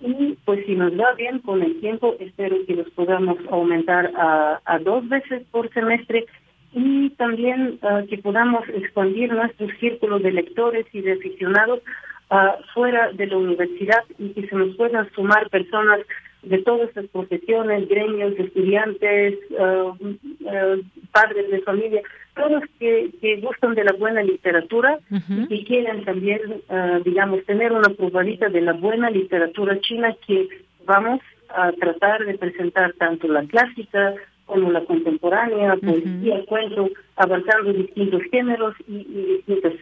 Y 0.00 0.38
pues 0.46 0.64
si 0.64 0.74
nos 0.74 0.98
va 0.98 1.12
bien 1.14 1.40
con 1.40 1.62
el 1.62 1.78
tiempo, 1.80 2.16
espero 2.18 2.56
que 2.66 2.76
los 2.76 2.88
podamos 2.90 3.36
aumentar 3.50 4.10
a, 4.16 4.60
a 4.64 4.78
dos 4.78 5.06
veces 5.08 5.42
por 5.50 5.70
semestre 5.74 6.24
y 6.72 7.10
también 7.10 7.78
uh, 7.82 8.06
que 8.06 8.18
podamos 8.18 8.66
expandir 8.70 9.32
nuestros 9.32 9.70
círculos 9.80 10.22
de 10.22 10.32
lectores 10.32 10.86
y 10.92 11.00
de 11.02 11.12
aficionados 11.12 11.80
uh, 12.30 12.62
fuera 12.74 13.12
de 13.12 13.26
la 13.26 13.36
universidad 13.36 14.04
y 14.18 14.30
que 14.30 14.46
se 14.48 14.56
nos 14.56 14.76
puedan 14.76 15.10
sumar 15.12 15.48
personas 15.50 16.00
de 16.42 16.58
todas 16.62 16.94
las 16.96 17.06
profesiones, 17.08 17.88
gremios, 17.88 18.32
estudiantes, 18.38 19.38
uh, 19.50 19.94
padres 21.12 21.50
de 21.50 21.60
familia, 21.60 22.02
todos 22.34 22.62
que, 22.78 23.10
que 23.20 23.36
gustan 23.40 23.74
de 23.74 23.84
la 23.84 23.92
buena 23.92 24.22
literatura 24.22 24.98
y 25.10 25.46
que 25.48 25.64
quieren 25.64 26.04
también, 26.04 26.40
digamos, 27.04 27.44
tener 27.44 27.72
una 27.72 27.90
probadita 27.90 28.48
de 28.48 28.60
la 28.62 28.72
buena 28.72 29.10
literatura 29.10 29.78
china 29.80 30.14
que 30.26 30.48
vamos 30.86 31.20
a 31.54 31.72
tratar 31.72 32.24
de 32.24 32.38
presentar 32.38 32.92
tanto 32.94 33.28
la 33.28 33.42
clásica 33.44 34.14
como 34.46 34.70
la 34.72 34.84
contemporánea, 34.84 35.76
poesía, 35.76 36.44
cuento, 36.46 36.88
abarcando 37.16 37.72
distintos 37.72 38.22
géneros 38.30 38.74
y, 38.88 38.94
y 38.96 39.36
distintos 39.36 39.74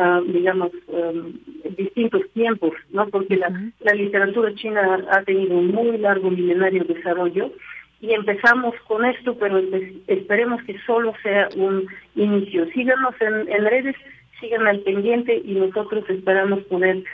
Uh, 0.00 0.22
digamos, 0.32 0.70
um, 0.86 1.34
distintos 1.76 2.22
tiempos, 2.32 2.72
¿no? 2.90 3.06
Porque 3.08 3.36
la, 3.36 3.50
la 3.80 3.92
literatura 3.92 4.54
china 4.54 4.80
ha 5.10 5.22
tenido 5.24 5.58
un 5.58 5.72
muy 5.72 5.98
largo 5.98 6.30
milenario 6.30 6.84
desarrollo 6.84 7.52
y 8.00 8.14
empezamos 8.14 8.74
con 8.88 9.04
esto, 9.04 9.36
pero 9.38 9.60
esperemos 10.06 10.62
que 10.62 10.78
solo 10.86 11.12
sea 11.22 11.50
un 11.54 11.86
inicio. 12.14 12.64
Síganos 12.70 13.14
en, 13.20 13.52
en 13.52 13.64
redes, 13.66 13.96
sigan 14.40 14.66
al 14.66 14.80
pendiente 14.80 15.42
y 15.44 15.52
nosotros 15.52 16.08
esperamos 16.08 16.60
poder 16.60 17.04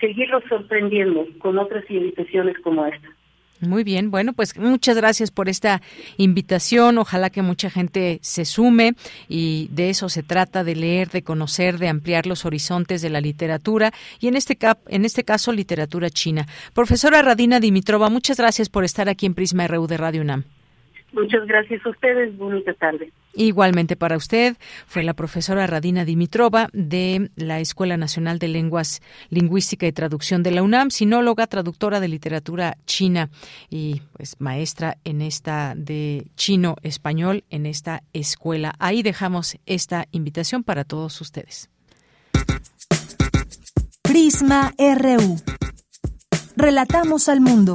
seguirlos 0.00 0.44
sorprendiendo 0.46 1.26
con 1.38 1.56
otras 1.58 1.90
invitaciones 1.90 2.58
como 2.58 2.84
esta. 2.84 3.08
Muy 3.60 3.84
bien, 3.84 4.10
bueno, 4.10 4.32
pues 4.32 4.56
muchas 4.58 4.96
gracias 4.96 5.30
por 5.30 5.48
esta 5.48 5.80
invitación. 6.16 6.98
Ojalá 6.98 7.30
que 7.30 7.40
mucha 7.42 7.70
gente 7.70 8.18
se 8.22 8.44
sume 8.44 8.94
y 9.28 9.68
de 9.70 9.90
eso 9.90 10.08
se 10.08 10.22
trata, 10.22 10.64
de 10.64 10.76
leer, 10.76 11.10
de 11.10 11.22
conocer, 11.22 11.78
de 11.78 11.88
ampliar 11.88 12.26
los 12.26 12.44
horizontes 12.44 13.00
de 13.00 13.10
la 13.10 13.20
literatura 13.20 13.92
y 14.20 14.28
en 14.28 14.36
este, 14.36 14.58
en 14.88 15.04
este 15.04 15.24
caso 15.24 15.52
literatura 15.52 16.10
china. 16.10 16.46
Profesora 16.74 17.22
Radina 17.22 17.60
Dimitrova, 17.60 18.10
muchas 18.10 18.36
gracias 18.38 18.68
por 18.68 18.84
estar 18.84 19.08
aquí 19.08 19.26
en 19.26 19.34
Prisma 19.34 19.66
RU 19.68 19.86
de 19.86 19.96
Radio 19.96 20.22
UNAM. 20.22 20.44
Muchas 21.14 21.46
gracias 21.46 21.84
a 21.86 21.90
ustedes. 21.90 22.36
Bonita 22.36 22.74
tarde. 22.74 23.12
Igualmente 23.34 23.96
para 23.96 24.16
usted, 24.16 24.56
fue 24.86 25.04
la 25.04 25.14
profesora 25.14 25.66
Radina 25.66 26.04
Dimitrova 26.04 26.68
de 26.72 27.30
la 27.36 27.60
Escuela 27.60 27.96
Nacional 27.96 28.38
de 28.38 28.48
Lenguas 28.48 29.00
Lingüística 29.30 29.86
y 29.86 29.92
Traducción 29.92 30.42
de 30.42 30.50
la 30.50 30.62
UNAM, 30.62 30.90
sinóloga, 30.90 31.46
traductora 31.46 32.00
de 32.00 32.08
literatura 32.08 32.76
china 32.84 33.30
y 33.70 34.02
pues 34.12 34.40
maestra 34.40 34.98
en 35.04 35.22
esta 35.22 35.74
de 35.76 36.26
chino 36.36 36.76
español 36.82 37.44
en 37.50 37.66
esta 37.66 38.02
escuela. 38.12 38.74
Ahí 38.78 39.02
dejamos 39.02 39.56
esta 39.66 40.06
invitación 40.10 40.64
para 40.64 40.84
todos 40.84 41.20
ustedes. 41.20 41.70
Prisma 44.02 44.72
RU. 44.78 45.36
Relatamos 46.56 47.28
al 47.28 47.40
mundo. 47.40 47.74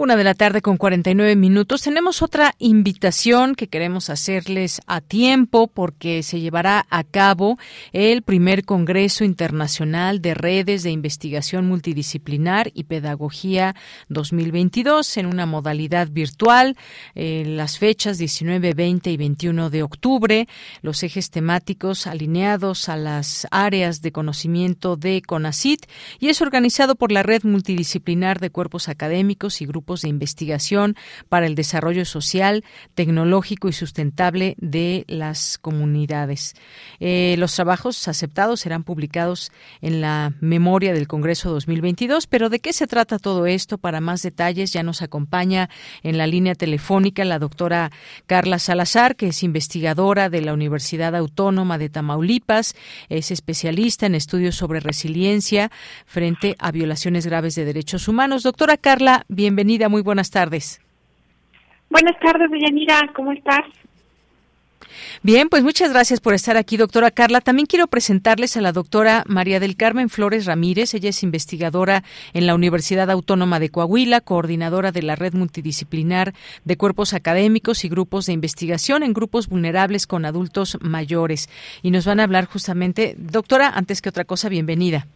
Una 0.00 0.14
de 0.14 0.22
la 0.22 0.34
tarde 0.34 0.62
con 0.62 0.76
49 0.76 1.34
minutos. 1.34 1.82
Tenemos 1.82 2.22
otra 2.22 2.54
invitación 2.60 3.56
que 3.56 3.66
queremos 3.66 4.10
hacerles 4.10 4.80
a 4.86 5.00
tiempo 5.00 5.66
porque 5.66 6.22
se 6.22 6.38
llevará 6.38 6.86
a 6.88 7.02
cabo 7.02 7.58
el 7.92 8.22
primer 8.22 8.64
Congreso 8.64 9.24
Internacional 9.24 10.22
de 10.22 10.34
Redes 10.34 10.84
de 10.84 10.92
Investigación 10.92 11.66
Multidisciplinar 11.66 12.70
y 12.74 12.84
Pedagogía 12.84 13.74
2022 14.08 15.16
en 15.16 15.26
una 15.26 15.46
modalidad 15.46 16.08
virtual. 16.08 16.76
Eh, 17.16 17.42
las 17.44 17.80
fechas 17.80 18.18
19, 18.18 18.74
20 18.74 19.10
y 19.10 19.16
21 19.16 19.68
de 19.68 19.82
octubre. 19.82 20.46
Los 20.80 21.02
ejes 21.02 21.30
temáticos 21.30 22.06
alineados 22.06 22.88
a 22.88 22.96
las 22.96 23.48
áreas 23.50 24.00
de 24.00 24.12
conocimiento 24.12 24.94
de 24.94 25.22
CONACIT 25.22 25.86
y 26.20 26.28
es 26.28 26.40
organizado 26.40 26.94
por 26.94 27.10
la 27.10 27.24
Red 27.24 27.42
Multidisciplinar 27.42 28.38
de 28.38 28.50
Cuerpos 28.50 28.88
Académicos 28.88 29.60
y 29.60 29.66
Grupos 29.66 29.87
de 29.96 30.08
investigación 30.08 30.96
para 31.28 31.46
el 31.46 31.54
desarrollo 31.54 32.04
social, 32.04 32.64
tecnológico 32.94 33.68
y 33.68 33.72
sustentable 33.72 34.54
de 34.58 35.04
las 35.08 35.58
comunidades. 35.58 36.54
Eh, 37.00 37.36
los 37.38 37.54
trabajos 37.54 38.08
aceptados 38.08 38.60
serán 38.60 38.84
publicados 38.84 39.50
en 39.80 40.00
la 40.00 40.34
memoria 40.40 40.92
del 40.92 41.08
Congreso 41.08 41.50
2022, 41.50 42.26
pero 42.26 42.48
¿de 42.48 42.60
qué 42.60 42.72
se 42.72 42.86
trata 42.86 43.18
todo 43.18 43.46
esto? 43.46 43.78
Para 43.78 44.00
más 44.00 44.22
detalles 44.22 44.72
ya 44.72 44.82
nos 44.82 45.02
acompaña 45.02 45.70
en 46.02 46.18
la 46.18 46.26
línea 46.26 46.54
telefónica 46.54 47.24
la 47.24 47.38
doctora 47.38 47.90
Carla 48.26 48.58
Salazar, 48.58 49.16
que 49.16 49.28
es 49.28 49.42
investigadora 49.42 50.28
de 50.28 50.42
la 50.42 50.52
Universidad 50.52 51.14
Autónoma 51.14 51.78
de 51.78 51.88
Tamaulipas, 51.88 52.74
es 53.08 53.30
especialista 53.30 54.06
en 54.06 54.14
estudios 54.14 54.56
sobre 54.56 54.80
resiliencia 54.80 55.70
frente 56.06 56.56
a 56.58 56.72
violaciones 56.72 57.26
graves 57.26 57.54
de 57.54 57.64
derechos 57.64 58.08
humanos. 58.08 58.42
Doctora 58.42 58.76
Carla, 58.76 59.24
bienvenida 59.28 59.77
muy 59.88 60.02
buenas 60.02 60.32
tardes. 60.32 60.80
Buenas 61.90 62.18
tardes, 62.20 62.50
Deyanira, 62.50 63.08
¿cómo 63.14 63.30
estás? 63.30 63.64
Bien, 65.22 65.48
pues 65.48 65.62
muchas 65.62 65.90
gracias 65.90 66.20
por 66.20 66.34
estar 66.34 66.56
aquí, 66.56 66.76
doctora 66.76 67.10
Carla. 67.10 67.40
También 67.40 67.66
quiero 67.66 67.86
presentarles 67.86 68.56
a 68.56 68.60
la 68.60 68.72
doctora 68.72 69.24
María 69.26 69.60
del 69.60 69.76
Carmen 69.76 70.08
Flores 70.08 70.46
Ramírez. 70.46 70.94
Ella 70.94 71.10
es 71.10 71.22
investigadora 71.22 72.04
en 72.32 72.46
la 72.46 72.54
Universidad 72.54 73.10
Autónoma 73.10 73.58
de 73.60 73.70
Coahuila, 73.70 74.20
coordinadora 74.20 74.92
de 74.92 75.02
la 75.02 75.16
Red 75.16 75.34
Multidisciplinar 75.34 76.34
de 76.64 76.76
Cuerpos 76.76 77.14
Académicos 77.14 77.84
y 77.84 77.88
Grupos 77.88 78.26
de 78.26 78.32
Investigación 78.32 79.02
en 79.02 79.12
Grupos 79.12 79.48
Vulnerables 79.48 80.06
con 80.06 80.24
Adultos 80.24 80.78
Mayores. 80.80 81.48
Y 81.82 81.90
nos 81.90 82.06
van 82.06 82.20
a 82.20 82.24
hablar 82.24 82.46
justamente, 82.46 83.14
doctora, 83.18 83.70
antes 83.70 84.02
que 84.02 84.08
otra 84.08 84.24
cosa, 84.24 84.48
bienvenida. 84.48 85.06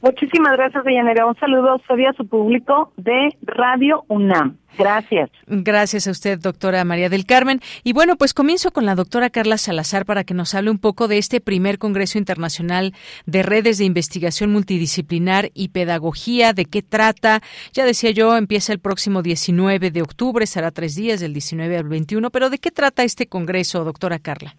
Muchísimas 0.00 0.56
gracias, 0.56 0.84
Deyanira. 0.84 1.26
Un 1.26 1.36
saludo 1.36 1.74
a 1.74 2.12
su 2.16 2.26
público 2.28 2.92
de 2.96 3.34
Radio 3.42 4.04
UNAM. 4.08 4.56
Gracias. 4.78 5.30
Gracias 5.46 6.06
a 6.06 6.12
usted, 6.12 6.38
doctora 6.38 6.84
María 6.84 7.08
del 7.08 7.26
Carmen. 7.26 7.60
Y 7.82 7.92
bueno, 7.92 8.16
pues 8.16 8.32
comienzo 8.32 8.70
con 8.70 8.86
la 8.86 8.94
doctora 8.94 9.28
Carla 9.28 9.58
Salazar 9.58 10.04
para 10.04 10.22
que 10.22 10.34
nos 10.34 10.54
hable 10.54 10.70
un 10.70 10.78
poco 10.78 11.08
de 11.08 11.18
este 11.18 11.40
primer 11.40 11.78
Congreso 11.78 12.16
Internacional 12.16 12.92
de 13.26 13.42
Redes 13.42 13.78
de 13.78 13.86
Investigación 13.86 14.52
Multidisciplinar 14.52 15.50
y 15.52 15.70
Pedagogía, 15.70 16.52
de 16.52 16.64
qué 16.64 16.82
trata. 16.82 17.40
Ya 17.72 17.84
decía 17.84 18.10
yo, 18.10 18.36
empieza 18.36 18.72
el 18.72 18.78
próximo 18.78 19.22
19 19.22 19.90
de 19.90 20.02
octubre, 20.02 20.46
será 20.46 20.70
tres 20.70 20.94
días, 20.94 21.18
del 21.18 21.32
19 21.32 21.76
al 21.76 21.88
21, 21.88 22.30
pero 22.30 22.50
¿de 22.50 22.58
qué 22.58 22.70
trata 22.70 23.02
este 23.02 23.26
Congreso, 23.26 23.82
doctora 23.84 24.18
Carla? 24.20 24.54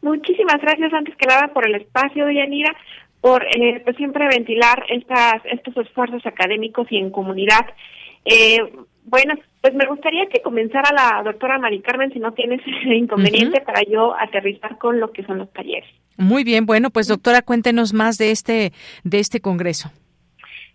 Muchísimas 0.00 0.60
gracias 0.60 0.92
antes 0.92 1.14
que 1.16 1.28
nada 1.28 1.52
por 1.54 1.64
el 1.64 1.76
espacio, 1.76 2.28
Yanira 2.28 2.74
por 3.22 3.44
eh, 3.44 3.80
pues 3.84 3.96
siempre 3.96 4.26
ventilar 4.26 4.84
estas, 4.88 5.36
estos 5.44 5.74
esfuerzos 5.86 6.26
académicos 6.26 6.88
y 6.90 6.98
en 6.98 7.10
comunidad. 7.10 7.64
Eh, 8.24 8.58
bueno, 9.04 9.34
pues 9.60 9.74
me 9.74 9.86
gustaría 9.86 10.26
que 10.26 10.42
comenzara 10.42 10.92
la 10.92 11.22
doctora 11.22 11.58
Mari 11.58 11.80
Carmen, 11.80 12.12
si 12.12 12.18
no 12.18 12.32
tienes 12.32 12.60
inconveniente, 12.84 13.60
para 13.60 13.82
yo 13.84 14.14
aterrizar 14.18 14.76
con 14.76 14.98
lo 15.00 15.12
que 15.12 15.24
son 15.24 15.38
los 15.38 15.52
talleres. 15.52 15.88
Muy 16.16 16.42
bien, 16.44 16.66
bueno, 16.66 16.90
pues 16.90 17.06
doctora, 17.06 17.42
cuéntenos 17.42 17.94
más 17.94 18.18
de 18.18 18.32
este, 18.32 18.72
de 19.04 19.20
este 19.20 19.40
congreso. 19.40 19.90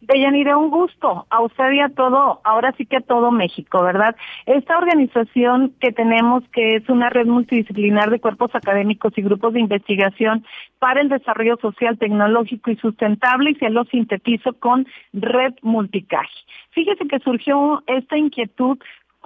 Deyanira, 0.02 0.58
un 0.58 0.70
gusto 0.70 1.26
a 1.30 1.42
usted 1.42 1.72
y 1.72 1.80
a 1.80 1.90
todo, 1.90 2.40
ahora 2.44 2.72
sí 2.78 2.86
que 2.86 2.98
a 2.98 3.02
todo 3.02 3.32
México, 3.32 3.82
¿verdad? 3.82 4.16
Esta 4.46 4.78
organización 4.78 5.74
que 5.80 5.92
tenemos, 5.92 6.44
que 6.54 6.76
es 6.76 6.88
una 6.88 7.10
red 7.10 7.26
multidisciplinar 7.26 8.12
de 8.12 8.20
cuerpos 8.20 8.54
académicos 8.54 9.14
y 9.18 9.24
grupos 9.24 9.54
de 9.54 9.60
investigación 9.60 10.46
para 10.80 11.02
el 11.02 11.10
desarrollo 11.10 11.58
social, 11.58 11.98
tecnológico 11.98 12.70
y 12.70 12.76
sustentable, 12.76 13.52
y 13.52 13.56
se 13.56 13.70
lo 13.70 13.86
sintetizo 13.86 14.54
con 14.54 14.88
Red 15.14 15.56
Multicaje. 15.64 16.30
Fíjese 16.72 17.08
que 17.08 17.20
surgió 17.20 17.82
esta 17.88 18.18
inquietud 18.18 18.78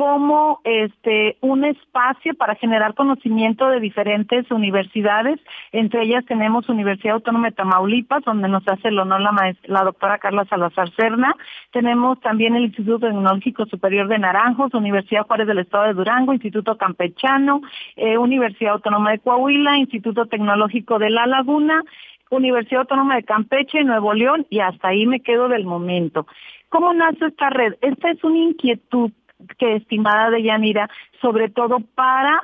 como 0.01 0.61
este 0.63 1.37
un 1.41 1.63
espacio 1.63 2.33
para 2.33 2.55
generar 2.55 2.95
conocimiento 2.95 3.69
de 3.69 3.79
diferentes 3.79 4.49
universidades. 4.49 5.39
Entre 5.71 6.01
ellas 6.01 6.25
tenemos 6.25 6.67
Universidad 6.69 7.17
Autónoma 7.17 7.49
de 7.49 7.55
Tamaulipas, 7.55 8.23
donde 8.23 8.47
nos 8.47 8.67
hace 8.67 8.87
el 8.87 8.97
honor 8.97 9.21
la, 9.21 9.55
la 9.65 9.83
doctora 9.83 10.17
Carla 10.17 10.45
Salazar 10.45 10.89
Cerna. 10.95 11.35
Tenemos 11.71 12.19
también 12.19 12.55
el 12.55 12.63
Instituto 12.63 13.05
Tecnológico 13.05 13.67
Superior 13.67 14.07
de 14.07 14.17
Naranjos, 14.17 14.73
Universidad 14.73 15.27
Juárez 15.27 15.45
del 15.45 15.59
Estado 15.59 15.83
de 15.83 15.93
Durango, 15.93 16.33
Instituto 16.33 16.77
Campechano, 16.77 17.61
eh, 17.95 18.17
Universidad 18.17 18.73
Autónoma 18.73 19.11
de 19.11 19.19
Coahuila, 19.19 19.77
Instituto 19.77 20.25
Tecnológico 20.25 20.97
de 20.97 21.11
La 21.11 21.27
Laguna, 21.27 21.83
Universidad 22.31 22.81
Autónoma 22.81 23.17
de 23.17 23.23
Campeche, 23.23 23.83
Nuevo 23.83 24.15
León, 24.15 24.47
y 24.49 24.61
hasta 24.61 24.87
ahí 24.87 25.05
me 25.05 25.19
quedo 25.19 25.47
del 25.47 25.65
momento. 25.65 26.25
¿Cómo 26.71 26.93
nace 26.93 27.25
esta 27.25 27.49
red? 27.49 27.73
Esta 27.81 28.11
es 28.11 28.23
una 28.23 28.37
inquietud 28.37 29.11
que 29.57 29.75
estimada 29.75 30.29
de 30.29 30.43
Yanira, 30.43 30.89
sobre 31.21 31.49
todo 31.49 31.79
para 31.95 32.41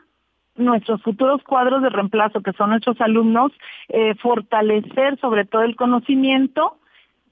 nuestros 0.55 1.01
futuros 1.03 1.43
cuadros 1.43 1.81
de 1.81 1.89
reemplazo, 1.89 2.41
que 2.41 2.53
son 2.53 2.71
nuestros 2.71 2.99
alumnos, 3.01 3.51
eh, 3.89 4.15
fortalecer 4.15 5.19
sobre 5.19 5.45
todo 5.45 5.63
el 5.63 5.75
conocimiento 5.75 6.77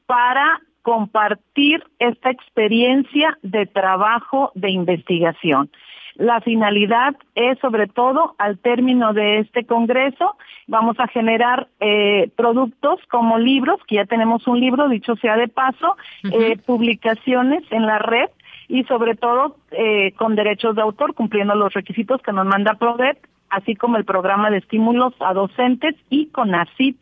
para 0.05 0.61
compartir 0.83 1.83
esta 1.97 2.29
experiencia 2.29 3.37
de 3.41 3.65
trabajo 3.65 4.51
de 4.53 4.69
investigación. 4.69 5.69
La 6.15 6.39
finalidad 6.41 7.15
es 7.33 7.59
sobre 7.59 7.87
todo 7.87 8.35
al 8.37 8.59
término 8.59 9.13
de 9.13 9.39
este 9.39 9.65
congreso 9.65 10.37
vamos 10.67 10.97
a 10.99 11.07
generar 11.07 11.67
eh, 11.79 12.29
productos 12.35 12.99
como 13.09 13.37
libros, 13.37 13.79
que 13.87 13.95
ya 13.95 14.05
tenemos 14.05 14.47
un 14.47 14.59
libro, 14.59 14.87
dicho 14.87 15.15
sea 15.17 15.35
de 15.35 15.47
paso, 15.47 15.97
eh, 16.23 16.57
publicaciones 16.65 17.63
en 17.71 17.85
la 17.85 17.99
red 17.99 18.29
y 18.67 18.83
sobre 18.85 19.15
todo 19.15 19.57
eh, 19.71 20.13
con 20.13 20.35
derechos 20.35 20.75
de 20.75 20.81
autor, 20.81 21.13
cumpliendo 21.13 21.55
los 21.55 21.73
requisitos 21.73 22.21
que 22.21 22.31
nos 22.31 22.45
manda 22.45 22.75
PRODET, 22.75 23.17
así 23.49 23.75
como 23.75 23.97
el 23.97 24.05
programa 24.05 24.49
de 24.49 24.57
estímulos 24.57 25.13
a 25.19 25.33
docentes 25.33 25.95
y 26.09 26.27
con 26.27 26.55
ACID, 26.55 26.95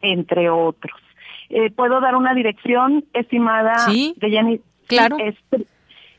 entre 0.00 0.50
otros. 0.50 0.98
Eh, 1.50 1.70
¿Puedo 1.70 2.00
dar 2.00 2.16
una 2.16 2.34
dirección, 2.34 3.04
estimada 3.12 3.76
¿Sí? 3.78 4.14
de 4.16 4.30
Jenny? 4.30 4.60
Claro. 4.86 5.18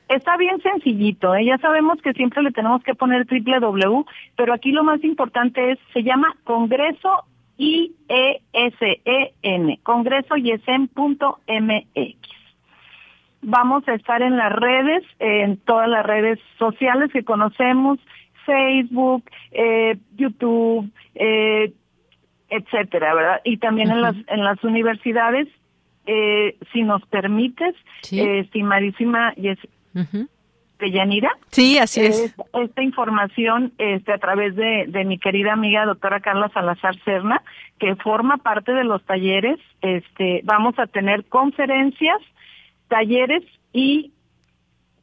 está 0.07 0.37
bien 0.37 0.61
sencillito, 0.61 1.35
¿eh? 1.35 1.45
ya 1.45 1.57
sabemos 1.57 2.01
que 2.01 2.13
siempre 2.13 2.43
le 2.43 2.51
tenemos 2.51 2.83
que 2.83 2.95
poner 2.95 3.25
triple 3.25 3.59
W, 3.59 4.05
pero 4.37 4.53
aquí 4.53 4.71
lo 4.71 4.83
más 4.83 5.03
importante 5.03 5.71
es, 5.71 5.79
se 5.93 6.03
llama 6.03 6.35
Congreso 6.43 7.25
IESEN, 7.57 9.77
Congreso 9.83 10.35
MX 10.37 12.40
vamos 13.41 13.87
a 13.87 13.93
estar 13.93 14.21
en 14.21 14.37
las 14.37 14.51
redes, 14.51 15.03
en 15.19 15.57
todas 15.57 15.87
las 15.89 16.05
redes 16.05 16.39
sociales 16.57 17.11
que 17.11 17.23
conocemos, 17.23 17.99
Facebook, 18.45 19.23
eh, 19.51 19.97
YouTube, 20.15 20.89
eh, 21.15 21.73
etcétera, 22.49 23.13
¿verdad? 23.13 23.41
Y 23.43 23.57
también 23.57 23.91
en 23.91 24.01
las 24.01 24.15
en 24.27 24.43
las 24.43 24.63
universidades, 24.63 25.47
eh, 26.05 26.57
si 26.73 26.83
nos 26.83 27.05
permites, 27.05 27.75
eh, 28.11 28.39
estimadísima 28.39 29.33
y 29.37 29.49
es 29.49 29.59
Yanira. 30.89 31.31
Sí, 31.49 31.77
así 31.77 32.01
es. 32.01 32.35
Esta 32.53 32.81
información 32.81 33.71
este, 33.77 34.13
a 34.13 34.17
través 34.17 34.55
de, 34.55 34.85
de 34.87 35.05
mi 35.05 35.17
querida 35.19 35.53
amiga 35.53 35.85
doctora 35.85 36.19
Carla 36.19 36.49
Salazar 36.49 36.95
Cerna, 37.03 37.41
que 37.79 37.95
forma 37.97 38.37
parte 38.37 38.73
de 38.73 38.83
los 38.83 39.03
talleres. 39.05 39.59
Este, 39.81 40.41
vamos 40.43 40.77
a 40.79 40.87
tener 40.87 41.25
conferencias, 41.25 42.17
talleres 42.91 43.43
y 43.71 44.11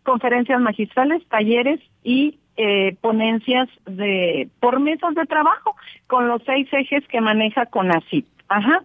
conferencias 0.02 0.60
magistrales, 0.60 1.26
talleres 1.28 1.80
y 2.04 2.38
eh, 2.58 2.96
ponencias 3.00 3.66
de 3.86 4.50
por 4.60 4.78
mesas 4.78 5.14
de 5.14 5.24
trabajo 5.24 5.74
con 6.06 6.28
los 6.28 6.42
seis 6.44 6.68
ejes 6.70 7.02
que 7.08 7.22
maneja 7.22 7.64
CONACYT. 7.66 8.26
Ajá. 8.48 8.82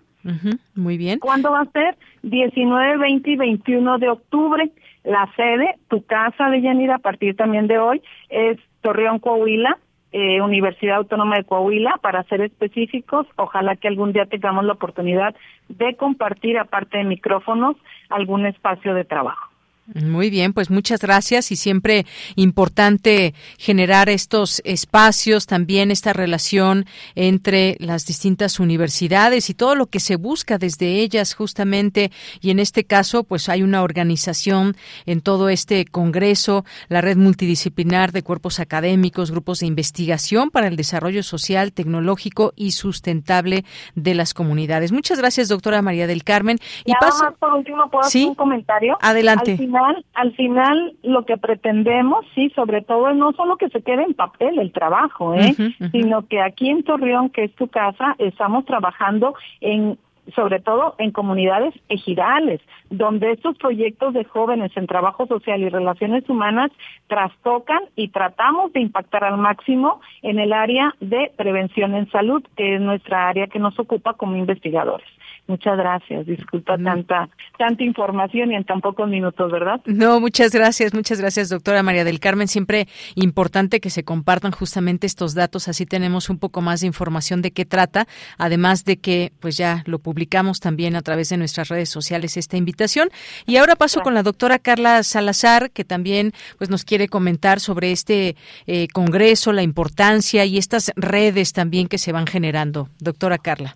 muy 0.73 0.97
bien. 0.97 1.19
¿Cuándo 1.19 1.51
va 1.51 1.61
a 1.61 1.71
ser? 1.71 1.97
19, 2.21 2.97
20 2.97 3.29
y 3.29 3.35
21 3.35 3.97
de 3.97 4.09
octubre. 4.09 4.71
La 5.03 5.29
sede, 5.35 5.75
tu 5.89 6.05
casa 6.05 6.49
de 6.49 6.61
Yanira, 6.61 6.95
a 6.95 6.99
partir 6.99 7.35
también 7.35 7.67
de 7.67 7.77
hoy, 7.77 8.01
es 8.29 8.57
Torreón, 8.79 9.19
Coahuila, 9.19 9.77
eh, 10.13 10.41
Universidad 10.41 10.97
Autónoma 10.97 11.37
de 11.37 11.43
Coahuila, 11.43 11.99
para 12.01 12.23
ser 12.23 12.41
específicos. 12.41 13.27
Ojalá 13.35 13.75
que 13.75 13.87
algún 13.87 14.13
día 14.13 14.25
tengamos 14.25 14.63
la 14.63 14.73
oportunidad 14.73 15.35
de 15.69 15.95
compartir, 15.95 16.57
aparte 16.57 16.99
de 16.99 17.03
micrófonos, 17.03 17.75
algún 18.09 18.45
espacio 18.45 18.93
de 18.93 19.03
trabajo. 19.03 19.52
Muy 19.85 20.29
bien, 20.29 20.53
pues 20.53 20.69
muchas 20.69 21.01
gracias 21.01 21.51
y 21.51 21.57
siempre 21.57 22.05
importante 22.37 23.33
generar 23.57 24.07
estos 24.07 24.61
espacios, 24.63 25.45
también 25.45 25.91
esta 25.91 26.13
relación 26.13 26.85
entre 27.15 27.75
las 27.79 28.05
distintas 28.05 28.61
universidades 28.61 29.49
y 29.49 29.53
todo 29.53 29.75
lo 29.75 29.87
que 29.87 29.99
se 29.99 30.15
busca 30.15 30.57
desde 30.57 31.01
ellas 31.01 31.33
justamente 31.33 32.11
y 32.39 32.51
en 32.51 32.59
este 32.59 32.85
caso 32.85 33.25
pues 33.25 33.49
hay 33.49 33.61
una 33.61 33.83
organización 33.83 34.77
en 35.05 35.19
todo 35.19 35.49
este 35.49 35.83
congreso, 35.83 36.63
la 36.87 37.01
red 37.01 37.17
multidisciplinar 37.17 38.13
de 38.13 38.23
cuerpos 38.23 38.61
académicos, 38.61 39.31
grupos 39.31 39.59
de 39.59 39.65
investigación 39.65 40.49
para 40.49 40.67
el 40.67 40.77
desarrollo 40.77 41.23
social, 41.23 41.73
tecnológico 41.73 42.53
y 42.55 42.71
sustentable 42.71 43.65
de 43.95 44.15
las 44.15 44.33
comunidades. 44.33 44.93
Muchas 44.93 45.17
gracias, 45.17 45.49
doctora 45.49 45.81
María 45.81 46.07
del 46.07 46.23
Carmen. 46.23 46.57
Y 46.85 46.93
paso... 47.01 47.35
por 47.37 47.51
último, 47.51 47.89
¿puedo 47.89 48.07
hacer 48.07 48.27
un 48.27 48.35
comentario? 48.35 48.97
Adelante 49.01 49.72
al 50.13 50.35
final 50.35 50.95
lo 51.03 51.25
que 51.25 51.37
pretendemos, 51.37 52.25
sí, 52.35 52.51
sobre 52.55 52.81
todo 52.81 53.09
es 53.09 53.15
no 53.15 53.33
solo 53.33 53.57
que 53.57 53.69
se 53.69 53.81
quede 53.81 54.03
en 54.03 54.13
papel 54.13 54.59
el 54.59 54.71
trabajo, 54.71 55.33
¿eh? 55.33 55.55
sino 55.91 56.27
que 56.27 56.41
aquí 56.41 56.69
en 56.69 56.83
Torreón, 56.83 57.29
que 57.29 57.45
es 57.45 57.55
tu 57.55 57.67
casa, 57.67 58.15
estamos 58.19 58.65
trabajando 58.65 59.35
en 59.61 59.97
sobre 60.35 60.59
todo 60.59 60.95
en 60.99 61.11
comunidades 61.11 61.73
ejidales, 61.89 62.61
donde 62.89 63.31
estos 63.31 63.57
proyectos 63.57 64.13
de 64.13 64.23
jóvenes 64.23 64.71
en 64.75 64.87
trabajo 64.87 65.27
social 65.27 65.61
y 65.61 65.69
relaciones 65.69 66.27
humanas 66.29 66.71
trastocan 67.07 67.81
y 67.95 68.07
tratamos 68.09 68.71
de 68.73 68.79
impactar 68.79 69.23
al 69.25 69.37
máximo 69.37 69.99
en 70.21 70.39
el 70.39 70.53
área 70.53 70.95
de 71.01 71.31
prevención 71.35 71.95
en 71.95 72.09
salud, 72.09 72.41
que 72.55 72.75
es 72.75 72.81
nuestra 72.81 73.27
área 73.27 73.47
que 73.47 73.59
nos 73.59 73.77
ocupa 73.79 74.13
como 74.13 74.37
investigadores. 74.37 75.07
Muchas 75.45 75.77
gracias. 75.77 76.25
Disculpa 76.25 76.77
tanta 76.77 77.29
tanta 77.57 77.83
información 77.83 78.51
y 78.51 78.55
en 78.55 78.63
tan 78.63 78.79
pocos 78.79 79.09
minutos, 79.09 79.51
¿verdad? 79.51 79.81
No, 79.85 80.19
muchas 80.19 80.53
gracias, 80.53 80.93
muchas 80.93 81.19
gracias, 81.19 81.49
doctora 81.49 81.83
María 81.83 82.03
del 82.03 82.19
Carmen. 82.19 82.47
Siempre 82.47 82.87
importante 83.15 83.79
que 83.79 83.89
se 83.89 84.03
compartan 84.03 84.51
justamente 84.51 85.05
estos 85.05 85.33
datos, 85.33 85.67
así 85.67 85.85
tenemos 85.85 86.29
un 86.29 86.39
poco 86.39 86.61
más 86.61 86.81
de 86.81 86.87
información 86.87 87.41
de 87.41 87.51
qué 87.51 87.65
trata, 87.65 88.07
además 88.37 88.85
de 88.85 88.97
que 88.97 89.33
pues 89.39 89.57
ya 89.57 89.83
lo 89.85 89.99
publicamos 89.99 90.61
también 90.61 90.95
a 90.95 91.01
través 91.01 91.29
de 91.29 91.37
nuestras 91.37 91.67
redes 91.67 91.89
sociales 91.89 92.37
esta 92.37 92.57
invitación. 92.57 93.09
Y 93.45 93.57
ahora 93.57 93.75
paso 93.75 94.01
con 94.01 94.13
la 94.13 94.23
doctora 94.23 94.59
Carla 94.59 95.03
Salazar, 95.03 95.71
que 95.71 95.83
también 95.83 96.31
pues 96.57 96.69
nos 96.69 96.85
quiere 96.85 97.09
comentar 97.09 97.59
sobre 97.59 97.91
este 97.91 98.35
eh, 98.65 98.87
congreso, 98.93 99.51
la 99.51 99.61
importancia 99.61 100.45
y 100.45 100.57
estas 100.57 100.91
redes 100.95 101.51
también 101.51 101.87
que 101.87 101.97
se 101.97 102.13
van 102.13 102.27
generando. 102.27 102.87
Doctora 102.99 103.37
Carla. 103.37 103.75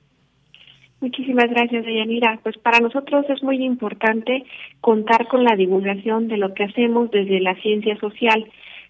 Muchísimas 1.00 1.50
gracias, 1.50 1.86
Deyanira. 1.86 2.40
Pues 2.42 2.58
para 2.58 2.80
nosotros 2.80 3.26
es 3.30 3.44
muy 3.44 3.64
importante 3.64 4.44
contar 4.82 5.28
con 5.28 5.44
la 5.44 5.56
divulgación 5.56 6.28
de 6.28 6.38
lo 6.38 6.54
que 6.54 6.64
hacemos 6.64 7.12
desde 7.12 7.40
la 7.40 7.56
ciencia 7.62 7.98
social, 8.00 8.46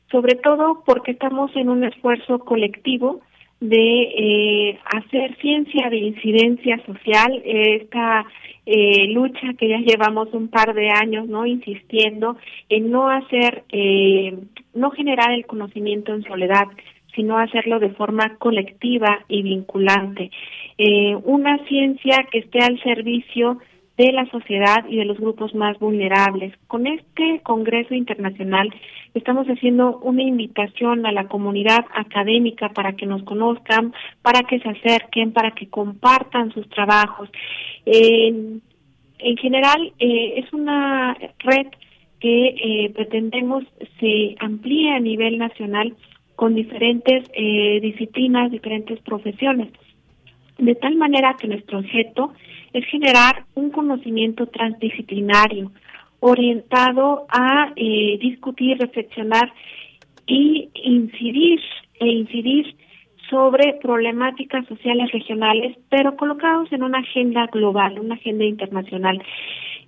sobre 0.09 0.35
todo 0.35 0.83
porque 0.85 1.11
estamos 1.11 1.53
en 1.55 1.69
un 1.69 1.83
esfuerzo 1.83 2.39
colectivo 2.39 3.21
de 3.59 4.01
eh, 4.01 4.79
hacer 4.85 5.35
ciencia 5.37 5.89
de 5.89 5.97
incidencia 5.97 6.77
social, 6.85 7.41
esta 7.43 8.25
eh, 8.65 9.07
lucha 9.07 9.53
que 9.57 9.67
ya 9.67 9.79
llevamos 9.79 10.31
un 10.33 10.47
par 10.47 10.73
de 10.73 10.89
años, 10.89 11.27
no 11.27 11.45
insistiendo 11.45 12.37
en 12.69 12.91
no 12.91 13.09
hacer, 13.09 13.63
eh, 13.71 14.37
no 14.73 14.91
generar 14.91 15.31
el 15.31 15.45
conocimiento 15.45 16.13
en 16.13 16.23
soledad, 16.23 16.67
sino 17.17 17.37
hacerlo 17.39 17.79
de 17.79 17.89
forma 17.89 18.37
colectiva 18.37 19.25
y 19.27 19.41
vinculante. 19.41 20.29
Eh, 20.77 21.15
una 21.23 21.57
ciencia 21.65 22.27
que 22.31 22.37
esté 22.39 22.59
al 22.59 22.79
servicio 22.83 23.57
de 23.97 24.11
la 24.11 24.29
sociedad 24.29 24.85
y 24.87 24.97
de 24.97 25.05
los 25.05 25.17
grupos 25.17 25.55
más 25.55 25.79
vulnerables. 25.79 26.53
Con 26.67 26.85
este 26.85 27.41
Congreso 27.41 27.95
Internacional 27.95 28.69
estamos 29.15 29.47
haciendo 29.47 29.97
una 30.03 30.21
invitación 30.21 31.07
a 31.07 31.11
la 31.11 31.27
comunidad 31.27 31.83
académica 31.95 32.69
para 32.69 32.93
que 32.93 33.07
nos 33.07 33.23
conozcan, 33.23 33.93
para 34.21 34.43
que 34.43 34.59
se 34.59 34.69
acerquen, 34.69 35.33
para 35.33 35.51
que 35.51 35.67
compartan 35.69 36.53
sus 36.53 36.69
trabajos. 36.69 37.29
en 37.85 38.61
general 39.37 39.91
es 39.97 40.53
una 40.53 41.17
red 41.39 41.67
que 42.19 42.91
pretendemos 42.93 43.63
se 43.99 44.35
amplíe 44.39 44.91
a 44.91 44.99
nivel 44.99 45.39
nacional 45.39 45.95
con 46.37 46.55
diferentes 46.55 47.25
disciplinas, 47.81 48.51
diferentes 48.51 49.01
profesiones, 49.01 49.69
de 50.57 50.75
tal 50.75 50.95
manera 50.95 51.35
que 51.37 51.47
nuestro 51.47 51.79
objeto 51.79 52.31
es 52.73 52.85
generar 52.85 53.45
un 53.55 53.71
conocimiento 53.71 54.45
transdisciplinario 54.47 55.71
orientado 56.19 57.25
a 57.29 57.73
eh, 57.75 58.17
discutir, 58.21 58.77
reflexionar 58.77 59.51
y 60.25 60.69
incidir 60.73 61.59
e 61.99 62.07
incidir 62.07 62.75
sobre 63.29 63.73
problemáticas 63.81 64.65
sociales 64.67 65.11
regionales, 65.11 65.77
pero 65.89 66.15
colocados 66.15 66.71
en 66.71 66.83
una 66.83 66.99
agenda 66.99 67.47
global, 67.47 67.99
una 67.99 68.15
agenda 68.15 68.45
internacional. 68.45 69.21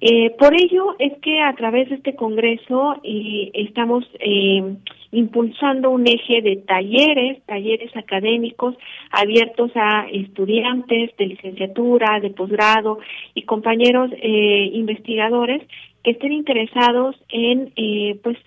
Eh, 0.01 0.33
por 0.39 0.53
ello 0.53 0.95
es 0.97 1.17
que 1.19 1.41
a 1.41 1.53
través 1.55 1.89
de 1.89 1.95
este 1.95 2.15
Congreso 2.15 2.95
eh, 3.03 3.51
estamos 3.53 4.05
eh, 4.19 4.77
impulsando 5.11 5.89
un 5.89 6.07
eje 6.07 6.41
de 6.41 6.55
talleres, 6.57 7.43
talleres 7.45 7.93
académicos 7.97 8.77
abiertos 9.11 9.71
a 9.75 10.07
estudiantes 10.09 11.11
de 11.17 11.25
licenciatura, 11.25 12.21
de 12.21 12.29
posgrado 12.29 12.99
y 13.33 13.41
compañeros 13.41 14.11
investigadores 14.21 15.63
que 16.03 16.11
estén 16.11 16.31
interesados 16.31 17.15
en 17.29 17.73
pues 18.21 18.37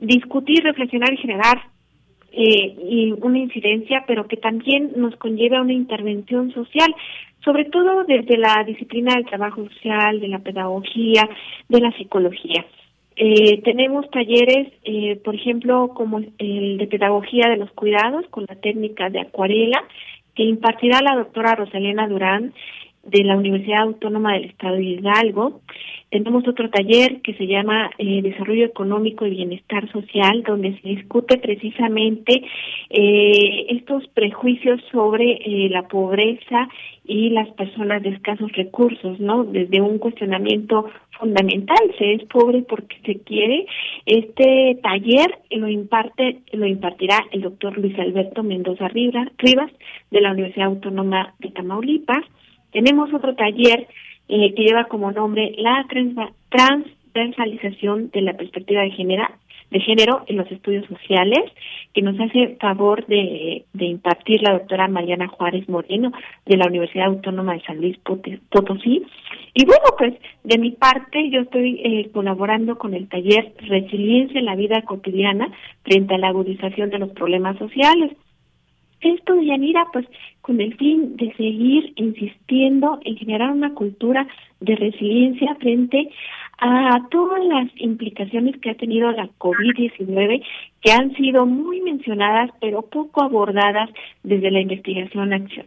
discutir, 0.00 0.64
reflexionar 0.64 1.14
y 1.14 1.18
generar 1.18 1.68
y 2.32 3.12
una 3.12 3.38
incidencia, 3.38 4.04
pero 4.06 4.26
que 4.26 4.36
también 4.36 4.92
nos 4.96 5.16
conlleve 5.16 5.56
a 5.56 5.62
una 5.62 5.72
intervención 5.72 6.52
social 6.52 6.92
sobre 7.48 7.64
todo 7.64 8.04
desde 8.04 8.36
la 8.36 8.62
disciplina 8.66 9.14
del 9.14 9.24
trabajo 9.24 9.66
social, 9.70 10.20
de 10.20 10.28
la 10.28 10.38
pedagogía, 10.38 11.26
de 11.66 11.80
la 11.80 11.90
psicología. 11.92 12.66
Eh, 13.16 13.62
tenemos 13.62 14.10
talleres, 14.10 14.70
eh, 14.84 15.18
por 15.24 15.34
ejemplo, 15.34 15.88
como 15.94 16.20
el 16.36 16.76
de 16.76 16.86
pedagogía 16.86 17.48
de 17.48 17.56
los 17.56 17.70
cuidados 17.70 18.26
con 18.28 18.44
la 18.46 18.56
técnica 18.56 19.08
de 19.08 19.20
acuarela, 19.20 19.82
que 20.34 20.42
impartirá 20.42 21.00
la 21.00 21.16
doctora 21.16 21.54
Rosalena 21.54 22.06
Durán 22.06 22.52
de 23.10 23.24
la 23.24 23.36
Universidad 23.36 23.82
Autónoma 23.82 24.34
del 24.34 24.44
Estado 24.46 24.76
de 24.76 24.84
Hidalgo. 24.84 25.60
Tenemos 26.10 26.48
otro 26.48 26.70
taller 26.70 27.20
que 27.20 27.34
se 27.34 27.46
llama 27.46 27.90
eh, 27.98 28.22
Desarrollo 28.22 28.64
Económico 28.64 29.26
y 29.26 29.30
Bienestar 29.30 29.90
Social, 29.92 30.42
donde 30.42 30.80
se 30.80 30.88
discute 30.88 31.36
precisamente 31.36 32.42
eh, 32.88 33.66
estos 33.68 34.06
prejuicios 34.08 34.80
sobre 34.90 35.32
eh, 35.32 35.68
la 35.68 35.86
pobreza 35.86 36.68
y 37.04 37.30
las 37.30 37.48
personas 37.50 38.02
de 38.02 38.10
escasos 38.10 38.50
recursos, 38.52 39.20
¿no? 39.20 39.44
Desde 39.44 39.80
un 39.80 39.98
cuestionamiento 39.98 40.86
fundamental, 41.18 41.78
se 41.98 42.14
es 42.14 42.24
pobre 42.24 42.62
porque 42.62 42.96
se 43.04 43.18
quiere. 43.20 43.66
Este 44.06 44.78
taller 44.82 45.38
lo 45.50 45.68
imparte, 45.68 46.40
lo 46.52 46.66
impartirá 46.66 47.26
el 47.32 47.42
doctor 47.42 47.76
Luis 47.76 47.98
Alberto 47.98 48.42
Mendoza 48.42 48.88
Rivas 48.88 49.30
de 50.10 50.20
la 50.20 50.32
Universidad 50.32 50.68
Autónoma 50.68 51.34
de 51.38 51.50
Tamaulipas. 51.50 52.24
Tenemos 52.72 53.12
otro 53.12 53.34
taller 53.34 53.86
eh, 54.28 54.54
que 54.54 54.62
lleva 54.62 54.84
como 54.84 55.10
nombre 55.10 55.54
la 55.56 55.86
transversalización 56.50 58.10
de 58.10 58.22
la 58.22 58.36
perspectiva 58.36 58.82
de 58.82 58.90
género, 58.90 59.24
de 59.70 59.80
género 59.80 60.24
en 60.26 60.36
los 60.36 60.50
estudios 60.50 60.86
sociales, 60.86 61.50
que 61.94 62.02
nos 62.02 62.18
hace 62.20 62.56
favor 62.60 63.06
de, 63.06 63.64
impartir 63.78 64.42
la 64.42 64.52
doctora 64.52 64.88
Mariana 64.88 65.28
Juárez 65.28 65.68
Moreno 65.68 66.12
de 66.46 66.56
la 66.56 66.66
Universidad 66.66 67.06
Autónoma 67.06 67.54
de 67.54 67.62
San 67.62 67.78
Luis 67.78 67.98
Potosí. 67.98 69.02
Y 69.54 69.64
bueno, 69.64 69.84
pues 69.96 70.14
de 70.44 70.58
mi 70.58 70.72
parte 70.72 71.30
yo 71.30 71.40
estoy 71.40 71.80
eh, 71.82 72.10
colaborando 72.12 72.76
con 72.78 72.94
el 72.94 73.08
taller 73.08 73.52
Resiliencia 73.58 74.38
en 74.38 74.46
la 74.46 74.56
vida 74.56 74.82
cotidiana 74.82 75.48
frente 75.84 76.14
a 76.14 76.18
la 76.18 76.28
agudización 76.28 76.90
de 76.90 76.98
los 76.98 77.10
problemas 77.10 77.56
sociales. 77.58 78.12
Esto, 79.00 79.40
Yanira, 79.40 79.86
pues 79.92 80.06
con 80.40 80.60
el 80.60 80.76
fin 80.76 81.16
de 81.16 81.32
seguir 81.34 81.92
insistiendo 81.96 82.98
en 83.04 83.16
generar 83.16 83.50
una 83.50 83.74
cultura 83.74 84.26
de 84.60 84.76
resiliencia 84.76 85.54
frente 85.56 86.10
a 86.58 87.06
todas 87.10 87.44
las 87.44 87.68
implicaciones 87.76 88.56
que 88.60 88.70
ha 88.70 88.74
tenido 88.74 89.12
la 89.12 89.28
COVID-19, 89.38 90.42
que 90.80 90.90
han 90.90 91.14
sido 91.14 91.46
muy 91.46 91.80
mencionadas, 91.80 92.50
pero 92.60 92.82
poco 92.82 93.22
abordadas 93.22 93.90
desde 94.24 94.50
la 94.50 94.60
investigación-acción. 94.60 95.66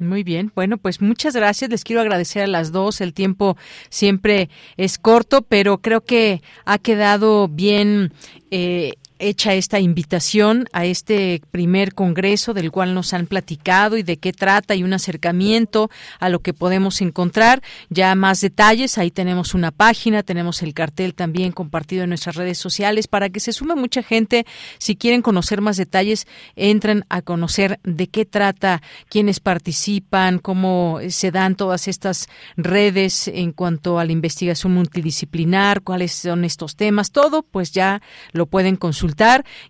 Muy 0.00 0.24
bien, 0.24 0.50
bueno, 0.54 0.76
pues 0.76 1.00
muchas 1.00 1.36
gracias. 1.36 1.70
Les 1.70 1.84
quiero 1.84 2.00
agradecer 2.00 2.42
a 2.42 2.46
las 2.48 2.72
dos. 2.72 3.00
El 3.00 3.14
tiempo 3.14 3.56
siempre 3.90 4.48
es 4.76 4.98
corto, 4.98 5.42
pero 5.42 5.78
creo 5.78 6.00
que 6.00 6.40
ha 6.64 6.78
quedado 6.78 7.46
bien 7.46 8.12
eh, 8.50 8.94
hecha 9.24 9.54
esta 9.54 9.80
invitación 9.80 10.66
a 10.72 10.84
este 10.84 11.40
primer 11.50 11.94
congreso 11.94 12.52
del 12.52 12.70
cual 12.70 12.92
nos 12.92 13.14
han 13.14 13.26
platicado 13.26 13.96
y 13.96 14.02
de 14.02 14.18
qué 14.18 14.32
trata 14.32 14.74
y 14.74 14.82
un 14.82 14.92
acercamiento 14.92 15.90
a 16.20 16.28
lo 16.28 16.40
que 16.40 16.52
podemos 16.52 17.00
encontrar. 17.00 17.62
Ya 17.88 18.14
más 18.14 18.42
detalles, 18.42 18.98
ahí 18.98 19.10
tenemos 19.10 19.54
una 19.54 19.70
página, 19.70 20.22
tenemos 20.22 20.62
el 20.62 20.74
cartel 20.74 21.14
también 21.14 21.52
compartido 21.52 22.04
en 22.04 22.10
nuestras 22.10 22.36
redes 22.36 22.58
sociales 22.58 23.08
para 23.08 23.30
que 23.30 23.40
se 23.40 23.52
sume 23.52 23.74
mucha 23.74 24.02
gente. 24.02 24.44
Si 24.78 24.94
quieren 24.94 25.22
conocer 25.22 25.62
más 25.62 25.78
detalles, 25.78 26.26
entren 26.54 27.06
a 27.08 27.22
conocer 27.22 27.80
de 27.82 28.08
qué 28.08 28.26
trata, 28.26 28.82
quiénes 29.08 29.40
participan, 29.40 30.38
cómo 30.38 30.98
se 31.08 31.30
dan 31.30 31.54
todas 31.54 31.88
estas 31.88 32.28
redes 32.56 33.28
en 33.28 33.52
cuanto 33.52 33.98
a 33.98 34.04
la 34.04 34.12
investigación 34.12 34.74
multidisciplinar, 34.74 35.80
cuáles 35.80 36.12
son 36.12 36.44
estos 36.44 36.76
temas, 36.76 37.10
todo, 37.10 37.42
pues 37.42 37.72
ya 37.72 38.02
lo 38.32 38.46
pueden 38.46 38.76
consultar 38.76 39.13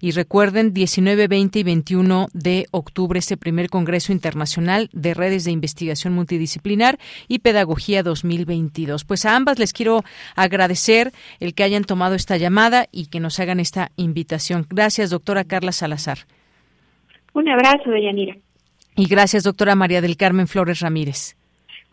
y 0.00 0.12
recuerden 0.12 0.72
19, 0.72 1.28
20 1.28 1.58
y 1.58 1.62
21 1.62 2.28
de 2.32 2.66
octubre 2.70 3.18
este 3.18 3.36
primer 3.36 3.68
Congreso 3.68 4.12
Internacional 4.12 4.88
de 4.92 5.14
Redes 5.14 5.44
de 5.44 5.50
Investigación 5.50 6.14
Multidisciplinar 6.14 6.98
y 7.28 7.40
Pedagogía 7.40 8.02
2022. 8.02 9.04
Pues 9.04 9.24
a 9.24 9.36
ambas 9.36 9.58
les 9.58 9.72
quiero 9.72 10.02
agradecer 10.36 11.12
el 11.40 11.54
que 11.54 11.64
hayan 11.64 11.84
tomado 11.84 12.14
esta 12.14 12.36
llamada 12.36 12.86
y 12.90 13.06
que 13.06 13.20
nos 13.20 13.38
hagan 13.40 13.60
esta 13.60 13.90
invitación. 13.96 14.66
Gracias, 14.68 15.10
doctora 15.10 15.44
Carla 15.44 15.72
Salazar. 15.72 16.18
Un 17.32 17.48
abrazo, 17.48 17.90
Deyanira. 17.90 18.36
Y 18.96 19.06
gracias, 19.06 19.42
doctora 19.42 19.74
María 19.74 20.00
del 20.00 20.16
Carmen 20.16 20.46
Flores 20.46 20.80
Ramírez 20.80 21.36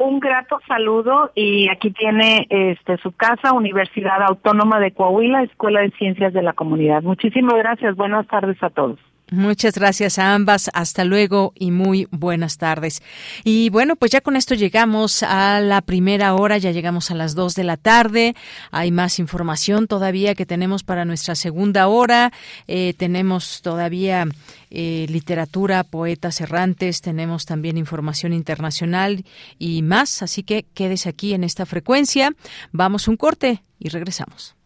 un 0.01 0.19
grato 0.19 0.59
saludo 0.67 1.31
y 1.35 1.69
aquí 1.69 1.91
tiene 1.91 2.47
este 2.49 2.97
su 2.97 3.11
casa, 3.11 3.53
Universidad 3.53 4.21
Autónoma 4.23 4.79
de 4.79 4.91
Coahuila, 4.91 5.43
Escuela 5.43 5.81
de 5.81 5.91
Ciencias 5.91 6.33
de 6.33 6.41
la 6.41 6.53
Comunidad. 6.53 7.03
Muchísimas 7.03 7.55
gracias. 7.55 7.95
Buenas 7.95 8.27
tardes 8.27 8.61
a 8.63 8.69
todos. 8.69 8.99
Muchas 9.33 9.75
gracias 9.75 10.19
a 10.19 10.33
ambas. 10.33 10.69
Hasta 10.73 11.05
luego 11.05 11.53
y 11.55 11.71
muy 11.71 12.05
buenas 12.11 12.57
tardes. 12.57 13.01
Y 13.45 13.69
bueno, 13.69 13.95
pues 13.95 14.11
ya 14.11 14.19
con 14.19 14.35
esto 14.35 14.55
llegamos 14.55 15.23
a 15.23 15.61
la 15.61 15.81
primera 15.81 16.33
hora, 16.35 16.57
ya 16.57 16.71
llegamos 16.71 17.11
a 17.11 17.15
las 17.15 17.33
dos 17.33 17.55
de 17.55 17.63
la 17.63 17.77
tarde. 17.77 18.35
Hay 18.71 18.91
más 18.91 19.19
información 19.19 19.87
todavía 19.87 20.35
que 20.35 20.45
tenemos 20.45 20.83
para 20.83 21.05
nuestra 21.05 21.35
segunda 21.35 21.87
hora. 21.87 22.33
Eh, 22.67 22.93
tenemos 22.97 23.61
todavía 23.61 24.27
eh, 24.69 25.05
literatura, 25.09 25.85
poetas 25.85 26.41
errantes, 26.41 26.99
tenemos 26.99 27.45
también 27.45 27.77
información 27.77 28.33
internacional 28.33 29.23
y 29.57 29.81
más. 29.81 30.21
Así 30.23 30.43
que 30.43 30.65
quédese 30.73 31.07
aquí 31.07 31.33
en 31.33 31.45
esta 31.45 31.65
frecuencia. 31.65 32.35
Vamos 32.73 33.07
un 33.07 33.15
corte 33.15 33.63
y 33.79 33.87
regresamos. 33.87 34.57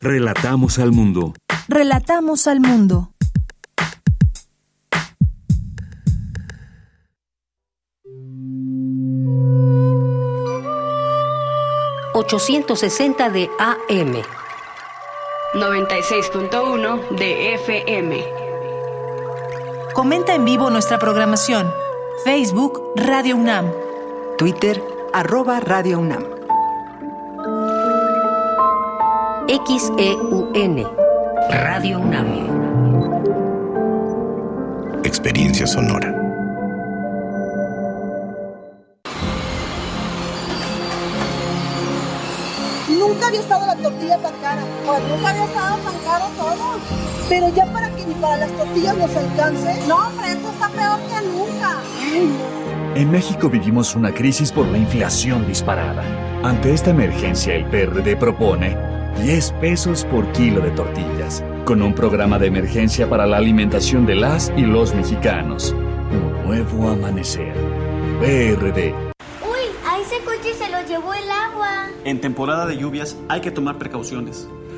Relatamos 0.00 0.78
al 0.78 0.92
mundo. 0.92 1.34
Relatamos 1.68 2.46
al 2.46 2.60
mundo. 2.60 3.10
...860 12.14 13.30
de 13.32 13.50
AM. 13.58 14.22
96.1 15.54 17.08
de 17.18 17.54
FM. 17.54 18.24
Comenta 19.94 20.34
en 20.34 20.44
vivo 20.44 20.70
nuestra 20.70 20.98
programación. 20.98 21.70
Facebook 22.24 22.80
Radio 22.96 23.36
UNAM. 23.36 23.72
Twitter 24.38 24.82
arroba 25.12 25.60
Radio 25.60 25.98
UNAM. 25.98 26.24
XEUN. 29.48 31.03
Radio 31.50 32.00
UNAM. 32.00 32.26
Experiencia 35.04 35.66
sonora. 35.66 36.10
Nunca 42.88 43.26
había 43.28 43.40
estado 43.40 43.66
la 43.66 43.76
tortilla 43.76 44.18
tan 44.18 44.32
cara. 44.40 44.62
Pues 44.86 45.02
nunca 45.08 45.30
había 45.30 45.44
estado 45.44 45.76
tan 45.78 45.94
caro 46.04 46.26
todo. 46.36 46.78
Pero 47.28 47.48
ya 47.54 47.66
para 47.66 47.88
que 47.90 48.04
ni 48.06 48.14
para 48.14 48.36
las 48.38 48.52
tortillas 48.52 48.96
nos 48.96 49.16
alcance. 49.16 49.86
No, 49.86 49.96
hombre, 49.96 50.32
esto 50.32 50.50
está 50.50 50.68
peor 50.68 50.98
que 51.00 51.26
nunca. 51.28 51.82
En 52.94 53.10
México 53.10 53.48
vivimos 53.48 53.94
una 53.94 54.12
crisis 54.12 54.50
por 54.52 54.66
la 54.66 54.78
inflación 54.78 55.46
disparada. 55.46 56.04
Ante 56.42 56.72
esta 56.72 56.90
emergencia, 56.90 57.54
el 57.54 57.64
PRD 57.66 58.16
propone 58.16 58.93
10 59.22 59.52
pesos 59.60 60.04
por 60.04 60.30
kilo 60.32 60.60
de 60.60 60.70
tortillas, 60.72 61.42
con 61.64 61.82
un 61.82 61.94
programa 61.94 62.38
de 62.38 62.48
emergencia 62.48 63.08
para 63.08 63.26
la 63.26 63.38
alimentación 63.38 64.06
de 64.06 64.16
las 64.16 64.52
y 64.56 64.62
los 64.62 64.94
mexicanos. 64.94 65.72
Un 65.72 66.46
nuevo 66.46 66.88
amanecer. 66.88 67.54
PRD. 68.20 68.92
Uy, 69.42 69.64
a 69.86 69.98
ese 69.98 70.18
coche 70.24 70.52
se 70.54 70.70
lo 70.70 70.86
llevó 70.86 71.14
el 71.14 71.30
agua. 71.30 71.86
En 72.04 72.20
temporada 72.20 72.66
de 72.66 72.76
lluvias 72.76 73.16
hay 73.28 73.40
que 73.40 73.50
tomar 73.50 73.78
precauciones. 73.78 74.48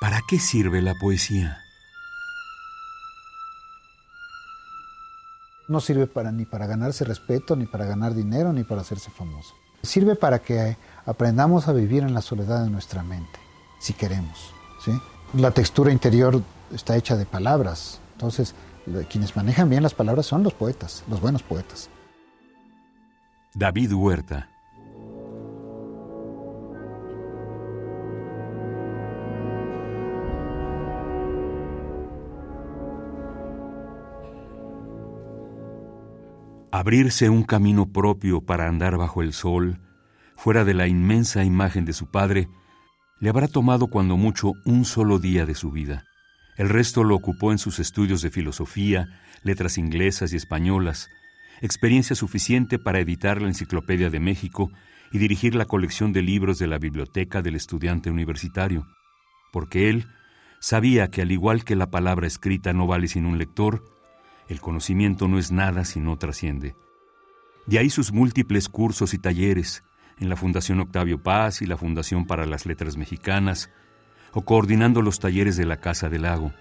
¿Para 0.00 0.22
qué 0.26 0.38
sirve 0.38 0.80
la 0.80 0.94
poesía? 0.94 1.58
No 5.68 5.80
sirve 5.80 6.06
para, 6.06 6.32
ni 6.32 6.46
para 6.46 6.66
ganarse 6.66 7.04
respeto, 7.04 7.54
ni 7.54 7.66
para 7.66 7.84
ganar 7.84 8.14
dinero, 8.14 8.52
ni 8.54 8.64
para 8.64 8.80
hacerse 8.80 9.10
famoso. 9.10 9.54
Sirve 9.82 10.16
para 10.16 10.38
que 10.38 10.78
aprendamos 11.04 11.68
a 11.68 11.72
vivir 11.72 12.02
en 12.02 12.14
la 12.14 12.22
soledad 12.22 12.64
de 12.64 12.70
nuestra 12.70 13.02
mente, 13.02 13.38
si 13.78 13.92
queremos. 13.92 14.54
¿sí? 14.82 14.92
La 15.34 15.50
textura 15.50 15.92
interior 15.92 16.42
está 16.72 16.96
hecha 16.96 17.14
de 17.16 17.26
palabras. 17.26 18.00
Entonces, 18.14 18.54
quienes 19.10 19.36
manejan 19.36 19.68
bien 19.68 19.82
las 19.82 19.94
palabras 19.94 20.24
son 20.24 20.42
los 20.42 20.54
poetas, 20.54 21.04
los 21.08 21.20
buenos 21.20 21.42
poetas. 21.42 21.90
David 23.52 23.92
Huerta 23.92 24.48
Abrirse 36.72 37.28
un 37.28 37.42
camino 37.42 37.92
propio 37.92 38.42
para 38.42 38.68
andar 38.68 38.96
bajo 38.96 39.22
el 39.22 39.32
sol, 39.32 39.80
fuera 40.36 40.64
de 40.64 40.72
la 40.72 40.86
inmensa 40.86 41.42
imagen 41.42 41.84
de 41.84 41.92
su 41.92 42.12
padre, 42.12 42.48
le 43.18 43.28
habrá 43.28 43.48
tomado 43.48 43.88
cuando 43.88 44.16
mucho 44.16 44.52
un 44.64 44.84
solo 44.84 45.18
día 45.18 45.46
de 45.46 45.56
su 45.56 45.72
vida. 45.72 46.04
El 46.56 46.68
resto 46.68 47.02
lo 47.02 47.16
ocupó 47.16 47.50
en 47.50 47.58
sus 47.58 47.80
estudios 47.80 48.22
de 48.22 48.30
filosofía, 48.30 49.20
letras 49.42 49.78
inglesas 49.78 50.32
y 50.32 50.36
españolas, 50.36 51.08
experiencia 51.60 52.14
suficiente 52.14 52.78
para 52.78 53.00
editar 53.00 53.42
la 53.42 53.48
Enciclopedia 53.48 54.08
de 54.08 54.20
México 54.20 54.70
y 55.10 55.18
dirigir 55.18 55.56
la 55.56 55.64
colección 55.64 56.12
de 56.12 56.22
libros 56.22 56.60
de 56.60 56.68
la 56.68 56.78
biblioteca 56.78 57.42
del 57.42 57.56
estudiante 57.56 58.12
universitario, 58.12 58.86
porque 59.52 59.90
él 59.90 60.06
sabía 60.60 61.10
que 61.10 61.22
al 61.22 61.32
igual 61.32 61.64
que 61.64 61.74
la 61.74 61.90
palabra 61.90 62.28
escrita 62.28 62.72
no 62.72 62.86
vale 62.86 63.08
sin 63.08 63.26
un 63.26 63.38
lector, 63.38 63.82
el 64.50 64.60
conocimiento 64.60 65.28
no 65.28 65.38
es 65.38 65.52
nada 65.52 65.84
si 65.84 66.00
no 66.00 66.18
trasciende. 66.18 66.74
De 67.66 67.78
ahí 67.78 67.88
sus 67.88 68.12
múltiples 68.12 68.68
cursos 68.68 69.14
y 69.14 69.18
talleres 69.18 69.84
en 70.18 70.28
la 70.28 70.34
Fundación 70.34 70.80
Octavio 70.80 71.22
Paz 71.22 71.62
y 71.62 71.66
la 71.66 71.76
Fundación 71.76 72.26
para 72.26 72.46
las 72.46 72.66
Letras 72.66 72.96
Mexicanas, 72.96 73.70
o 74.32 74.44
coordinando 74.44 75.02
los 75.02 75.20
talleres 75.20 75.56
de 75.56 75.66
la 75.66 75.78
Casa 75.78 76.08
del 76.08 76.22
Lago. 76.22 76.52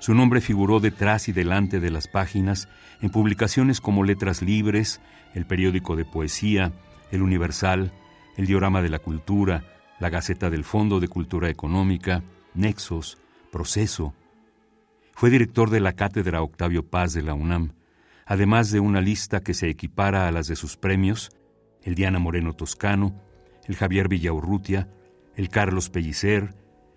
Su 0.00 0.14
nombre 0.14 0.42
figuró 0.42 0.80
detrás 0.80 1.28
y 1.28 1.32
delante 1.32 1.80
de 1.80 1.90
las 1.90 2.08
páginas 2.08 2.68
en 3.00 3.08
publicaciones 3.08 3.80
como 3.80 4.04
Letras 4.04 4.42
Libres, 4.42 5.00
el 5.32 5.46
periódico 5.46 5.96
de 5.96 6.04
poesía, 6.04 6.72
El 7.10 7.22
Universal, 7.22 7.92
el 8.36 8.46
Diorama 8.46 8.82
de 8.82 8.90
la 8.90 8.98
Cultura, 8.98 9.64
la 9.98 10.10
Gaceta 10.10 10.50
del 10.50 10.64
Fondo 10.64 11.00
de 11.00 11.08
Cultura 11.08 11.48
Económica, 11.48 12.22
Nexos, 12.52 13.16
Proceso, 13.50 14.14
fue 15.14 15.30
director 15.30 15.70
de 15.70 15.80
la 15.80 15.92
Cátedra 15.92 16.42
Octavio 16.42 16.88
Paz 16.88 17.12
de 17.12 17.22
la 17.22 17.34
UNAM, 17.34 17.72
además 18.26 18.70
de 18.70 18.80
una 18.80 19.00
lista 19.00 19.40
que 19.40 19.54
se 19.54 19.68
equipara 19.68 20.26
a 20.26 20.32
las 20.32 20.48
de 20.48 20.56
sus 20.56 20.76
premios, 20.76 21.30
el 21.82 21.94
Diana 21.94 22.18
Moreno 22.18 22.52
Toscano, 22.52 23.14
el 23.66 23.76
Javier 23.76 24.08
Villaurrutia, 24.08 24.88
el 25.36 25.48
Carlos 25.48 25.88
Pellicer, 25.88 26.54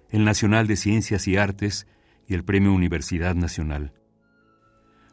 el 0.09 0.23
Nacional 0.23 0.67
de 0.67 0.77
Ciencias 0.77 1.27
y 1.27 1.37
Artes 1.37 1.87
y 2.27 2.33
el 2.33 2.43
Premio 2.43 2.73
Universidad 2.73 3.35
Nacional. 3.35 3.93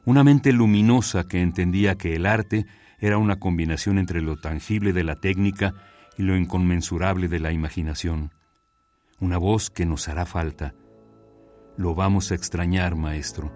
Una 0.07 0.25
mente 0.25 0.53
luminosa 0.53 1.27
que 1.29 1.41
entendía 1.41 1.97
que 1.97 2.15
el 2.15 2.27
arte 2.27 2.67
era 2.99 3.19
una 3.19 3.37
combinación 3.39 3.99
entre 3.99 4.23
lo 4.23 4.37
tangible 4.37 4.93
de 4.93 5.05
la 5.05 5.17
técnica 5.17 5.75
y 6.17 6.23
lo 6.23 6.37
inconmensurable 6.37 7.29
de 7.29 7.41
la 7.41 7.53
imaginación. 7.53 8.33
Una 9.21 9.39
voz 9.39 9.71
que 9.71 9.85
nos 9.85 10.09
hará 10.09 10.27
falta 10.27 10.75
lo 11.77 11.95
vamos 11.95 12.31
a 12.31 12.35
extrañar, 12.35 12.95
maestro. 12.95 13.53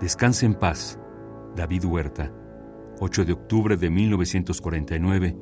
Descanse 0.00 0.44
en 0.44 0.54
paz, 0.54 0.98
David 1.56 1.86
Huerta. 1.86 2.43
8 3.06 3.26
de 3.26 3.34
octubre 3.34 3.76
de 3.76 3.90
1949, 3.90 5.36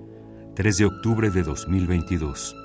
3 0.57 0.77
de 0.79 0.85
octubre 0.85 1.31
de 1.31 1.45
2022. 1.45 2.57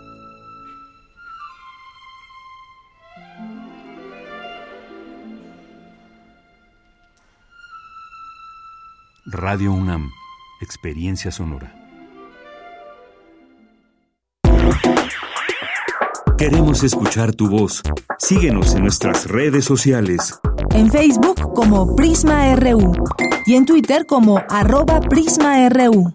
Radio 9.28 9.72
UNAM, 9.72 10.10
Experiencia 10.62 11.30
Sonora. 11.32 11.87
Queremos 16.38 16.84
escuchar 16.84 17.34
tu 17.34 17.50
voz. 17.50 17.82
Síguenos 18.20 18.76
en 18.76 18.84
nuestras 18.84 19.26
redes 19.26 19.66
sociales. 19.66 20.40
En 20.76 20.92
Facebook 20.92 21.52
como 21.56 21.96
Prisma 21.96 22.56
RU 22.56 22.94
y 23.48 23.56
en 23.56 23.66
Twitter 23.66 24.06
como 24.06 24.40
arroba 24.48 25.00
PrismaRU. 25.00 26.14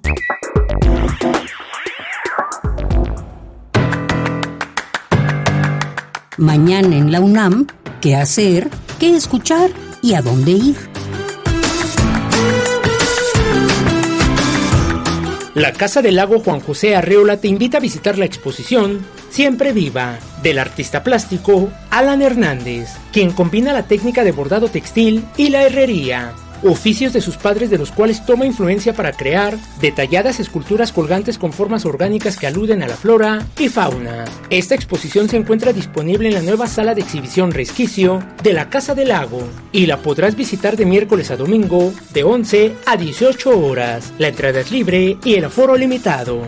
Mañana 6.37 6.97
en 6.97 7.11
la 7.11 7.21
UNAM, 7.21 7.67
¿qué 8.01 8.15
hacer? 8.15 8.71
¿Qué 9.01 9.17
escuchar? 9.17 9.71
¿Y 10.03 10.15
a 10.15 10.23
dónde 10.23 10.53
ir? 10.53 10.77
La 15.55 15.73
Casa 15.73 16.01
del 16.01 16.15
Lago 16.15 16.39
Juan 16.39 16.61
José 16.61 16.95
Arreola 16.95 17.39
te 17.39 17.49
invita 17.49 17.79
a 17.79 17.81
visitar 17.81 18.19
la 18.19 18.25
exposición 18.25 19.01
Siempre 19.33 19.73
Viva 19.73 20.19
del 20.43 20.59
artista 20.59 21.03
plástico 21.03 21.71
Alan 21.89 22.21
Hernández, 22.21 22.91
quien 23.13 23.33
combina 23.33 23.73
la 23.73 23.85
técnica 23.85 24.25
de 24.25 24.33
bordado 24.33 24.69
textil 24.69 25.25
y 25.39 25.49
la 25.49 25.63
herrería 25.63 26.35
oficios 26.65 27.13
de 27.13 27.21
sus 27.21 27.37
padres 27.37 27.71
de 27.71 27.79
los 27.79 27.91
cuales 27.91 28.25
toma 28.25 28.47
influencia 28.47 28.93
para 28.93 29.13
crear 29.13 29.59
detalladas 29.81 30.39
esculturas 30.39 30.93
colgantes 30.93 31.39
con 31.39 31.53
formas 31.53 31.85
orgánicas 31.85 32.37
que 32.37 32.47
aluden 32.47 32.83
a 32.83 32.87
la 32.87 32.95
flora 32.95 33.45
y 33.59 33.69
fauna. 33.69 34.27
Esta 34.51 34.75
exposición 34.75 35.29
se 35.29 35.39
encuentra 35.39 35.73
disponible 35.73 36.29
en 36.29 36.35
la 36.35 36.43
nueva 36.43 36.67
sala 36.67 36.95
de 36.95 37.01
exhibición 37.01 37.51
Resquicio 37.51 38.23
de 38.45 38.53
la 38.53 38.71
Casa 38.71 38.95
del 38.95 39.09
Lago 39.09 39.43
y 39.73 39.87
la 39.87 39.99
podrás 39.99 40.37
visitar 40.37 40.77
de 40.77 40.87
miércoles 40.87 41.31
a 41.31 41.37
domingo 41.37 41.93
de 42.13 42.23
11 42.23 42.77
a 42.87 42.97
18 42.97 43.59
horas. 43.59 44.13
La 44.19 44.29
entrada 44.29 44.61
es 44.61 44.71
libre 44.71 45.19
y 45.25 45.35
el 45.35 45.47
aforo 45.47 45.77
limitado. 45.77 46.43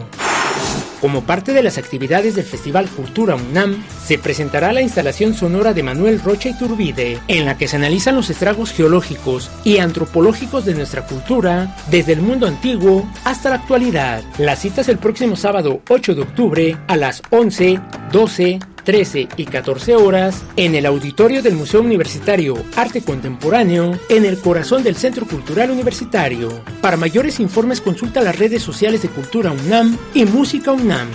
Como 1.05 1.21
parte 1.21 1.53
de 1.53 1.63
las 1.63 1.77
actividades 1.77 2.35
del 2.35 2.47
Festival 2.47 2.89
Cultura 2.89 3.37
UNAM, 3.37 3.85
se 4.07 4.17
presentará 4.17 4.73
la 4.73 4.81
instalación 4.81 5.35
sonora 5.35 5.75
de 5.75 5.83
Manuel 5.83 6.19
Rocha 6.19 6.49
y 6.49 6.57
Turbide, 6.57 7.21
en 7.29 7.45
la 7.45 7.59
que 7.59 7.69
se 7.69 7.77
analizan 7.77 8.17
los 8.17 8.31
estragos 8.31 8.73
geológicos 8.73 9.51
y 9.65 9.81
antropológicos 9.81 10.65
de 10.65 10.73
nuestra 10.73 11.05
cultura 11.05 11.77
desde 11.91 12.15
el 12.15 12.23
mundo 12.23 12.47
antiguo 12.47 13.07
hasta 13.25 13.51
la 13.51 13.57
actualidad. 13.57 14.23
La 14.39 14.57
cita 14.57 14.81
es 14.81 14.89
el 14.89 14.97
próximo 14.97 15.37
sábado 15.37 15.83
8 15.91 16.15
de 16.15 16.23
octubre 16.23 16.77
a 16.89 16.97
las 16.97 17.21
11, 17.29 17.81
12, 18.11 18.61
13 18.85 19.29
y 19.37 19.45
14 19.47 19.97
horas 19.97 20.43
en 20.57 20.75
el 20.75 20.87
auditorio 20.87 21.43
del 21.43 21.55
Museo 21.55 21.81
Universitario 21.81 22.55
Arte 22.77 23.03
Contemporáneo 23.03 23.99
en 24.09 24.25
el 24.25 24.39
corazón 24.39 24.83
del 24.83 24.97
Centro 24.97 25.27
Cultural 25.27 25.71
Universitario. 25.71 26.63
Para 26.81 26.97
mayores 26.97 27.41
informes 27.41 27.81
consulta 27.81 28.21
las 28.21 28.39
redes 28.39 28.63
sociales 28.63 29.03
de 29.03 29.09
Cultura 29.09 29.53
UNAM 29.53 29.97
y 30.13 30.25
Música 30.25 30.73
UNAM. 30.73 31.09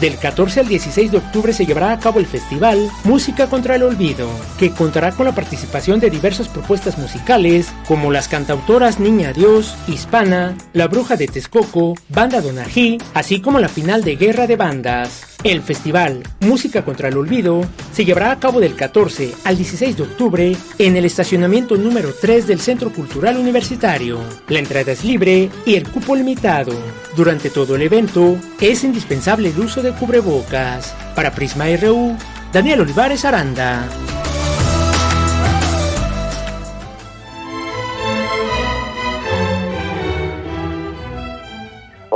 Del 0.00 0.16
14 0.16 0.60
al 0.60 0.68
16 0.68 1.10
de 1.10 1.18
octubre 1.18 1.52
se 1.52 1.66
llevará 1.66 1.90
a 1.90 1.98
cabo 1.98 2.20
el 2.20 2.26
festival 2.26 2.88
Música 3.02 3.48
contra 3.48 3.74
el 3.74 3.82
Olvido, 3.82 4.30
que 4.56 4.70
contará 4.70 5.10
con 5.10 5.26
la 5.26 5.34
participación 5.34 5.98
de 5.98 6.08
diversas 6.08 6.46
propuestas 6.46 6.98
musicales 6.98 7.72
como 7.88 8.12
las 8.12 8.28
cantautoras 8.28 9.00
Niña 9.00 9.32
Dios, 9.32 9.74
Hispana, 9.88 10.56
La 10.72 10.86
Bruja 10.86 11.16
de 11.16 11.26
Texcoco, 11.26 11.94
Banda 12.08 12.40
Donají, 12.40 12.98
así 13.12 13.40
como 13.40 13.58
la 13.58 13.68
final 13.68 14.04
de 14.04 14.14
Guerra 14.14 14.46
de 14.46 14.54
Bandas. 14.54 15.37
El 15.44 15.62
festival 15.62 16.24
Música 16.40 16.84
contra 16.84 17.08
el 17.08 17.16
Olvido 17.16 17.64
se 17.92 18.04
llevará 18.04 18.32
a 18.32 18.40
cabo 18.40 18.58
del 18.58 18.74
14 18.74 19.34
al 19.44 19.56
16 19.56 19.96
de 19.96 20.02
octubre 20.02 20.56
en 20.78 20.96
el 20.96 21.04
estacionamiento 21.04 21.76
número 21.76 22.12
3 22.12 22.48
del 22.48 22.58
Centro 22.60 22.92
Cultural 22.92 23.36
Universitario. 23.36 24.18
La 24.48 24.58
entrada 24.58 24.90
es 24.90 25.04
libre 25.04 25.48
y 25.64 25.76
el 25.76 25.88
cupo 25.88 26.16
limitado. 26.16 26.72
Durante 27.16 27.50
todo 27.50 27.76
el 27.76 27.82
evento 27.82 28.36
es 28.60 28.82
indispensable 28.82 29.50
el 29.50 29.60
uso 29.60 29.80
de 29.80 29.92
cubrebocas. 29.92 30.94
Para 31.14 31.32
Prisma 31.32 31.66
RU, 31.76 32.16
Daniel 32.52 32.80
Olivares 32.80 33.24
Aranda. 33.24 33.88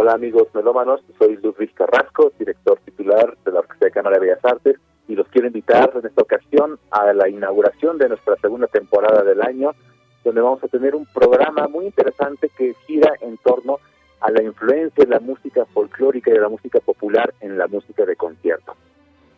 Hola 0.03 0.15
amigos 0.15 0.49
melómanos, 0.53 1.01
soy 1.17 1.37
Luis 1.37 1.73
Carrasco, 1.75 2.33
director 2.37 2.77
titular 2.85 3.39
de 3.45 3.53
la 3.53 3.61
Orquesta 3.61 3.85
de 3.85 3.93
Cámara 3.93 4.17
de 4.19 4.27
Bellas 4.27 4.45
Artes 4.45 4.77
y 5.07 5.15
los 5.15 5.29
quiero 5.29 5.47
invitar 5.47 5.93
en 5.95 6.05
esta 6.05 6.23
ocasión 6.23 6.77
a 6.91 7.13
la 7.13 7.29
inauguración 7.29 7.99
de 7.99 8.09
nuestra 8.09 8.35
segunda 8.43 8.67
temporada 8.67 9.23
del 9.23 9.41
año, 9.41 9.71
donde 10.25 10.41
vamos 10.41 10.65
a 10.65 10.67
tener 10.67 10.97
un 10.97 11.07
programa 11.07 11.69
muy 11.69 11.85
interesante 11.85 12.51
que 12.59 12.75
gira 12.85 13.13
en 13.21 13.37
torno 13.45 13.79
a 14.21 14.33
la 14.33 14.43
influencia 14.43 15.05
de 15.05 15.09
la 15.09 15.21
música 15.21 15.67
folclórica 15.67 16.33
y 16.33 16.35
de 16.35 16.41
la 16.41 16.49
música 16.49 16.81
popular 16.81 17.33
en 17.39 17.57
la 17.57 17.69
música 17.69 18.05
de 18.05 18.17
concierto. 18.17 18.75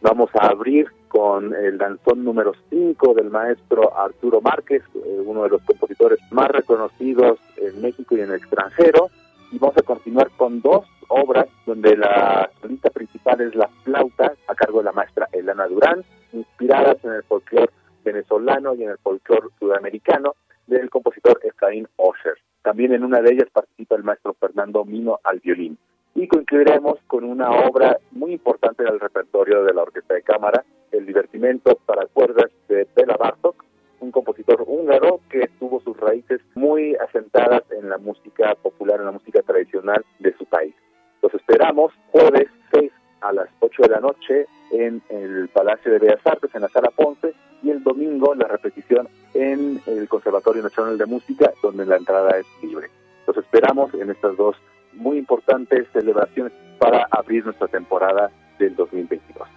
Vamos 0.01 0.31
a 0.33 0.47
abrir 0.47 0.89
con 1.09 1.55
el 1.55 1.77
danzón 1.77 2.25
número 2.25 2.55
5 2.71 3.13
del 3.13 3.29
maestro 3.29 3.95
Arturo 3.99 4.41
Márquez, 4.41 4.83
eh, 4.95 5.23
uno 5.27 5.43
de 5.43 5.51
los 5.51 5.63
compositores 5.65 6.21
más 6.31 6.49
reconocidos 6.49 7.39
en 7.59 7.83
México 7.83 8.17
y 8.17 8.23
en 8.23 8.31
el 8.31 8.37
extranjero, 8.37 9.11
y 9.55 9.59
vamos 9.59 9.77
a 9.77 9.83
continuar 9.83 10.33
con 10.37 10.61
dos 10.61 10.85
obras 11.07 11.47
donde 11.65 11.97
la 11.97 12.51
solista 12.61 12.91
principal 12.91 13.41
es 13.41 13.55
la 13.55 13.69
flauta 13.85 14.33
a 14.49 14.55
cargo 14.57 14.79
de 14.79 14.87
la 14.87 14.93
maestra 14.93 15.29
Elena 15.31 15.69
Durán, 15.69 16.03
inspiradas 16.33 16.97
en 17.05 17.13
el 17.13 17.23
folclore 17.23 17.71
venezolano 18.05 18.75
y 18.75 18.83
en 18.83 18.91
el 18.91 18.99
folclore 18.99 19.47
sudamericano 19.61 20.35
del 20.67 20.91
compositor 20.91 21.39
Efraín 21.45 21.87
Osher. 21.97 22.37
También 22.63 22.95
en 22.95 23.05
una 23.05 23.21
de 23.21 23.33
ellas 23.33 23.49
participa 23.53 23.95
el 23.95 24.03
maestro 24.03 24.35
Fernando 24.35 24.85
Mino 24.85 25.21
al 25.23 25.39
violín. 25.39 25.79
Y 26.17 26.27
concluiremos 26.27 26.99
con 27.07 27.23
una 27.23 27.51
obra 27.51 27.99
muy 28.11 28.33
importante 28.33 28.83
del 28.83 28.99
repertorio 28.99 29.63
de 29.63 29.73
la 29.73 29.83
Orquesta 29.83 30.15
de 30.15 30.23
Cámara, 30.23 30.65
El 30.91 31.07
divertimento 31.07 31.79
para 31.87 32.07
cuerdas 32.07 32.51
de 32.69 32.89
Bela 32.97 33.17
Bartok, 33.17 33.65
un 34.01 34.11
compositor 34.11 34.65
húngaro 34.67 35.21
que 35.29 35.49
tuvo 35.59 35.81
sus 35.81 35.97
raíces 35.97 36.41
muy 36.55 36.95
asentadas 36.97 37.63
en 37.71 37.89
la 37.89 37.99
música 37.99 38.55
popular, 38.57 39.01
en 39.01 39.07
la 39.07 39.13
música 39.13 39.43
tradicional 39.43 40.05
de 40.19 40.33
su 40.37 40.45
país. 40.47 40.75
Los 41.23 41.35
esperamos 41.35 41.93
jueves 42.11 42.49
6 42.73 42.93
a 43.21 43.33
las 43.33 43.49
8 43.61 43.83
de 43.83 43.89
la 43.89 44.01
noche 44.01 44.47
en 44.73 45.03
el 45.09 45.49
Palacio 45.49 45.93
de 45.93 45.99
Bellas 45.99 46.27
Artes, 46.27 46.55
en 46.55 46.63
la 46.63 46.69
Sala 46.69 46.91
Ponce, 46.91 47.33
y 47.63 47.71
el 47.71 47.83
domingo 47.83 48.35
la 48.35 48.47
repetición 48.47 49.09
en 49.33 49.81
el 49.87 50.09
Conservatorio 50.09 50.63
Nacional 50.63 50.99
de 50.99 51.07
Música, 51.07 51.53
donde 51.63 51.87
la 51.87 51.97
entrada 51.97 52.39
es 52.39 52.47
libre. 52.63 52.89
Los 53.27 53.37
esperamos 53.39 53.93
en 53.95 54.11
estas 54.11 54.37
dos 54.37 54.57
muy 54.93 55.19
importantes 55.19 55.89
celebraciones 55.93 56.53
para 56.79 57.09
abrir 57.11 57.45
nuestra 57.45 57.69
temporada 57.69 58.31
del 58.59 58.77
2022. 58.77 59.49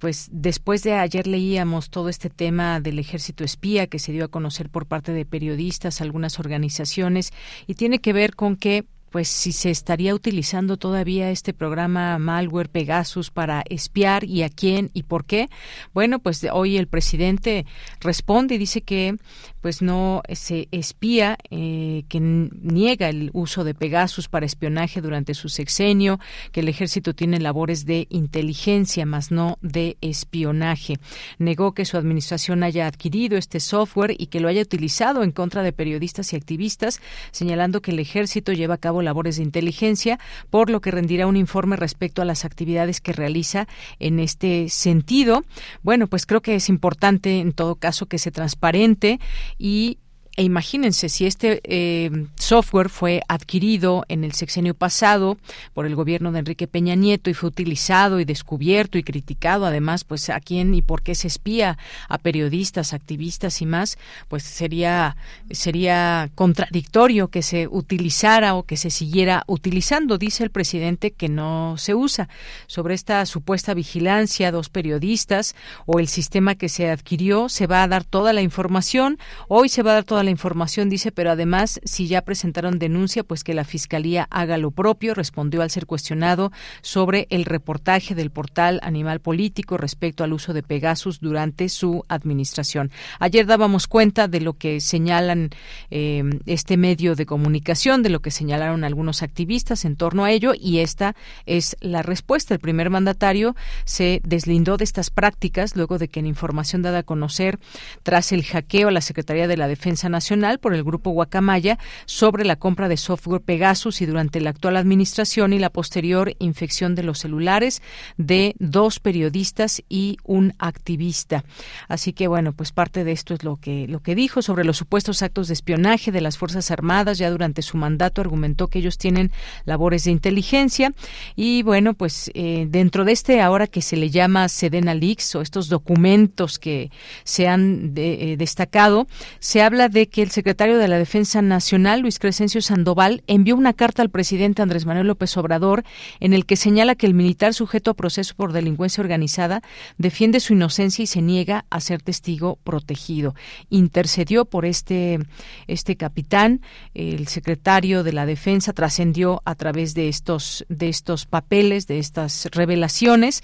pues 0.00 0.28
después 0.32 0.82
de 0.82 0.94
ayer 0.94 1.26
leíamos 1.26 1.90
todo 1.90 2.08
este 2.08 2.30
tema 2.30 2.80
del 2.80 2.98
ejército 2.98 3.44
espía 3.44 3.86
que 3.86 3.98
se 3.98 4.12
dio 4.12 4.24
a 4.24 4.28
conocer 4.28 4.70
por 4.70 4.86
parte 4.86 5.12
de 5.12 5.26
periodistas, 5.26 6.00
algunas 6.00 6.40
organizaciones, 6.40 7.32
y 7.66 7.74
tiene 7.74 8.00
que 8.00 8.14
ver 8.14 8.34
con 8.34 8.56
que 8.56 8.86
pues 9.10 9.28
si 9.28 9.52
se 9.52 9.70
estaría 9.70 10.14
utilizando 10.14 10.76
todavía 10.76 11.30
este 11.30 11.52
programa 11.52 12.18
malware 12.18 12.68
Pegasus 12.68 13.30
para 13.30 13.62
espiar 13.68 14.24
y 14.24 14.42
a 14.42 14.48
quién 14.48 14.90
y 14.94 15.02
por 15.02 15.24
qué. 15.24 15.48
Bueno, 15.92 16.20
pues 16.20 16.46
hoy 16.52 16.76
el 16.76 16.86
presidente 16.86 17.66
responde 18.00 18.54
y 18.54 18.58
dice 18.58 18.82
que 18.82 19.16
pues 19.60 19.82
no 19.82 20.22
se 20.32 20.68
espía, 20.70 21.36
eh, 21.50 22.04
que 22.08 22.20
niega 22.20 23.08
el 23.08 23.30
uso 23.34 23.62
de 23.64 23.74
Pegasus 23.74 24.28
para 24.28 24.46
espionaje 24.46 25.00
durante 25.02 25.34
su 25.34 25.48
sexenio, 25.48 26.18
que 26.52 26.60
el 26.60 26.68
ejército 26.68 27.14
tiene 27.14 27.38
labores 27.40 27.84
de 27.84 28.06
inteligencia, 28.08 29.04
más 29.04 29.30
no 29.30 29.58
de 29.60 29.98
espionaje. 30.00 30.98
Negó 31.38 31.72
que 31.72 31.84
su 31.84 31.98
administración 31.98 32.62
haya 32.62 32.86
adquirido 32.86 33.36
este 33.36 33.60
software 33.60 34.14
y 34.18 34.26
que 34.26 34.40
lo 34.40 34.48
haya 34.48 34.62
utilizado 34.62 35.22
en 35.22 35.32
contra 35.32 35.62
de 35.62 35.72
periodistas 35.72 36.32
y 36.32 36.36
activistas, 36.36 37.00
señalando 37.32 37.82
que 37.82 37.90
el 37.90 37.98
ejército 37.98 38.52
lleva 38.52 38.74
a 38.74 38.78
cabo 38.78 38.99
labores 39.02 39.36
de 39.36 39.42
inteligencia, 39.42 40.18
por 40.50 40.70
lo 40.70 40.80
que 40.80 40.90
rendirá 40.90 41.26
un 41.26 41.36
informe 41.36 41.76
respecto 41.76 42.22
a 42.22 42.24
las 42.24 42.44
actividades 42.44 43.00
que 43.00 43.12
realiza 43.12 43.66
en 43.98 44.20
este 44.20 44.68
sentido. 44.68 45.44
Bueno, 45.82 46.06
pues 46.06 46.26
creo 46.26 46.40
que 46.40 46.54
es 46.54 46.68
importante 46.68 47.40
en 47.40 47.52
todo 47.52 47.76
caso 47.76 48.06
que 48.06 48.18
se 48.18 48.30
transparente 48.30 49.20
y 49.58 49.98
e 50.36 50.42
imagínense 50.42 51.08
si 51.08 51.26
este 51.26 51.60
eh, 51.64 52.10
software 52.36 52.88
fue 52.88 53.20
adquirido 53.28 54.04
en 54.08 54.24
el 54.24 54.32
sexenio 54.32 54.74
pasado 54.74 55.38
por 55.74 55.86
el 55.86 55.94
gobierno 55.94 56.32
de 56.32 56.38
Enrique 56.38 56.66
Peña 56.66 56.94
Nieto 56.94 57.30
y 57.30 57.34
fue 57.34 57.48
utilizado 57.48 58.20
y 58.20 58.24
descubierto 58.24 58.96
y 58.96 59.02
criticado, 59.02 59.66
además, 59.66 60.04
pues 60.04 60.30
a 60.30 60.40
quién 60.40 60.74
y 60.74 60.82
por 60.82 61.02
qué 61.02 61.14
se 61.14 61.26
espía 61.26 61.78
a 62.08 62.18
periodistas, 62.18 62.92
activistas 62.92 63.60
y 63.60 63.66
más, 63.66 63.98
pues 64.28 64.44
sería 64.44 65.16
sería 65.50 66.30
contradictorio 66.34 67.28
que 67.28 67.42
se 67.42 67.68
utilizara 67.68 68.54
o 68.54 68.62
que 68.62 68.76
se 68.76 68.90
siguiera 68.90 69.42
utilizando. 69.46 70.16
Dice 70.16 70.44
el 70.44 70.50
presidente 70.50 71.10
que 71.10 71.28
no 71.28 71.76
se 71.76 71.94
usa 71.94 72.28
sobre 72.66 72.94
esta 72.94 73.26
supuesta 73.26 73.74
vigilancia 73.74 74.52
dos 74.52 74.68
periodistas 74.68 75.54
o 75.86 75.98
el 75.98 76.08
sistema 76.08 76.54
que 76.54 76.68
se 76.68 76.90
adquirió 76.90 77.48
se 77.48 77.66
va 77.66 77.82
a 77.82 77.88
dar 77.88 78.04
toda 78.04 78.32
la 78.32 78.42
información. 78.42 79.18
Hoy 79.48 79.68
se 79.68 79.82
va 79.82 79.92
a 79.92 79.94
dar 79.94 80.04
toda 80.04 80.19
la 80.22 80.30
información, 80.30 80.88
dice, 80.88 81.12
pero 81.12 81.30
además, 81.30 81.80
si 81.84 82.06
ya 82.06 82.22
presentaron 82.22 82.78
denuncia, 82.78 83.24
pues 83.24 83.44
que 83.44 83.54
la 83.54 83.64
Fiscalía 83.64 84.26
haga 84.30 84.58
lo 84.58 84.70
propio, 84.70 85.14
respondió 85.14 85.62
al 85.62 85.70
ser 85.70 85.86
cuestionado 85.86 86.52
sobre 86.82 87.26
el 87.30 87.44
reportaje 87.44 88.14
del 88.14 88.30
portal 88.30 88.80
Animal 88.82 89.20
Político 89.20 89.76
respecto 89.76 90.24
al 90.24 90.32
uso 90.32 90.52
de 90.52 90.62
Pegasus 90.62 91.20
durante 91.20 91.68
su 91.68 92.04
administración. 92.08 92.90
Ayer 93.18 93.46
dábamos 93.46 93.86
cuenta 93.86 94.28
de 94.28 94.40
lo 94.40 94.54
que 94.54 94.80
señalan 94.80 95.50
eh, 95.90 96.22
este 96.46 96.76
medio 96.76 97.14
de 97.14 97.26
comunicación, 97.26 98.02
de 98.02 98.10
lo 98.10 98.20
que 98.20 98.30
señalaron 98.30 98.84
algunos 98.84 99.22
activistas 99.22 99.84
en 99.84 99.96
torno 99.96 100.24
a 100.24 100.30
ello, 100.30 100.52
y 100.58 100.78
esta 100.78 101.14
es 101.46 101.76
la 101.80 102.02
respuesta. 102.02 102.54
El 102.54 102.60
primer 102.60 102.90
mandatario 102.90 103.56
se 103.84 104.20
deslindó 104.24 104.76
de 104.76 104.84
estas 104.84 105.10
prácticas 105.10 105.76
luego 105.76 105.98
de 105.98 106.08
que 106.08 106.20
en 106.20 106.26
información 106.26 106.82
dada 106.82 106.98
a 106.98 107.02
conocer 107.02 107.58
tras 108.02 108.32
el 108.32 108.44
hackeo 108.44 108.88
a 108.88 108.92
la 108.92 109.00
Secretaría 109.00 109.48
de 109.48 109.56
la 109.56 109.68
Defensa 109.68 110.08
Nacional 110.10 110.58
por 110.58 110.74
el 110.74 110.84
Grupo 110.84 111.10
Guacamaya 111.10 111.78
sobre 112.06 112.44
la 112.44 112.56
compra 112.56 112.88
de 112.88 112.96
software 112.96 113.40
Pegasus 113.40 114.02
y 114.02 114.06
durante 114.06 114.40
la 114.40 114.50
actual 114.50 114.76
administración 114.76 115.52
y 115.52 115.58
la 115.58 115.70
posterior 115.70 116.34
infección 116.38 116.94
de 116.94 117.02
los 117.02 117.20
celulares 117.20 117.82
de 118.16 118.54
dos 118.58 119.00
periodistas 119.00 119.82
y 119.88 120.18
un 120.24 120.54
activista. 120.58 121.44
Así 121.88 122.12
que 122.12 122.28
bueno, 122.28 122.52
pues 122.52 122.72
parte 122.72 123.04
de 123.04 123.12
esto 123.12 123.34
es 123.34 123.44
lo 123.44 123.56
que 123.56 123.86
lo 123.88 124.00
que 124.00 124.14
dijo 124.14 124.42
sobre 124.42 124.64
los 124.64 124.76
supuestos 124.76 125.22
actos 125.22 125.48
de 125.48 125.54
espionaje 125.54 126.12
de 126.12 126.20
las 126.20 126.38
Fuerzas 126.38 126.70
Armadas 126.70 127.18
ya 127.18 127.30
durante 127.30 127.62
su 127.62 127.76
mandato 127.76 128.20
argumentó 128.20 128.68
que 128.68 128.80
ellos 128.80 128.98
tienen 128.98 129.30
labores 129.64 130.04
de 130.04 130.10
inteligencia 130.10 130.92
y 131.36 131.62
bueno, 131.62 131.94
pues 131.94 132.30
eh, 132.34 132.66
dentro 132.68 133.04
de 133.04 133.12
este 133.12 133.40
ahora 133.40 133.66
que 133.66 133.82
se 133.82 133.96
le 133.96 134.10
llama 134.10 134.48
Sedena 134.48 134.94
Leaks 134.94 135.34
o 135.34 135.42
estos 135.42 135.68
documentos 135.68 136.58
que 136.58 136.90
se 137.24 137.48
han 137.48 137.92
eh, 137.96 138.36
destacado, 138.38 139.06
se 139.38 139.62
habla 139.62 139.88
de 139.88 139.99
que 140.08 140.22
el 140.22 140.30
secretario 140.30 140.78
de 140.78 140.88
la 140.88 140.98
Defensa 140.98 141.42
Nacional, 141.42 142.00
Luis 142.00 142.18
Crescencio 142.18 142.62
Sandoval, 142.62 143.22
envió 143.26 143.56
una 143.56 143.72
carta 143.72 144.02
al 144.02 144.10
presidente 144.10 144.62
Andrés 144.62 144.86
Manuel 144.86 145.06
López 145.06 145.36
Obrador 145.36 145.84
en 146.20 146.32
el 146.32 146.46
que 146.46 146.56
señala 146.56 146.94
que 146.94 147.06
el 147.06 147.14
militar 147.14 147.54
sujeto 147.54 147.90
a 147.90 147.94
proceso 147.94 148.34
por 148.36 148.52
delincuencia 148.52 149.02
organizada 149.02 149.62
defiende 149.98 150.40
su 150.40 150.52
inocencia 150.52 151.02
y 151.02 151.06
se 151.06 151.22
niega 151.22 151.64
a 151.70 151.80
ser 151.80 152.02
testigo 152.02 152.58
protegido. 152.62 153.34
Intercedió 153.68 154.44
por 154.44 154.64
este, 154.64 155.18
este 155.66 155.96
capitán, 155.96 156.60
el 156.94 157.28
secretario 157.28 158.02
de 158.02 158.12
la 158.12 158.26
Defensa 158.26 158.72
trascendió 158.72 159.42
a 159.44 159.54
través 159.54 159.94
de 159.94 160.08
estos, 160.08 160.64
de 160.68 160.88
estos 160.88 161.26
papeles, 161.26 161.86
de 161.86 161.98
estas 161.98 162.48
revelaciones, 162.52 163.42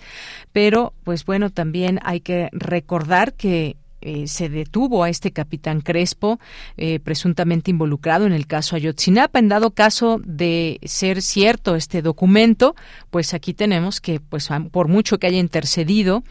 pero 0.52 0.94
pues 1.04 1.24
bueno, 1.24 1.50
también 1.50 2.00
hay 2.02 2.20
que 2.20 2.48
recordar 2.52 3.34
que 3.34 3.76
eh, 4.06 4.28
se 4.28 4.48
detuvo 4.48 5.02
a 5.02 5.08
este 5.08 5.32
capitán 5.32 5.80
Crespo, 5.80 6.38
eh, 6.76 7.00
presuntamente 7.00 7.72
involucrado 7.72 8.24
en 8.24 8.32
el 8.32 8.46
caso 8.46 8.76
Ayotzinapa. 8.76 9.40
En 9.40 9.48
dado 9.48 9.72
caso 9.72 10.20
de 10.24 10.78
ser 10.84 11.22
cierto 11.22 11.74
este 11.74 12.02
documento, 12.02 12.76
pues 13.10 13.34
aquí 13.34 13.52
tenemos 13.52 14.00
que, 14.00 14.20
pues 14.20 14.48
por 14.70 14.86
mucho 14.86 15.18
que 15.18 15.26
haya 15.26 15.40
intercedido, 15.40 16.22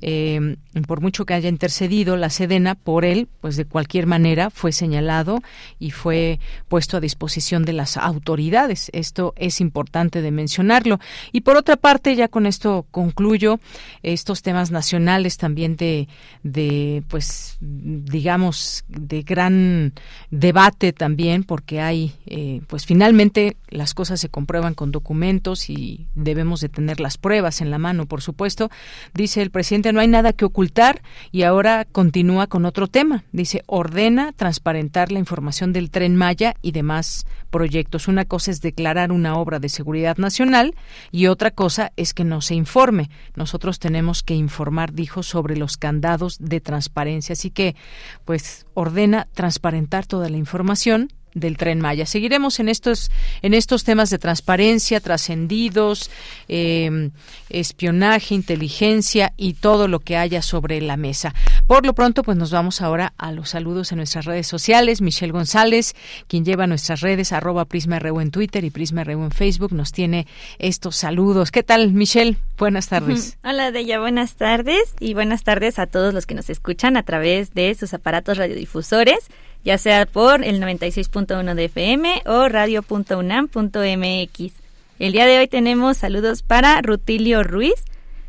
eh, 0.00 0.56
por 0.86 1.00
mucho 1.00 1.26
que 1.26 1.34
haya 1.34 1.48
intercedido 1.48 2.16
la 2.16 2.30
Sedena 2.30 2.76
por 2.76 3.04
él, 3.04 3.26
pues 3.40 3.56
de 3.56 3.64
cualquier 3.64 4.06
manera 4.06 4.50
fue 4.50 4.70
señalado 4.70 5.42
y 5.80 5.90
fue 5.90 6.38
puesto 6.68 6.96
a 6.96 7.00
disposición 7.00 7.64
de 7.64 7.72
las 7.72 7.96
autoridades. 7.96 8.90
Esto 8.92 9.34
es 9.36 9.60
importante 9.60 10.22
de 10.22 10.30
mencionarlo. 10.30 11.00
Y 11.32 11.40
por 11.40 11.56
otra 11.56 11.74
parte, 11.74 12.14
ya 12.14 12.28
con 12.28 12.46
esto 12.46 12.86
concluyo 12.92 13.58
estos 14.04 14.42
temas 14.42 14.70
nacionales 14.70 15.36
también 15.36 15.74
de, 15.74 16.06
de 16.44 17.02
pues 17.08 17.23
digamos 17.60 18.84
de 18.88 19.22
gran 19.22 19.92
debate 20.30 20.92
también 20.92 21.44
porque 21.44 21.80
hay 21.80 22.14
eh, 22.26 22.60
pues 22.66 22.86
finalmente 22.86 23.56
las 23.68 23.94
cosas 23.94 24.20
se 24.20 24.28
comprueban 24.28 24.74
con 24.74 24.92
documentos 24.92 25.70
y 25.70 26.06
debemos 26.14 26.60
de 26.60 26.68
tener 26.68 27.00
las 27.00 27.18
pruebas 27.18 27.60
en 27.60 27.70
la 27.70 27.78
mano 27.78 28.06
por 28.06 28.22
supuesto. 28.22 28.70
Dice 29.14 29.42
el 29.42 29.50
presidente 29.50 29.92
no 29.92 30.00
hay 30.00 30.08
nada 30.08 30.32
que 30.32 30.44
ocultar 30.44 31.02
y 31.32 31.42
ahora 31.42 31.86
continúa 31.90 32.46
con 32.46 32.64
otro 32.64 32.86
tema 32.88 33.24
dice 33.32 33.62
ordena 33.66 34.32
transparentar 34.32 35.12
la 35.12 35.18
información 35.18 35.72
del 35.72 35.90
tren 35.90 36.16
Maya 36.16 36.54
y 36.62 36.72
demás 36.72 37.26
proyectos. 37.50 38.08
Una 38.08 38.24
cosa 38.24 38.50
es 38.50 38.60
declarar 38.60 39.12
una 39.12 39.36
obra 39.36 39.60
de 39.60 39.68
seguridad 39.68 40.16
nacional 40.16 40.74
y 41.12 41.28
otra 41.28 41.50
cosa 41.52 41.92
es 41.96 42.12
que 42.12 42.24
no 42.24 42.40
se 42.40 42.54
informe. 42.54 43.10
Nosotros 43.36 43.78
tenemos 43.78 44.22
que 44.22 44.34
informar 44.34 44.92
dijo 44.92 45.22
sobre 45.22 45.56
los 45.56 45.76
candados 45.76 46.38
de 46.40 46.60
transparencia 46.60 47.13
Así 47.32 47.50
que, 47.50 47.76
pues, 48.24 48.66
ordena 48.74 49.26
transparentar 49.34 50.06
toda 50.06 50.28
la 50.28 50.36
información 50.36 51.10
del 51.34 51.56
tren 51.56 51.80
Maya. 51.80 52.06
Seguiremos 52.06 52.60
en 52.60 52.68
estos 52.68 53.10
en 53.42 53.54
estos 53.54 53.84
temas 53.84 54.10
de 54.10 54.18
transparencia, 54.18 55.00
trascendidos, 55.00 56.10
em, 56.48 57.10
espionaje, 57.50 58.34
inteligencia 58.34 59.32
y 59.36 59.54
todo 59.54 59.88
lo 59.88 60.00
que 60.00 60.16
haya 60.16 60.42
sobre 60.42 60.80
la 60.80 60.96
mesa. 60.96 61.34
Por 61.66 61.84
lo 61.84 61.94
pronto, 61.94 62.22
pues 62.22 62.36
nos 62.36 62.50
vamos 62.50 62.80
ahora 62.80 63.12
a 63.18 63.32
los 63.32 63.50
saludos 63.50 63.92
en 63.92 63.98
nuestras 63.98 64.24
redes 64.24 64.46
sociales. 64.46 65.00
Michelle 65.00 65.32
González, 65.32 65.94
quien 66.28 66.44
lleva 66.44 66.66
nuestras 66.66 67.00
redes 67.00 67.32
arroba 67.32 67.64
Prisma 67.64 67.98
en 67.98 68.30
Twitter 68.30 68.64
y 68.64 68.70
Prisma 68.70 69.02
en 69.02 69.30
Facebook, 69.30 69.72
nos 69.72 69.92
tiene 69.92 70.26
estos 70.58 70.96
saludos. 70.96 71.50
¿Qué 71.50 71.62
tal, 71.62 71.92
Michelle? 71.92 72.36
Buenas 72.58 72.88
tardes. 72.88 73.38
Hola, 73.44 73.72
Deya. 73.72 73.98
Buenas 73.98 74.34
tardes 74.34 74.94
y 75.00 75.14
buenas 75.14 75.42
tardes 75.42 75.78
a 75.78 75.86
todos 75.86 76.14
los 76.14 76.26
que 76.26 76.34
nos 76.34 76.50
escuchan 76.50 76.96
a 76.96 77.02
través 77.02 77.54
de 77.54 77.74
sus 77.74 77.94
aparatos 77.94 78.38
radiodifusores 78.38 79.30
ya 79.64 79.78
sea 79.78 80.06
por 80.06 80.44
el 80.44 80.60
96.1 80.60 81.54
de 81.54 81.64
FM 81.64 82.22
o 82.26 82.48
radio.unam.mx. 82.48 84.52
El 84.98 85.12
día 85.12 85.26
de 85.26 85.38
hoy 85.38 85.48
tenemos 85.48 85.96
saludos 85.96 86.42
para 86.42 86.80
Rutilio 86.82 87.42
Ruiz 87.42 87.84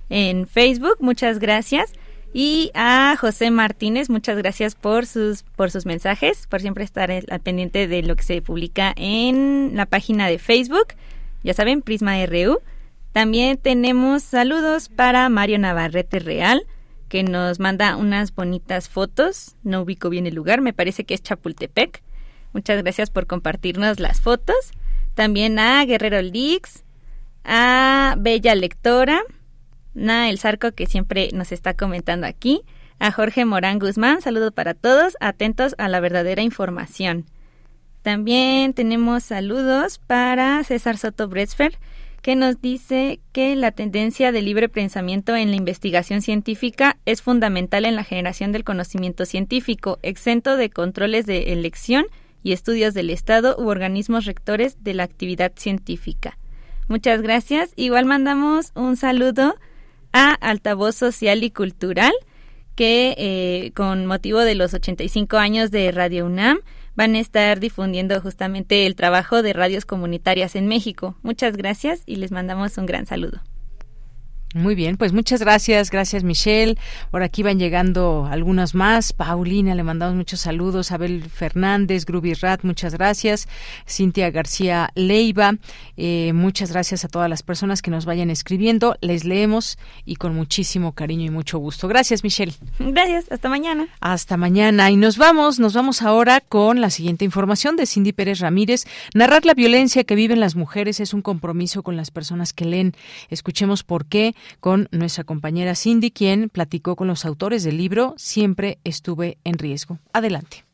en 0.09 0.47
Facebook, 0.47 0.97
muchas 0.99 1.39
gracias. 1.39 1.93
Y 2.33 2.71
a 2.73 3.15
José 3.17 3.49
Martínez, 3.49 4.09
muchas 4.09 4.37
gracias 4.37 4.75
por 4.75 5.05
sus, 5.05 5.43
por 5.43 5.71
sus 5.71 5.85
mensajes, 5.85 6.47
por 6.47 6.59
siempre 6.59 6.83
estar 6.83 7.09
al 7.09 7.39
pendiente 7.39 7.87
de 7.87 8.03
lo 8.03 8.17
que 8.17 8.23
se 8.23 8.41
publica 8.41 8.93
en 8.97 9.71
la 9.75 9.85
página 9.85 10.27
de 10.27 10.37
Facebook. 10.37 10.87
Ya 11.43 11.53
saben, 11.53 11.81
Prisma 11.81 12.25
RU. 12.25 12.59
También 13.13 13.57
tenemos 13.57 14.23
saludos 14.23 14.89
para 14.89 15.29
Mario 15.29 15.59
Navarrete 15.59 16.19
Real, 16.19 16.65
que 17.09 17.23
nos 17.23 17.59
manda 17.59 17.97
unas 17.97 18.33
bonitas 18.33 18.89
fotos. 18.89 19.55
No 19.63 19.81
ubico 19.81 20.09
bien 20.09 20.27
el 20.27 20.35
lugar, 20.35 20.61
me 20.61 20.73
parece 20.73 21.03
que 21.03 21.13
es 21.13 21.23
Chapultepec. 21.23 22.01
Muchas 22.53 22.81
gracias 22.81 23.09
por 23.09 23.27
compartirnos 23.27 23.99
las 23.99 24.21
fotos. 24.21 24.71
También 25.13 25.59
a 25.59 25.83
Guerrero 25.85 26.21
Lix, 26.21 26.83
a 27.43 28.15
Bella 28.17 28.55
Lectora, 28.55 29.21
a 30.07 30.29
El 30.29 30.39
Zarco 30.39 30.71
que 30.71 30.87
siempre 30.87 31.29
nos 31.33 31.51
está 31.51 31.73
comentando 31.73 32.27
aquí, 32.27 32.61
a 32.99 33.11
Jorge 33.11 33.45
Morán 33.45 33.79
Guzmán, 33.79 34.21
saludos 34.21 34.51
para 34.53 34.73
todos, 34.73 35.15
atentos 35.19 35.75
a 35.77 35.87
la 35.89 35.99
verdadera 35.99 36.41
información. 36.41 37.25
También 38.01 38.73
tenemos 38.73 39.23
saludos 39.23 39.99
para 39.99 40.63
César 40.63 40.97
Soto 40.97 41.27
Bretzfer, 41.27 41.77
que 42.25 42.35
nos 42.35 42.59
dice 42.59 43.19
que 43.33 43.55
la 43.55 43.69
tendencia 43.69 44.31
de 44.31 44.41
libre 44.41 44.67
pensamiento 44.67 45.35
en 45.35 45.51
la 45.51 45.57
investigación 45.57 46.23
científica 46.23 46.97
es 47.05 47.21
fundamental 47.21 47.85
en 47.85 47.95
la 47.95 48.03
generación 48.03 48.51
del 48.51 48.63
conocimiento 48.63 49.27
científico, 49.27 49.99
exento 50.01 50.57
de 50.57 50.71
controles 50.71 51.27
de 51.27 51.53
elección 51.53 52.07
y 52.41 52.53
estudios 52.53 52.95
del 52.95 53.11
Estado 53.11 53.55
u 53.59 53.67
organismos 53.67 54.25
rectores 54.25 54.83
de 54.83 54.95
la 54.95 55.03
actividad 55.03 55.51
científica. 55.55 56.39
Muchas 56.87 57.21
gracias. 57.21 57.73
Igual 57.75 58.05
mandamos 58.05 58.71
un 58.73 58.97
saludo 58.97 59.55
a 60.11 60.33
Altavoz 60.33 60.95
Social 60.95 61.43
y 61.43 61.51
Cultural, 61.51 62.13
que 62.73 63.13
eh, 63.19 63.71
con 63.75 64.07
motivo 64.07 64.39
de 64.39 64.55
los 64.55 64.73
85 64.73 65.37
años 65.37 65.69
de 65.69 65.91
Radio 65.91 66.25
UNAM, 66.25 66.57
van 66.95 67.15
a 67.15 67.19
estar 67.19 67.59
difundiendo 67.59 68.19
justamente 68.21 68.85
el 68.85 68.95
trabajo 68.95 69.41
de 69.41 69.53
radios 69.53 69.85
comunitarias 69.85 70.55
en 70.55 70.67
México. 70.67 71.15
Muchas 71.21 71.57
gracias 71.57 72.03
y 72.05 72.17
les 72.17 72.31
mandamos 72.31 72.77
un 72.77 72.85
gran 72.85 73.05
saludo. 73.05 73.41
Muy 74.55 74.73
bien, 74.73 74.95
pues 74.95 75.11
muchas 75.11 75.41
gracias, 75.41 75.91
gracias 75.91 76.23
Michelle. 76.23 76.77
Por 77.11 77.23
aquí 77.23 77.43
van 77.43 77.59
llegando 77.59 78.25
algunas 78.31 78.73
más. 78.73 79.11
Paulina, 79.11 79.75
le 79.75 79.83
mandamos 79.83 80.15
muchos 80.15 80.39
saludos. 80.39 80.93
Abel 80.93 81.25
Fernández, 81.29 82.05
Grubi 82.05 82.33
Rat, 82.35 82.63
muchas 82.63 82.93
gracias. 82.93 83.49
Cintia 83.85 84.31
García 84.31 84.91
Leiva, 84.95 85.55
eh, 85.97 86.31
muchas 86.33 86.71
gracias 86.71 87.03
a 87.03 87.09
todas 87.09 87.29
las 87.29 87.43
personas 87.43 87.81
que 87.81 87.91
nos 87.91 88.05
vayan 88.05 88.29
escribiendo. 88.29 88.95
Les 89.01 89.25
leemos 89.25 89.77
y 90.05 90.15
con 90.15 90.33
muchísimo 90.33 90.93
cariño 90.93 91.25
y 91.25 91.31
mucho 91.31 91.57
gusto. 91.57 91.89
Gracias, 91.89 92.23
Michelle. 92.23 92.53
Gracias, 92.79 93.29
hasta 93.29 93.49
mañana. 93.49 93.89
Hasta 93.99 94.37
mañana. 94.37 94.89
Y 94.89 94.95
nos 94.95 95.17
vamos, 95.17 95.59
nos 95.59 95.73
vamos 95.73 96.01
ahora 96.01 96.39
con 96.39 96.79
la 96.79 96.91
siguiente 96.91 97.25
información 97.25 97.75
de 97.75 97.85
Cindy 97.85 98.13
Pérez 98.13 98.39
Ramírez. 98.39 98.85
Narrar 99.13 99.45
la 99.45 99.53
violencia 99.53 100.05
que 100.05 100.15
viven 100.15 100.39
las 100.39 100.55
mujeres 100.55 101.01
es 101.01 101.13
un 101.13 101.21
compromiso 101.21 101.83
con 101.83 101.97
las 101.97 102.09
personas 102.09 102.53
que 102.53 102.63
leen. 102.63 102.93
Escuchemos 103.29 103.83
por 103.83 104.05
qué 104.05 104.33
con 104.59 104.87
nuestra 104.91 105.23
compañera 105.23 105.75
Cindy, 105.75 106.11
quien 106.11 106.49
platicó 106.49 106.95
con 106.95 107.07
los 107.07 107.25
autores 107.25 107.63
del 107.63 107.77
libro 107.77 108.13
Siempre 108.17 108.79
estuve 108.83 109.37
en 109.43 109.57
riesgo. 109.57 109.99
Adelante. 110.13 110.65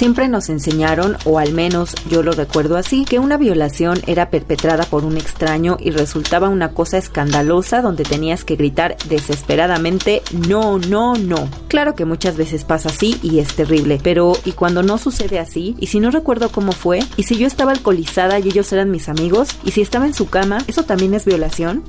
Siempre 0.00 0.28
nos 0.28 0.48
enseñaron, 0.48 1.18
o 1.26 1.38
al 1.38 1.52
menos 1.52 1.94
yo 2.08 2.22
lo 2.22 2.32
recuerdo 2.32 2.78
así, 2.78 3.04
que 3.04 3.18
una 3.18 3.36
violación 3.36 4.00
era 4.06 4.30
perpetrada 4.30 4.84
por 4.84 5.04
un 5.04 5.18
extraño 5.18 5.76
y 5.78 5.90
resultaba 5.90 6.48
una 6.48 6.72
cosa 6.72 6.96
escandalosa 6.96 7.82
donde 7.82 8.04
tenías 8.04 8.42
que 8.42 8.56
gritar 8.56 8.96
desesperadamente 9.10 10.22
no, 10.48 10.78
no, 10.78 11.16
no. 11.16 11.50
Claro 11.68 11.94
que 11.96 12.06
muchas 12.06 12.38
veces 12.38 12.64
pasa 12.64 12.88
así 12.88 13.20
y 13.22 13.40
es 13.40 13.54
terrible, 13.54 14.00
pero 14.02 14.32
¿y 14.46 14.52
cuando 14.52 14.82
no 14.82 14.96
sucede 14.96 15.38
así? 15.38 15.76
¿Y 15.78 15.88
si 15.88 16.00
no 16.00 16.10
recuerdo 16.10 16.48
cómo 16.48 16.72
fue? 16.72 17.00
¿Y 17.18 17.24
si 17.24 17.36
yo 17.36 17.46
estaba 17.46 17.72
alcoholizada 17.72 18.38
y 18.38 18.48
ellos 18.48 18.72
eran 18.72 18.90
mis 18.90 19.10
amigos? 19.10 19.50
¿Y 19.66 19.72
si 19.72 19.82
estaba 19.82 20.06
en 20.06 20.14
su 20.14 20.30
cama? 20.30 20.64
¿Eso 20.66 20.84
también 20.84 21.12
es 21.12 21.26
violación? 21.26 21.84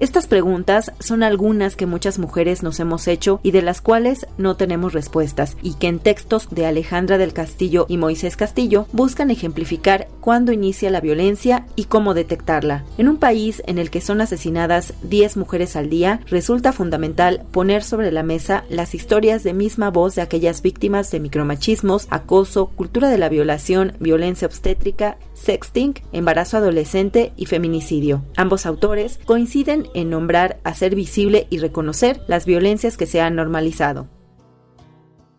Estas 0.00 0.26
preguntas 0.26 0.92
son 0.98 1.22
algunas 1.22 1.76
que 1.76 1.84
muchas 1.84 2.18
mujeres 2.18 2.62
nos 2.62 2.80
hemos 2.80 3.06
hecho 3.06 3.38
y 3.42 3.50
de 3.50 3.60
las 3.60 3.82
cuales 3.82 4.26
no 4.38 4.56
tenemos 4.56 4.94
respuestas, 4.94 5.58
y 5.60 5.74
que 5.74 5.88
en 5.88 5.98
textos 5.98 6.48
de 6.50 6.64
Alejandra 6.64 7.18
del 7.18 7.34
Castillo 7.34 7.84
y 7.86 7.98
Moisés 7.98 8.38
Castillo 8.38 8.86
buscan 8.92 9.30
ejemplificar 9.30 10.08
cuándo 10.22 10.52
inicia 10.52 10.88
la 10.88 11.02
violencia 11.02 11.66
y 11.76 11.84
cómo 11.84 12.14
detectarla. 12.14 12.82
En 12.96 13.10
un 13.10 13.18
país 13.18 13.62
en 13.66 13.76
el 13.76 13.90
que 13.90 14.00
son 14.00 14.22
asesinadas 14.22 14.94
10 15.02 15.36
mujeres 15.36 15.76
al 15.76 15.90
día, 15.90 16.20
resulta 16.28 16.72
fundamental 16.72 17.42
poner 17.50 17.82
sobre 17.82 18.10
la 18.10 18.22
mesa 18.22 18.64
las 18.70 18.94
historias 18.94 19.42
de 19.44 19.52
misma 19.52 19.90
voz 19.90 20.14
de 20.14 20.22
aquellas 20.22 20.62
víctimas 20.62 21.10
de 21.10 21.20
micromachismos, 21.20 22.06
acoso, 22.08 22.68
cultura 22.68 23.10
de 23.10 23.18
la 23.18 23.28
violación, 23.28 23.92
violencia 24.00 24.46
obstétrica, 24.46 25.18
sexting, 25.40 25.94
embarazo 26.12 26.58
adolescente 26.58 27.32
y 27.36 27.46
feminicidio. 27.46 28.22
Ambos 28.36 28.66
autores 28.66 29.18
coinciden 29.24 29.88
en 29.94 30.10
nombrar, 30.10 30.58
hacer 30.64 30.94
visible 30.94 31.46
y 31.50 31.58
reconocer 31.58 32.20
las 32.26 32.46
violencias 32.46 32.96
que 32.96 33.06
se 33.06 33.20
han 33.20 33.36
normalizado. 33.36 34.08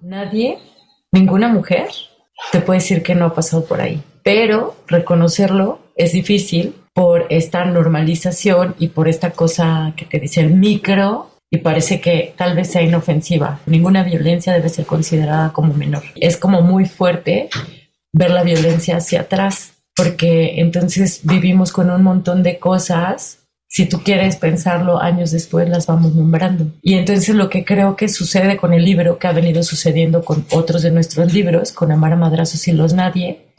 Nadie, 0.01 0.57
ninguna 1.11 1.47
mujer, 1.47 1.89
te 2.51 2.59
puede 2.59 2.79
decir 2.79 3.03
que 3.03 3.15
no 3.15 3.25
ha 3.25 3.33
pasado 3.35 3.65
por 3.65 3.81
ahí, 3.81 4.01
pero 4.23 4.75
reconocerlo 4.87 5.79
es 5.95 6.13
difícil 6.13 6.75
por 6.93 7.27
esta 7.29 7.63
normalización 7.65 8.75
y 8.79 8.89
por 8.89 9.07
esta 9.07 9.31
cosa 9.31 9.93
que 9.95 10.05
te 10.05 10.19
dice 10.19 10.41
el 10.41 10.55
micro 10.55 11.29
y 11.49 11.59
parece 11.59 12.01
que 12.01 12.33
tal 12.35 12.55
vez 12.55 12.71
sea 12.71 12.81
inofensiva. 12.81 13.59
Ninguna 13.65 14.03
violencia 14.03 14.53
debe 14.53 14.69
ser 14.69 14.85
considerada 14.85 15.53
como 15.53 15.73
menor. 15.73 16.03
Es 16.15 16.37
como 16.37 16.61
muy 16.61 16.85
fuerte 16.85 17.49
ver 18.13 18.31
la 18.31 18.43
violencia 18.43 18.97
hacia 18.97 19.21
atrás 19.21 19.70
porque 19.95 20.59
entonces 20.59 21.21
vivimos 21.23 21.71
con 21.71 21.89
un 21.89 22.03
montón 22.03 22.43
de 22.43 22.59
cosas. 22.59 23.39
Si 23.67 23.87
tú 23.87 24.01
quieres 24.03 24.35
pensarlo 24.35 25.01
años 25.01 25.31
después, 25.31 25.69
las 25.69 25.87
vamos 25.87 26.13
nombrando. 26.13 26.67
Y 26.81 26.95
entonces 26.95 27.35
lo 27.35 27.49
que 27.49 27.63
creo 27.63 27.95
que 27.95 28.09
sucede 28.09 28.57
con 28.57 28.73
el 28.73 28.83
libro, 28.83 29.17
que 29.17 29.27
ha 29.27 29.31
venido 29.31 29.63
sucediendo 29.63 30.25
con 30.25 30.45
otros 30.51 30.83
de 30.83 30.91
nuestros 30.91 31.33
libros, 31.33 31.71
con 31.71 31.91
Amar 31.91 32.13
a 32.13 32.17
Madrazos 32.17 32.67
y 32.67 32.73
Los 32.73 32.93
Nadie, 32.93 33.53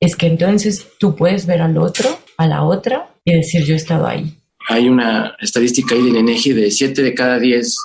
es 0.00 0.16
que 0.16 0.26
entonces 0.26 0.86
tú 0.98 1.16
puedes 1.16 1.46
ver 1.46 1.62
al 1.62 1.78
otro, 1.78 2.08
a 2.36 2.46
la 2.46 2.64
otra, 2.64 3.14
y 3.24 3.34
decir 3.34 3.64
yo 3.64 3.74
he 3.74 3.78
estado 3.78 4.06
ahí. 4.06 4.36
Hay 4.68 4.88
una 4.88 5.34
estadística 5.40 5.94
ahí 5.94 6.02
del 6.02 6.16
INEGI 6.16 6.52
de 6.52 6.70
7 6.70 7.02
de 7.02 7.14
cada 7.14 7.38
10 7.38 7.76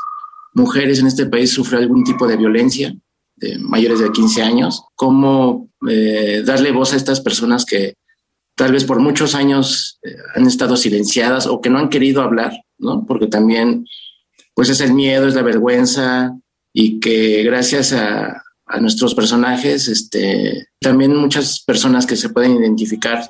mujeres 0.53 0.99
en 0.99 1.07
este 1.07 1.25
país 1.25 1.51
sufren 1.51 1.81
algún 1.81 2.03
tipo 2.03 2.27
de 2.27 2.37
violencia, 2.37 2.93
de 3.41 3.57
mayores 3.57 3.99
de 3.99 4.11
15 4.11 4.41
años. 4.41 4.83
¿Cómo 4.95 5.69
eh, 5.89 6.43
darle 6.45 6.71
voz 6.71 6.93
a 6.93 6.95
estas 6.95 7.19
personas 7.19 7.65
que 7.65 7.95
tal 8.55 8.71
vez 8.71 8.85
por 8.85 8.99
muchos 8.99 9.35
años 9.35 9.99
eh, 10.03 10.15
han 10.35 10.45
estado 10.45 10.77
silenciadas 10.77 11.47
o 11.47 11.59
que 11.59 11.69
no 11.69 11.79
han 11.79 11.89
querido 11.89 12.21
hablar, 12.21 12.53
¿no? 12.77 13.05
Porque 13.05 13.27
también, 13.27 13.85
pues 14.53 14.69
es 14.69 14.79
el 14.79 14.93
miedo, 14.93 15.27
es 15.27 15.35
la 15.35 15.41
vergüenza 15.41 16.37
y 16.71 16.99
que 16.99 17.43
gracias 17.43 17.91
a, 17.93 18.43
a 18.67 18.79
nuestros 18.79 19.15
personajes, 19.15 19.87
este, 19.87 20.67
también 20.79 21.15
muchas 21.15 21.61
personas 21.63 22.05
que 22.05 22.15
se 22.15 22.29
pueden 22.29 22.55
identificar 22.55 23.29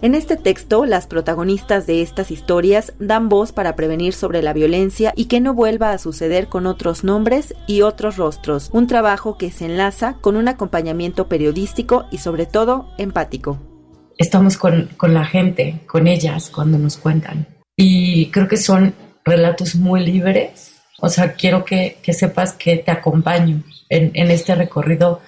en 0.00 0.14
este 0.14 0.36
texto, 0.36 0.86
las 0.86 1.08
protagonistas 1.08 1.88
de 1.88 2.02
estas 2.02 2.30
historias 2.30 2.92
dan 3.00 3.28
voz 3.28 3.50
para 3.50 3.74
prevenir 3.74 4.12
sobre 4.12 4.42
la 4.42 4.52
violencia 4.52 5.12
y 5.16 5.24
que 5.24 5.40
no 5.40 5.54
vuelva 5.54 5.90
a 5.90 5.98
suceder 5.98 6.46
con 6.46 6.66
otros 6.66 7.02
nombres 7.02 7.52
y 7.66 7.82
otros 7.82 8.16
rostros, 8.16 8.70
un 8.72 8.86
trabajo 8.86 9.36
que 9.36 9.50
se 9.50 9.64
enlaza 9.64 10.14
con 10.20 10.36
un 10.36 10.46
acompañamiento 10.46 11.26
periodístico 11.26 12.06
y 12.12 12.18
sobre 12.18 12.46
todo 12.46 12.94
empático. 12.96 13.58
Estamos 14.16 14.56
con, 14.56 14.88
la 15.02 15.24
gente, 15.24 15.80
con 15.88 16.06
ellas, 16.06 16.48
cuando 16.48 16.78
nos 16.78 16.96
cuentan. 16.96 17.48
Y 17.76 18.30
creo 18.30 18.46
que 18.46 18.56
son 18.56 18.94
relatos 19.24 19.74
muy 19.74 20.06
libres. 20.06 20.76
O 21.00 21.08
sea, 21.08 21.32
quiero 21.32 21.64
que, 21.64 21.98
sepas 22.12 22.52
que 22.52 22.76
te 22.76 22.92
acompaño 22.92 23.64
en, 23.88 24.12
en 24.14 24.30
este 24.30 24.54
recorrido 24.54 25.22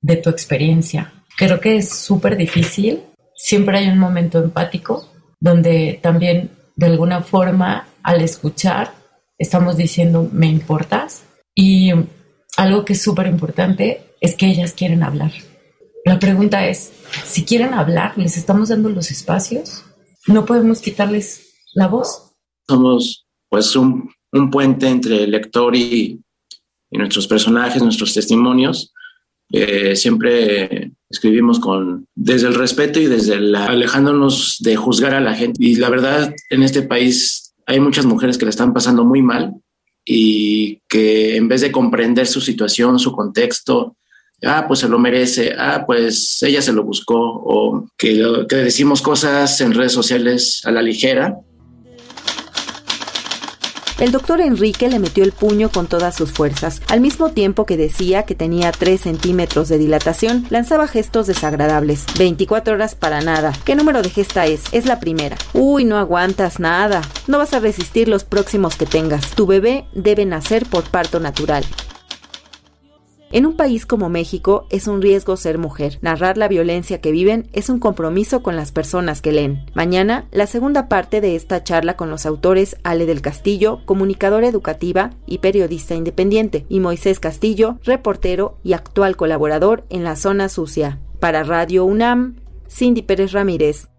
de 0.00 0.16
tu 0.16 0.30
experiencia. 0.30 1.12
Creo 1.36 1.60
que 1.60 1.76
es 1.76 1.90
súper 1.90 2.38
difícil 2.38 3.02
siempre 3.36 3.78
hay 3.78 3.88
un 3.88 3.98
momento 3.98 4.38
empático 4.38 5.08
donde 5.38 6.00
también 6.02 6.50
de 6.74 6.86
alguna 6.86 7.22
forma 7.22 7.86
al 8.02 8.22
escuchar 8.22 8.94
estamos 9.38 9.76
diciendo 9.76 10.28
me 10.32 10.46
importas 10.46 11.24
y 11.54 11.92
algo 12.56 12.84
que 12.84 12.94
es 12.94 13.02
súper 13.02 13.26
importante 13.26 14.14
es 14.20 14.34
que 14.34 14.46
ellas 14.46 14.72
quieren 14.72 15.02
hablar. 15.02 15.32
La 16.04 16.18
pregunta 16.18 16.66
es, 16.66 16.92
si 17.24 17.44
quieren 17.44 17.74
hablar, 17.74 18.16
¿les 18.16 18.36
estamos 18.36 18.68
dando 18.68 18.88
los 18.88 19.10
espacios? 19.10 19.84
No 20.26 20.46
podemos 20.46 20.80
quitarles 20.80 21.54
la 21.74 21.88
voz. 21.88 22.32
Somos 22.68 23.26
pues 23.48 23.76
un, 23.76 24.10
puente 24.50 24.88
entre 24.88 25.24
el 25.24 25.30
lector 25.30 25.74
y, 25.74 26.22
y 26.90 26.98
nuestros 26.98 27.26
personajes, 27.26 27.82
nuestros 27.82 28.14
testimonios. 28.14 28.92
Eh, 29.52 29.94
siempre 29.94 30.92
escribimos 31.08 31.60
con 31.60 32.06
desde 32.14 32.48
el 32.48 32.54
respeto 32.54 33.00
y 33.00 33.06
desde 33.06 33.40
la, 33.40 33.66
alejándonos 33.66 34.58
de 34.60 34.76
juzgar 34.76 35.14
a 35.14 35.20
la 35.20 35.34
gente. 35.34 35.58
Y 35.62 35.76
la 35.76 35.88
verdad, 35.88 36.34
en 36.50 36.62
este 36.62 36.82
país 36.82 37.54
hay 37.66 37.80
muchas 37.80 38.06
mujeres 38.06 38.38
que 38.38 38.44
la 38.44 38.50
están 38.50 38.72
pasando 38.72 39.04
muy 39.04 39.22
mal 39.22 39.54
y 40.04 40.80
que 40.88 41.36
en 41.36 41.48
vez 41.48 41.60
de 41.60 41.72
comprender 41.72 42.26
su 42.26 42.40
situación, 42.40 42.98
su 42.98 43.12
contexto, 43.12 43.96
ah, 44.44 44.64
pues 44.68 44.80
se 44.80 44.88
lo 44.88 44.98
merece, 44.98 45.52
ah, 45.58 45.84
pues 45.86 46.42
ella 46.42 46.62
se 46.62 46.72
lo 46.72 46.84
buscó, 46.84 47.18
o 47.18 47.88
que, 47.96 48.46
que 48.48 48.56
decimos 48.56 49.02
cosas 49.02 49.60
en 49.60 49.74
redes 49.74 49.92
sociales 49.92 50.62
a 50.64 50.70
la 50.70 50.82
ligera 50.82 51.36
el 53.98 54.12
doctor 54.12 54.40
Enrique 54.40 54.88
le 54.88 54.98
metió 54.98 55.24
el 55.24 55.32
puño 55.32 55.70
con 55.70 55.86
todas 55.86 56.14
sus 56.14 56.32
fuerzas. 56.32 56.82
Al 56.88 57.00
mismo 57.00 57.30
tiempo 57.30 57.66
que 57.66 57.76
decía 57.76 58.24
que 58.24 58.34
tenía 58.34 58.72
3 58.72 59.00
centímetros 59.00 59.68
de 59.68 59.78
dilatación, 59.78 60.46
lanzaba 60.50 60.86
gestos 60.86 61.26
desagradables. 61.26 62.04
24 62.18 62.74
horas 62.74 62.94
para 62.94 63.20
nada. 63.20 63.52
¿Qué 63.64 63.74
número 63.74 64.02
de 64.02 64.10
gesta 64.10 64.46
es? 64.46 64.62
Es 64.72 64.86
la 64.86 65.00
primera. 65.00 65.36
Uy, 65.52 65.84
no 65.84 65.96
aguantas 65.96 66.60
nada. 66.60 67.02
No 67.26 67.38
vas 67.38 67.54
a 67.54 67.60
resistir 67.60 68.08
los 68.08 68.24
próximos 68.24 68.76
que 68.76 68.86
tengas. 68.86 69.30
Tu 69.30 69.46
bebé 69.46 69.86
debe 69.94 70.26
nacer 70.26 70.66
por 70.66 70.84
parto 70.84 71.20
natural. 71.20 71.64
En 73.36 73.44
un 73.44 73.54
país 73.54 73.84
como 73.84 74.08
México 74.08 74.66
es 74.70 74.88
un 74.88 75.02
riesgo 75.02 75.36
ser 75.36 75.58
mujer. 75.58 75.98
Narrar 76.00 76.38
la 76.38 76.48
violencia 76.48 77.02
que 77.02 77.12
viven 77.12 77.50
es 77.52 77.68
un 77.68 77.78
compromiso 77.78 78.42
con 78.42 78.56
las 78.56 78.72
personas 78.72 79.20
que 79.20 79.30
leen. 79.30 79.66
Mañana, 79.74 80.24
la 80.30 80.46
segunda 80.46 80.88
parte 80.88 81.20
de 81.20 81.36
esta 81.36 81.62
charla 81.62 81.98
con 81.98 82.08
los 82.08 82.24
autores 82.24 82.78
Ale 82.82 83.04
del 83.04 83.20
Castillo, 83.20 83.80
comunicadora 83.84 84.48
educativa 84.48 85.10
y 85.26 85.40
periodista 85.40 85.94
independiente, 85.94 86.64
y 86.70 86.80
Moisés 86.80 87.20
Castillo, 87.20 87.78
reportero 87.84 88.56
y 88.64 88.72
actual 88.72 89.18
colaborador 89.18 89.84
en 89.90 90.02
la 90.02 90.16
zona 90.16 90.48
sucia. 90.48 90.98
Para 91.20 91.42
Radio 91.44 91.84
UNAM, 91.84 92.36
Cindy 92.70 93.02
Pérez 93.02 93.32
Ramírez. 93.32 93.90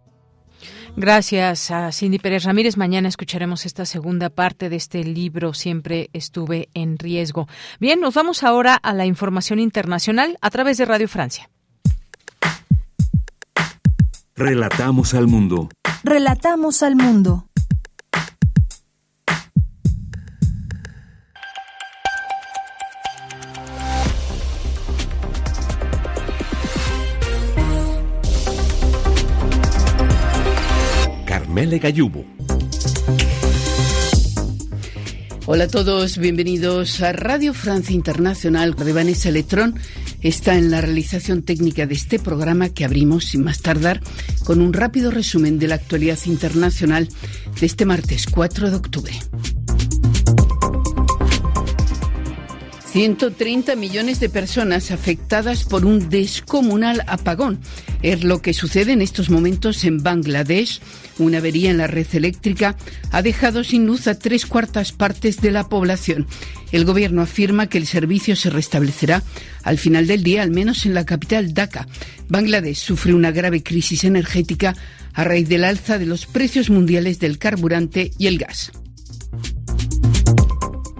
Gracias 0.99 1.69
a 1.69 1.91
Cindy 1.91 2.17
Pérez 2.17 2.43
Ramírez. 2.43 2.75
Mañana 2.75 3.07
escucharemos 3.07 3.67
esta 3.67 3.85
segunda 3.85 4.31
parte 4.31 4.67
de 4.67 4.77
este 4.77 5.03
libro, 5.03 5.53
Siempre 5.53 6.09
estuve 6.11 6.69
en 6.73 6.97
riesgo. 6.97 7.47
Bien, 7.79 8.01
nos 8.01 8.15
vamos 8.15 8.41
ahora 8.41 8.73
a 8.73 8.93
la 8.95 9.05
información 9.05 9.59
internacional 9.59 10.39
a 10.41 10.49
través 10.49 10.79
de 10.79 10.85
Radio 10.85 11.07
Francia. 11.07 11.51
Relatamos 14.35 15.13
al 15.13 15.27
mundo. 15.27 15.69
Relatamos 16.03 16.81
al 16.81 16.95
mundo. 16.95 17.46
Hola 35.45 35.65
a 35.65 35.67
todos, 35.67 36.17
bienvenidos 36.17 37.01
a 37.01 37.11
Radio 37.11 37.53
Francia 37.53 37.93
Internacional 37.93 38.73
de 38.73 38.93
Vanessa 38.93 39.31
Letrón. 39.31 39.75
Está 40.21 40.57
en 40.57 40.71
la 40.71 40.79
realización 40.79 41.43
técnica 41.43 41.85
de 41.85 41.93
este 41.93 42.19
programa 42.19 42.69
que 42.69 42.85
abrimos 42.85 43.25
sin 43.25 43.43
más 43.43 43.61
tardar 43.61 44.01
con 44.45 44.61
un 44.61 44.71
rápido 44.71 45.11
resumen 45.11 45.59
de 45.59 45.67
la 45.67 45.75
actualidad 45.75 46.19
internacional 46.25 47.09
de 47.59 47.65
este 47.65 47.85
martes 47.85 48.27
4 48.27 48.69
de 48.69 48.75
octubre. 48.75 49.13
130 52.97 53.75
millones 53.75 54.19
de 54.19 54.29
personas 54.29 54.91
afectadas 54.91 55.65
por 55.65 55.85
un 55.85 56.09
descomunal 56.09 57.03
apagón. 57.07 57.59
Es 58.01 58.23
lo 58.23 58.41
que 58.41 58.53
sucede 58.53 58.91
en 58.91 59.01
estos 59.01 59.29
momentos 59.29 59.83
en 59.83 60.03
Bangladesh. 60.03 60.79
Una 61.17 61.39
avería 61.39 61.71
en 61.71 61.77
la 61.77 61.87
red 61.87 62.07
eléctrica 62.13 62.75
ha 63.11 63.21
dejado 63.21 63.63
sin 63.63 63.85
luz 63.85 64.07
a 64.07 64.19
tres 64.19 64.45
cuartas 64.45 64.91
partes 64.91 65.41
de 65.41 65.51
la 65.51 65.67
población. 65.67 66.27
El 66.71 66.85
gobierno 66.85 67.21
afirma 67.21 67.67
que 67.67 67.77
el 67.77 67.87
servicio 67.87 68.35
se 68.35 68.49
restablecerá 68.49 69.23
al 69.63 69.77
final 69.77 70.05
del 70.05 70.23
día, 70.23 70.43
al 70.43 70.51
menos 70.51 70.85
en 70.85 70.93
la 70.93 71.05
capital 71.05 71.53
Dhaka. 71.53 71.87
Bangladesh 72.29 72.77
sufre 72.77 73.13
una 73.13 73.31
grave 73.31 73.63
crisis 73.63 74.03
energética 74.03 74.75
a 75.13 75.23
raíz 75.23 75.49
del 75.49 75.63
alza 75.63 75.97
de 75.97 76.05
los 76.05 76.27
precios 76.27 76.69
mundiales 76.69 77.19
del 77.19 77.39
carburante 77.39 78.11
y 78.17 78.27
el 78.27 78.37
gas. 78.37 78.71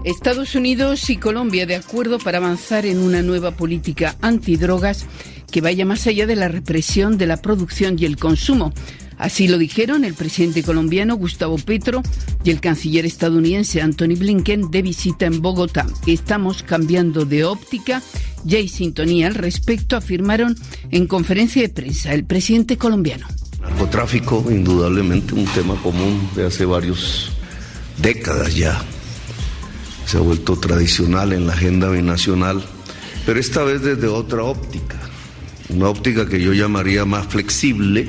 Estados 0.04 0.54
Unidos 0.54 1.10
y 1.10 1.16
Colombia 1.16 1.66
de 1.66 1.76
acuerdo 1.76 2.18
para 2.18 2.38
avanzar 2.38 2.86
en 2.86 2.98
una 2.98 3.20
nueva 3.20 3.50
política 3.50 4.16
antidrogas 4.22 5.04
que 5.50 5.60
vaya 5.60 5.84
más 5.84 6.06
allá 6.06 6.26
de 6.26 6.36
la 6.36 6.48
represión 6.48 7.18
de 7.18 7.26
la 7.26 7.38
producción 7.38 7.96
y 7.98 8.04
el 8.04 8.16
consumo. 8.16 8.72
Así 9.18 9.48
lo 9.48 9.58
dijeron 9.58 10.04
el 10.04 10.14
presidente 10.14 10.62
colombiano 10.62 11.16
Gustavo 11.16 11.58
Petro 11.58 12.02
y 12.44 12.50
el 12.50 12.60
canciller 12.60 13.04
estadounidense 13.04 13.82
Anthony 13.82 14.14
Blinken 14.16 14.70
de 14.70 14.82
visita 14.82 15.26
en 15.26 15.42
Bogotá. 15.42 15.86
Estamos 16.06 16.62
cambiando 16.62 17.24
de 17.24 17.44
óptica 17.44 18.00
y 18.46 18.54
hay 18.54 18.68
sintonía 18.68 19.26
al 19.26 19.34
respecto, 19.34 19.96
afirmaron 19.96 20.56
en 20.90 21.08
conferencia 21.08 21.62
de 21.62 21.68
prensa 21.68 22.14
el 22.14 22.24
presidente 22.24 22.78
colombiano. 22.78 23.26
Narcotráfico, 23.60 24.44
indudablemente 24.48 25.34
un 25.34 25.46
tema 25.46 25.74
común 25.82 26.30
de 26.36 26.46
hace 26.46 26.64
varias 26.64 27.30
décadas 28.00 28.54
ya. 28.54 28.80
Se 30.06 30.16
ha 30.16 30.20
vuelto 30.20 30.56
tradicional 30.56 31.32
en 31.32 31.46
la 31.46 31.54
agenda 31.54 31.90
binacional, 31.90 32.64
pero 33.26 33.40
esta 33.40 33.64
vez 33.64 33.82
desde 33.82 34.06
otra 34.06 34.44
óptica, 34.44 34.98
una 35.68 35.88
óptica 35.88 36.28
que 36.28 36.40
yo 36.40 36.52
llamaría 36.52 37.04
más 37.04 37.26
flexible, 37.26 38.08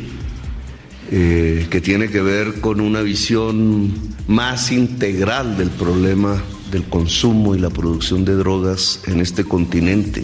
eh, 1.11 1.67
que 1.69 1.81
tiene 1.81 2.09
que 2.09 2.21
ver 2.21 2.61
con 2.61 2.81
una 2.81 3.01
visión 3.01 3.91
más 4.27 4.71
integral 4.71 5.57
del 5.57 5.69
problema 5.69 6.41
del 6.71 6.83
consumo 6.83 7.55
y 7.55 7.59
la 7.59 7.69
producción 7.69 8.25
de 8.25 8.35
drogas 8.35 9.01
en 9.07 9.19
este 9.19 9.43
continente. 9.43 10.23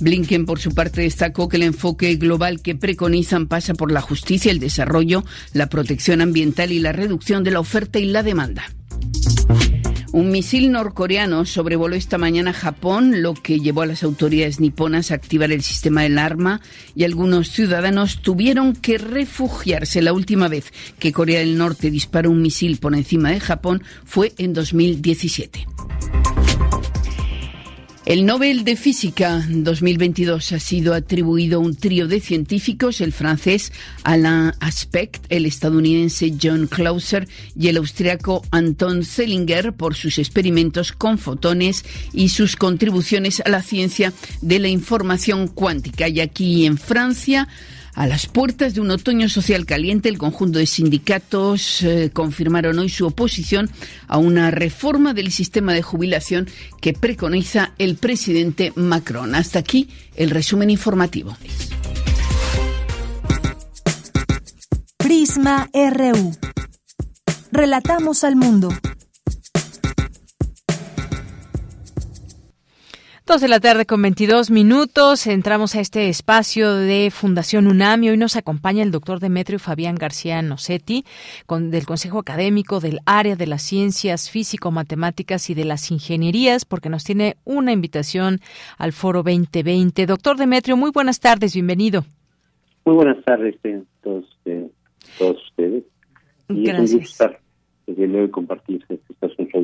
Blinken, 0.00 0.44
por 0.44 0.58
su 0.58 0.74
parte, 0.74 1.02
destacó 1.02 1.48
que 1.48 1.56
el 1.56 1.62
enfoque 1.62 2.16
global 2.16 2.60
que 2.60 2.74
preconizan 2.74 3.46
pasa 3.46 3.74
por 3.74 3.92
la 3.92 4.00
justicia, 4.00 4.50
el 4.50 4.58
desarrollo, 4.58 5.24
la 5.52 5.68
protección 5.68 6.20
ambiental 6.20 6.72
y 6.72 6.80
la 6.80 6.92
reducción 6.92 7.44
de 7.44 7.52
la 7.52 7.60
oferta 7.60 7.98
y 8.00 8.06
la 8.06 8.22
demanda. 8.22 8.64
Un 10.14 10.30
misil 10.30 10.70
norcoreano 10.70 11.44
sobrevoló 11.44 11.96
esta 11.96 12.18
mañana 12.18 12.52
Japón, 12.52 13.20
lo 13.20 13.34
que 13.34 13.58
llevó 13.58 13.82
a 13.82 13.86
las 13.86 14.04
autoridades 14.04 14.60
niponas 14.60 15.10
a 15.10 15.16
activar 15.16 15.50
el 15.50 15.60
sistema 15.64 16.02
del 16.02 16.18
arma 16.18 16.60
y 16.94 17.02
algunos 17.02 17.48
ciudadanos 17.50 18.22
tuvieron 18.22 18.76
que 18.76 18.96
refugiarse. 18.96 20.02
La 20.02 20.12
última 20.12 20.46
vez 20.46 20.72
que 21.00 21.12
Corea 21.12 21.40
del 21.40 21.58
Norte 21.58 21.90
disparó 21.90 22.30
un 22.30 22.42
misil 22.42 22.76
por 22.76 22.94
encima 22.94 23.30
de 23.30 23.40
Japón 23.40 23.82
fue 24.04 24.32
en 24.38 24.52
2017. 24.52 25.66
El 28.06 28.26
Nobel 28.26 28.64
de 28.64 28.76
Física 28.76 29.42
2022 29.48 30.52
ha 30.52 30.60
sido 30.60 30.92
atribuido 30.92 31.56
a 31.56 31.62
un 31.62 31.74
trío 31.74 32.06
de 32.06 32.20
científicos, 32.20 33.00
el 33.00 33.14
francés 33.14 33.72
Alain 34.02 34.52
Aspect, 34.60 35.24
el 35.30 35.46
estadounidense 35.46 36.34
John 36.40 36.66
Clauser 36.66 37.26
y 37.58 37.68
el 37.68 37.78
austriaco 37.78 38.42
Anton 38.50 39.04
Zellinger 39.04 39.72
por 39.72 39.94
sus 39.94 40.18
experimentos 40.18 40.92
con 40.92 41.16
fotones 41.16 41.86
y 42.12 42.28
sus 42.28 42.56
contribuciones 42.56 43.40
a 43.40 43.48
la 43.48 43.62
ciencia 43.62 44.12
de 44.42 44.58
la 44.58 44.68
información 44.68 45.48
cuántica. 45.48 46.06
Y 46.06 46.20
aquí 46.20 46.66
en 46.66 46.76
Francia, 46.76 47.48
a 47.94 48.06
las 48.06 48.26
puertas 48.26 48.74
de 48.74 48.80
un 48.80 48.90
otoño 48.90 49.28
social 49.28 49.66
caliente, 49.66 50.08
el 50.08 50.18
conjunto 50.18 50.58
de 50.58 50.66
sindicatos 50.66 51.82
eh, 51.82 52.10
confirmaron 52.12 52.78
hoy 52.78 52.88
su 52.88 53.06
oposición 53.06 53.70
a 54.08 54.18
una 54.18 54.50
reforma 54.50 55.14
del 55.14 55.30
sistema 55.30 55.72
de 55.72 55.82
jubilación 55.82 56.48
que 56.80 56.92
preconiza 56.92 57.72
el 57.78 57.96
presidente 57.96 58.72
Macron. 58.74 59.34
Hasta 59.34 59.60
aquí 59.60 59.88
el 60.16 60.30
resumen 60.30 60.70
informativo. 60.70 61.36
Prisma 64.98 65.68
RU. 65.72 66.32
Relatamos 67.52 68.24
al 68.24 68.36
mundo. 68.36 68.70
Dos 73.26 73.40
de 73.40 73.48
la 73.48 73.58
tarde 73.58 73.86
con 73.86 74.02
22 74.02 74.50
minutos. 74.50 75.26
Entramos 75.26 75.74
a 75.74 75.80
este 75.80 76.10
espacio 76.10 76.74
de 76.74 77.10
Fundación 77.10 77.66
UNAM 77.66 78.04
y 78.04 78.10
hoy 78.10 78.18
nos 78.18 78.36
acompaña 78.36 78.82
el 78.82 78.90
doctor 78.90 79.18
Demetrio 79.18 79.58
Fabián 79.58 79.94
García 79.94 80.42
Nocetti 80.42 81.06
con, 81.46 81.70
del 81.70 81.86
Consejo 81.86 82.18
Académico 82.18 82.80
del 82.80 82.98
Área 83.06 83.34
de 83.34 83.46
las 83.46 83.62
Ciencias 83.62 84.28
Físico-Matemáticas 84.28 85.48
y 85.48 85.54
de 85.54 85.64
las 85.64 85.90
Ingenierías 85.90 86.66
porque 86.66 86.90
nos 86.90 87.02
tiene 87.02 87.36
una 87.44 87.72
invitación 87.72 88.40
al 88.76 88.92
Foro 88.92 89.22
2020. 89.22 90.04
Doctor 90.04 90.36
Demetrio, 90.36 90.76
muy 90.76 90.90
buenas 90.90 91.18
tardes, 91.18 91.54
bienvenido. 91.54 92.04
Muy 92.84 92.96
buenas 92.96 93.24
tardes 93.24 93.54
a 93.64 93.80
todos, 94.02 94.26
eh, 94.44 94.68
todos 95.16 95.42
ustedes. 95.48 95.82
Y 96.50 96.64
Gracias. 96.64 96.90
Es 96.90 96.92
un 96.92 97.00
gusto 97.00 97.24
estar 97.24 97.40
desde 97.86 98.06
luego 98.06 98.30
compartir 98.30 98.84
este 98.86 99.26
asunto 99.26 99.62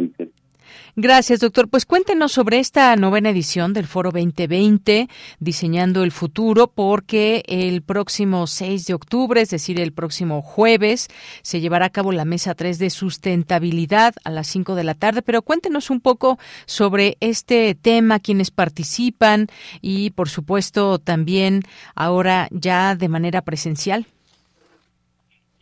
Gracias, 0.96 1.40
doctor. 1.40 1.68
Pues 1.68 1.86
cuéntenos 1.86 2.32
sobre 2.32 2.58
esta 2.58 2.96
novena 2.96 3.30
edición 3.30 3.72
del 3.72 3.84
Foro 3.84 4.10
2020, 4.10 5.06
Diseñando 5.38 6.02
el 6.02 6.10
Futuro, 6.10 6.66
porque 6.66 7.42
el 7.46 7.82
próximo 7.82 8.48
6 8.48 8.86
de 8.86 8.94
octubre, 8.94 9.40
es 9.40 9.50
decir, 9.50 9.80
el 9.80 9.92
próximo 9.92 10.42
jueves, 10.42 11.08
se 11.42 11.60
llevará 11.60 11.86
a 11.86 11.90
cabo 11.90 12.10
la 12.10 12.24
mesa 12.24 12.54
3 12.54 12.78
de 12.80 12.90
sustentabilidad 12.90 14.14
a 14.24 14.30
las 14.30 14.48
5 14.48 14.74
de 14.74 14.84
la 14.84 14.94
tarde. 14.94 15.22
Pero 15.22 15.42
cuéntenos 15.42 15.90
un 15.90 16.00
poco 16.00 16.38
sobre 16.66 17.16
este 17.20 17.76
tema, 17.76 18.18
quienes 18.18 18.50
participan 18.50 19.46
y, 19.80 20.10
por 20.10 20.28
supuesto, 20.28 20.98
también 20.98 21.62
ahora 21.94 22.48
ya 22.50 22.96
de 22.96 23.08
manera 23.08 23.42
presencial. 23.42 24.06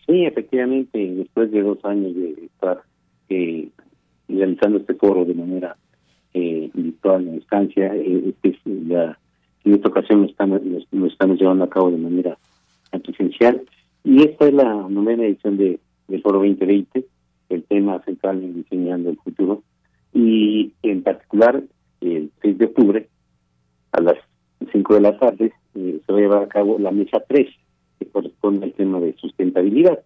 Sí, 0.07 0.25
efectivamente, 0.25 0.99
después 0.99 1.51
de 1.51 1.61
dos 1.61 1.85
años 1.85 2.15
de 2.15 2.47
estar 2.47 2.83
eh, 3.29 3.69
realizando 4.29 4.79
este 4.79 4.95
foro 4.95 5.25
de 5.25 5.35
manera 5.35 5.77
eh, 6.35 6.71
virtual, 6.73 7.29
a 7.29 7.33
distancia, 7.33 7.95
eh, 7.95 8.35
la, 8.65 9.19
en 9.65 9.75
esta 9.75 9.89
ocasión 9.89 10.23
lo 10.23 10.27
estamos, 10.27 10.61
lo 10.91 11.07
estamos 11.07 11.39
llevando 11.39 11.65
a 11.65 11.71
cabo 11.71 11.91
de 11.91 11.99
manera 11.99 12.39
presencial. 12.91 13.63
Y 14.05 14.23
esta 14.23 14.47
es 14.47 14.55
la 14.55 14.75
novena 14.89 15.25
edición 15.25 15.57
de, 15.57 15.79
del 16.07 16.23
foro 16.23 16.39
2020, 16.39 17.05
el 17.51 17.63
tema 17.65 18.03
central 18.05 18.43
en 18.43 18.55
diseñando 18.55 19.11
el 19.11 19.19
futuro. 19.19 19.63
Y 20.13 20.73
en 20.83 21.03
particular, 21.03 21.63
el 22.01 22.31
6 22.43 22.59
de 22.59 22.65
octubre, 22.65 23.09
a 23.93 24.01
las 24.01 24.17
5 24.73 24.95
de 24.95 25.01
la 25.01 25.19
tarde, 25.19 25.53
eh, 25.75 26.01
se 26.07 26.13
va 26.13 26.19
a 26.19 26.23
llevar 26.23 26.43
a 26.43 26.49
cabo 26.49 26.79
la 26.79 26.91
mesa 26.91 27.23
3, 27.29 27.49
que 27.99 28.07
corresponde 28.07 28.67
al 28.67 28.73
tema 28.73 29.01
de 29.01 29.15
sustentabilidad, 29.15 30.01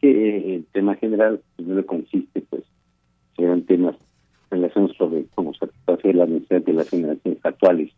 que 0.00 0.10
eh, 0.10 0.54
el 0.56 0.64
tema 0.72 0.94
general 0.96 1.40
pues, 1.56 1.86
consiste 1.86 2.42
pues 2.48 2.62
serán 3.36 3.62
temas 3.62 3.96
relacionados 4.50 4.96
sobre 4.96 5.24
cómo 5.34 5.54
satisfacer 5.54 6.14
las 6.14 6.28
necesidades 6.28 6.66
de 6.66 6.72
las 6.74 6.90
generaciones 6.90 7.40
actuales, 7.44 7.90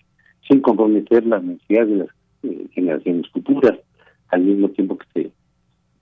sin 0.48 0.61
comprometer 0.61 1.27
las 1.27 1.43
necesidades 1.43 1.89
de 1.89 1.97
las 1.97 2.09
eh, 2.44 2.66
generaciones 2.73 3.28
futuras, 3.31 3.78
al 4.28 4.43
mismo 4.43 4.69
tiempo 4.70 4.98
que 4.98 5.06
se 5.12 5.31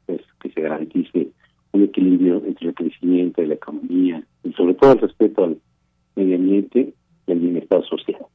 pues, 0.06 0.20
que 0.40 0.50
se 0.50 0.60
garantice 0.60 1.28
un 1.72 1.82
equilibrio 1.82 2.42
entre 2.44 2.68
el 2.68 2.74
crecimiento 2.74 3.40
de 3.40 3.48
la 3.48 3.54
economía 3.54 4.22
y 4.44 4.52
sobre 4.52 4.74
todo 4.74 4.92
el 4.92 4.98
respeto 4.98 5.44
al 5.44 5.58
medio 6.16 6.36
ambiente 6.36 6.92
y 7.26 7.32
al 7.32 7.38
bienestar 7.38 7.82
social. 7.86 8.26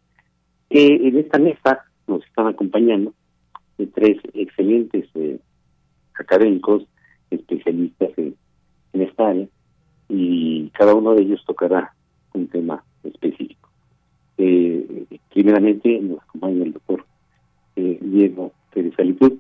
Eh, 0.69 1.07
en 1.07 1.17
esta 1.17 1.37
mesa 1.37 1.85
nos 2.07 2.25
están 2.25 2.47
acompañando 2.47 3.13
tres 3.93 4.17
excelentes 4.33 5.07
eh, 5.15 5.39
académicos 6.19 6.83
especialistas 7.29 8.09
en, 8.17 8.35
en 8.93 9.01
esta 9.01 9.29
área 9.29 9.47
y 10.09 10.69
cada 10.69 10.95
uno 10.95 11.13
de 11.13 11.23
ellos 11.23 11.43
tocará 11.45 11.93
un 12.33 12.47
tema 12.47 12.83
específico. 13.03 13.69
Eh, 14.37 15.05
primeramente 15.33 15.99
nos 15.99 16.21
acompaña 16.21 16.63
el 16.63 16.73
doctor 16.73 17.05
eh, 17.75 17.97
Diego 18.01 18.53
Pérez 18.73 18.93
Alitud, 18.99 19.33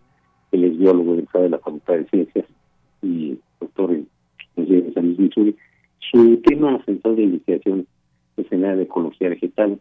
él 0.51 0.63
es 0.63 0.77
biólogo 0.77 1.15
de 1.15 1.49
la 1.49 1.59
Facultad 1.59 1.95
de 1.95 2.05
Ciencias 2.05 2.45
y 3.01 3.37
doctor 3.59 3.91
en 3.91 4.07
Ciencias 4.55 4.85
de 4.85 4.93
San 4.93 5.15
Luis, 5.15 5.55
Su 6.11 6.37
tema 6.37 6.83
central 6.85 7.15
de 7.15 7.23
investigación 7.23 7.87
es 8.37 8.51
en 8.51 8.61
la 8.61 8.75
de 8.75 8.83
ecología 8.83 9.29
vegetal 9.29 9.79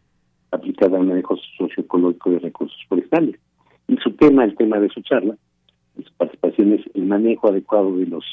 aplicada 0.50 0.98
al 0.98 1.06
manejo 1.06 1.36
socioecológico 1.56 2.30
de 2.30 2.38
recursos 2.40 2.78
forestales. 2.88 3.36
Y 3.88 3.96
su 3.98 4.12
tema, 4.12 4.44
el 4.44 4.56
tema 4.56 4.78
de 4.80 4.88
su 4.88 5.00
charla, 5.02 5.36
su 5.96 6.12
participación 6.16 6.74
es 6.74 6.80
el 6.94 7.06
manejo 7.06 7.48
adecuado 7.48 7.96
de 7.96 8.06
los 8.06 8.24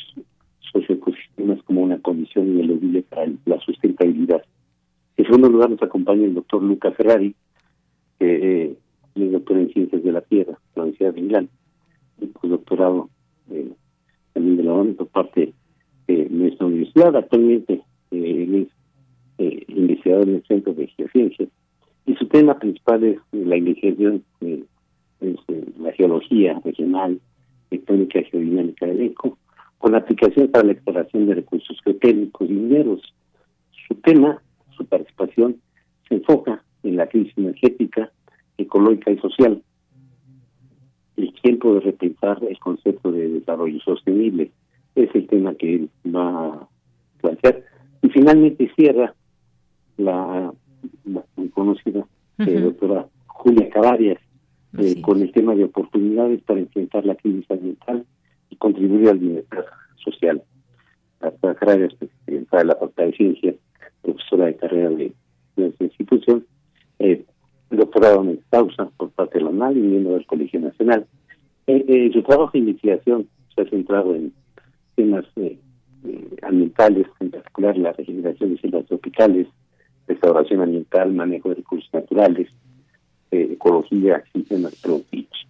socioecosistemas 0.74 1.62
como 1.64 1.82
una 1.82 2.00
condición 2.00 2.48
ineludible 2.48 3.04
para 3.04 3.32
la 3.46 3.60
sustentabilidad. 3.60 4.44
En 5.16 5.26
segundo 5.26 5.50
lugar 5.50 5.70
nos 5.70 5.82
acompaña 5.82 6.26
el 6.26 6.34
doctor 6.34 6.62
Luca 6.62 6.92
Ferrari, 6.92 7.36
que 8.20 8.64
eh, 8.66 8.78
es 9.16 9.32
doctor 9.32 9.58
en 9.58 9.70
Ciencias 9.70 10.04
de 10.04 10.12
la 10.12 10.22
Tierra, 10.22 10.54
de 10.54 10.58
la 10.76 10.84
Universidad 10.84 11.14
de 11.14 11.22
Milán, 11.22 11.50
y 12.20 12.48
doctorado 12.48 13.10
eh, 13.52 13.72
también 14.34 14.58
de 14.58 14.64
la 14.64 14.74
ONU 14.74 14.96
por 14.96 15.08
parte 15.08 15.54
de 16.08 16.30
nuestra 16.30 16.66
universidad. 16.66 17.16
Actualmente 17.16 17.82
eh, 18.12 18.44
él 18.44 18.68
es 19.38 19.70
investigador 19.70 20.30
en 20.30 20.36
el 20.36 20.44
Centro 20.44 20.74
de 20.74 20.88
Geociencias 20.88 21.50
y 22.06 22.16
su 22.16 22.28
tema 22.28 22.58
principal 22.58 23.04
es 23.04 23.20
la 23.32 23.58
investigación 23.58 24.24
es 24.42 24.60
la 25.80 25.92
geología 25.94 26.60
regional, 26.64 27.20
tectónica 27.70 28.22
geodinámica 28.24 28.86
del 28.86 29.02
eco 29.02 29.38
con 29.84 29.96
aplicación 29.96 30.48
para 30.48 30.64
la 30.64 30.72
exploración 30.72 31.26
de 31.26 31.36
recursos 31.36 31.78
geotécnicos 31.84 32.50
y 32.50 32.54
mineros. 32.54 33.02
Su 33.86 33.96
tema, 33.96 34.42
su 34.78 34.86
participación, 34.86 35.58
se 36.08 36.16
enfoca 36.16 36.64
en 36.84 36.96
la 36.96 37.08
crisis 37.08 37.38
energética, 37.38 38.10
ecológica 38.58 39.12
y 39.12 39.18
social. 39.18 39.62
El 41.18 41.34
tiempo 41.34 41.74
de 41.74 41.82
repensar 41.82 42.42
el 42.50 42.58
concepto 42.60 43.12
de 43.12 43.28
desarrollo 43.28 43.78
sostenible 43.82 44.52
es 44.96 45.14
el 45.16 45.28
tema 45.28 45.54
que 45.56 45.76
él 45.76 45.90
va 46.16 46.46
a 46.46 46.68
plantear. 47.20 47.66
Y 48.04 48.08
finalmente 48.08 48.72
cierra 48.78 49.14
la, 49.98 50.54
muy 51.36 51.50
conocida 51.50 52.08
eh, 52.38 52.58
doctora 52.58 53.08
Julia 53.28 53.70
Cavarias 53.70 54.20
eh, 54.78 55.02
con 55.02 55.22
el 55.22 55.34
tema 55.34 55.56
de 55.56 55.66
oportunidades 55.66 56.42
para 56.44 56.62
enfrentar 56.62 57.06
la 57.06 57.16
crisis 57.16 57.52
ambiental 57.52 58.06
contribuir 58.64 59.10
al 59.10 59.20
bienestar 59.20 59.66
social. 60.02 60.42
Hasta 61.20 61.54
Cavarias, 61.56 61.94
presidenta 61.96 62.60
de 62.60 62.66
la 62.66 62.74
Facultad 62.76 63.04
de 63.04 63.12
Ciencias, 63.12 63.56
profesora 64.02 64.46
de 64.46 64.56
carrera 64.56 64.90
de, 64.90 65.14
nuestra 65.58 65.86
institución, 65.86 66.46
eh, 67.00 67.26
doctorado 67.70 68.24
en 68.24 68.40
causa 68.50 68.90
por 68.96 69.12
parte 69.12 69.38
de 69.38 69.44
la 69.44 69.52
UNAL 69.52 69.78
y 69.78 69.82
miembro 69.82 70.14
del 70.14 70.26
Colegio 70.26 70.62
Nacional. 70.62 71.06
Eh, 71.68 71.84
eh, 71.88 72.10
su 72.14 72.24
trabajo 72.24 72.52
de 72.54 72.60
investigación 72.60 73.28
se 73.54 73.62
ha 73.62 73.66
centrado 73.66 74.16
en 74.16 74.34
temas 74.96 75.26
eh, 75.36 75.60
ambientales, 76.42 77.08
en 77.20 77.32
particular 77.32 77.78
la 77.78 77.92
regeneración 77.92 78.56
de 78.56 78.62
selvas 78.62 78.86
tropicales, 78.86 79.48
restauración 80.08 80.62
ambiental, 80.62 81.12
manejo 81.12 81.50
de 81.50 81.56
recursos 81.56 81.94
naturales, 81.94 82.48
ecología, 83.30 84.24
sistemas 84.32 84.76
productivos. 84.82 85.48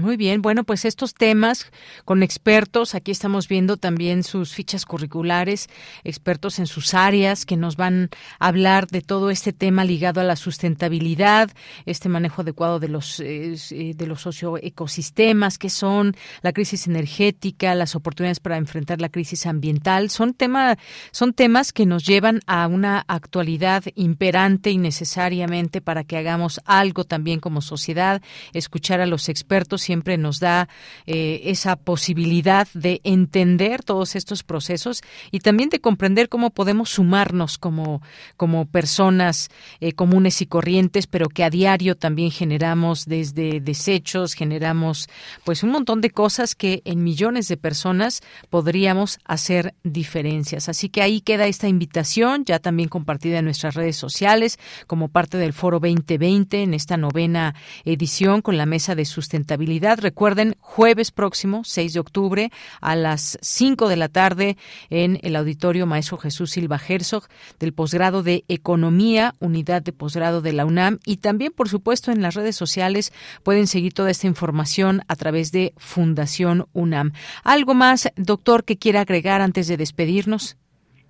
Muy 0.00 0.16
bien, 0.16 0.42
bueno, 0.42 0.64
pues 0.64 0.84
estos 0.84 1.14
temas 1.14 1.70
con 2.04 2.22
expertos, 2.22 2.94
aquí 2.94 3.10
estamos 3.10 3.48
viendo 3.48 3.76
también 3.76 4.24
sus 4.24 4.52
fichas 4.52 4.84
curriculares, 4.86 5.68
expertos 6.02 6.58
en 6.58 6.66
sus 6.66 6.94
áreas 6.94 7.46
que 7.46 7.56
nos 7.56 7.76
van 7.76 8.10
a 8.38 8.48
hablar 8.48 8.88
de 8.88 9.00
todo 9.00 9.30
este 9.30 9.52
tema 9.52 9.84
ligado 9.84 10.20
a 10.20 10.24
la 10.24 10.36
sustentabilidad, 10.36 11.50
este 11.86 12.08
manejo 12.08 12.42
adecuado 12.42 12.80
de 12.80 12.88
los 12.88 13.20
eh, 13.20 13.56
de 13.96 14.06
los 14.06 14.22
socioecosistemas, 14.22 15.58
que 15.58 15.70
son 15.70 16.16
la 16.42 16.52
crisis 16.52 16.86
energética, 16.86 17.74
las 17.74 17.94
oportunidades 17.94 18.40
para 18.40 18.56
enfrentar 18.56 19.00
la 19.00 19.08
crisis 19.08 19.46
ambiental, 19.46 20.10
son 20.10 20.34
tema 20.34 20.76
son 21.12 21.34
temas 21.34 21.72
que 21.72 21.86
nos 21.86 22.04
llevan 22.04 22.40
a 22.46 22.66
una 22.66 23.04
actualidad 23.06 23.84
imperante 23.94 24.70
y 24.70 24.78
necesariamente 24.78 25.80
para 25.80 26.04
que 26.04 26.16
hagamos 26.16 26.60
algo 26.64 27.04
también 27.04 27.40
como 27.40 27.60
sociedad, 27.60 28.22
escuchar 28.52 29.00
a 29.00 29.06
los 29.06 29.28
expertos 29.28 29.83
siempre 29.84 30.18
nos 30.18 30.40
da 30.40 30.68
eh, 31.06 31.42
esa 31.44 31.76
posibilidad 31.76 32.66
de 32.74 33.00
entender 33.04 33.82
todos 33.82 34.16
estos 34.16 34.42
procesos 34.42 35.02
y 35.30 35.40
también 35.40 35.68
de 35.68 35.80
comprender 35.80 36.28
cómo 36.28 36.50
podemos 36.50 36.90
sumarnos 36.90 37.58
como, 37.58 38.02
como 38.36 38.66
personas 38.66 39.50
eh, 39.80 39.92
comunes 39.92 40.40
y 40.40 40.46
corrientes, 40.46 41.06
pero 41.06 41.28
que 41.28 41.44
a 41.44 41.50
diario 41.50 41.96
también 41.96 42.30
generamos 42.30 43.06
desde 43.06 43.60
desechos, 43.60 44.34
generamos 44.34 45.08
pues 45.44 45.62
un 45.62 45.70
montón 45.70 46.00
de 46.00 46.10
cosas 46.10 46.54
que 46.54 46.82
en 46.84 47.02
millones 47.04 47.48
de 47.48 47.56
personas 47.56 48.22
podríamos 48.50 49.18
hacer 49.24 49.74
diferencias. 49.82 50.68
Así 50.68 50.88
que 50.88 51.02
ahí 51.02 51.20
queda 51.20 51.46
esta 51.46 51.68
invitación, 51.68 52.44
ya 52.44 52.58
también 52.58 52.88
compartida 52.88 53.38
en 53.38 53.44
nuestras 53.44 53.74
redes 53.74 53.96
sociales, 53.96 54.58
como 54.86 55.08
parte 55.08 55.36
del 55.36 55.52
Foro 55.52 55.78
2020 55.80 56.62
en 56.62 56.74
esta 56.74 56.96
novena 56.96 57.54
edición 57.84 58.40
con 58.40 58.56
la 58.56 58.66
Mesa 58.66 58.94
de 58.94 59.04
Sustentabilidad 59.04 59.63
Recuerden, 59.66 60.54
jueves 60.60 61.10
próximo, 61.10 61.62
6 61.64 61.94
de 61.94 62.00
octubre, 62.00 62.50
a 62.80 62.96
las 62.96 63.38
5 63.40 63.88
de 63.88 63.96
la 63.96 64.08
tarde, 64.08 64.56
en 64.90 65.18
el 65.22 65.36
Auditorio 65.36 65.86
Maestro 65.86 66.18
Jesús 66.18 66.50
Silva 66.50 66.78
Herzog, 66.78 67.24
del 67.58 67.72
posgrado 67.72 68.22
de 68.22 68.44
Economía, 68.48 69.34
unidad 69.40 69.82
de 69.82 69.92
posgrado 69.92 70.42
de 70.42 70.52
la 70.52 70.66
UNAM. 70.66 70.98
Y 71.06 71.16
también, 71.18 71.52
por 71.52 71.68
supuesto, 71.68 72.12
en 72.12 72.22
las 72.22 72.34
redes 72.34 72.56
sociales 72.56 73.12
pueden 73.42 73.66
seguir 73.66 73.94
toda 73.94 74.10
esta 74.10 74.26
información 74.26 75.00
a 75.08 75.16
través 75.16 75.50
de 75.50 75.72
Fundación 75.76 76.66
UNAM. 76.72 77.12
¿Algo 77.42 77.74
más, 77.74 78.12
doctor, 78.16 78.64
que 78.64 78.76
quiera 78.76 79.00
agregar 79.00 79.40
antes 79.40 79.66
de 79.66 79.76
despedirnos? 79.76 80.56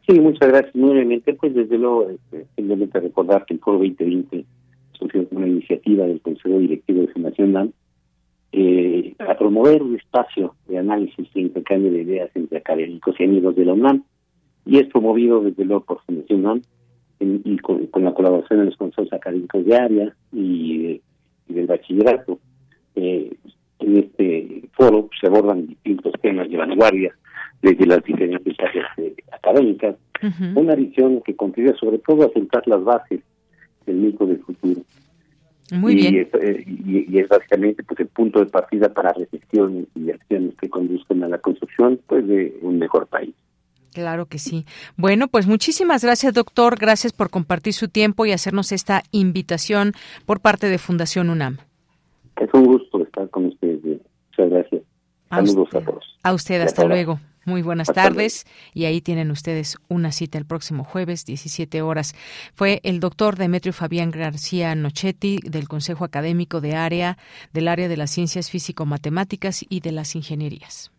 Sí, 0.06 0.20
muchas 0.20 0.48
gracias. 0.48 0.74
Nuevamente, 0.74 1.34
pues 1.34 1.54
desde 1.54 1.78
luego, 1.78 2.08
este, 2.08 2.46
simplemente 2.56 3.00
recordar 3.00 3.44
que 3.46 3.54
el 3.54 3.60
Foro 3.60 3.78
2020 3.78 4.44
surgió 4.92 5.26
una 5.30 5.48
iniciativa 5.48 6.06
del 6.06 6.20
Consejo 6.20 6.58
Directivo 6.58 7.00
de 7.02 7.08
Fundación 7.08 7.50
UNAM 7.50 7.72
eh, 8.56 9.16
a 9.18 9.36
promover 9.36 9.82
un 9.82 9.96
espacio 9.96 10.54
de 10.68 10.78
análisis 10.78 11.28
e 11.34 11.40
intercambio 11.40 11.90
de 11.90 12.02
ideas 12.02 12.30
entre 12.36 12.58
académicos 12.58 13.16
y 13.18 13.24
amigos 13.24 13.56
de 13.56 13.64
la 13.64 13.72
UNAM, 13.72 14.04
y 14.64 14.78
es 14.78 14.86
promovido 14.86 15.40
desde 15.40 15.64
luego 15.64 15.84
por 15.84 16.04
Fundación 16.04 16.40
UNAM 16.40 16.62
y 17.18 17.56
con, 17.58 17.88
la 17.96 18.14
colaboración 18.14 18.60
de 18.60 18.66
los 18.66 18.76
consejos 18.76 19.12
académicos 19.12 19.64
de 19.64 19.76
área 19.76 20.14
y, 20.32 21.00
del 21.48 21.66
bachillerato. 21.66 22.38
Eh, 22.94 23.34
en 23.80 23.98
este 23.98 24.68
foro 24.74 25.10
se 25.20 25.26
abordan 25.26 25.66
distintos 25.66 26.12
temas 26.22 26.48
de 26.48 26.56
vanguardia 26.56 27.12
desde 27.60 27.86
las 27.86 28.04
diferentes 28.04 28.54
áreas 28.60 28.86
eh, 28.98 29.16
académicas, 29.32 29.96
una 30.54 30.76
visión 30.76 31.22
que 31.22 31.34
contribuye 31.34 31.76
sobre 31.76 31.98
todo 31.98 32.24
a 32.24 32.32
sentar 32.32 32.62
las 32.68 32.84
bases 32.84 33.20
del 33.84 33.96
mito 33.96 34.24
del 34.26 34.38
futuro. 34.38 34.80
Muy 35.72 35.92
y 35.92 35.96
bien. 35.96 36.16
Es, 36.16 36.42
eh, 36.42 36.64
y, 36.66 37.18
es 37.18 37.28
básicamente 37.28 37.82
pues 37.82 38.00
el 38.00 38.08
punto 38.08 38.40
de 38.40 38.46
partida 38.46 38.92
para 38.92 39.12
reflexiones 39.12 39.86
y 39.94 40.10
acciones 40.10 40.54
que 40.60 40.68
conduzcan 40.68 41.22
a 41.24 41.28
la 41.28 41.38
construcción 41.38 42.00
pues 42.06 42.26
de 42.26 42.58
un 42.62 42.78
mejor 42.78 43.06
país. 43.06 43.34
Claro 43.92 44.26
que 44.26 44.38
sí. 44.38 44.64
Bueno, 44.96 45.28
pues 45.28 45.46
muchísimas 45.46 46.04
gracias, 46.04 46.34
doctor. 46.34 46.76
Gracias 46.78 47.12
por 47.12 47.30
compartir 47.30 47.72
su 47.72 47.88
tiempo 47.88 48.26
y 48.26 48.32
hacernos 48.32 48.72
esta 48.72 49.04
invitación 49.12 49.92
por 50.26 50.40
parte 50.40 50.68
de 50.68 50.78
Fundación 50.78 51.30
UNAM. 51.30 51.58
Es 52.40 52.52
un 52.52 52.64
gusto 52.64 53.02
estar 53.02 53.30
con 53.30 53.46
ustedes. 53.46 54.00
Muchas 54.30 54.50
gracias. 54.50 54.82
Saludos 55.30 55.68
a, 55.74 55.80
todos. 55.80 56.18
A 56.24 56.34
usted, 56.34 56.60
hasta 56.60 56.84
luego. 56.84 57.20
Muy 57.44 57.62
buenas 57.62 57.88
tardes 57.88 58.46
y 58.72 58.86
ahí 58.86 59.00
tienen 59.00 59.30
ustedes 59.30 59.76
una 59.88 60.12
cita 60.12 60.38
el 60.38 60.46
próximo 60.46 60.84
jueves, 60.84 61.26
17 61.26 61.82
horas. 61.82 62.14
Fue 62.54 62.80
el 62.84 63.00
doctor 63.00 63.36
Demetrio 63.36 63.72
Fabián 63.72 64.10
García 64.10 64.74
Nochetti 64.74 65.40
del 65.42 65.68
Consejo 65.68 66.04
Académico 66.04 66.60
de 66.60 66.74
Área 66.74 67.18
del 67.52 67.68
área 67.68 67.88
de 67.88 67.96
las 67.96 68.10
Ciencias 68.10 68.50
Físico-Matemáticas 68.50 69.64
y 69.68 69.80
de 69.80 69.92
las 69.92 70.14
Ingenierías. 70.14 70.90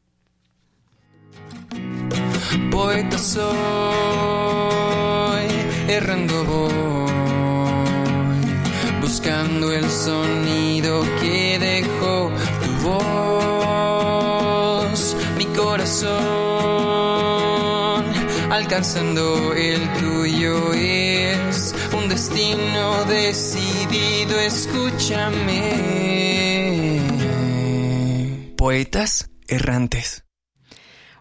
Poeta 2.72 3.18
soy, 3.18 3.46
errando 5.88 6.44
voy, 6.46 7.12
buscando 9.02 9.72
el 9.72 9.90
sonido 9.90 11.04
que 11.20 11.58
dejó 11.60 12.32
tu 12.64 12.72
voz, 12.88 13.26
mi 13.26 13.35
alcanzando 18.50 19.54
el 19.54 19.82
tuyo 19.94 20.74
es 20.74 21.74
un 21.98 22.10
destino 22.10 23.06
decidido, 23.06 24.38
escúchame. 24.40 25.72
Poetas 28.58 29.30
errantes. 29.48 30.24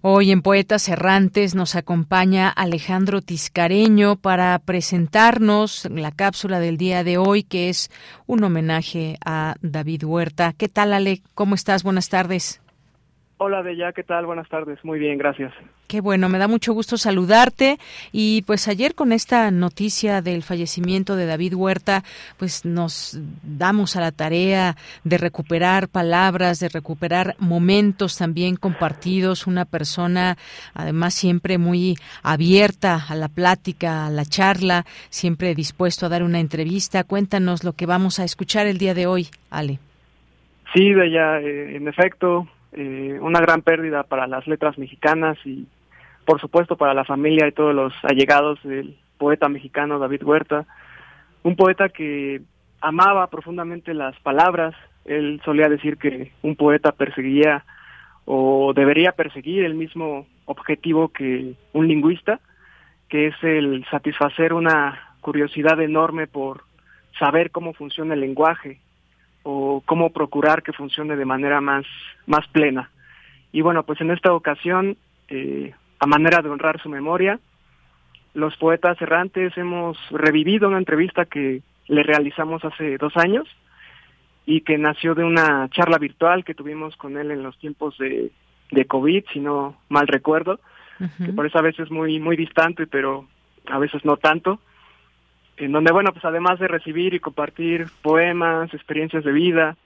Hoy 0.07 0.33
en 0.33 0.43
Poetas 0.43 0.89
Errantes 0.91 1.55
nos 1.55 1.77
acompaña 1.77 2.51
Alejandro 2.51 3.23
Tiscareño 3.23 4.17
para 4.17 4.59
presentarnos 4.59 5.89
la 5.91 6.13
cápsula 6.13 6.61
del 6.61 6.77
día 6.77 7.05
de 7.05 7.17
hoy, 7.17 7.43
que 7.43 7.71
es 7.71 7.91
un 8.27 8.45
homenaje 8.45 9.17
a 9.25 9.55
David 9.63 10.05
Huerta. 10.05 10.53
¿Qué 10.53 10.69
tal, 10.69 10.93
Ale? 10.93 11.23
¿Cómo 11.35 11.55
estás? 11.55 11.85
Buenas 11.85 12.11
tardes. 12.11 12.61
Hola, 13.47 13.61
Bella, 13.61 13.93
¿qué 13.93 14.03
tal? 14.03 14.25
Buenas 14.25 14.49
tardes. 14.49 14.83
Muy 14.87 14.99
bien, 14.99 15.19
gracias. 15.19 15.53
Qué 15.87 16.01
bueno, 16.01 16.31
me 16.31 16.39
da 16.39 16.49
mucho 16.49 16.73
gusto 16.73 16.97
saludarte. 16.97 17.77
Y 18.11 18.41
pues 18.47 18.69
ayer 18.69 18.95
con 18.95 19.13
esta 19.13 19.51
noticia 19.51 20.23
del 20.23 20.43
fallecimiento 20.43 21.15
de 21.15 21.27
David 21.27 21.53
Huerta, 21.53 22.05
pues 22.39 22.65
nos 22.65 23.21
damos 23.43 23.97
a 23.97 24.01
la 24.01 24.13
tarea 24.13 24.77
de 25.05 25.19
recuperar 25.19 25.89
palabras, 25.89 26.59
de 26.59 26.71
recuperar 26.71 27.35
momentos 27.39 28.17
también 28.17 28.57
compartidos. 28.57 29.47
Una 29.47 29.67
persona, 29.67 30.39
además, 30.73 31.13
siempre 31.13 31.59
muy 31.59 31.97
abierta 32.23 32.99
a 33.07 33.15
la 33.15 33.29
plática, 33.29 34.07
a 34.07 34.11
la 34.11 34.25
charla, 34.25 34.87
siempre 35.11 35.55
dispuesto 35.55 36.07
a 36.07 36.09
dar 36.09 36.23
una 36.23 36.41
entrevista. 36.41 37.05
Cuéntanos 37.05 37.63
lo 37.63 37.75
que 37.75 37.85
vamos 37.85 38.21
a 38.21 38.25
escuchar 38.25 38.67
el 38.67 38.79
día 38.79 38.95
de 38.95 39.07
hoy, 39.07 39.29
Ale. 39.51 39.81
Sí, 40.73 40.95
Bella, 40.95 41.41
eh, 41.41 41.77
en 41.77 41.89
efecto, 41.89 42.49
eh, 42.75 43.19
una 43.21 43.41
gran 43.41 43.63
pérdida 43.63 44.03
para 44.03 44.27
las 44.27 44.47
letras 44.47 44.77
mexicanas 44.79 45.39
y 45.45 45.67
por 46.25 46.41
supuesto 46.41 46.77
para 46.77 46.95
la 46.95 47.05
familia 47.05 47.47
y 47.47 47.53
todos 47.53 47.75
los 47.75 47.93
allegados 48.03 48.63
del 48.65 48.97
poeta 49.19 49.49
mexicano 49.49 49.99
David 49.99 50.25
Huerta, 50.25 50.67
un 51.43 51.57
poeta 51.57 51.89
que 51.89 52.43
amaba 52.81 53.29
profundamente 53.29 53.95
las 53.95 54.19
palabras, 54.21 54.75
él 55.05 55.41
solía 55.45 55.69
decir 55.69 55.99
que 55.99 56.33
un 56.43 56.57
poeta 56.57 56.93
perseguía 56.93 57.65
o 58.25 58.73
debería 58.75 59.13
perseguir 59.13 59.65
el 59.65 59.75
mismo 59.75 60.27
objetivo 60.47 61.11
que 61.11 61.55
un 61.73 61.89
lingüista, 61.89 62.41
que 63.09 63.29
es 63.29 63.35
el 63.43 63.85
satisfacer 63.91 64.53
una 64.53 65.15
curiosidad 65.21 65.81
enorme 65.81 66.27
por 66.27 66.65
saber 67.19 67.51
cómo 67.51 67.73
funciona 67.73 68.15
el 68.15 68.21
lenguaje 68.21 68.81
o 69.45 69.83
cómo 69.87 70.11
procurar 70.11 70.63
que 70.63 70.73
funcione 70.73 71.17
de 71.17 71.25
manera 71.25 71.61
más, 71.61 71.85
más 72.27 72.47
plena. 72.49 72.91
Y 73.53 73.61
bueno, 73.61 73.85
pues 73.85 74.01
en 74.01 74.11
esta 74.11 74.33
ocasión, 74.33 74.97
eh, 75.29 75.73
a 76.01 76.07
manera 76.07 76.43
de 76.43 76.49
honrar 76.49 76.83
su 76.83 76.89
memoria, 76.89 77.39
los 78.35 78.57
poetas 78.57 79.01
errantes 79.01 79.57
hemos 79.57 79.97
revivido 80.11 80.67
una 80.67 80.79
entrevista 80.79 81.25
que 81.25 81.63
le 81.87 82.03
realizamos 82.03 82.65
hace 82.65 82.99
dos 82.99 83.17
años 83.17 83.47
y 84.47 84.63
que 84.63 84.77
nació 84.77 85.15
de 85.15 85.25
una 85.25 85.69
charla 85.71 85.99
virtual 85.99 86.45
que 86.45 86.55
tuvimos 86.55 86.97
con 86.97 87.17
él 87.17 87.31
en 87.31 87.43
los 87.43 87.57
tiempos 87.59 87.97
de, 87.99 88.33
de 88.71 88.85
COVID, 88.87 89.25
si 89.33 89.41
no 89.41 89.77
mal 89.89 90.09
recuerdo, 90.09 90.59
que 91.25 91.33
por 91.33 91.47
eso 91.47 91.59
a 91.59 91.63
veces 91.63 91.91
muy, 91.91 92.19
muy 92.19 92.37
distante, 92.37 92.87
pero 92.87 93.27
a 93.67 93.79
veces 93.79 94.05
no 94.05 94.17
tanto, 94.17 94.59
en 95.57 95.73
donde, 95.73 95.93
bueno, 95.93 96.13
pues 96.13 96.25
además 96.25 96.59
de 96.59 96.69
recibir 96.69 97.15
y 97.15 97.21
compartir 97.21 97.87
poemas, 98.03 98.73
experiencias 98.75 99.25
de 99.25 99.33
vida, 99.33 99.77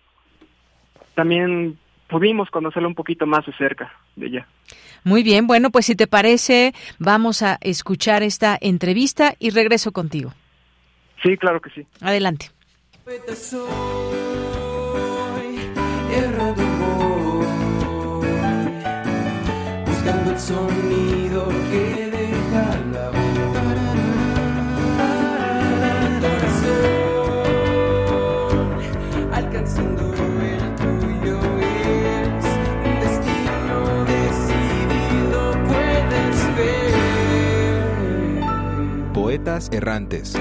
también 1.15 1.79
pudimos 2.09 2.51
conocerlo 2.51 2.89
un 2.89 2.95
poquito 2.95 3.27
más 3.27 3.45
de 3.47 3.53
cerca 3.55 3.93
de 4.17 4.27
ella. 4.27 4.47
Muy 5.05 5.23
bien, 5.23 5.47
bueno, 5.47 5.71
pues 5.71 5.87
si 5.87 5.95
te 5.95 6.07
parece, 6.07 6.75
vamos 6.99 7.43
a 7.43 7.59
escuchar 7.61 8.23
esta 8.23 8.59
entrevista 8.61 9.35
y 9.39 9.51
regreso 9.51 9.93
contigo. 9.93 10.33
Sí, 11.23 11.37
claro 11.37 11.61
que 11.61 11.71
sí. 11.71 11.87
Adelante. 12.01 12.51
buscando 19.87 20.31
el 20.31 20.39
sonido 20.39 21.08
Poetas 39.39 39.69
errantes. 39.71 40.35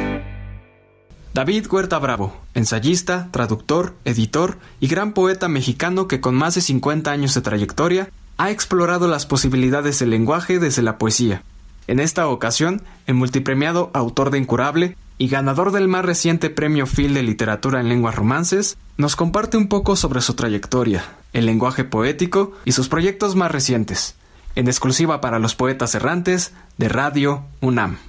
David 1.31 1.67
Huerta 1.69 1.99
Bravo, 1.99 2.35
ensayista, 2.55 3.29
traductor, 3.31 3.93
editor 4.05 4.57
y 4.79 4.87
gran 4.87 5.13
poeta 5.13 5.47
mexicano 5.47 6.07
que 6.07 6.19
con 6.19 6.33
más 6.33 6.55
de 6.55 6.61
50 6.61 7.11
años 7.11 7.35
de 7.35 7.41
trayectoria 7.41 8.09
ha 8.37 8.49
explorado 8.49 9.07
las 9.07 9.27
posibilidades 9.27 9.99
del 9.99 10.09
lenguaje 10.09 10.57
desde 10.57 10.81
la 10.81 10.97
poesía. 10.97 11.43
En 11.85 11.99
esta 11.99 12.27
ocasión, 12.27 12.81
el 13.05 13.13
multipremiado 13.13 13.91
autor 13.93 14.31
de 14.31 14.39
Incurable 14.39 14.97
y 15.19 15.27
ganador 15.27 15.71
del 15.71 15.87
más 15.87 16.03
reciente 16.03 16.49
premio 16.49 16.87
Phil 16.87 17.13
de 17.13 17.21
Literatura 17.21 17.79
en 17.79 17.89
Lenguas 17.89 18.15
Romances, 18.15 18.77
nos 18.97 19.15
comparte 19.15 19.57
un 19.57 19.67
poco 19.67 19.95
sobre 19.95 20.21
su 20.21 20.33
trayectoria, 20.33 21.03
el 21.33 21.45
lenguaje 21.45 21.83
poético 21.83 22.53
y 22.65 22.71
sus 22.71 22.89
proyectos 22.89 23.35
más 23.35 23.51
recientes, 23.51 24.15
en 24.55 24.67
exclusiva 24.67 25.21
para 25.21 25.37
los 25.37 25.53
poetas 25.53 25.93
errantes 25.93 26.53
de 26.79 26.89
Radio 26.89 27.43
UNAM. 27.61 27.99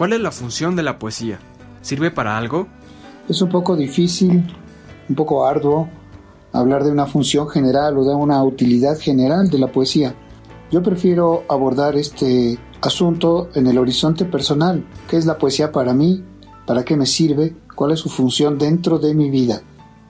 ¿Cuál 0.00 0.14
es 0.14 0.20
la 0.22 0.30
función 0.30 0.76
de 0.76 0.82
la 0.82 0.98
poesía? 0.98 1.38
¿Sirve 1.82 2.10
para 2.10 2.38
algo? 2.38 2.68
Es 3.28 3.42
un 3.42 3.50
poco 3.50 3.76
difícil, 3.76 4.50
un 5.10 5.14
poco 5.14 5.44
arduo 5.44 5.90
hablar 6.54 6.84
de 6.84 6.90
una 6.90 7.04
función 7.04 7.50
general 7.50 7.98
o 7.98 8.04
de 8.06 8.14
una 8.14 8.42
utilidad 8.42 8.98
general 8.98 9.50
de 9.50 9.58
la 9.58 9.70
poesía. 9.70 10.14
Yo 10.70 10.82
prefiero 10.82 11.44
abordar 11.50 11.96
este 11.96 12.58
asunto 12.80 13.50
en 13.54 13.66
el 13.66 13.76
horizonte 13.76 14.24
personal. 14.24 14.86
¿Qué 15.06 15.18
es 15.18 15.26
la 15.26 15.36
poesía 15.36 15.70
para 15.70 15.92
mí? 15.92 16.24
¿Para 16.66 16.82
qué 16.82 16.96
me 16.96 17.04
sirve? 17.04 17.54
¿Cuál 17.74 17.92
es 17.92 18.00
su 18.00 18.08
función 18.08 18.56
dentro 18.56 18.98
de 18.98 19.12
mi 19.12 19.28
vida? 19.28 19.60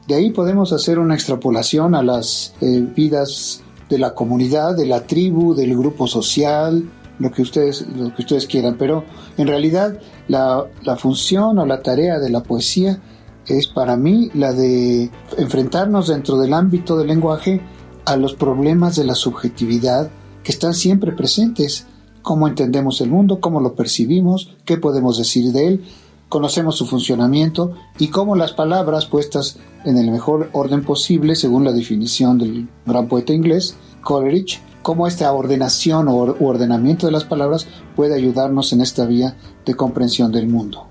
De 0.06 0.14
ahí 0.14 0.30
podemos 0.30 0.72
hacer 0.72 1.00
una 1.00 1.14
extrapolación 1.14 1.96
a 1.96 2.04
las 2.04 2.54
eh, 2.60 2.86
vidas 2.94 3.60
de 3.88 3.98
la 3.98 4.14
comunidad, 4.14 4.76
de 4.76 4.86
la 4.86 5.04
tribu, 5.04 5.52
del 5.52 5.76
grupo 5.76 6.06
social, 6.06 6.88
lo 7.20 7.30
que 7.30 7.42
ustedes, 7.42 7.86
lo 7.96 8.14
que 8.14 8.22
ustedes 8.22 8.46
quieran, 8.46 8.76
pero 8.78 9.04
en 9.36 9.46
realidad 9.46 9.98
la, 10.26 10.64
la 10.82 10.96
función 10.96 11.58
o 11.58 11.66
la 11.66 11.82
tarea 11.82 12.18
de 12.18 12.30
la 12.30 12.42
poesía 12.42 13.00
es 13.46 13.66
para 13.66 13.96
mí 13.96 14.30
la 14.34 14.52
de 14.52 15.10
enfrentarnos 15.38 16.08
dentro 16.08 16.38
del 16.38 16.54
ámbito 16.54 16.96
del 16.96 17.08
lenguaje 17.08 17.60
a 18.04 18.16
los 18.16 18.34
problemas 18.34 18.96
de 18.96 19.04
la 19.04 19.14
subjetividad 19.14 20.10
que 20.42 20.52
están 20.52 20.74
siempre 20.74 21.12
presentes, 21.12 21.86
cómo 22.22 22.48
entendemos 22.48 23.00
el 23.00 23.10
mundo, 23.10 23.40
cómo 23.40 23.60
lo 23.60 23.74
percibimos, 23.74 24.56
qué 24.64 24.78
podemos 24.78 25.18
decir 25.18 25.52
de 25.52 25.68
él, 25.68 25.84
conocemos 26.28 26.76
su 26.76 26.86
funcionamiento 26.86 27.74
y 27.98 28.08
cómo 28.08 28.36
las 28.36 28.52
palabras 28.52 29.06
puestas 29.06 29.58
en 29.84 29.98
el 29.98 30.10
mejor 30.10 30.48
orden 30.52 30.84
posible, 30.84 31.34
según 31.34 31.64
la 31.64 31.72
definición 31.72 32.38
del 32.38 32.68
gran 32.86 33.08
poeta 33.08 33.32
inglés 33.32 33.76
Coleridge, 34.02 34.60
cómo 34.82 35.06
esta 35.06 35.32
ordenación 35.32 36.08
o 36.08 36.16
ordenamiento 36.16 37.06
de 37.06 37.12
las 37.12 37.24
palabras 37.24 37.66
puede 37.96 38.14
ayudarnos 38.14 38.72
en 38.72 38.80
esta 38.80 39.06
vía 39.06 39.36
de 39.64 39.74
comprensión 39.74 40.32
del 40.32 40.46
mundo. 40.48 40.88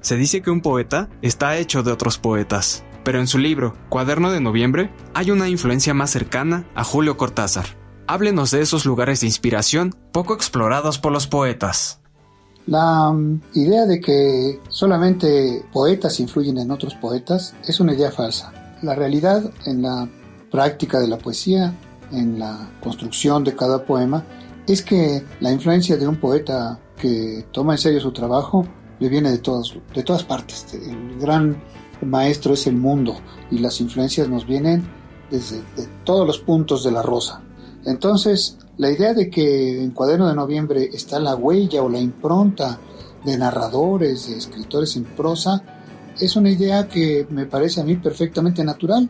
Se 0.00 0.16
dice 0.16 0.42
que 0.42 0.50
un 0.50 0.62
poeta 0.62 1.08
está 1.22 1.56
hecho 1.56 1.82
de 1.82 1.92
otros 1.92 2.18
poetas, 2.18 2.82
pero 3.04 3.20
en 3.20 3.26
su 3.26 3.38
libro, 3.38 3.74
Cuaderno 3.88 4.32
de 4.32 4.40
Noviembre, 4.40 4.90
hay 5.14 5.30
una 5.30 5.48
influencia 5.48 5.94
más 5.94 6.10
cercana 6.10 6.66
a 6.74 6.84
Julio 6.84 7.16
Cortázar. 7.16 7.66
Háblenos 8.06 8.50
de 8.50 8.60
esos 8.60 8.84
lugares 8.84 9.20
de 9.20 9.28
inspiración 9.28 9.94
poco 10.10 10.34
explorados 10.34 10.98
por 10.98 11.12
los 11.12 11.26
poetas. 11.28 12.00
La 12.66 13.10
um, 13.10 13.40
idea 13.54 13.86
de 13.86 14.00
que 14.00 14.60
solamente 14.68 15.64
poetas 15.72 16.20
influyen 16.20 16.58
en 16.58 16.70
otros 16.70 16.94
poetas 16.94 17.54
es 17.66 17.80
una 17.80 17.94
idea 17.94 18.10
falsa. 18.10 18.52
La 18.82 18.94
realidad 18.94 19.50
en 19.66 19.82
la 19.82 20.08
práctica 20.50 21.00
de 21.00 21.08
la 21.08 21.18
poesía 21.18 21.74
en 22.12 22.38
la 22.38 22.70
construcción 22.82 23.44
de 23.44 23.54
cada 23.54 23.84
poema 23.84 24.24
es 24.66 24.82
que 24.82 25.24
la 25.40 25.52
influencia 25.52 25.96
de 25.96 26.06
un 26.06 26.16
poeta 26.16 26.78
que 26.96 27.46
toma 27.52 27.74
en 27.74 27.78
serio 27.78 28.00
su 28.00 28.12
trabajo 28.12 28.66
le 29.00 29.08
viene 29.08 29.30
de 29.30 29.38
todas, 29.38 29.74
de 29.94 30.02
todas 30.02 30.22
partes. 30.22 30.66
El 30.74 31.18
gran 31.18 31.60
maestro 32.02 32.54
es 32.54 32.66
el 32.66 32.76
mundo 32.76 33.16
y 33.50 33.58
las 33.58 33.80
influencias 33.80 34.28
nos 34.28 34.46
vienen 34.46 34.82
desde 35.30 35.56
de 35.76 35.88
todos 36.04 36.26
los 36.26 36.38
puntos 36.38 36.84
de 36.84 36.92
la 36.92 37.02
rosa. 37.02 37.42
Entonces, 37.84 38.58
la 38.76 38.90
idea 38.90 39.12
de 39.14 39.28
que 39.28 39.82
en 39.82 39.90
Cuaderno 39.90 40.28
de 40.28 40.34
Noviembre 40.34 40.90
está 40.92 41.18
la 41.18 41.34
huella 41.34 41.82
o 41.82 41.88
la 41.88 41.98
impronta 41.98 42.78
de 43.24 43.36
narradores, 43.36 44.28
de 44.28 44.36
escritores 44.36 44.96
en 44.96 45.04
prosa, 45.04 45.62
es 46.20 46.36
una 46.36 46.50
idea 46.50 46.88
que 46.88 47.26
me 47.30 47.46
parece 47.46 47.80
a 47.80 47.84
mí 47.84 47.96
perfectamente 47.96 48.62
natural 48.64 49.08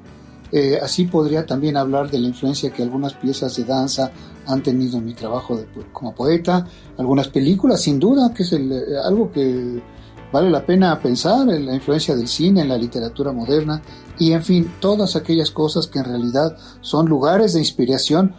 eh, 0.52 0.78
así 0.82 1.06
podría 1.06 1.46
también 1.46 1.78
hablar 1.78 2.10
de 2.10 2.18
la 2.18 2.28
influencia 2.28 2.70
que 2.70 2.82
algunas 2.82 3.14
piezas 3.14 3.56
de 3.56 3.64
danza 3.64 4.12
han 4.46 4.62
tenido 4.62 4.98
en 4.98 5.06
mi 5.06 5.14
trabajo 5.14 5.58
como 5.92 6.14
poeta, 6.14 6.66
algunas 6.98 7.28
películas, 7.28 7.80
sin 7.80 7.98
duda, 7.98 8.34
que 8.34 8.42
es 8.42 8.52
eh, 8.52 8.60
algo 9.02 9.32
que 9.32 9.82
vale 10.30 10.50
la 10.50 10.64
pena 10.66 11.00
pensar, 11.00 11.48
en 11.48 11.66
la 11.66 11.74
influencia 11.74 12.14
del 12.14 12.28
cine, 12.28 12.62
en 12.62 12.68
la 12.68 12.76
literatura 12.76 13.32
moderna, 13.32 13.80
y 14.18 14.32
en 14.32 14.42
fin, 14.42 14.70
todas 14.78 15.16
aquellas 15.16 15.50
cosas 15.50 15.86
que 15.86 15.98
en 16.00 16.04
realidad 16.04 16.56
son 16.82 17.08
lugares 17.08 17.54
de 17.54 17.60
inspiración 17.60 18.34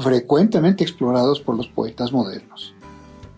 frecuentemente 0.00 0.84
explorados 0.84 1.40
por 1.40 1.56
los 1.56 1.68
poetas 1.68 2.12
modernos. 2.12 2.74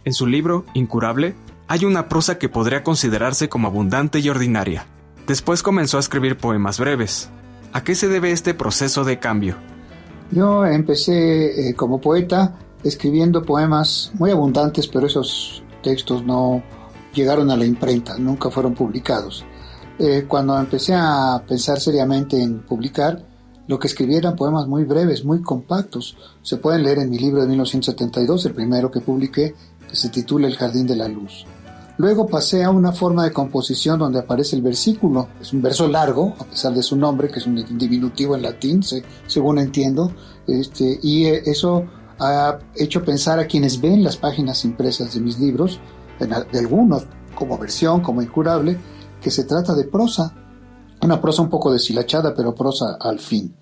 En 0.05 0.13
su 0.13 0.27
libro, 0.27 0.65
Incurable, 0.75 1.35
hay 1.69 1.85
una 1.85 2.09
prosa 2.09 2.39
que 2.39 2.49
podría 2.49 2.83
considerarse 2.83 3.49
como 3.49 3.69
abundante 3.69 4.21
y 4.21 4.29
ordinaria. 4.29 4.87
Después 5.27 5.63
comenzó 5.63 5.99
a 5.99 6.01
escribir 6.01 6.39
poemas 6.39 6.79
breves, 6.79 7.31
¿A 7.73 7.85
qué 7.85 7.95
se 7.95 8.09
debe 8.09 8.33
este 8.33 8.55
proceso 8.55 9.05
de 9.05 9.19
cambio? 9.19 9.57
Yo 10.31 10.65
empecé 10.65 11.69
eh, 11.69 11.75
como 11.75 12.01
poeta 12.01 12.59
escribiendo 12.83 13.43
poemas 13.43 14.13
muy 14.15 14.31
abundantes, 14.31 14.87
pero 14.89 15.07
esos 15.07 15.63
textos 15.83 16.25
no 16.25 16.63
llegaron 17.15 17.51
a 17.51 17.57
la 17.57 17.65
imprenta, 17.65 18.17
nunca 18.19 18.51
fueron 18.51 18.75
publicados. 18.75 19.45
Eh, 19.99 20.27
cuando 20.29 20.57
empecé 20.59 20.95
a 20.95 21.43
pensar 21.47 21.81
seriamente 21.81 22.41
en 22.41 22.61
publicar, 22.61 23.25
lo 23.67 23.79
que 23.79 23.89
escribí 23.89 24.17
eran 24.17 24.37
poemas 24.37 24.67
muy 24.67 24.85
breves, 24.85 25.25
muy 25.25 25.43
compactos. 25.43 26.17
Se 26.43 26.57
pueden 26.57 26.85
leer 26.85 26.99
en 26.99 27.11
mi 27.11 27.19
libro 27.19 27.43
de 27.43 27.49
1972, 27.49 28.47
el 28.47 28.55
primero 28.55 28.91
que 28.91 29.01
publiqué, 29.01 29.55
que 29.89 29.97
se 29.97 30.09
titula 30.09 30.47
El 30.47 30.57
Jardín 30.57 30.87
de 30.87 30.97
la 30.97 31.09
Luz. 31.09 31.45
Luego 31.99 32.29
pasé 32.29 32.63
a 32.63 32.71
una 32.71 32.93
forma 32.93 33.25
de 33.25 33.33
composición 33.33 33.99
donde 33.99 34.21
aparece 34.21 34.55
el 34.55 34.63
versículo. 34.63 35.29
Es 35.41 35.53
un 35.53 35.61
verso 35.61 35.89
largo, 35.89 36.33
a 36.39 36.45
pesar 36.45 36.73
de 36.73 36.83
su 36.83 36.97
nombre, 36.97 37.29
que 37.29 37.41
es 37.41 37.47
un 37.47 37.57
diminutivo 37.77 38.37
en 38.37 38.43
latín, 38.43 38.83
según 39.27 39.59
entiendo. 39.59 40.13
Este, 40.47 41.01
y 41.03 41.25
eh, 41.25 41.43
eso 41.45 41.85
ha 42.21 42.61
hecho 42.77 43.05
pensar 43.05 43.41
a 43.41 43.49
quienes 43.49 43.81
ven 43.81 44.05
las 44.05 44.17
páginas 44.17 44.65
impresas 44.65 45.13
de 45.13 45.21
mis 45.21 45.41
libros, 45.41 45.81
de 46.21 46.59
algunos, 46.59 47.05
como 47.35 47.59
versión, 47.59 48.01
como 48.01 48.23
incurable, 48.23 48.79
que 49.21 49.33
se 49.33 49.43
trata 49.43 49.75
de 49.75 49.85
prosa, 49.85 50.33
una 51.03 51.21
prosa 51.21 51.43
un 51.43 51.51
poco 51.51 51.73
deshilachada, 51.73 52.33
pero 52.33 52.55
prosa 52.55 52.97
al 53.01 53.19
fin. 53.19 53.57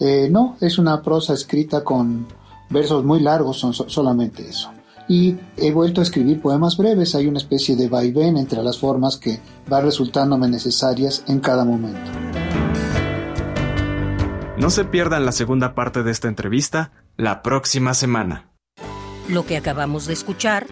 Eh, 0.00 0.28
no, 0.30 0.56
es 0.62 0.78
una 0.78 1.02
prosa 1.02 1.34
escrita 1.34 1.84
con 1.84 2.26
versos 2.70 3.04
muy 3.04 3.20
largos, 3.20 3.58
son 3.58 3.74
solamente 3.74 4.48
eso. 4.48 4.70
Y 5.12 5.36
he 5.58 5.72
vuelto 5.72 6.00
a 6.00 6.04
escribir 6.04 6.40
poemas 6.40 6.78
breves, 6.78 7.14
hay 7.14 7.26
una 7.26 7.36
especie 7.36 7.76
de 7.76 7.86
vaivén 7.86 8.38
entre 8.38 8.62
las 8.62 8.78
formas 8.78 9.18
que 9.18 9.40
va 9.70 9.82
resultándome 9.82 10.48
necesarias 10.48 11.22
en 11.28 11.40
cada 11.40 11.66
momento. 11.66 12.10
No 14.56 14.70
se 14.70 14.86
pierdan 14.86 15.26
la 15.26 15.32
segunda 15.32 15.74
parte 15.74 16.02
de 16.02 16.10
esta 16.10 16.28
entrevista 16.28 16.92
la 17.18 17.42
próxima 17.42 17.92
semana. 17.92 18.48
Lo 19.28 19.44
que 19.44 19.58
acabamos 19.58 20.06
de 20.06 20.14
escuchar 20.14 20.66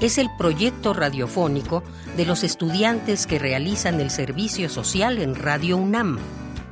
es 0.00 0.16
el 0.16 0.30
proyecto 0.38 0.94
radiofónico 0.94 1.82
de 2.16 2.24
los 2.24 2.42
estudiantes 2.42 3.26
que 3.26 3.38
realizan 3.38 4.00
el 4.00 4.08
servicio 4.10 4.70
social 4.70 5.18
en 5.18 5.34
Radio 5.34 5.76
UNAM, 5.76 6.18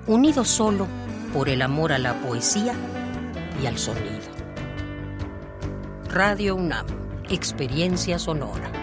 unidos 0.06 0.48
solo 0.48 0.86
por 1.34 1.50
el 1.50 1.60
amor 1.60 1.92
a 1.92 1.98
la 1.98 2.14
poesía 2.22 2.72
y 3.62 3.66
al 3.66 3.76
sonido. 3.76 4.32
Radio 6.08 6.56
UNAM, 6.56 7.01
experiencia 7.32 8.18
sonora. 8.18 8.81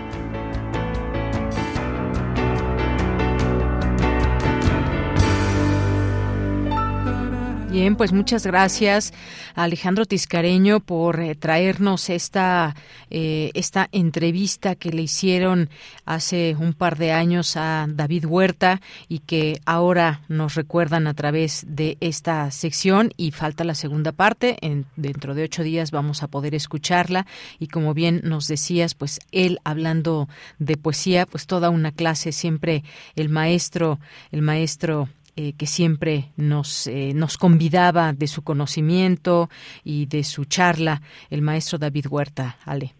Bien, 7.72 7.96
pues 7.96 8.12
muchas 8.12 8.48
gracias 8.48 9.14
a 9.54 9.66
Alejandro 9.66 10.08
Tiscareño 10.08 10.80
por 10.80 11.20
eh, 11.20 11.36
traernos 11.36 12.10
esta, 12.10 12.76
eh, 13.12 13.52
esta 13.54 13.88
entrevista 13.92 14.74
que 14.74 14.90
le 14.90 15.04
hicieron 15.04 15.70
hace 16.04 16.56
un 16.60 16.74
par 16.74 16.98
de 16.98 17.12
años 17.12 17.56
a 17.58 17.86
David 17.88 18.26
Huerta 18.26 18.82
y 19.08 19.20
que 19.20 19.62
ahora 19.68 20.22
nos 20.30 20.56
recuerdan 20.56 21.06
a 21.06 21.14
través 21.14 21.64
de 21.68 21.98
esta 22.00 22.50
sección 22.50 23.12
y 23.18 23.30
falta 23.30 23.64
la 23.64 23.76
segunda 23.76 24.14
parte. 24.14 24.58
En, 24.62 24.88
dentro 24.96 25.36
de 25.36 25.44
ocho 25.44 25.62
días 25.62 25.92
vamos 25.92 26.24
a 26.24 26.28
poder 26.28 26.56
escucharla 26.56 27.28
y 27.60 27.68
como 27.68 27.94
bien 27.94 28.22
nos 28.24 28.48
decías, 28.48 28.96
pues 28.96 29.20
él 29.32 29.60
hablando 29.64 30.28
de 30.58 30.76
poesía, 30.76 31.28
pues 31.28 31.46
toda 31.46 31.70
una 31.70 31.92
clase 31.92 32.32
siempre 32.32 32.84
el 33.16 33.30
maestro, 33.30 34.00
el 34.32 34.42
maestro 34.42 35.08
eh, 35.42 35.54
que 35.58 35.68
siempre 35.68 36.34
nos, 36.36 36.86
eh, 36.88 37.14
nos 37.16 37.38
convidaba 37.38 38.12
de 38.12 38.28
su 38.28 38.44
conocimiento 38.44 39.48
y 39.86 40.06
de 40.06 40.26
su 40.26 40.44
charla, 40.44 41.00
el 41.30 41.42
maestro 41.42 41.80
David 41.80 42.08
Huerta. 42.10 42.58
Ale. 42.66 42.92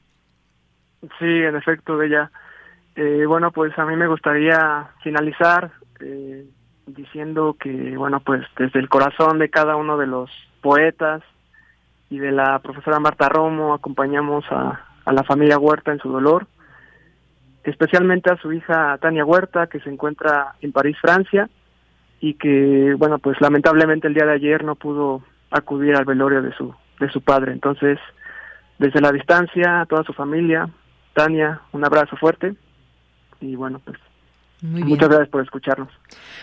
Sí, 1.20 1.26
en 1.26 1.58
efecto, 1.58 1.98
Bella. 1.98 2.32
Eh, 2.96 3.26
bueno, 3.28 3.52
pues 3.52 3.78
a 3.78 3.84
mí 3.84 3.98
me 3.98 4.08
gustaría 4.08 4.88
finalizar 5.04 5.70
diciendo 6.88 7.58
que, 7.60 7.98
bueno, 7.98 8.22
pues 8.22 8.46
desde 8.58 8.80
el 8.80 8.88
corazón 8.88 9.38
de 9.38 9.50
cada 9.50 9.76
uno 9.76 9.98
de 9.98 10.08
los 10.08 10.32
poetas 10.62 11.22
y 12.10 12.20
de 12.20 12.32
la 12.32 12.60
profesora 12.60 13.02
Marta 13.02 13.28
Romo 13.28 13.74
acompañamos 13.74 14.46
a, 14.50 14.86
a 15.04 15.12
la 15.12 15.24
familia 15.24 15.60
Huerta 15.60 15.92
en 15.92 16.00
su 16.00 16.10
dolor, 16.10 16.48
especialmente 17.66 18.32
a 18.32 18.38
su 18.38 18.54
hija 18.54 18.98
Tania 19.00 19.26
Huerta, 19.26 19.68
que 19.68 19.82
se 19.82 19.90
encuentra 19.90 20.56
en 20.62 20.72
París, 20.72 20.96
Francia, 21.02 21.50
y 22.20 22.34
que 22.36 22.96
bueno 22.98 23.20
pues 23.20 23.40
lamentablemente 23.42 24.08
el 24.08 24.14
día 24.14 24.26
de 24.26 24.34
ayer 24.34 24.64
no 24.64 24.76
pudo 24.76 25.24
acudir 25.52 25.96
al 25.96 26.06
velorio 26.06 26.42
de 26.42 26.54
su 26.54 26.74
de 27.00 27.10
su 27.10 27.22
padre 27.22 27.54
entonces 27.54 27.98
desde 28.78 29.02
la 29.02 29.12
distancia 29.12 29.82
a 29.82 29.86
toda 29.86 30.04
su 30.04 30.14
familia 30.14 30.70
Tania 31.14 31.62
un 31.72 31.86
abrazo 31.86 32.16
fuerte 32.18 32.56
y 33.42 33.56
bueno 33.56 33.80
pues 33.84 33.98
Muy 34.62 34.84
muchas 34.84 35.08
gracias 35.08 35.30
por 35.30 35.42
escucharnos 35.42 35.90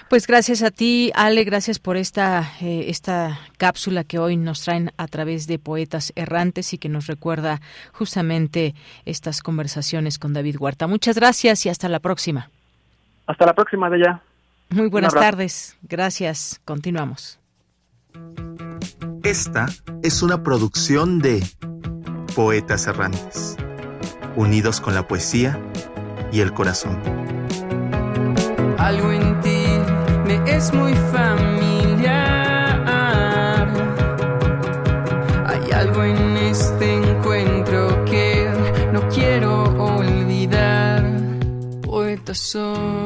Pues 0.08 0.26
gracias 0.26 0.62
a 0.62 0.70
ti, 0.70 1.12
Ale, 1.14 1.44
gracias 1.44 1.78
por 1.78 1.96
esta, 1.96 2.42
eh, 2.62 2.86
esta 2.88 3.38
cápsula 3.58 4.04
que 4.04 4.18
hoy 4.18 4.36
nos 4.36 4.64
traen 4.64 4.90
a 4.96 5.06
través 5.06 5.46
de 5.46 5.58
Poetas 5.58 6.12
Errantes 6.16 6.72
y 6.72 6.78
que 6.78 6.88
nos 6.88 7.06
recuerda 7.06 7.60
justamente 7.92 8.74
estas 9.04 9.42
conversaciones 9.42 10.18
con 10.18 10.32
David 10.32 10.56
Huerta. 10.58 10.86
Muchas 10.86 11.16
gracias 11.16 11.66
y 11.66 11.68
hasta 11.68 11.88
la 11.88 12.00
próxima. 12.00 12.48
hasta 13.26 13.44
la 13.44 13.52
próxima 13.52 13.90
de 13.90 13.98
ya 13.98 14.22
Muy 14.70 14.88
buenas 14.88 15.14
tardes. 15.14 15.76
Gracias. 15.82 16.60
Continuamos. 16.64 17.38
Esta 19.22 19.66
es 20.02 20.22
una 20.22 20.42
producción 20.42 21.18
de 21.18 21.44
Poetas 22.34 22.86
Errantes, 22.86 23.56
unidos 24.36 24.80
con 24.80 24.94
la 24.94 25.06
poesía 25.08 25.60
y 26.32 26.40
el 26.40 26.52
corazón. 26.52 27.00
Algo 28.78 29.10
en 29.10 29.40
ti 29.40 29.64
me 30.26 30.40
es 30.46 30.72
muy 30.72 30.94
familiar. 30.94 32.14
Hay 35.46 35.72
algo 35.72 36.04
en 36.04 36.36
este 36.36 36.94
encuentro 36.94 38.04
que 38.04 38.48
no 38.92 39.08
quiero 39.08 39.64
olvidar. 39.78 41.04
Poeta 41.82 42.34
soy. 42.34 43.05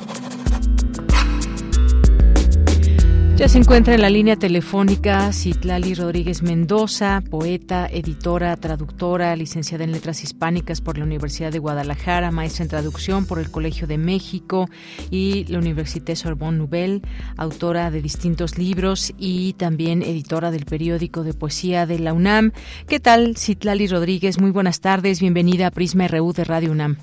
Ya 3.41 3.47
se 3.47 3.57
encuentra 3.57 3.95
en 3.95 4.01
la 4.01 4.11
línea 4.11 4.35
telefónica 4.35 5.33
Citlali 5.33 5.95
Rodríguez 5.95 6.43
Mendoza, 6.43 7.23
poeta, 7.27 7.87
editora, 7.87 8.55
traductora, 8.55 9.35
licenciada 9.35 9.83
en 9.83 9.91
Letras 9.91 10.23
Hispánicas 10.23 10.79
por 10.79 10.99
la 10.99 11.05
Universidad 11.05 11.51
de 11.51 11.57
Guadalajara, 11.57 12.29
maestra 12.29 12.65
en 12.65 12.69
traducción 12.69 13.25
por 13.25 13.39
el 13.39 13.49
Colegio 13.49 13.87
de 13.87 13.97
México 13.97 14.67
y 15.09 15.45
la 15.51 15.57
Université 15.57 16.15
Sorbonne 16.15 16.59
Nouvelle, 16.59 17.01
autora 17.35 17.89
de 17.89 18.03
distintos 18.03 18.59
libros 18.59 19.11
y 19.17 19.53
también 19.53 20.03
editora 20.03 20.51
del 20.51 20.65
periódico 20.65 21.23
de 21.23 21.33
poesía 21.33 21.87
de 21.87 21.97
la 21.97 22.13
UNAM. 22.13 22.51
¿Qué 22.87 22.99
tal, 22.99 23.37
Citlali 23.37 23.87
Rodríguez? 23.87 24.39
Muy 24.39 24.51
buenas 24.51 24.81
tardes, 24.81 25.19
bienvenida 25.19 25.65
a 25.65 25.71
Prisma 25.71 26.07
RU 26.07 26.31
de 26.33 26.43
Radio 26.43 26.71
UNAM. 26.71 26.97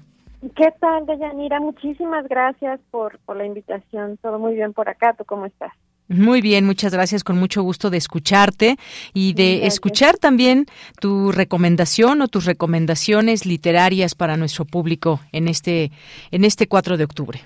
¿Qué 0.55 0.73
tal, 0.81 1.05
Deyanira? 1.05 1.59
Muchísimas 1.59 2.29
gracias 2.29 2.79
por, 2.93 3.19
por 3.27 3.37
la 3.37 3.45
invitación. 3.45 4.19
Todo 4.19 4.39
muy 4.39 4.55
bien 4.55 4.73
por 4.73 4.89
acá. 4.89 5.15
¿Tú 5.15 5.25
cómo 5.25 5.45
estás? 5.47 5.73
Muy 6.09 6.41
bien, 6.41 6.65
muchas 6.65 6.93
gracias. 6.93 7.23
Con 7.23 7.39
mucho 7.39 7.63
gusto 7.63 7.91
de 7.91 7.99
escucharte 7.99 8.77
y 9.13 9.35
de 9.35 9.59
Gracias. 9.59 9.75
escuchar 9.75 10.17
también 10.17 10.65
tu 11.01 11.33
recomendación 11.33 12.23
o 12.23 12.29
tus 12.29 12.47
recomendaciones 12.47 13.45
literarias 13.45 14.15
para 14.15 14.39
nuestro 14.39 14.65
público 14.65 15.21
en 15.33 15.49
este 15.49 15.91
en 16.31 16.45
este 16.45 16.67
4 16.67 16.97
de 16.97 17.05
octubre. 17.05 17.41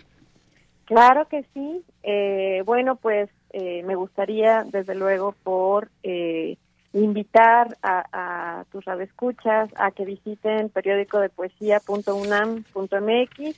Claro 0.84 1.26
que 1.28 1.44
sí. 1.55 1.82
Eh, 2.02 2.62
bueno, 2.64 2.97
pues 2.97 3.30
eh, 3.52 3.82
me 3.84 3.94
gustaría, 3.94 4.64
desde 4.64 4.94
luego, 4.94 5.34
por 5.43 5.90
eh, 6.02 6.56
invitar 6.93 7.78
a, 7.82 8.05
a 8.12 8.64
tus 8.70 8.84
radioescuchas 8.84 9.70
a 9.76 9.90
que 9.90 10.05
visiten 10.05 10.68
periódico 10.68 11.18
de 11.18 11.30
poesía.unam.mx, 11.30 13.56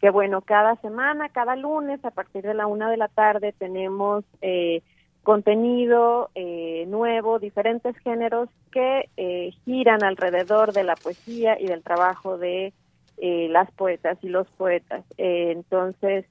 que 0.00 0.10
bueno, 0.10 0.42
cada 0.42 0.76
semana, 0.76 1.28
cada 1.28 1.56
lunes, 1.56 2.04
a 2.04 2.10
partir 2.10 2.42
de 2.42 2.54
la 2.54 2.66
una 2.66 2.90
de 2.90 2.96
la 2.96 3.08
tarde, 3.08 3.52
tenemos 3.58 4.24
eh, 4.42 4.82
contenido 5.22 6.30
eh, 6.34 6.86
nuevo, 6.88 7.38
diferentes 7.38 7.96
géneros 7.98 8.48
que 8.70 9.10
eh, 9.16 9.50
giran 9.64 10.02
alrededor 10.02 10.72
de 10.72 10.84
la 10.84 10.94
poesía 10.94 11.60
y 11.60 11.66
del 11.66 11.82
trabajo 11.82 12.38
de 12.38 12.72
eh, 13.18 13.48
las 13.50 13.70
poetas 13.72 14.16
y 14.22 14.28
los 14.28 14.48
poetas. 14.52 15.04
Eh, 15.18 15.50
entonces, 15.50 16.24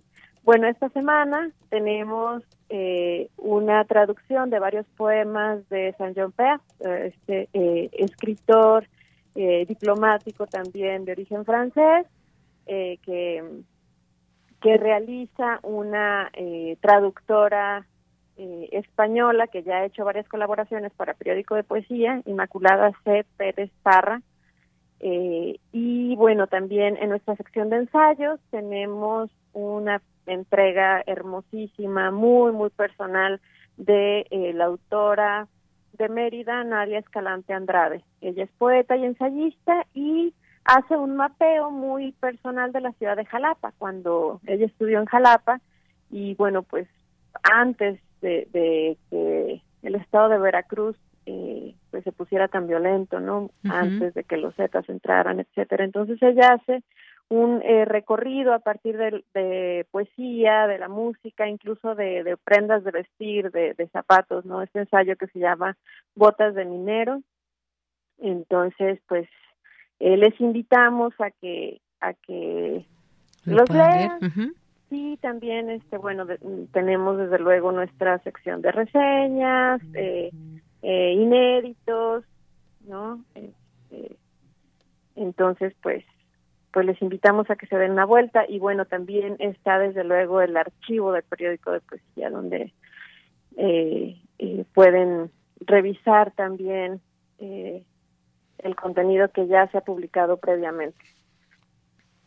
bueno, 0.43 0.67
esta 0.67 0.89
semana 0.89 1.51
tenemos 1.69 2.43
eh, 2.69 3.29
una 3.37 3.83
traducción 3.83 4.49
de 4.49 4.59
varios 4.59 4.85
poemas 4.95 5.67
de 5.69 5.93
Saint-Jean 5.97 6.31
Père, 6.31 6.61
eh, 6.79 7.13
este 7.13 7.49
escritor 8.03 8.87
diplomático 9.67 10.47
también 10.47 11.05
de 11.05 11.11
origen 11.11 11.45
francés, 11.45 12.07
eh, 12.67 12.99
que, 13.03 13.43
realiza 14.61 15.61
una 15.63 16.29
eh, 16.33 16.77
traductora 16.81 17.87
eh, 18.35 18.69
española 18.73 19.47
que 19.47 19.63
ya 19.63 19.77
ha 19.77 19.85
hecho 19.85 20.05
varias 20.05 20.27
colaboraciones 20.27 20.91
para 20.91 21.13
periódico 21.13 21.55
de 21.55 21.63
poesía, 21.63 22.21
Inmaculada 22.25 22.91
C. 23.03 23.25
Pérez 23.37 23.71
Parra. 23.81 24.21
Eh, 24.99 25.59
y 25.71 26.15
bueno, 26.15 26.47
también 26.47 26.97
en 26.97 27.09
nuestra 27.09 27.35
sección 27.35 27.69
de 27.69 27.77
ensayos 27.77 28.39
tenemos 28.51 29.31
una 29.53 30.01
entrega 30.27 31.01
hermosísima, 31.07 32.11
muy, 32.11 32.51
muy 32.51 32.69
personal 32.69 33.41
de 33.77 34.27
eh, 34.29 34.53
la 34.53 34.65
autora 34.65 35.47
de 35.93 36.09
Mérida, 36.09 36.63
Nadia 36.63 36.99
Escalante 36.99 37.53
Andrade. 37.53 38.03
Ella 38.21 38.43
es 38.43 38.51
poeta 38.57 38.97
y 38.97 39.05
ensayista 39.05 39.85
y 39.93 40.33
hace 40.67 40.97
un 40.97 41.15
mapeo 41.15 41.71
muy 41.71 42.11
personal 42.13 42.71
de 42.71 42.81
la 42.81 42.91
ciudad 42.93 43.15
de 43.15 43.25
Jalapa, 43.25 43.73
cuando 43.77 44.41
ella 44.45 44.65
estudió 44.65 44.99
en 44.99 45.05
Jalapa 45.05 45.61
y 46.09 46.35
bueno, 46.35 46.61
pues 46.63 46.87
antes 47.41 47.99
de, 48.21 48.97
que 49.09 49.61
el 49.83 49.95
estado 49.95 50.29
de 50.29 50.39
Veracruz 50.39 50.97
eh, 51.25 51.75
pues 51.91 52.03
se 52.03 52.11
pusiera 52.11 52.47
tan 52.47 52.67
violento, 52.67 53.19
¿no? 53.19 53.49
Antes 53.63 54.13
de 54.13 54.23
que 54.23 54.37
los 54.37 54.55
Zetas 54.55 54.87
entraran, 54.89 55.39
etcétera. 55.39 55.83
Entonces 55.83 56.21
ella 56.21 56.53
hace 56.53 56.83
un 57.29 57.61
eh, 57.63 57.85
recorrido 57.85 58.53
a 58.53 58.59
partir 58.59 58.97
de, 58.97 59.85
poesía, 59.91 60.67
de 60.67 60.79
la 60.79 60.87
música, 60.87 61.47
incluso 61.47 61.95
de, 61.95 62.37
prendas 62.43 62.83
de 62.83 62.91
vestir, 62.91 63.51
de, 63.51 63.89
zapatos, 63.91 64.45
¿no? 64.45 64.61
Este 64.61 64.79
ensayo 64.79 65.15
que 65.17 65.27
se 65.27 65.39
llama 65.39 65.77
Botas 66.15 66.55
de 66.55 66.65
Minero. 66.65 67.21
Entonces, 68.19 68.99
pues, 69.07 69.27
eh, 69.99 70.17
les 70.17 70.39
invitamos 70.39 71.13
a 71.19 71.31
que 71.31 71.81
a 71.99 72.13
que 72.13 72.85
los 73.45 73.69
lean. 73.69 74.53
Sí, 74.89 75.19
también, 75.21 75.69
este, 75.69 75.97
bueno, 75.97 76.25
tenemos 76.71 77.17
desde 77.17 77.39
luego 77.39 77.73
nuestra 77.73 78.19
sección 78.19 78.61
de 78.61 78.71
reseñas, 78.71 79.81
eh, 79.93 80.31
inéditos, 80.81 82.23
¿no? 82.87 83.21
Este, 83.35 84.15
entonces, 85.17 85.73
pues, 85.81 86.05
pues 86.71 86.85
les 86.85 87.01
invitamos 87.01 87.49
a 87.49 87.55
que 87.55 87.65
se 87.67 87.77
den 87.77 87.91
una 87.91 88.05
vuelta 88.05 88.45
y 88.47 88.59
bueno, 88.59 88.85
también 88.85 89.35
está 89.39 89.79
desde 89.79 90.03
luego 90.03 90.41
el 90.41 90.55
archivo 90.55 91.11
del 91.11 91.23
periódico 91.23 91.71
de 91.71 91.81
poesía 91.81 92.29
donde 92.29 92.71
eh, 93.57 94.21
eh, 94.37 94.65
pueden 94.73 95.31
revisar 95.61 96.31
también 96.31 97.01
eh, 97.39 97.83
el 98.59 98.75
contenido 98.75 99.29
que 99.29 99.47
ya 99.47 99.67
se 99.67 99.77
ha 99.77 99.81
publicado 99.81 100.37
previamente. 100.37 100.97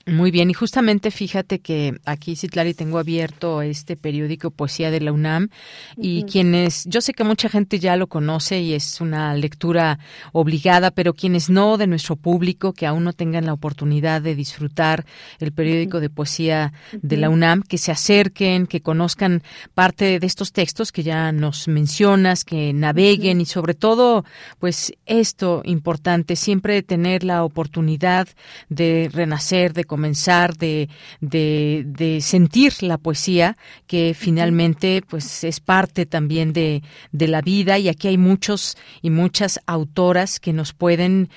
Muy 0.07 0.31
bien, 0.31 0.49
y 0.51 0.55
justamente 0.55 1.11
fíjate 1.11 1.59
que 1.59 2.01
aquí, 2.07 2.35
Citlari, 2.35 2.73
tengo 2.73 2.99
abierto 2.99 3.61
este 3.61 3.97
periódico 3.97 4.51
Poesía 4.51 4.91
de 4.91 5.01
la 5.01 5.13
UNAM 5.13 5.51
y 5.99 6.25
quienes, 6.25 6.87
yo 6.87 7.03
sé 7.03 7.13
que 7.13 7.23
mucha 7.23 7.51
gente 7.51 7.79
ya 7.79 7.97
lo 7.97 8.07
conoce 8.07 8.61
y 8.61 8.73
es 8.73 9.03
una 9.03 9.35
lectura 9.35 9.99
obligada, 10.33 10.91
pero 10.91 11.13
quienes 11.13 11.51
no 11.51 11.77
de 11.77 11.87
nuestro 11.87 12.17
público, 12.17 12.73
que 12.73 12.87
aún 12.87 13.05
no 13.05 13.13
tengan 13.13 13.45
la 13.45 13.53
oportunidad 13.53 14.23
de 14.23 14.35
disfrutar 14.35 15.05
el 15.39 15.53
periódico 15.53 16.01
de 16.01 16.09
Poesía 16.09 16.73
de 16.93 17.19
la 17.19 17.29
UNAM, 17.29 17.63
que 17.63 17.77
se 17.77 17.93
acerquen, 17.93 18.67
que 18.67 18.81
conozcan 18.81 19.43
parte 19.75 20.19
de 20.19 20.27
estos 20.27 20.53
textos 20.53 20.93
que 20.93 21.03
ya 21.03 21.31
nos 21.31 21.69
mencionas, 21.69 22.45
que 22.47 22.73
naveguen 22.73 23.43
y 23.43 23.45
sobre 23.45 23.75
todo, 23.75 24.25
pues 24.59 24.95
esto 25.05 25.61
importante, 25.67 26.37
siempre 26.37 26.83
tener 26.83 27.23
la 27.23 27.45
oportunidad 27.45 28.29
de 28.71 29.11
renacer, 29.13 29.75
de 29.75 29.90
comenzar, 29.91 30.57
de, 30.57 30.89
de, 31.21 32.19
sentir 32.23 32.81
la 32.81 32.97
poesía, 32.97 33.57
que 33.89 34.15
finalmente 34.17 35.03
pues 35.05 35.43
es 35.43 35.59
parte 35.59 36.07
también 36.07 36.53
de, 36.53 36.85
de 37.11 37.27
la 37.27 37.41
vida. 37.41 37.77
Y 37.77 37.89
aquí 37.89 38.07
hay 38.07 38.17
muchos 38.17 38.77
y 39.03 39.11
muchas 39.11 39.59
autoras 39.67 40.39
que 40.39 40.53
nos 40.53 40.75
pueden 40.75 41.29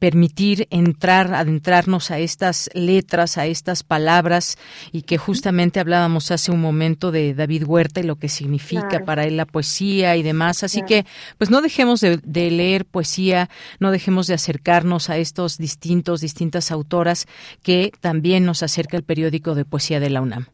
permitir 0.00 0.66
entrar, 0.70 1.32
adentrarnos 1.32 2.10
a 2.10 2.18
estas 2.18 2.68
letras, 2.74 3.38
a 3.38 3.46
estas 3.46 3.84
palabras 3.84 4.58
y 4.90 5.02
que 5.02 5.16
justamente 5.16 5.78
hablábamos 5.78 6.32
hace 6.32 6.50
un 6.50 6.60
momento 6.60 7.12
de 7.12 7.34
David 7.34 7.62
Huerta 7.68 8.00
y 8.00 8.02
lo 8.02 8.16
que 8.16 8.28
significa 8.28 9.04
para 9.04 9.26
él 9.26 9.36
la 9.36 9.46
poesía 9.46 10.16
y 10.16 10.24
demás. 10.24 10.64
Así 10.64 10.82
que 10.82 11.06
pues 11.38 11.50
no 11.50 11.62
dejemos 11.62 12.00
de, 12.00 12.16
de 12.24 12.50
leer 12.50 12.84
poesía, 12.84 13.48
no 13.78 13.92
dejemos 13.92 14.26
de 14.26 14.34
acercarnos 14.34 15.08
a 15.08 15.18
estos 15.18 15.56
distintos, 15.56 16.20
distintas 16.20 16.72
autoras 16.72 17.26
que 17.62 17.75
también 18.00 18.44
nos 18.44 18.62
acerca 18.62 18.96
el 18.96 19.02
periódico 19.04 19.54
de 19.54 19.64
poesía 19.64 20.00
de 20.00 20.10
la 20.10 20.20
UNAM. 20.20 20.46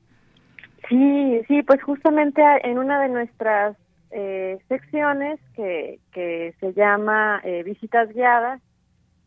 Sí, 0.88 1.40
sí, 1.48 1.62
pues 1.62 1.82
justamente 1.82 2.42
en 2.64 2.78
una 2.78 3.00
de 3.00 3.08
nuestras 3.08 3.76
eh, 4.10 4.58
secciones 4.68 5.40
que, 5.56 5.98
que 6.12 6.54
se 6.60 6.74
llama 6.74 7.40
eh, 7.44 7.62
Visitas 7.62 8.12
Guiadas, 8.12 8.60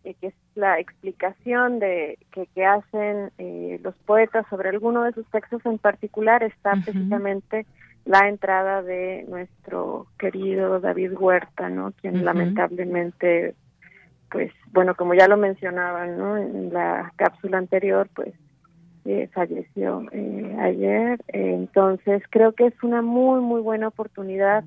eh, 0.03 0.13
que 0.21 0.27
es 0.27 0.33
la 0.53 0.79
explicación 0.79 1.79
de 1.79 2.19
que, 2.31 2.45
que 2.53 2.65
hacen 2.65 3.31
los 3.81 3.95
poetas 4.05 4.45
sobre 4.49 4.69
alguno 4.69 5.03
de 5.03 5.13
sus 5.13 5.25
textos 5.31 5.65
en 5.65 5.79
particular, 5.79 6.43
está 6.43 6.73
precisamente 6.83 7.65
la 8.05 8.29
entrada 8.29 8.83
de 8.83 9.25
nuestro 9.27 10.05
querido 10.19 10.79
David 10.79 11.13
Huerta, 11.17 11.69
¿no? 11.69 11.91
Quien 11.99 12.23
lamentablemente 12.23 13.55
pues 14.31 14.51
bueno, 14.71 14.95
como 14.95 15.13
ya 15.13 15.27
lo 15.27 15.37
mencionaban 15.37 16.17
¿no? 16.17 16.37
en 16.37 16.73
la 16.73 17.13
cápsula 17.15 17.57
anterior, 17.57 18.09
pues 18.13 18.33
eh, 19.07 19.29
falleció 19.33 20.03
eh, 20.13 20.57
ayer. 20.59 21.19
entonces 21.27 22.23
creo 22.31 22.53
que 22.53 22.65
es 22.65 22.73
una 22.81 23.03
muy 23.03 23.39
muy 23.39 23.61
buena 23.61 23.89
oportunidad 23.89 24.63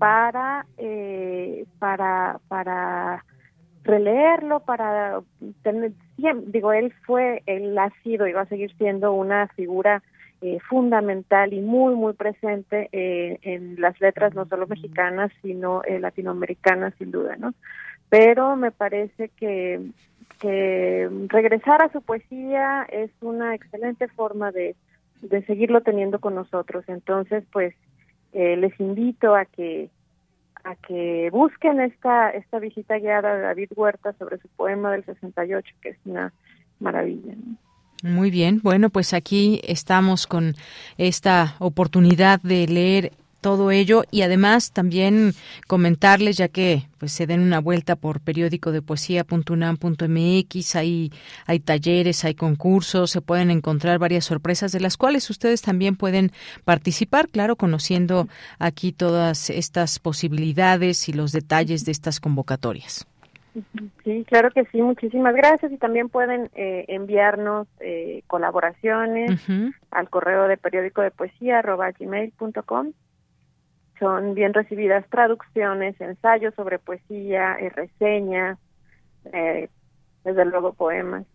para 0.00 0.66
eh, 0.76 1.64
para 1.78 2.40
para 2.48 3.24
releerlo, 3.84 4.58
para 4.58 5.20
tener, 5.62 5.92
digo, 6.48 6.72
él 6.72 6.92
fue, 7.06 7.44
él 7.46 7.78
ha 7.78 7.90
sido 8.02 8.26
y 8.26 8.32
va 8.32 8.40
a 8.40 8.46
seguir 8.46 8.76
siendo 8.76 9.12
una 9.12 9.46
figura 9.54 10.02
fundamental 10.68 11.52
y 11.52 11.60
muy 11.60 11.94
muy 11.94 12.14
presente 12.14 12.88
en 12.92 13.80
las 13.80 14.00
letras 14.00 14.34
no 14.34 14.46
solo 14.46 14.66
mexicanas 14.66 15.30
sino 15.42 15.82
latinoamericanas 15.88 16.92
sin 16.98 17.12
duda, 17.12 17.36
¿no? 17.36 17.54
Pero 18.08 18.56
me 18.56 18.70
parece 18.70 19.30
que, 19.30 19.80
que 20.40 21.08
regresar 21.28 21.82
a 21.82 21.92
su 21.92 22.02
poesía 22.02 22.86
es 22.90 23.10
una 23.20 23.54
excelente 23.54 24.08
forma 24.08 24.52
de, 24.52 24.76
de 25.22 25.44
seguirlo 25.46 25.80
teniendo 25.82 26.20
con 26.20 26.34
nosotros. 26.34 26.84
Entonces, 26.88 27.44
pues, 27.52 27.74
eh, 28.32 28.56
les 28.56 28.78
invito 28.80 29.34
a 29.34 29.44
que 29.44 29.90
a 30.64 30.74
que 30.74 31.30
busquen 31.30 31.80
esta 31.80 32.30
esta 32.30 32.58
visita 32.58 32.98
guiada 32.98 33.36
de 33.36 33.42
David 33.42 33.70
Huerta 33.76 34.12
sobre 34.18 34.38
su 34.38 34.48
poema 34.48 34.90
del 34.90 35.04
68, 35.04 35.74
que 35.80 35.90
es 35.90 35.98
una 36.04 36.32
maravilla. 36.80 37.34
Muy 38.02 38.30
bien, 38.30 38.60
bueno, 38.62 38.90
pues 38.90 39.14
aquí 39.14 39.60
estamos 39.64 40.26
con 40.26 40.54
esta 40.98 41.54
oportunidad 41.60 42.40
de 42.42 42.66
leer 42.66 43.12
todo 43.46 43.70
ello 43.70 44.02
y 44.10 44.22
además 44.22 44.72
también 44.72 45.30
comentarles 45.68 46.36
ya 46.36 46.48
que 46.48 46.82
pues 46.98 47.12
se 47.12 47.28
den 47.28 47.42
una 47.42 47.60
vuelta 47.60 47.94
por 47.94 48.18
periódico 48.18 48.72
de 48.72 48.82
poesía.unam.mx, 48.82 50.74
hay 50.74 51.12
hay 51.46 51.60
talleres, 51.60 52.24
hay 52.24 52.34
concursos, 52.34 53.12
se 53.12 53.20
pueden 53.20 53.52
encontrar 53.52 54.00
varias 54.00 54.24
sorpresas 54.24 54.72
de 54.72 54.80
las 54.80 54.96
cuales 54.96 55.30
ustedes 55.30 55.62
también 55.62 55.94
pueden 55.94 56.32
participar, 56.64 57.28
claro, 57.28 57.54
conociendo 57.54 58.26
aquí 58.58 58.90
todas 58.90 59.48
estas 59.48 60.00
posibilidades 60.00 61.08
y 61.08 61.12
los 61.12 61.30
detalles 61.30 61.84
de 61.84 61.92
estas 61.92 62.18
convocatorias. 62.18 63.06
Sí, 64.02 64.24
claro 64.28 64.50
que 64.50 64.64
sí, 64.72 64.82
muchísimas 64.82 65.36
gracias. 65.36 65.70
Y 65.70 65.76
también 65.76 66.08
pueden 66.08 66.50
eh, 66.56 66.84
enviarnos 66.88 67.68
eh, 67.78 68.22
colaboraciones 68.26 69.40
al 69.92 70.10
correo 70.10 70.48
de 70.48 70.56
periódico 70.56 71.00
de 71.00 71.12
poesía 71.12 71.60
arroba 71.60 71.92
gmail.com 71.92 72.92
son 73.98 74.34
bien 74.34 74.54
recibidas 74.54 75.08
traducciones, 75.10 76.00
ensayos 76.00 76.54
sobre 76.54 76.78
poesía, 76.78 77.56
eh, 77.60 77.70
reseñas, 77.70 78.58
eh, 79.32 79.68
desde 80.24 80.44
luego 80.44 80.74
poemas. 80.74 81.26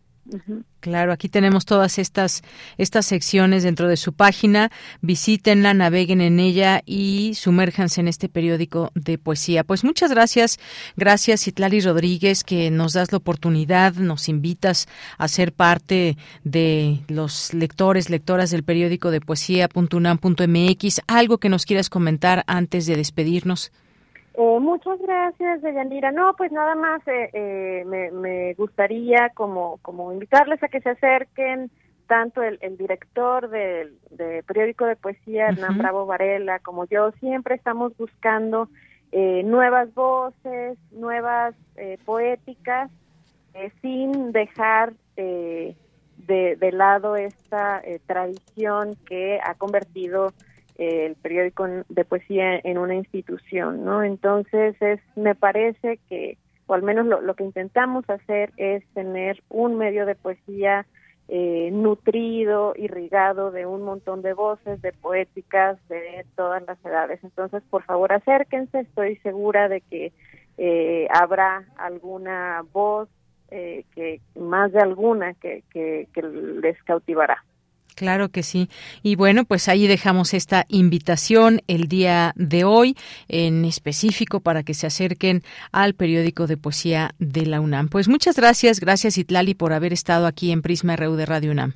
Claro, 0.80 1.11
aquí 1.11 1.30
tenemos 1.30 1.65
todas 1.65 1.98
estas 1.98 2.43
estas 2.77 3.06
secciones 3.06 3.64
dentro 3.64 3.88
de 3.88 3.98
su 3.98 4.14
página. 4.14 4.72
Visítenla, 5.02 5.73
naveguen 5.73 6.22
en 6.22 6.39
ella 6.39 6.81
y 6.85 7.34
sumérjanse 7.35 8.02
en 8.02 8.07
este 8.07 8.30
periódico 8.30 8.91
de 8.93 9.18
poesía. 9.18 9.64
Pues 9.64 9.84
muchas 9.84 10.11
gracias, 10.11 10.60
gracias 10.95 11.48
Itlali 11.48 11.81
Rodríguez 11.81 12.43
que 12.43 12.72
nos 12.72 12.93
das 12.93 13.11
la 13.11 13.18
oportunidad, 13.18 13.95
nos 13.95 14.30
invitas 14.30 14.88
a 15.18 15.27
ser 15.27 15.53
parte 15.53 16.18
de 16.43 17.02
los 17.07 17.53
lectores, 17.53 18.10
lectoras 18.10 18.52
del 18.52 18.64
periódico 18.64 19.11
de 19.11 19.22
poesía.unam.mx. 19.22 21.02
Algo 21.07 21.38
que 21.39 21.49
nos 21.49 21.65
quieras 21.65 21.89
comentar 21.89 22.43
antes 22.48 22.85
de 22.85 22.95
despedirnos. 22.95 23.72
Eh, 24.34 24.60
muchas 24.60 24.99
gracias, 24.99 25.62
Deyanira. 25.62 26.12
No, 26.12 26.34
pues 26.36 26.52
nada 26.52 26.76
más 26.76 27.06
eh, 27.08 27.30
eh, 27.34 27.84
me, 27.86 28.12
me, 28.12 28.53
gustaría 28.53 29.30
como, 29.34 29.78
como 29.82 30.14
invitarles 30.14 30.62
a 30.64 30.70
que 30.70 30.82
se 30.82 30.90
acerquen 30.90 31.70
tanto 32.08 32.41
el, 32.41 32.58
el 32.62 32.78
director 32.78 33.49
del, 33.49 33.98
periódico 34.45 34.86
de 34.86 34.98
poesía, 34.98 35.48
Hernán 35.48 35.78
Bravo 35.78 36.06
Varela, 36.06 36.60
como 36.60 36.86
yo, 36.86 37.12
siempre 37.20 37.56
estamos 37.56 37.95
buscando 37.98 38.68
nuevas 39.14 39.94
voces, 39.94 40.78
nuevas 40.91 41.56
poéticas, 42.03 42.91
sin 43.82 44.34
dejar 44.34 44.91
de, 45.16 45.76
de 46.18 46.72
lado 46.74 47.16
esta 47.16 47.82
tradición 48.08 48.98
que 49.06 49.40
ha 49.41 49.53
convertido 49.53 50.34
el 50.82 51.16
periódico 51.16 51.68
de 51.90 52.06
poesía 52.06 52.60
en 52.64 52.80
una 52.80 52.95
institución, 52.95 53.86
¿no? 53.86 54.03
Entonces, 54.03 54.76
es, 54.82 54.99
me 55.16 55.36
parece 55.36 55.99
que, 56.10 56.38
o 56.66 56.74
al 56.74 56.82
menos 56.82 57.06
lo, 57.06 57.36
que 57.36 57.44
intentamos 57.44 58.10
hacer 58.10 58.52
es 58.58 58.84
tener 58.95 59.44
un 59.49 59.78
medio 59.78 60.08
de 60.08 60.16
poesía 60.16 60.88
eh, 61.28 61.70
nutrido, 61.72 62.74
irrigado 62.76 63.52
de 63.52 63.68
un 63.68 63.84
montón 63.84 64.24
de 64.24 64.34
voces, 64.34 64.82
de 64.82 64.91
poéticas 64.91 65.78
de 65.88 66.26
todas 66.36 66.64
las 66.66 66.84
edades. 66.84 67.24
Entonces, 67.24 67.62
por 67.70 67.84
favor, 67.84 68.12
acérquense, 68.12 68.80
estoy 68.80 69.18
segura 69.18 69.70
de 69.70 69.82
que 69.82 70.12
eh, 70.58 71.08
habrá 71.14 71.64
alguna 71.78 72.64
voz, 72.74 73.08
eh, 73.52 73.86
que 73.94 74.20
más 74.36 74.72
de 74.72 74.80
alguna, 74.80 75.36
que, 75.36 75.64
que 75.72 76.08
les 76.24 76.82
cautivará. 76.84 77.44
Claro 77.96 78.30
que 78.30 78.44
sí. 78.44 78.70
Y 79.04 79.16
bueno, 79.16 79.46
pues 79.46 79.68
ahí 79.70 79.88
dejamos 79.88 80.34
esta 80.34 80.66
invitación 80.70 81.62
el 81.68 81.88
día 81.88 82.34
de 82.36 82.64
hoy 82.64 82.96
en 83.28 83.66
específico 83.66 84.40
para 84.40 84.64
que 84.64 84.74
se 84.74 84.88
acerquen 84.88 85.44
al 85.72 85.94
periódico 85.94 86.48
de 86.48 86.58
poesía 86.58 87.12
de 87.20 87.46
la 87.46 87.62
UNAM. 87.62 87.90
Pues 87.90 88.08
muchas 88.08 88.36
gracias, 88.38 88.80
gracias 88.80 89.18
Itlali 89.18 89.54
por 89.54 89.74
haber 89.74 89.94
estado 89.94 90.26
aquí 90.28 90.52
en 90.52 90.62
Prisma 90.62 90.96
RU 90.96 91.16
de 91.16 91.26
Radio 91.26 91.52
UNAM. 91.52 91.74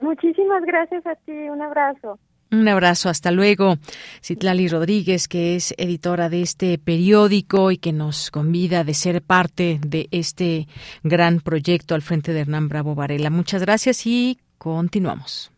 Muchísimas 0.00 0.64
gracias 0.64 1.06
a 1.06 1.14
ti, 1.14 1.32
un 1.32 1.62
abrazo. 1.62 2.18
Un 2.50 2.68
abrazo, 2.68 3.08
hasta 3.08 3.30
luego. 3.30 3.76
Citlali 4.22 4.68
Rodríguez, 4.68 5.26
que 5.26 5.56
es 5.56 5.74
editora 5.78 6.28
de 6.28 6.42
este 6.42 6.76
periódico 6.76 7.70
y 7.70 7.78
que 7.78 7.92
nos 7.92 8.30
convida 8.30 8.84
de 8.84 8.92
ser 8.92 9.22
parte 9.22 9.80
de 9.80 10.08
este 10.10 10.68
gran 11.02 11.40
proyecto 11.40 11.94
al 11.94 12.02
frente 12.02 12.34
de 12.34 12.40
Hernán 12.40 12.68
Bravo 12.68 12.94
Varela. 12.94 13.30
Muchas 13.30 13.62
gracias 13.62 14.06
y 14.06 14.38
continuamos. 14.58 15.51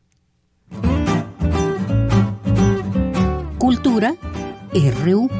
Cultura 3.59 4.15
RU. 4.73 5.31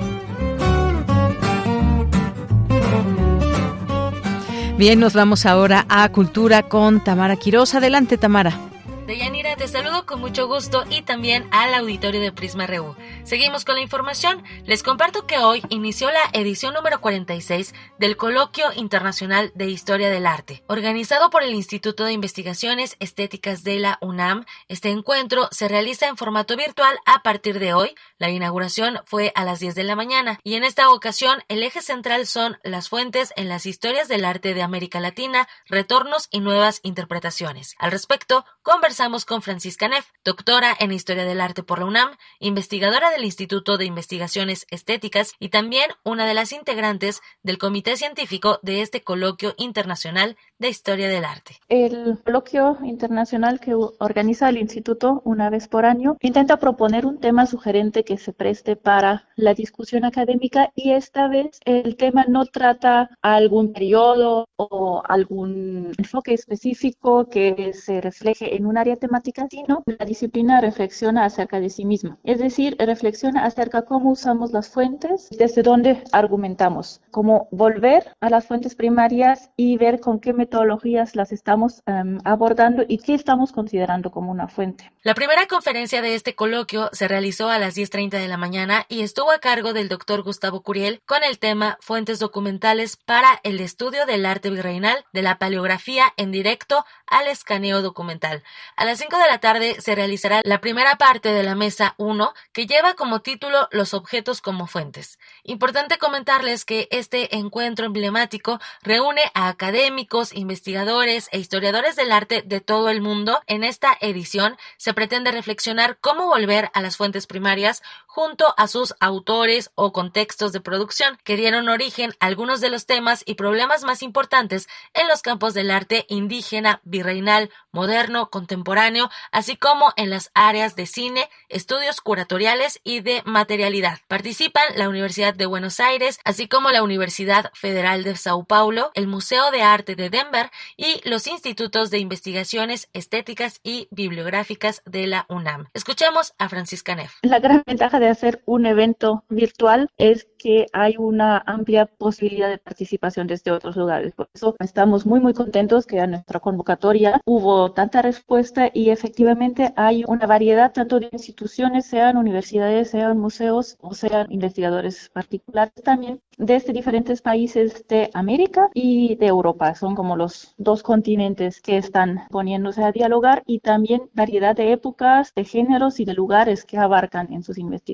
Bien, 4.77 4.99
nos 4.99 5.13
vamos 5.15 5.47
ahora 5.47 5.87
a 5.89 6.09
Cultura 6.11 6.65
con 6.65 7.03
Tamara 7.03 7.37
Quiroz. 7.37 7.75
Adelante, 7.75 8.19
Tamara. 8.19 8.59
Deyanira, 9.07 9.55
te 9.57 9.69
saludo 9.69 10.07
con 10.07 10.19
mucho 10.19 10.47
gusto 10.47 10.85
y 10.89 11.03
también 11.03 11.47
al 11.51 11.75
auditorio 11.75 12.23
de 12.23 12.33
Prisma 12.33 12.67
RU. 12.67 12.97
Seguimos 13.25 13.67
con 13.67 13.75
la 13.75 13.83
información. 13.83 14.43
Les 14.65 14.83
comparto 14.83 15.27
que 15.27 15.37
hoy 15.37 15.63
inició 15.69 16.11
la 16.11 16.23
edición 16.33 16.73
número 16.73 17.03
46 17.03 17.75
del 17.99 18.17
Coloquio 18.17 18.73
Internacional 18.75 19.53
de 19.55 19.67
Historia 19.67 20.09
del 20.09 20.27
Arte, 20.27 20.65
organizado 20.69 21.29
por 21.29 21.43
el 21.43 21.53
Instituto 21.53 22.05
de 22.05 22.13
Investigaciones 22.13 22.97
Estéticas 22.99 23.63
de 23.63 23.79
la 23.79 23.99
UNAM. 24.01 24.47
Este 24.69 24.89
encuentro 24.89 25.49
se 25.51 25.69
realiza 25.69 26.09
en 26.09 26.17
formato 26.17 26.57
virtual 26.57 26.97
a 27.05 27.23
partir 27.23 27.59
de 27.59 27.75
hoy. 27.75 27.95
La 28.17 28.31
inauguración 28.31 29.01
fue 29.05 29.33
a 29.35 29.45
las 29.45 29.61
10 29.61 29.75
de 29.75 29.85
la 29.85 29.97
mañana 29.97 30.41
y 30.45 30.55
en 30.55 30.65
esta 30.65 30.89
ocasión 30.89 31.43
el 31.49 31.63
eje 31.63 31.83
central 31.83 32.27
son 32.27 32.57
las 32.63 32.89
fuentes 32.89 33.35
en 33.37 33.51
las 33.51 33.67
historias 33.67 34.09
del 34.09 34.25
arte 34.25 34.55
de 34.55 34.63
América 34.63 34.99
Latina, 34.99 35.47
retornos 35.67 36.29
y 36.31 36.41
nuevas 36.41 36.81
interpretaciones. 36.83 37.75
Al 37.79 37.91
respecto, 37.91 38.47
conversamos 38.63 38.94
conversamos 38.95 39.25
con 39.25 39.43
Francisca 39.43 39.89
Neff, 39.89 40.07
doctora 40.25 40.69
en 40.79 40.93
Historia 40.93 41.25
del 41.25 41.41
Arte 41.41 41.65
por 41.65 41.81
la 41.81 41.87
UNAM, 41.87 42.11
investigadora 42.39 43.11
del 43.11 43.25
Instituto 43.25 43.77
de 43.77 43.87
Investigaciones 43.87 44.67
Estéticas 44.71 45.33
y 45.41 45.49
también 45.49 45.91
una 46.05 46.27
de 46.27 46.35
las 46.35 46.53
integrantes 46.53 47.21
del 47.43 47.59
comité 47.59 47.97
científico 47.97 48.61
de 48.63 48.83
este 48.83 49.01
coloquio 49.01 49.55
internacional 49.57 50.37
de 50.61 50.69
Historia 50.69 51.09
del 51.09 51.25
Arte. 51.25 51.57
El 51.69 52.21
coloquio 52.25 52.79
internacional 52.85 53.59
que 53.59 53.75
organiza 53.75 54.49
el 54.49 54.59
Instituto 54.59 55.23
una 55.25 55.51
vez 55.51 55.67
por 55.67 55.87
año 55.87 56.17
intenta 56.21 56.59
proponer 56.59 57.05
un 57.05 57.19
tema 57.19 57.47
sugerente 57.47 58.05
que 58.05 58.17
se 58.17 58.33
preste 58.33 58.77
para 58.77 59.27
la 59.35 59.55
discusión 59.55 60.05
académica 60.05 60.71
y 60.77 60.93
esta 60.93 61.27
vez 61.27 61.59
el 61.65 61.97
tema 61.97 62.27
no 62.29 62.47
trata 62.47 63.11
algún 63.23 63.73
periodo 63.73 64.47
o 64.55 65.03
algún 65.05 65.93
enfoque 65.99 66.33
específico 66.33 67.29
que 67.29 67.73
se 67.73 68.01
refleje 68.01 68.55
en 68.55 68.67
una 68.67 68.84
temática, 68.97 69.47
sino 69.51 69.83
la 69.87 70.05
disciplina 70.05 70.61
reflexiona 70.61 71.25
acerca 71.25 71.61
de 71.61 71.71
sí 71.71 71.85
misma. 71.85 72.19
Es 72.25 72.39
decir, 72.39 72.77
reflexiona 72.79 73.45
acerca 73.45 73.83
cómo 73.83 74.11
usamos 74.11 74.53
las 74.53 74.69
fuentes, 74.69 75.29
desde 75.31 75.63
dónde 75.63 76.05
argumentamos, 76.13 77.01
cómo 77.11 77.49
volver 77.51 78.15
a 78.21 78.31
las 78.31 78.47
fuentes 78.47 78.75
primarias 78.75 79.51
y 79.57 79.77
ver 79.79 80.01
con 80.01 80.21
qué 80.21 80.33
metodologías 80.33 81.17
las 81.17 81.33
estamos 81.33 81.83
em, 81.87 82.19
abordando 82.25 82.85
y 82.87 82.99
qué 82.99 83.15
estamos 83.15 83.53
considerando 83.53 84.11
como 84.11 84.31
una 84.31 84.49
fuente. 84.49 84.93
La 85.03 85.15
primera 85.15 85.47
conferencia 85.47 86.03
de 86.03 86.15
este 86.15 86.35
coloquio 86.35 86.91
se 86.93 87.09
realizó 87.09 87.51
a 87.51 87.59
las 87.59 87.77
10.30 87.77 88.19
de 88.19 88.29
la 88.29 88.37
mañana 88.37 88.87
y 88.89 89.03
estuvo 89.03 89.31
a 89.31 89.39
cargo 89.39 89.73
del 89.73 89.89
doctor 89.89 90.23
Gustavo 90.23 90.63
Curiel 90.63 91.01
con 91.07 91.23
el 91.25 91.39
tema 91.39 91.79
Fuentes 91.81 92.19
documentales 92.19 92.97
para 92.97 93.41
el 93.43 93.61
estudio 93.61 94.07
del 94.07 94.27
arte 94.27 94.51
virreinal 94.51 95.05
de 95.13 95.23
la 95.23 95.39
paleografía 95.39 96.05
en 96.17 96.31
directo 96.31 96.85
al 97.07 97.27
escaneo 97.29 97.83
documental. 97.83 98.43
A 98.77 98.85
las 98.85 98.99
5 98.99 99.17
de 99.19 99.29
la 99.29 99.39
tarde 99.39 99.81
se 99.81 99.95
realizará 99.95 100.41
la 100.45 100.61
primera 100.61 100.97
parte 100.97 101.33
de 101.33 101.45
la 101.45 101.55
mesa 101.55 101.95
1 101.97 102.35
que 102.53 102.67
lleva 102.67 102.95
como 102.95 103.21
título 103.21 103.69
Los 103.71 103.95
objetos 103.95 104.41
como 104.41 104.67
fuentes. 104.67 105.21
Importante 105.45 105.97
comentarles 105.97 106.65
que 106.65 106.89
este 106.91 107.37
encuentro 107.37 107.87
emblemático 107.87 108.59
reúne 108.83 109.23
a 109.33 109.47
académicos, 109.49 110.35
investigadores 110.35 111.29
e 111.31 111.39
historiadores 111.39 111.95
del 111.95 112.11
arte 112.11 112.43
de 112.43 112.61
todo 112.61 112.89
el 112.89 113.01
mundo. 113.01 113.41
En 113.47 113.63
esta 113.63 113.97
edición 114.01 114.57
se 114.77 114.93
pretende 114.93 115.31
reflexionar 115.31 115.99
cómo 116.01 116.27
volver 116.27 116.73
a 116.75 116.81
las 116.81 116.97
fuentes 116.97 117.29
primarias 117.29 117.81
junto 118.15 118.55
a 118.57 118.69
sus 118.69 118.95
autores 119.01 119.73
o 119.75 119.91
contextos 119.91 120.53
de 120.53 120.61
producción 120.61 121.19
que 121.25 121.35
dieron 121.35 121.69
origen 121.69 122.13
a 122.21 122.27
algunos 122.27 122.61
de 122.61 122.71
los 122.71 122.87
temas 122.87 123.25
y 123.27 123.35
problemas 123.35 123.83
más 123.83 124.05
importantes 124.05 124.69
en 124.93 125.09
los 125.09 125.21
campos 125.21 125.53
del 125.53 125.73
arte 125.73 126.07
indígena, 126.09 126.81
virreinal, 126.85 127.51
moderno, 127.73 128.31
contemporáneo 128.31 129.11
así 129.33 129.57
como 129.57 129.93
en 129.97 130.11
las 130.11 130.31
áreas 130.35 130.77
de 130.77 130.87
cine, 130.87 131.29
estudios 131.49 132.01
curatoriales 132.01 132.81
y 132.85 133.01
de 133.01 133.21
materialidad. 133.25 133.99
Participan 134.07 134.63
la 134.77 134.89
Universidad 134.89 135.35
de 135.35 135.47
Buenos 135.47 135.81
Aires, 135.81 136.21
así 136.25 136.47
como 136.47 136.71
la 136.71 136.85
Universidad 136.85 137.51
Federal 137.53 138.05
de 138.05 138.15
Sao 138.15 138.45
Paulo, 138.45 138.93
el 138.95 139.09
Museo 139.09 139.51
de 139.51 139.63
Arte 139.63 139.97
de 139.97 140.09
Denver 140.09 140.51
y 140.77 141.01
los 141.09 141.27
institutos 141.27 141.91
de 141.91 141.99
investigaciones 141.99 142.89
estéticas 142.93 143.59
y 143.65 143.89
bibliográficas 143.91 144.83
de 144.85 145.09
la 145.09 145.27
UNAM. 145.29 145.67
Escuchemos 145.75 146.33
a 146.39 146.49
Francisca 146.49 146.95
Neff. 146.95 147.19
La 147.23 147.41
gran 147.41 147.65
ventaja 147.67 147.99
hacer 148.09 148.43
un 148.47 148.67
evento 148.67 149.25
virtual 149.29 149.89
es 149.97 150.27
que 150.39 150.67
hay 150.73 150.97
una 150.99 151.43
amplia 151.47 151.87
posibilidad 151.87 152.51
de 152.51 152.59
participación 152.59 153.27
desde 153.27 153.51
otros 153.51 153.77
lugares. 153.77 154.13
Por 154.15 154.29
eso 154.35 154.55
estamos 154.61 155.07
muy, 155.07 155.21
muy 155.21 155.33
contentos 155.33 155.87
que 155.87 156.01
a 156.01 156.07
nuestra 156.07 156.41
convocatoria 156.41 157.21
hubo 157.25 157.73
tanta 157.73 158.03
respuesta 158.03 158.71
y 158.73 158.91
efectivamente 158.91 159.73
hay 159.77 160.05
una 160.07 160.27
variedad 160.27 160.73
tanto 160.73 161.01
de 161.01 161.09
instituciones, 161.13 161.87
sean 161.87 162.19
universidades, 162.19 162.91
sean 162.91 163.19
museos 163.19 163.77
o 163.81 163.95
sean 163.95 164.31
investigadores 164.31 165.11
particulares 165.15 165.73
también 165.83 166.21
desde 166.37 166.73
diferentes 166.73 167.23
países 167.23 167.87
de 167.89 168.11
América 168.13 168.69
y 168.75 169.17
de 169.17 169.27
Europa. 169.27 169.75
Son 169.75 169.95
como 169.95 170.17
los 170.17 170.55
dos 170.59 170.83
continentes 170.83 171.61
que 171.61 171.79
están 171.79 172.27
poniéndose 172.31 172.83
a 172.83 172.93
dialogar 172.93 173.43
y 173.47 173.61
también 173.61 174.11
variedad 174.13 174.55
de 174.55 174.73
épocas, 174.73 175.33
de 175.35 175.45
géneros 175.45 176.01
y 176.01 176.05
de 176.05 176.15
lugares 176.15 176.65
que 176.65 176.77
abarcan 176.77 177.33
en 177.33 177.43
sus 177.43 177.57
investigaciones. 177.59 177.94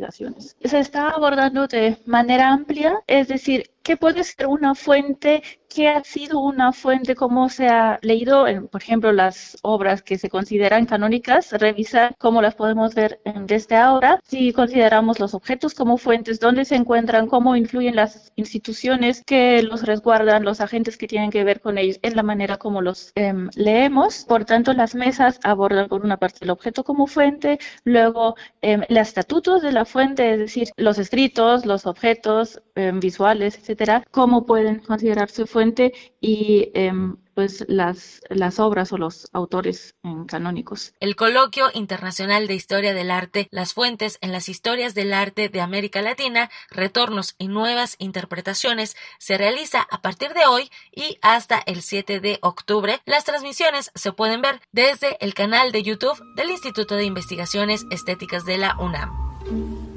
Se 0.64 0.78
está 0.78 1.08
abordando 1.10 1.66
de 1.66 1.96
manera 2.06 2.52
amplia, 2.52 3.00
es 3.06 3.28
decir, 3.28 3.70
¿qué 3.82 3.96
puede 3.96 4.24
ser 4.24 4.46
una 4.46 4.74
fuente 4.74 5.42
qué 5.70 5.88
ha 5.88 6.02
sido 6.04 6.40
una 6.40 6.72
fuente, 6.72 7.14
cómo 7.14 7.48
se 7.48 7.68
ha 7.68 7.98
leído, 8.02 8.44
por 8.70 8.82
ejemplo, 8.82 9.12
las 9.12 9.56
obras 9.62 10.02
que 10.02 10.18
se 10.18 10.28
consideran 10.28 10.84
canónicas, 10.84 11.52
revisar 11.52 12.14
cómo 12.18 12.42
las 12.42 12.56
podemos 12.56 12.94
ver 12.94 13.20
desde 13.46 13.76
ahora, 13.76 14.20
si 14.26 14.52
consideramos 14.52 15.20
los 15.20 15.32
objetos 15.32 15.74
como 15.74 15.96
fuentes, 15.96 16.40
dónde 16.40 16.64
se 16.64 16.74
encuentran, 16.74 17.28
cómo 17.28 17.56
influyen 17.56 17.96
las 17.96 18.32
instituciones 18.36 19.22
que 19.24 19.62
los 19.62 19.84
resguardan, 19.84 20.44
los 20.44 20.60
agentes 20.60 20.96
que 20.96 21.06
tienen 21.06 21.30
que 21.30 21.44
ver 21.44 21.60
con 21.60 21.78
ellos, 21.78 21.98
en 22.02 22.16
la 22.16 22.22
manera 22.22 22.56
como 22.56 22.82
los 22.82 23.12
em, 23.14 23.48
leemos. 23.54 24.24
Por 24.24 24.44
tanto, 24.44 24.72
las 24.72 24.94
mesas 24.94 25.38
abordan 25.44 25.88
por 25.88 26.04
una 26.04 26.16
parte 26.16 26.38
el 26.44 26.50
objeto 26.50 26.82
como 26.84 27.06
fuente, 27.06 27.58
luego 27.84 28.34
em, 28.60 28.82
los 28.88 29.08
estatutos 29.08 29.62
de 29.62 29.72
la 29.72 29.84
fuente, 29.84 30.32
es 30.32 30.38
decir, 30.38 30.68
los 30.76 30.98
escritos, 30.98 31.64
los 31.64 31.86
objetos 31.86 32.60
em, 32.74 32.98
visuales, 32.98 33.54
cómo 34.10 34.46
pueden 34.46 34.80
considerarse 34.80 35.46
fuentes 35.46 35.92
y 36.20 36.70
em, 36.74 37.16
pues 37.34 37.64
las, 37.68 38.20
las 38.28 38.58
obras 38.58 38.92
o 38.92 38.98
los 38.98 39.28
autores 39.32 39.94
canónicos. 40.26 40.92
El 41.00 41.16
Coloquio 41.16 41.70
Internacional 41.72 42.46
de 42.46 42.54
Historia 42.54 42.92
del 42.92 43.10
Arte, 43.10 43.48
las 43.50 43.72
fuentes 43.72 44.18
en 44.20 44.32
las 44.32 44.48
historias 44.48 44.94
del 44.94 45.12
arte 45.12 45.48
de 45.48 45.60
América 45.60 46.02
Latina, 46.02 46.50
retornos 46.70 47.34
y 47.38 47.48
nuevas 47.48 47.96
interpretaciones, 47.98 48.96
se 49.18 49.38
realiza 49.38 49.86
a 49.90 50.02
partir 50.02 50.34
de 50.34 50.46
hoy 50.46 50.70
y 50.92 51.18
hasta 51.22 51.62
el 51.64 51.82
7 51.82 52.20
de 52.20 52.38
octubre. 52.42 53.00
Las 53.06 53.24
transmisiones 53.24 53.90
se 53.94 54.12
pueden 54.12 54.42
ver 54.42 54.60
desde 54.72 55.16
el 55.24 55.34
canal 55.34 55.72
de 55.72 55.82
YouTube 55.82 56.22
del 56.36 56.50
Instituto 56.50 56.94
de 56.94 57.04
Investigaciones 57.04 57.86
Estéticas 57.90 58.44
de 58.44 58.58
la 58.58 58.76
UNAM. 58.78 59.89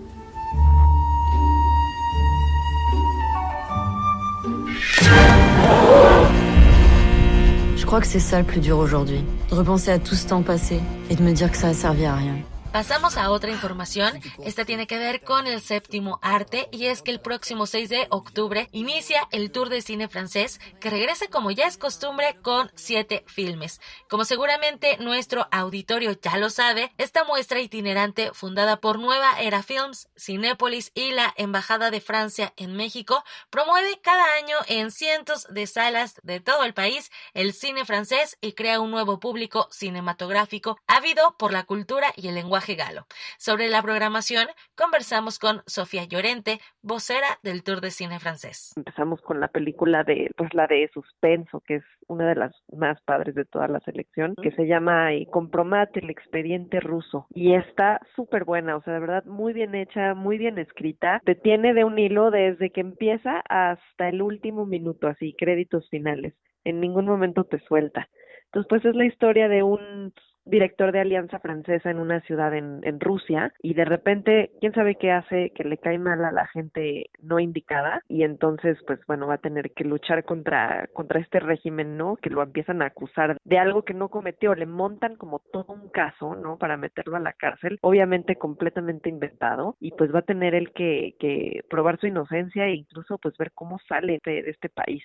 Crois 7.94 8.02
que 8.02 8.08
c'est 8.08 8.18
ça 8.18 8.40
le 8.40 8.44
plus 8.44 8.60
dur 8.60 8.80
aujourd'hui, 8.80 9.24
de 9.52 9.56
repenser 9.56 9.92
à 9.92 10.00
tout 10.00 10.16
ce 10.16 10.26
temps 10.26 10.42
passé 10.42 10.80
et 11.12 11.16
de 11.16 11.22
me 11.22 11.32
dire 11.32 11.52
que 11.52 11.58
ça 11.58 11.68
a 11.68 11.74
servi 11.76 12.08
à 12.08 12.16
rien. 12.16 12.34
Pasamos 12.74 13.18
a 13.18 13.30
otra 13.30 13.52
información. 13.52 14.20
Esta 14.44 14.66
tiene 14.66 14.88
que 14.88 14.98
ver 14.98 15.22
con 15.22 15.46
el 15.46 15.62
séptimo 15.62 16.18
arte 16.24 16.70
y 16.72 16.88
es 16.88 17.04
que 17.04 17.12
el 17.12 17.20
próximo 17.20 17.68
6 17.68 17.88
de 17.88 18.08
octubre 18.10 18.68
inicia 18.72 19.28
el 19.32 19.52
Tour 19.52 19.70
de 19.70 19.84
Cine 19.84 20.08
Francés 20.08 20.60
que 20.82 20.90
regresa 20.90 21.28
como 21.28 21.52
ya 21.52 21.68
es 21.68 21.78
costumbre 21.78 22.36
con 22.42 22.72
siete 22.74 23.26
filmes. 23.28 23.80
Como 24.10 24.26
seguramente 24.26 24.98
nuestro 24.98 25.48
auditorio 25.52 26.20
ya 26.20 26.38
lo 26.38 26.50
sabe, 26.50 26.92
esta 26.98 27.24
muestra 27.26 27.60
itinerante 27.60 28.32
fundada 28.34 28.78
por 28.78 28.98
Nueva 28.98 29.40
Era 29.40 29.62
Films, 29.62 30.10
Cinépolis 30.18 30.92
y 30.96 31.12
la 31.12 31.32
Embajada 31.38 31.92
de 31.92 32.02
Francia 32.02 32.54
en 32.58 32.76
México 32.76 33.24
promueve 33.52 34.00
cada 34.02 34.34
año 34.34 34.58
en 34.68 34.90
cientos 34.90 35.46
de 35.52 35.68
salas 35.68 36.20
de 36.24 36.40
todo 36.40 36.64
el 36.64 36.74
país 36.74 37.12
el 37.36 37.54
cine 37.54 37.86
francés 37.86 38.36
y 38.42 38.54
crea 38.54 38.80
un 38.80 38.90
nuevo 38.90 39.20
público 39.20 39.68
cinematográfico 39.70 40.80
ávido 40.88 41.36
por 41.38 41.54
la 41.54 41.66
cultura 41.66 42.12
y 42.16 42.30
el 42.30 42.34
lenguaje 42.34 42.63
galo. 42.72 43.06
Sobre 43.38 43.68
la 43.68 43.82
programación, 43.82 44.48
conversamos 44.76 45.40
con 45.40 45.62
Sofía 45.66 46.06
Llorente, 46.06 46.60
vocera 46.82 47.28
del 47.44 47.64
Tour 47.64 47.82
de 47.82 47.92
Cine 47.92 48.20
Francés. 48.20 48.74
Empezamos 48.78 49.22
con 49.22 49.40
la 49.40 49.50
película 49.50 50.04
de, 50.04 50.32
pues 50.38 50.54
la 50.54 50.66
de 50.68 50.90
suspenso, 50.94 51.62
que 51.68 51.76
es 51.76 51.84
una 52.08 52.30
de 52.30 52.36
las 52.36 52.54
más 52.72 53.00
padres 53.02 53.36
de 53.36 53.46
toda 53.46 53.68
la 53.68 53.80
selección, 53.82 54.36
que 54.42 54.52
se 54.52 54.66
llama 54.66 55.14
eh, 55.14 55.28
Compromate, 55.30 56.00
el 56.00 56.10
expediente 56.10 56.80
ruso. 56.80 57.28
Y 57.34 57.54
está 57.54 58.00
súper 58.16 58.46
buena, 58.46 58.78
o 58.78 58.84
sea, 58.84 58.94
de 58.94 59.00
verdad, 59.00 59.26
muy 59.26 59.54
bien 59.54 59.76
hecha, 59.76 60.14
muy 60.14 60.38
bien 60.38 60.58
escrita. 60.58 61.22
Te 61.26 61.36
tiene 61.36 61.74
de 61.74 61.84
un 61.84 62.00
hilo 62.00 62.32
desde 62.32 62.72
que 62.72 62.82
empieza 62.82 63.44
hasta 63.50 64.10
el 64.10 64.22
último 64.22 64.66
minuto, 64.66 65.08
así, 65.08 65.36
créditos 65.38 65.90
finales. 65.90 66.34
En 66.64 66.80
ningún 66.80 67.06
momento 67.06 67.44
te 67.44 67.60
suelta. 67.68 68.08
Entonces, 68.46 68.70
pues 68.70 68.86
es 68.86 68.96
la 68.96 69.06
historia 69.06 69.48
de 69.50 69.64
un 69.64 70.14
director 70.46 70.92
de 70.92 71.00
Alianza 71.00 71.40
Francesa 71.40 71.90
en 71.90 72.00
una 72.00 72.22
ciudad 72.22 72.54
en, 72.54 72.84
Rusia 73.00 73.54
y 73.62 73.74
de 73.74 73.86
repente, 73.86 74.52
quién 74.60 74.74
sabe 74.74 74.96
qué 74.96 75.12
hace, 75.12 75.52
que 75.56 75.64
le 75.64 75.78
cae 75.78 75.98
mal 75.98 76.24
a 76.24 76.32
la 76.32 76.48
gente 76.48 77.10
no 77.22 77.40
indicada 77.40 78.02
y 78.08 78.24
entonces, 78.24 78.78
pues 78.86 79.00
bueno, 79.08 79.28
va 79.28 79.36
a 79.36 79.40
tener 79.40 79.72
que 79.72 79.84
luchar 79.84 80.24
contra, 80.24 80.88
contra 80.94 81.20
este 81.20 81.40
régimen, 81.40 81.98
¿no? 81.98 82.16
Que 82.18 82.30
lo 82.30 82.42
empiezan 82.42 82.82
a 82.82 82.88
acusar 82.88 83.38
de 83.44 83.58
algo 83.58 83.84
que 83.84 83.94
no 83.94 84.10
cometió, 84.10 84.56
le 84.56 84.66
montan 84.66 85.16
como 85.16 85.40
todo 85.52 85.74
un 85.74 85.90
caso, 85.90 86.36
¿no? 86.36 86.58
Para 86.58 86.78
meterlo 86.78 87.18
a 87.18 87.20
la 87.20 87.34
cárcel, 87.34 87.80
obviamente 87.82 88.38
completamente 88.38 89.10
inventado 89.10 89.76
y 89.80 89.92
pues 89.92 90.14
va 90.14 90.20
a 90.20 90.24
tener 90.24 90.56
él 90.56 90.72
que, 90.72 91.16
que 91.20 91.62
probar 91.70 92.00
su 92.00 92.08
inocencia 92.08 92.68
e 92.68 92.76
incluso 92.76 93.18
pues 93.18 93.36
ver 93.38 93.52
cómo 93.54 93.80
sale 93.88 94.20
de 94.24 94.40
este 94.48 94.70
país. 94.70 95.04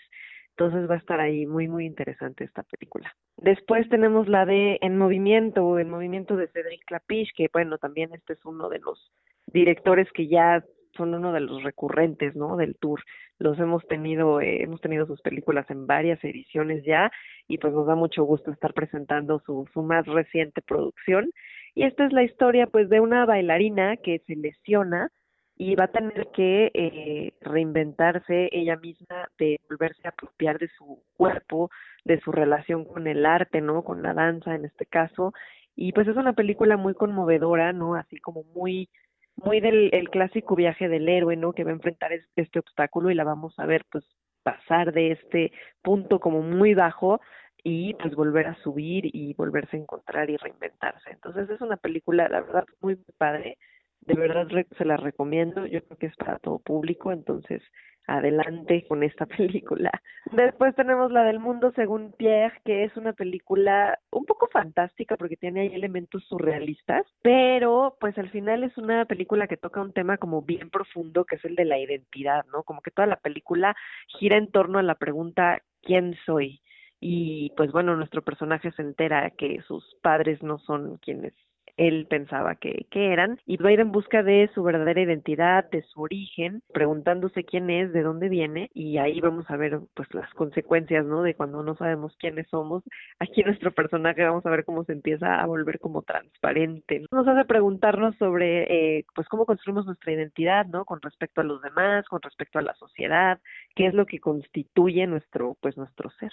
Entonces 0.59 0.91
va 0.91 0.95
a 0.97 0.99
estar 0.99 1.21
ahí 1.21 1.47
muy, 1.47 1.69
muy 1.69 1.87
interesante 1.87 2.43
esta 2.43 2.65
película. 2.65 3.15
Después 3.37 3.89
tenemos 3.89 4.27
la 4.27 4.45
de 4.45 4.79
En 4.81 4.99
Movimiento, 4.99 5.79
En 5.79 5.89
Movimiento 5.89 6.37
de 6.37 6.49
Cedric 6.49 6.85
Clapiche, 6.85 7.31
que 7.37 7.47
bueno, 7.53 7.79
también 7.79 8.13
este 8.13 8.33
es 8.33 8.45
uno 8.45 8.69
de 8.69 8.81
los 8.81 9.13
directores 9.47 10.11
que 10.11 10.27
ya 10.27 10.65
son 10.97 11.15
uno 11.15 11.33
de 11.33 11.39
los 11.39 11.63
recurrentes, 11.63 12.35
¿no? 12.35 12.57
Del 12.57 12.75
tour. 12.75 13.01
Los 13.39 13.57
hemos 13.61 13.87
tenido, 13.87 14.41
eh, 14.41 14.65
hemos 14.65 14.81
tenido 14.81 15.07
sus 15.07 15.21
películas 15.21 15.71
en 15.71 15.87
varias 15.87 16.23
ediciones 16.25 16.83
ya 16.85 17.13
y 17.47 17.59
pues 17.59 17.73
nos 17.73 17.87
da 17.87 17.95
mucho 17.95 18.25
gusto 18.25 18.51
estar 18.51 18.75
presentando 18.75 19.41
su, 19.47 19.69
su 19.73 19.83
más 19.83 20.07
reciente 20.07 20.61
producción. 20.61 21.31
Y 21.77 21.85
esta 21.85 22.05
es 22.05 22.13
la 22.13 22.25
historia 22.25 22.67
pues 22.67 22.89
de 22.89 22.99
una 22.99 23.25
bailarina 23.27 23.97
que 23.97 24.25
se 24.27 24.35
lesiona 24.35 25.13
y 25.59 25.75
va 25.75 25.85
a 25.85 25.89
tener 25.89 26.29
que 26.29 26.71
eh, 26.73 27.33
reinventarse 27.41 28.49
ella 28.53 28.77
misma, 28.77 29.29
de 29.39 29.61
volverse 29.69 30.07
a 30.07 30.11
apropiar 30.11 30.59
de 30.59 30.69
su 30.69 31.03
cuerpo, 31.17 31.71
de 32.05 32.21
su 32.21 32.31
relación 32.31 32.85
con 32.85 33.09
el 33.09 33.27
arte, 33.27 33.61
¿no? 33.61 33.83
Con 33.83 34.01
la 34.03 34.15
danza 34.15 34.55
en 34.55 34.65
este 34.65 34.87
caso. 34.87 35.33
Y 35.75 35.93
pues 35.93 36.07
es 36.07 36.17
una 36.17 36.33
película 36.33 36.77
muy 36.77 36.95
conmovedora, 36.95 37.73
¿no? 37.73 37.97
Así 37.97 38.19
como 38.19 38.45
muy 38.55 38.89
muy 39.35 39.61
del 39.61 39.91
el 39.93 40.11
clásico 40.11 40.55
viaje 40.57 40.89
del 40.89 41.09
héroe, 41.09 41.37
¿no? 41.37 41.53
Que 41.53 41.65
va 41.65 41.71
a 41.71 41.75
enfrentar 41.75 42.13
este 42.37 42.59
obstáculo 42.61 43.11
y 43.11 43.15
la 43.15 43.25
vamos 43.25 43.59
a 43.59 43.67
ver 43.67 43.85
pues 43.91 44.05
pasar 44.45 44.93
de 44.93 45.13
este 45.13 45.53
punto 45.83 46.21
como 46.21 46.41
muy 46.41 46.75
bajo 46.75 47.21
y 47.65 47.95
pues 47.95 48.15
volver 48.15 48.47
a 48.47 48.55
subir 48.63 49.11
y 49.13 49.35
volverse 49.35 49.77
a 49.77 49.81
encontrar 49.81 50.31
y 50.31 50.37
reinventarse. 50.37 51.11
Entonces 51.11 51.51
es 51.51 51.61
una 51.61 51.77
película, 51.77 52.29
la 52.29 52.43
verdad, 52.43 52.65
muy 52.81 52.97
padre 53.19 53.59
de 54.01 54.15
verdad 54.15 54.49
se 54.77 54.85
la 54.85 54.97
recomiendo, 54.97 55.67
yo 55.67 55.83
creo 55.85 55.99
que 55.99 56.07
es 56.07 56.17
para 56.17 56.39
todo 56.39 56.59
público, 56.59 57.13
entonces 57.13 57.63
adelante 58.09 58.87
con 58.89 59.03
esta 59.03 59.27
película. 59.27 59.91
Después 60.33 60.75
tenemos 60.75 61.13
la 61.13 61.25
del 61.25 61.39
mundo 61.39 61.73
según 61.77 62.13
Pierre, 62.13 62.61
que 62.65 62.85
es 62.85 62.97
una 62.97 63.13
película 63.13 63.99
un 64.11 64.25
poco 64.25 64.49
fantástica 64.49 65.17
porque 65.17 65.37
tiene 65.37 65.61
ahí 65.61 65.75
elementos 65.75 66.25
surrealistas, 66.25 67.07
pero 67.23 67.97
pues 68.01 68.19
al 68.19 68.31
final 68.31 68.65
es 68.65 68.77
una 68.79 69.05
película 69.05 69.47
que 69.47 69.57
toca 69.57 69.81
un 69.81 69.93
tema 69.93 70.17
como 70.17 70.43
bien 70.43 70.71
profundo, 70.71 71.25
que 71.25 71.37
es 71.37 71.45
el 71.45 71.55
de 71.55 71.67
la 71.67 71.79
identidad, 71.79 72.45
¿no? 72.53 72.63
Como 72.63 72.81
que 72.81 72.91
toda 72.91 73.07
la 73.07 73.17
película 73.17 73.77
gira 74.19 74.37
en 74.37 74.51
torno 74.51 74.79
a 74.79 74.83
la 74.83 74.97
pregunta 74.97 75.63
¿quién 75.83 76.17
soy? 76.27 76.63
Y 77.01 77.53
pues 77.57 77.71
bueno, 77.71 77.95
nuestro 77.95 78.23
personaje 78.23 78.73
se 78.73 78.83
entera 78.83 79.31
que 79.31 79.61
sus 79.63 79.85
padres 80.03 80.43
no 80.43 80.59
son 80.59 80.97
quienes 80.99 81.33
él 81.79 82.07
pensaba 82.11 82.57
que, 82.57 82.87
que 82.91 83.13
eran, 83.13 83.39
y 83.47 83.57
va 83.57 83.71
a 83.71 83.73
ir 83.73 83.81
en 83.81 83.93
busca 83.93 84.23
de 84.23 84.51
su 84.55 84.63
verdadera 84.63 85.01
identidad, 85.01 85.71
de 85.71 85.83
su 85.83 86.03
origen, 86.03 86.63
preguntándose 86.75 87.45
quién 87.45 87.71
es, 87.71 87.93
de 87.93 88.03
dónde 88.03 88.29
viene, 88.29 88.71
y 88.75 88.99
ahí 88.99 89.21
vamos 89.21 89.49
a 89.49 89.57
ver 89.57 89.79
pues 89.95 90.13
las 90.13 90.33
consecuencias, 90.35 91.07
¿no? 91.07 91.23
De 91.23 91.35
cuando 91.35 91.63
no 91.63 91.77
sabemos 91.77 92.15
quiénes 92.19 92.49
somos. 92.49 92.83
Aquí 93.21 93.43
nuestro 93.43 93.73
personaje 93.73 94.25
vamos 94.25 94.45
a 94.45 94.51
ver 94.51 94.65
cómo 94.65 94.85
se 94.85 94.93
empieza 94.93 95.41
a 95.41 95.47
volver 95.47 95.79
como 95.79 96.03
transparente. 96.03 97.07
Nos 97.13 97.27
hace 97.27 97.45
preguntarnos 97.45 98.17
sobre 98.17 98.99
eh, 98.99 99.05
pues 99.15 99.29
cómo 99.29 99.47
construimos 99.47 99.87
nuestra 99.87 100.13
identidad, 100.13 100.67
¿no? 100.67 100.85
Con 100.85 101.01
respecto 101.01 101.41
a 101.41 101.45
los 101.45 101.63
demás, 101.63 102.07
con 102.09 102.21
respecto 102.23 102.59
a 102.59 102.63
la 102.63 102.75
sociedad, 102.75 103.39
qué 103.75 103.87
es 103.87 103.95
lo 103.95 104.07
que 104.07 104.19
constituye 104.19 105.07
nuestro 105.07 105.57
pues 105.61 105.77
nuestro 105.77 106.11
ser. 106.19 106.33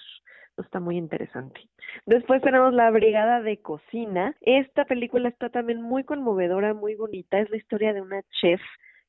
Está 0.58 0.80
muy 0.80 0.98
interesante. 0.98 1.62
Después 2.06 2.42
tenemos 2.42 2.74
La 2.74 2.90
Brigada 2.90 3.42
de 3.42 3.58
Cocina. 3.58 4.36
Esta 4.42 4.86
película 4.86 5.30
está 5.30 5.50
también 5.50 5.82
muy 5.82 6.04
conmovedora, 6.04 6.74
muy 6.74 6.96
bonita. 6.96 7.40
Es 7.40 7.50
la 7.50 7.58
historia 7.58 7.94
de 7.94 8.02
una 8.02 8.22
chef 8.42 8.62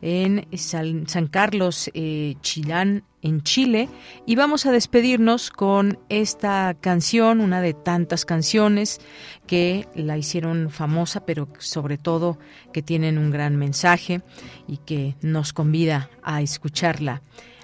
en 0.01 0.45
San, 0.57 1.27
Carlos, 1.27 1.89
eh, 1.93 2.35
Chilán, 2.41 3.03
en 3.21 3.41
Chile, 3.41 3.87
y 4.25 4.35
vamos 4.35 4.65
a 4.65 4.71
despedirnos 4.73 5.49
con 5.49 5.97
esta 6.09 6.75
canción, 6.79 7.39
una 7.39 7.61
de 7.61 7.73
tantas 7.73 8.25
canciones 8.25 8.99
que 9.47 9.87
la 9.95 10.17
hicieron 10.17 10.69
famosa, 10.69 11.25
pero 11.25 11.47
sobre 11.59 11.97
todo 11.97 12.37
que 12.73 12.81
tienen 12.81 13.17
un 13.17 13.31
gran 13.31 13.55
mensaje 13.55 14.21
y 14.67 14.77
que 14.77 15.15
nos 15.21 15.53
convida 15.53 16.09
a 16.21 16.41
escucharla 16.41 17.21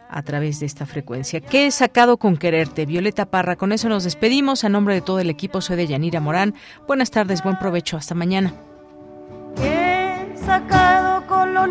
a 0.10 0.24
través 0.24 0.62
de 0.62 0.66
esta 0.66 0.86
frecuencia. 0.86 1.42
¿Qué 1.42 1.68
he 1.68 1.72
sacado 1.72 2.18
con 2.18 2.38
quererte? 2.38 2.86
Violeta 2.86 3.30
Parra, 3.30 3.58
con 3.58 3.74
eso 3.74 3.90
nos 3.90 4.06
despedimos. 4.06 4.64
A 4.64 4.70
nombre 4.70 4.96
de 4.96 5.02
todo 5.02 5.20
el 5.20 5.30
equipo, 5.30 5.60
soy 5.60 5.76
de 5.76 5.88
Yanira 5.88 6.22
Morán. 6.22 6.56
Buenas 6.88 7.12
tardes, 7.12 7.44
buen 7.44 7.60
provecho, 7.60 7.98
hasta 7.98 8.16
mañana 8.16 8.69
he 9.58 10.36
sacado 10.38 11.26
con 11.28 11.54
los 11.54 11.68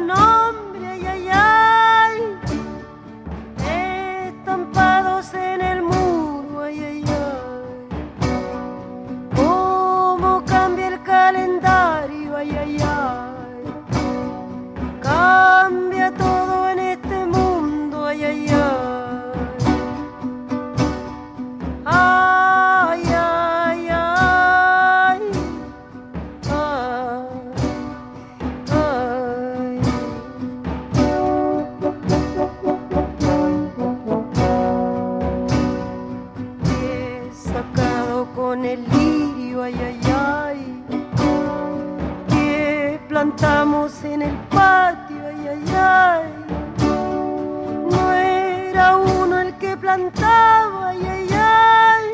plantaba, 49.98 50.88
ay, 50.90 51.06
ay, 51.06 51.28
ay. 51.32 52.06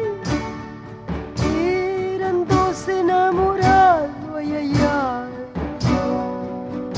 Eran 2.15 2.47
dos 2.47 2.89
enamorados, 2.89 4.36
ay, 4.36 4.55
ay, 4.56 4.73
ay. 4.81 5.32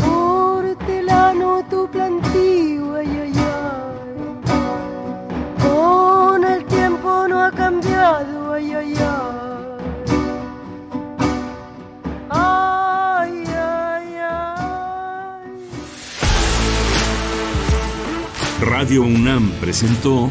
Hortelano 0.06 1.64
tu 1.70 1.88
plantío, 1.90 2.94
ay, 2.94 3.18
ay, 3.24 3.32
ay. 3.36 4.16
Con 5.62 6.44
el 6.44 6.64
tiempo 6.66 7.26
no 7.28 7.42
ha 7.42 7.50
cambiado. 7.50 8.36
Ay, 8.52 8.72
ay, 8.72 8.86
ay. 14.18 15.50
Radio 18.60 19.02
UNAM 19.02 19.50
presentó 19.60 20.30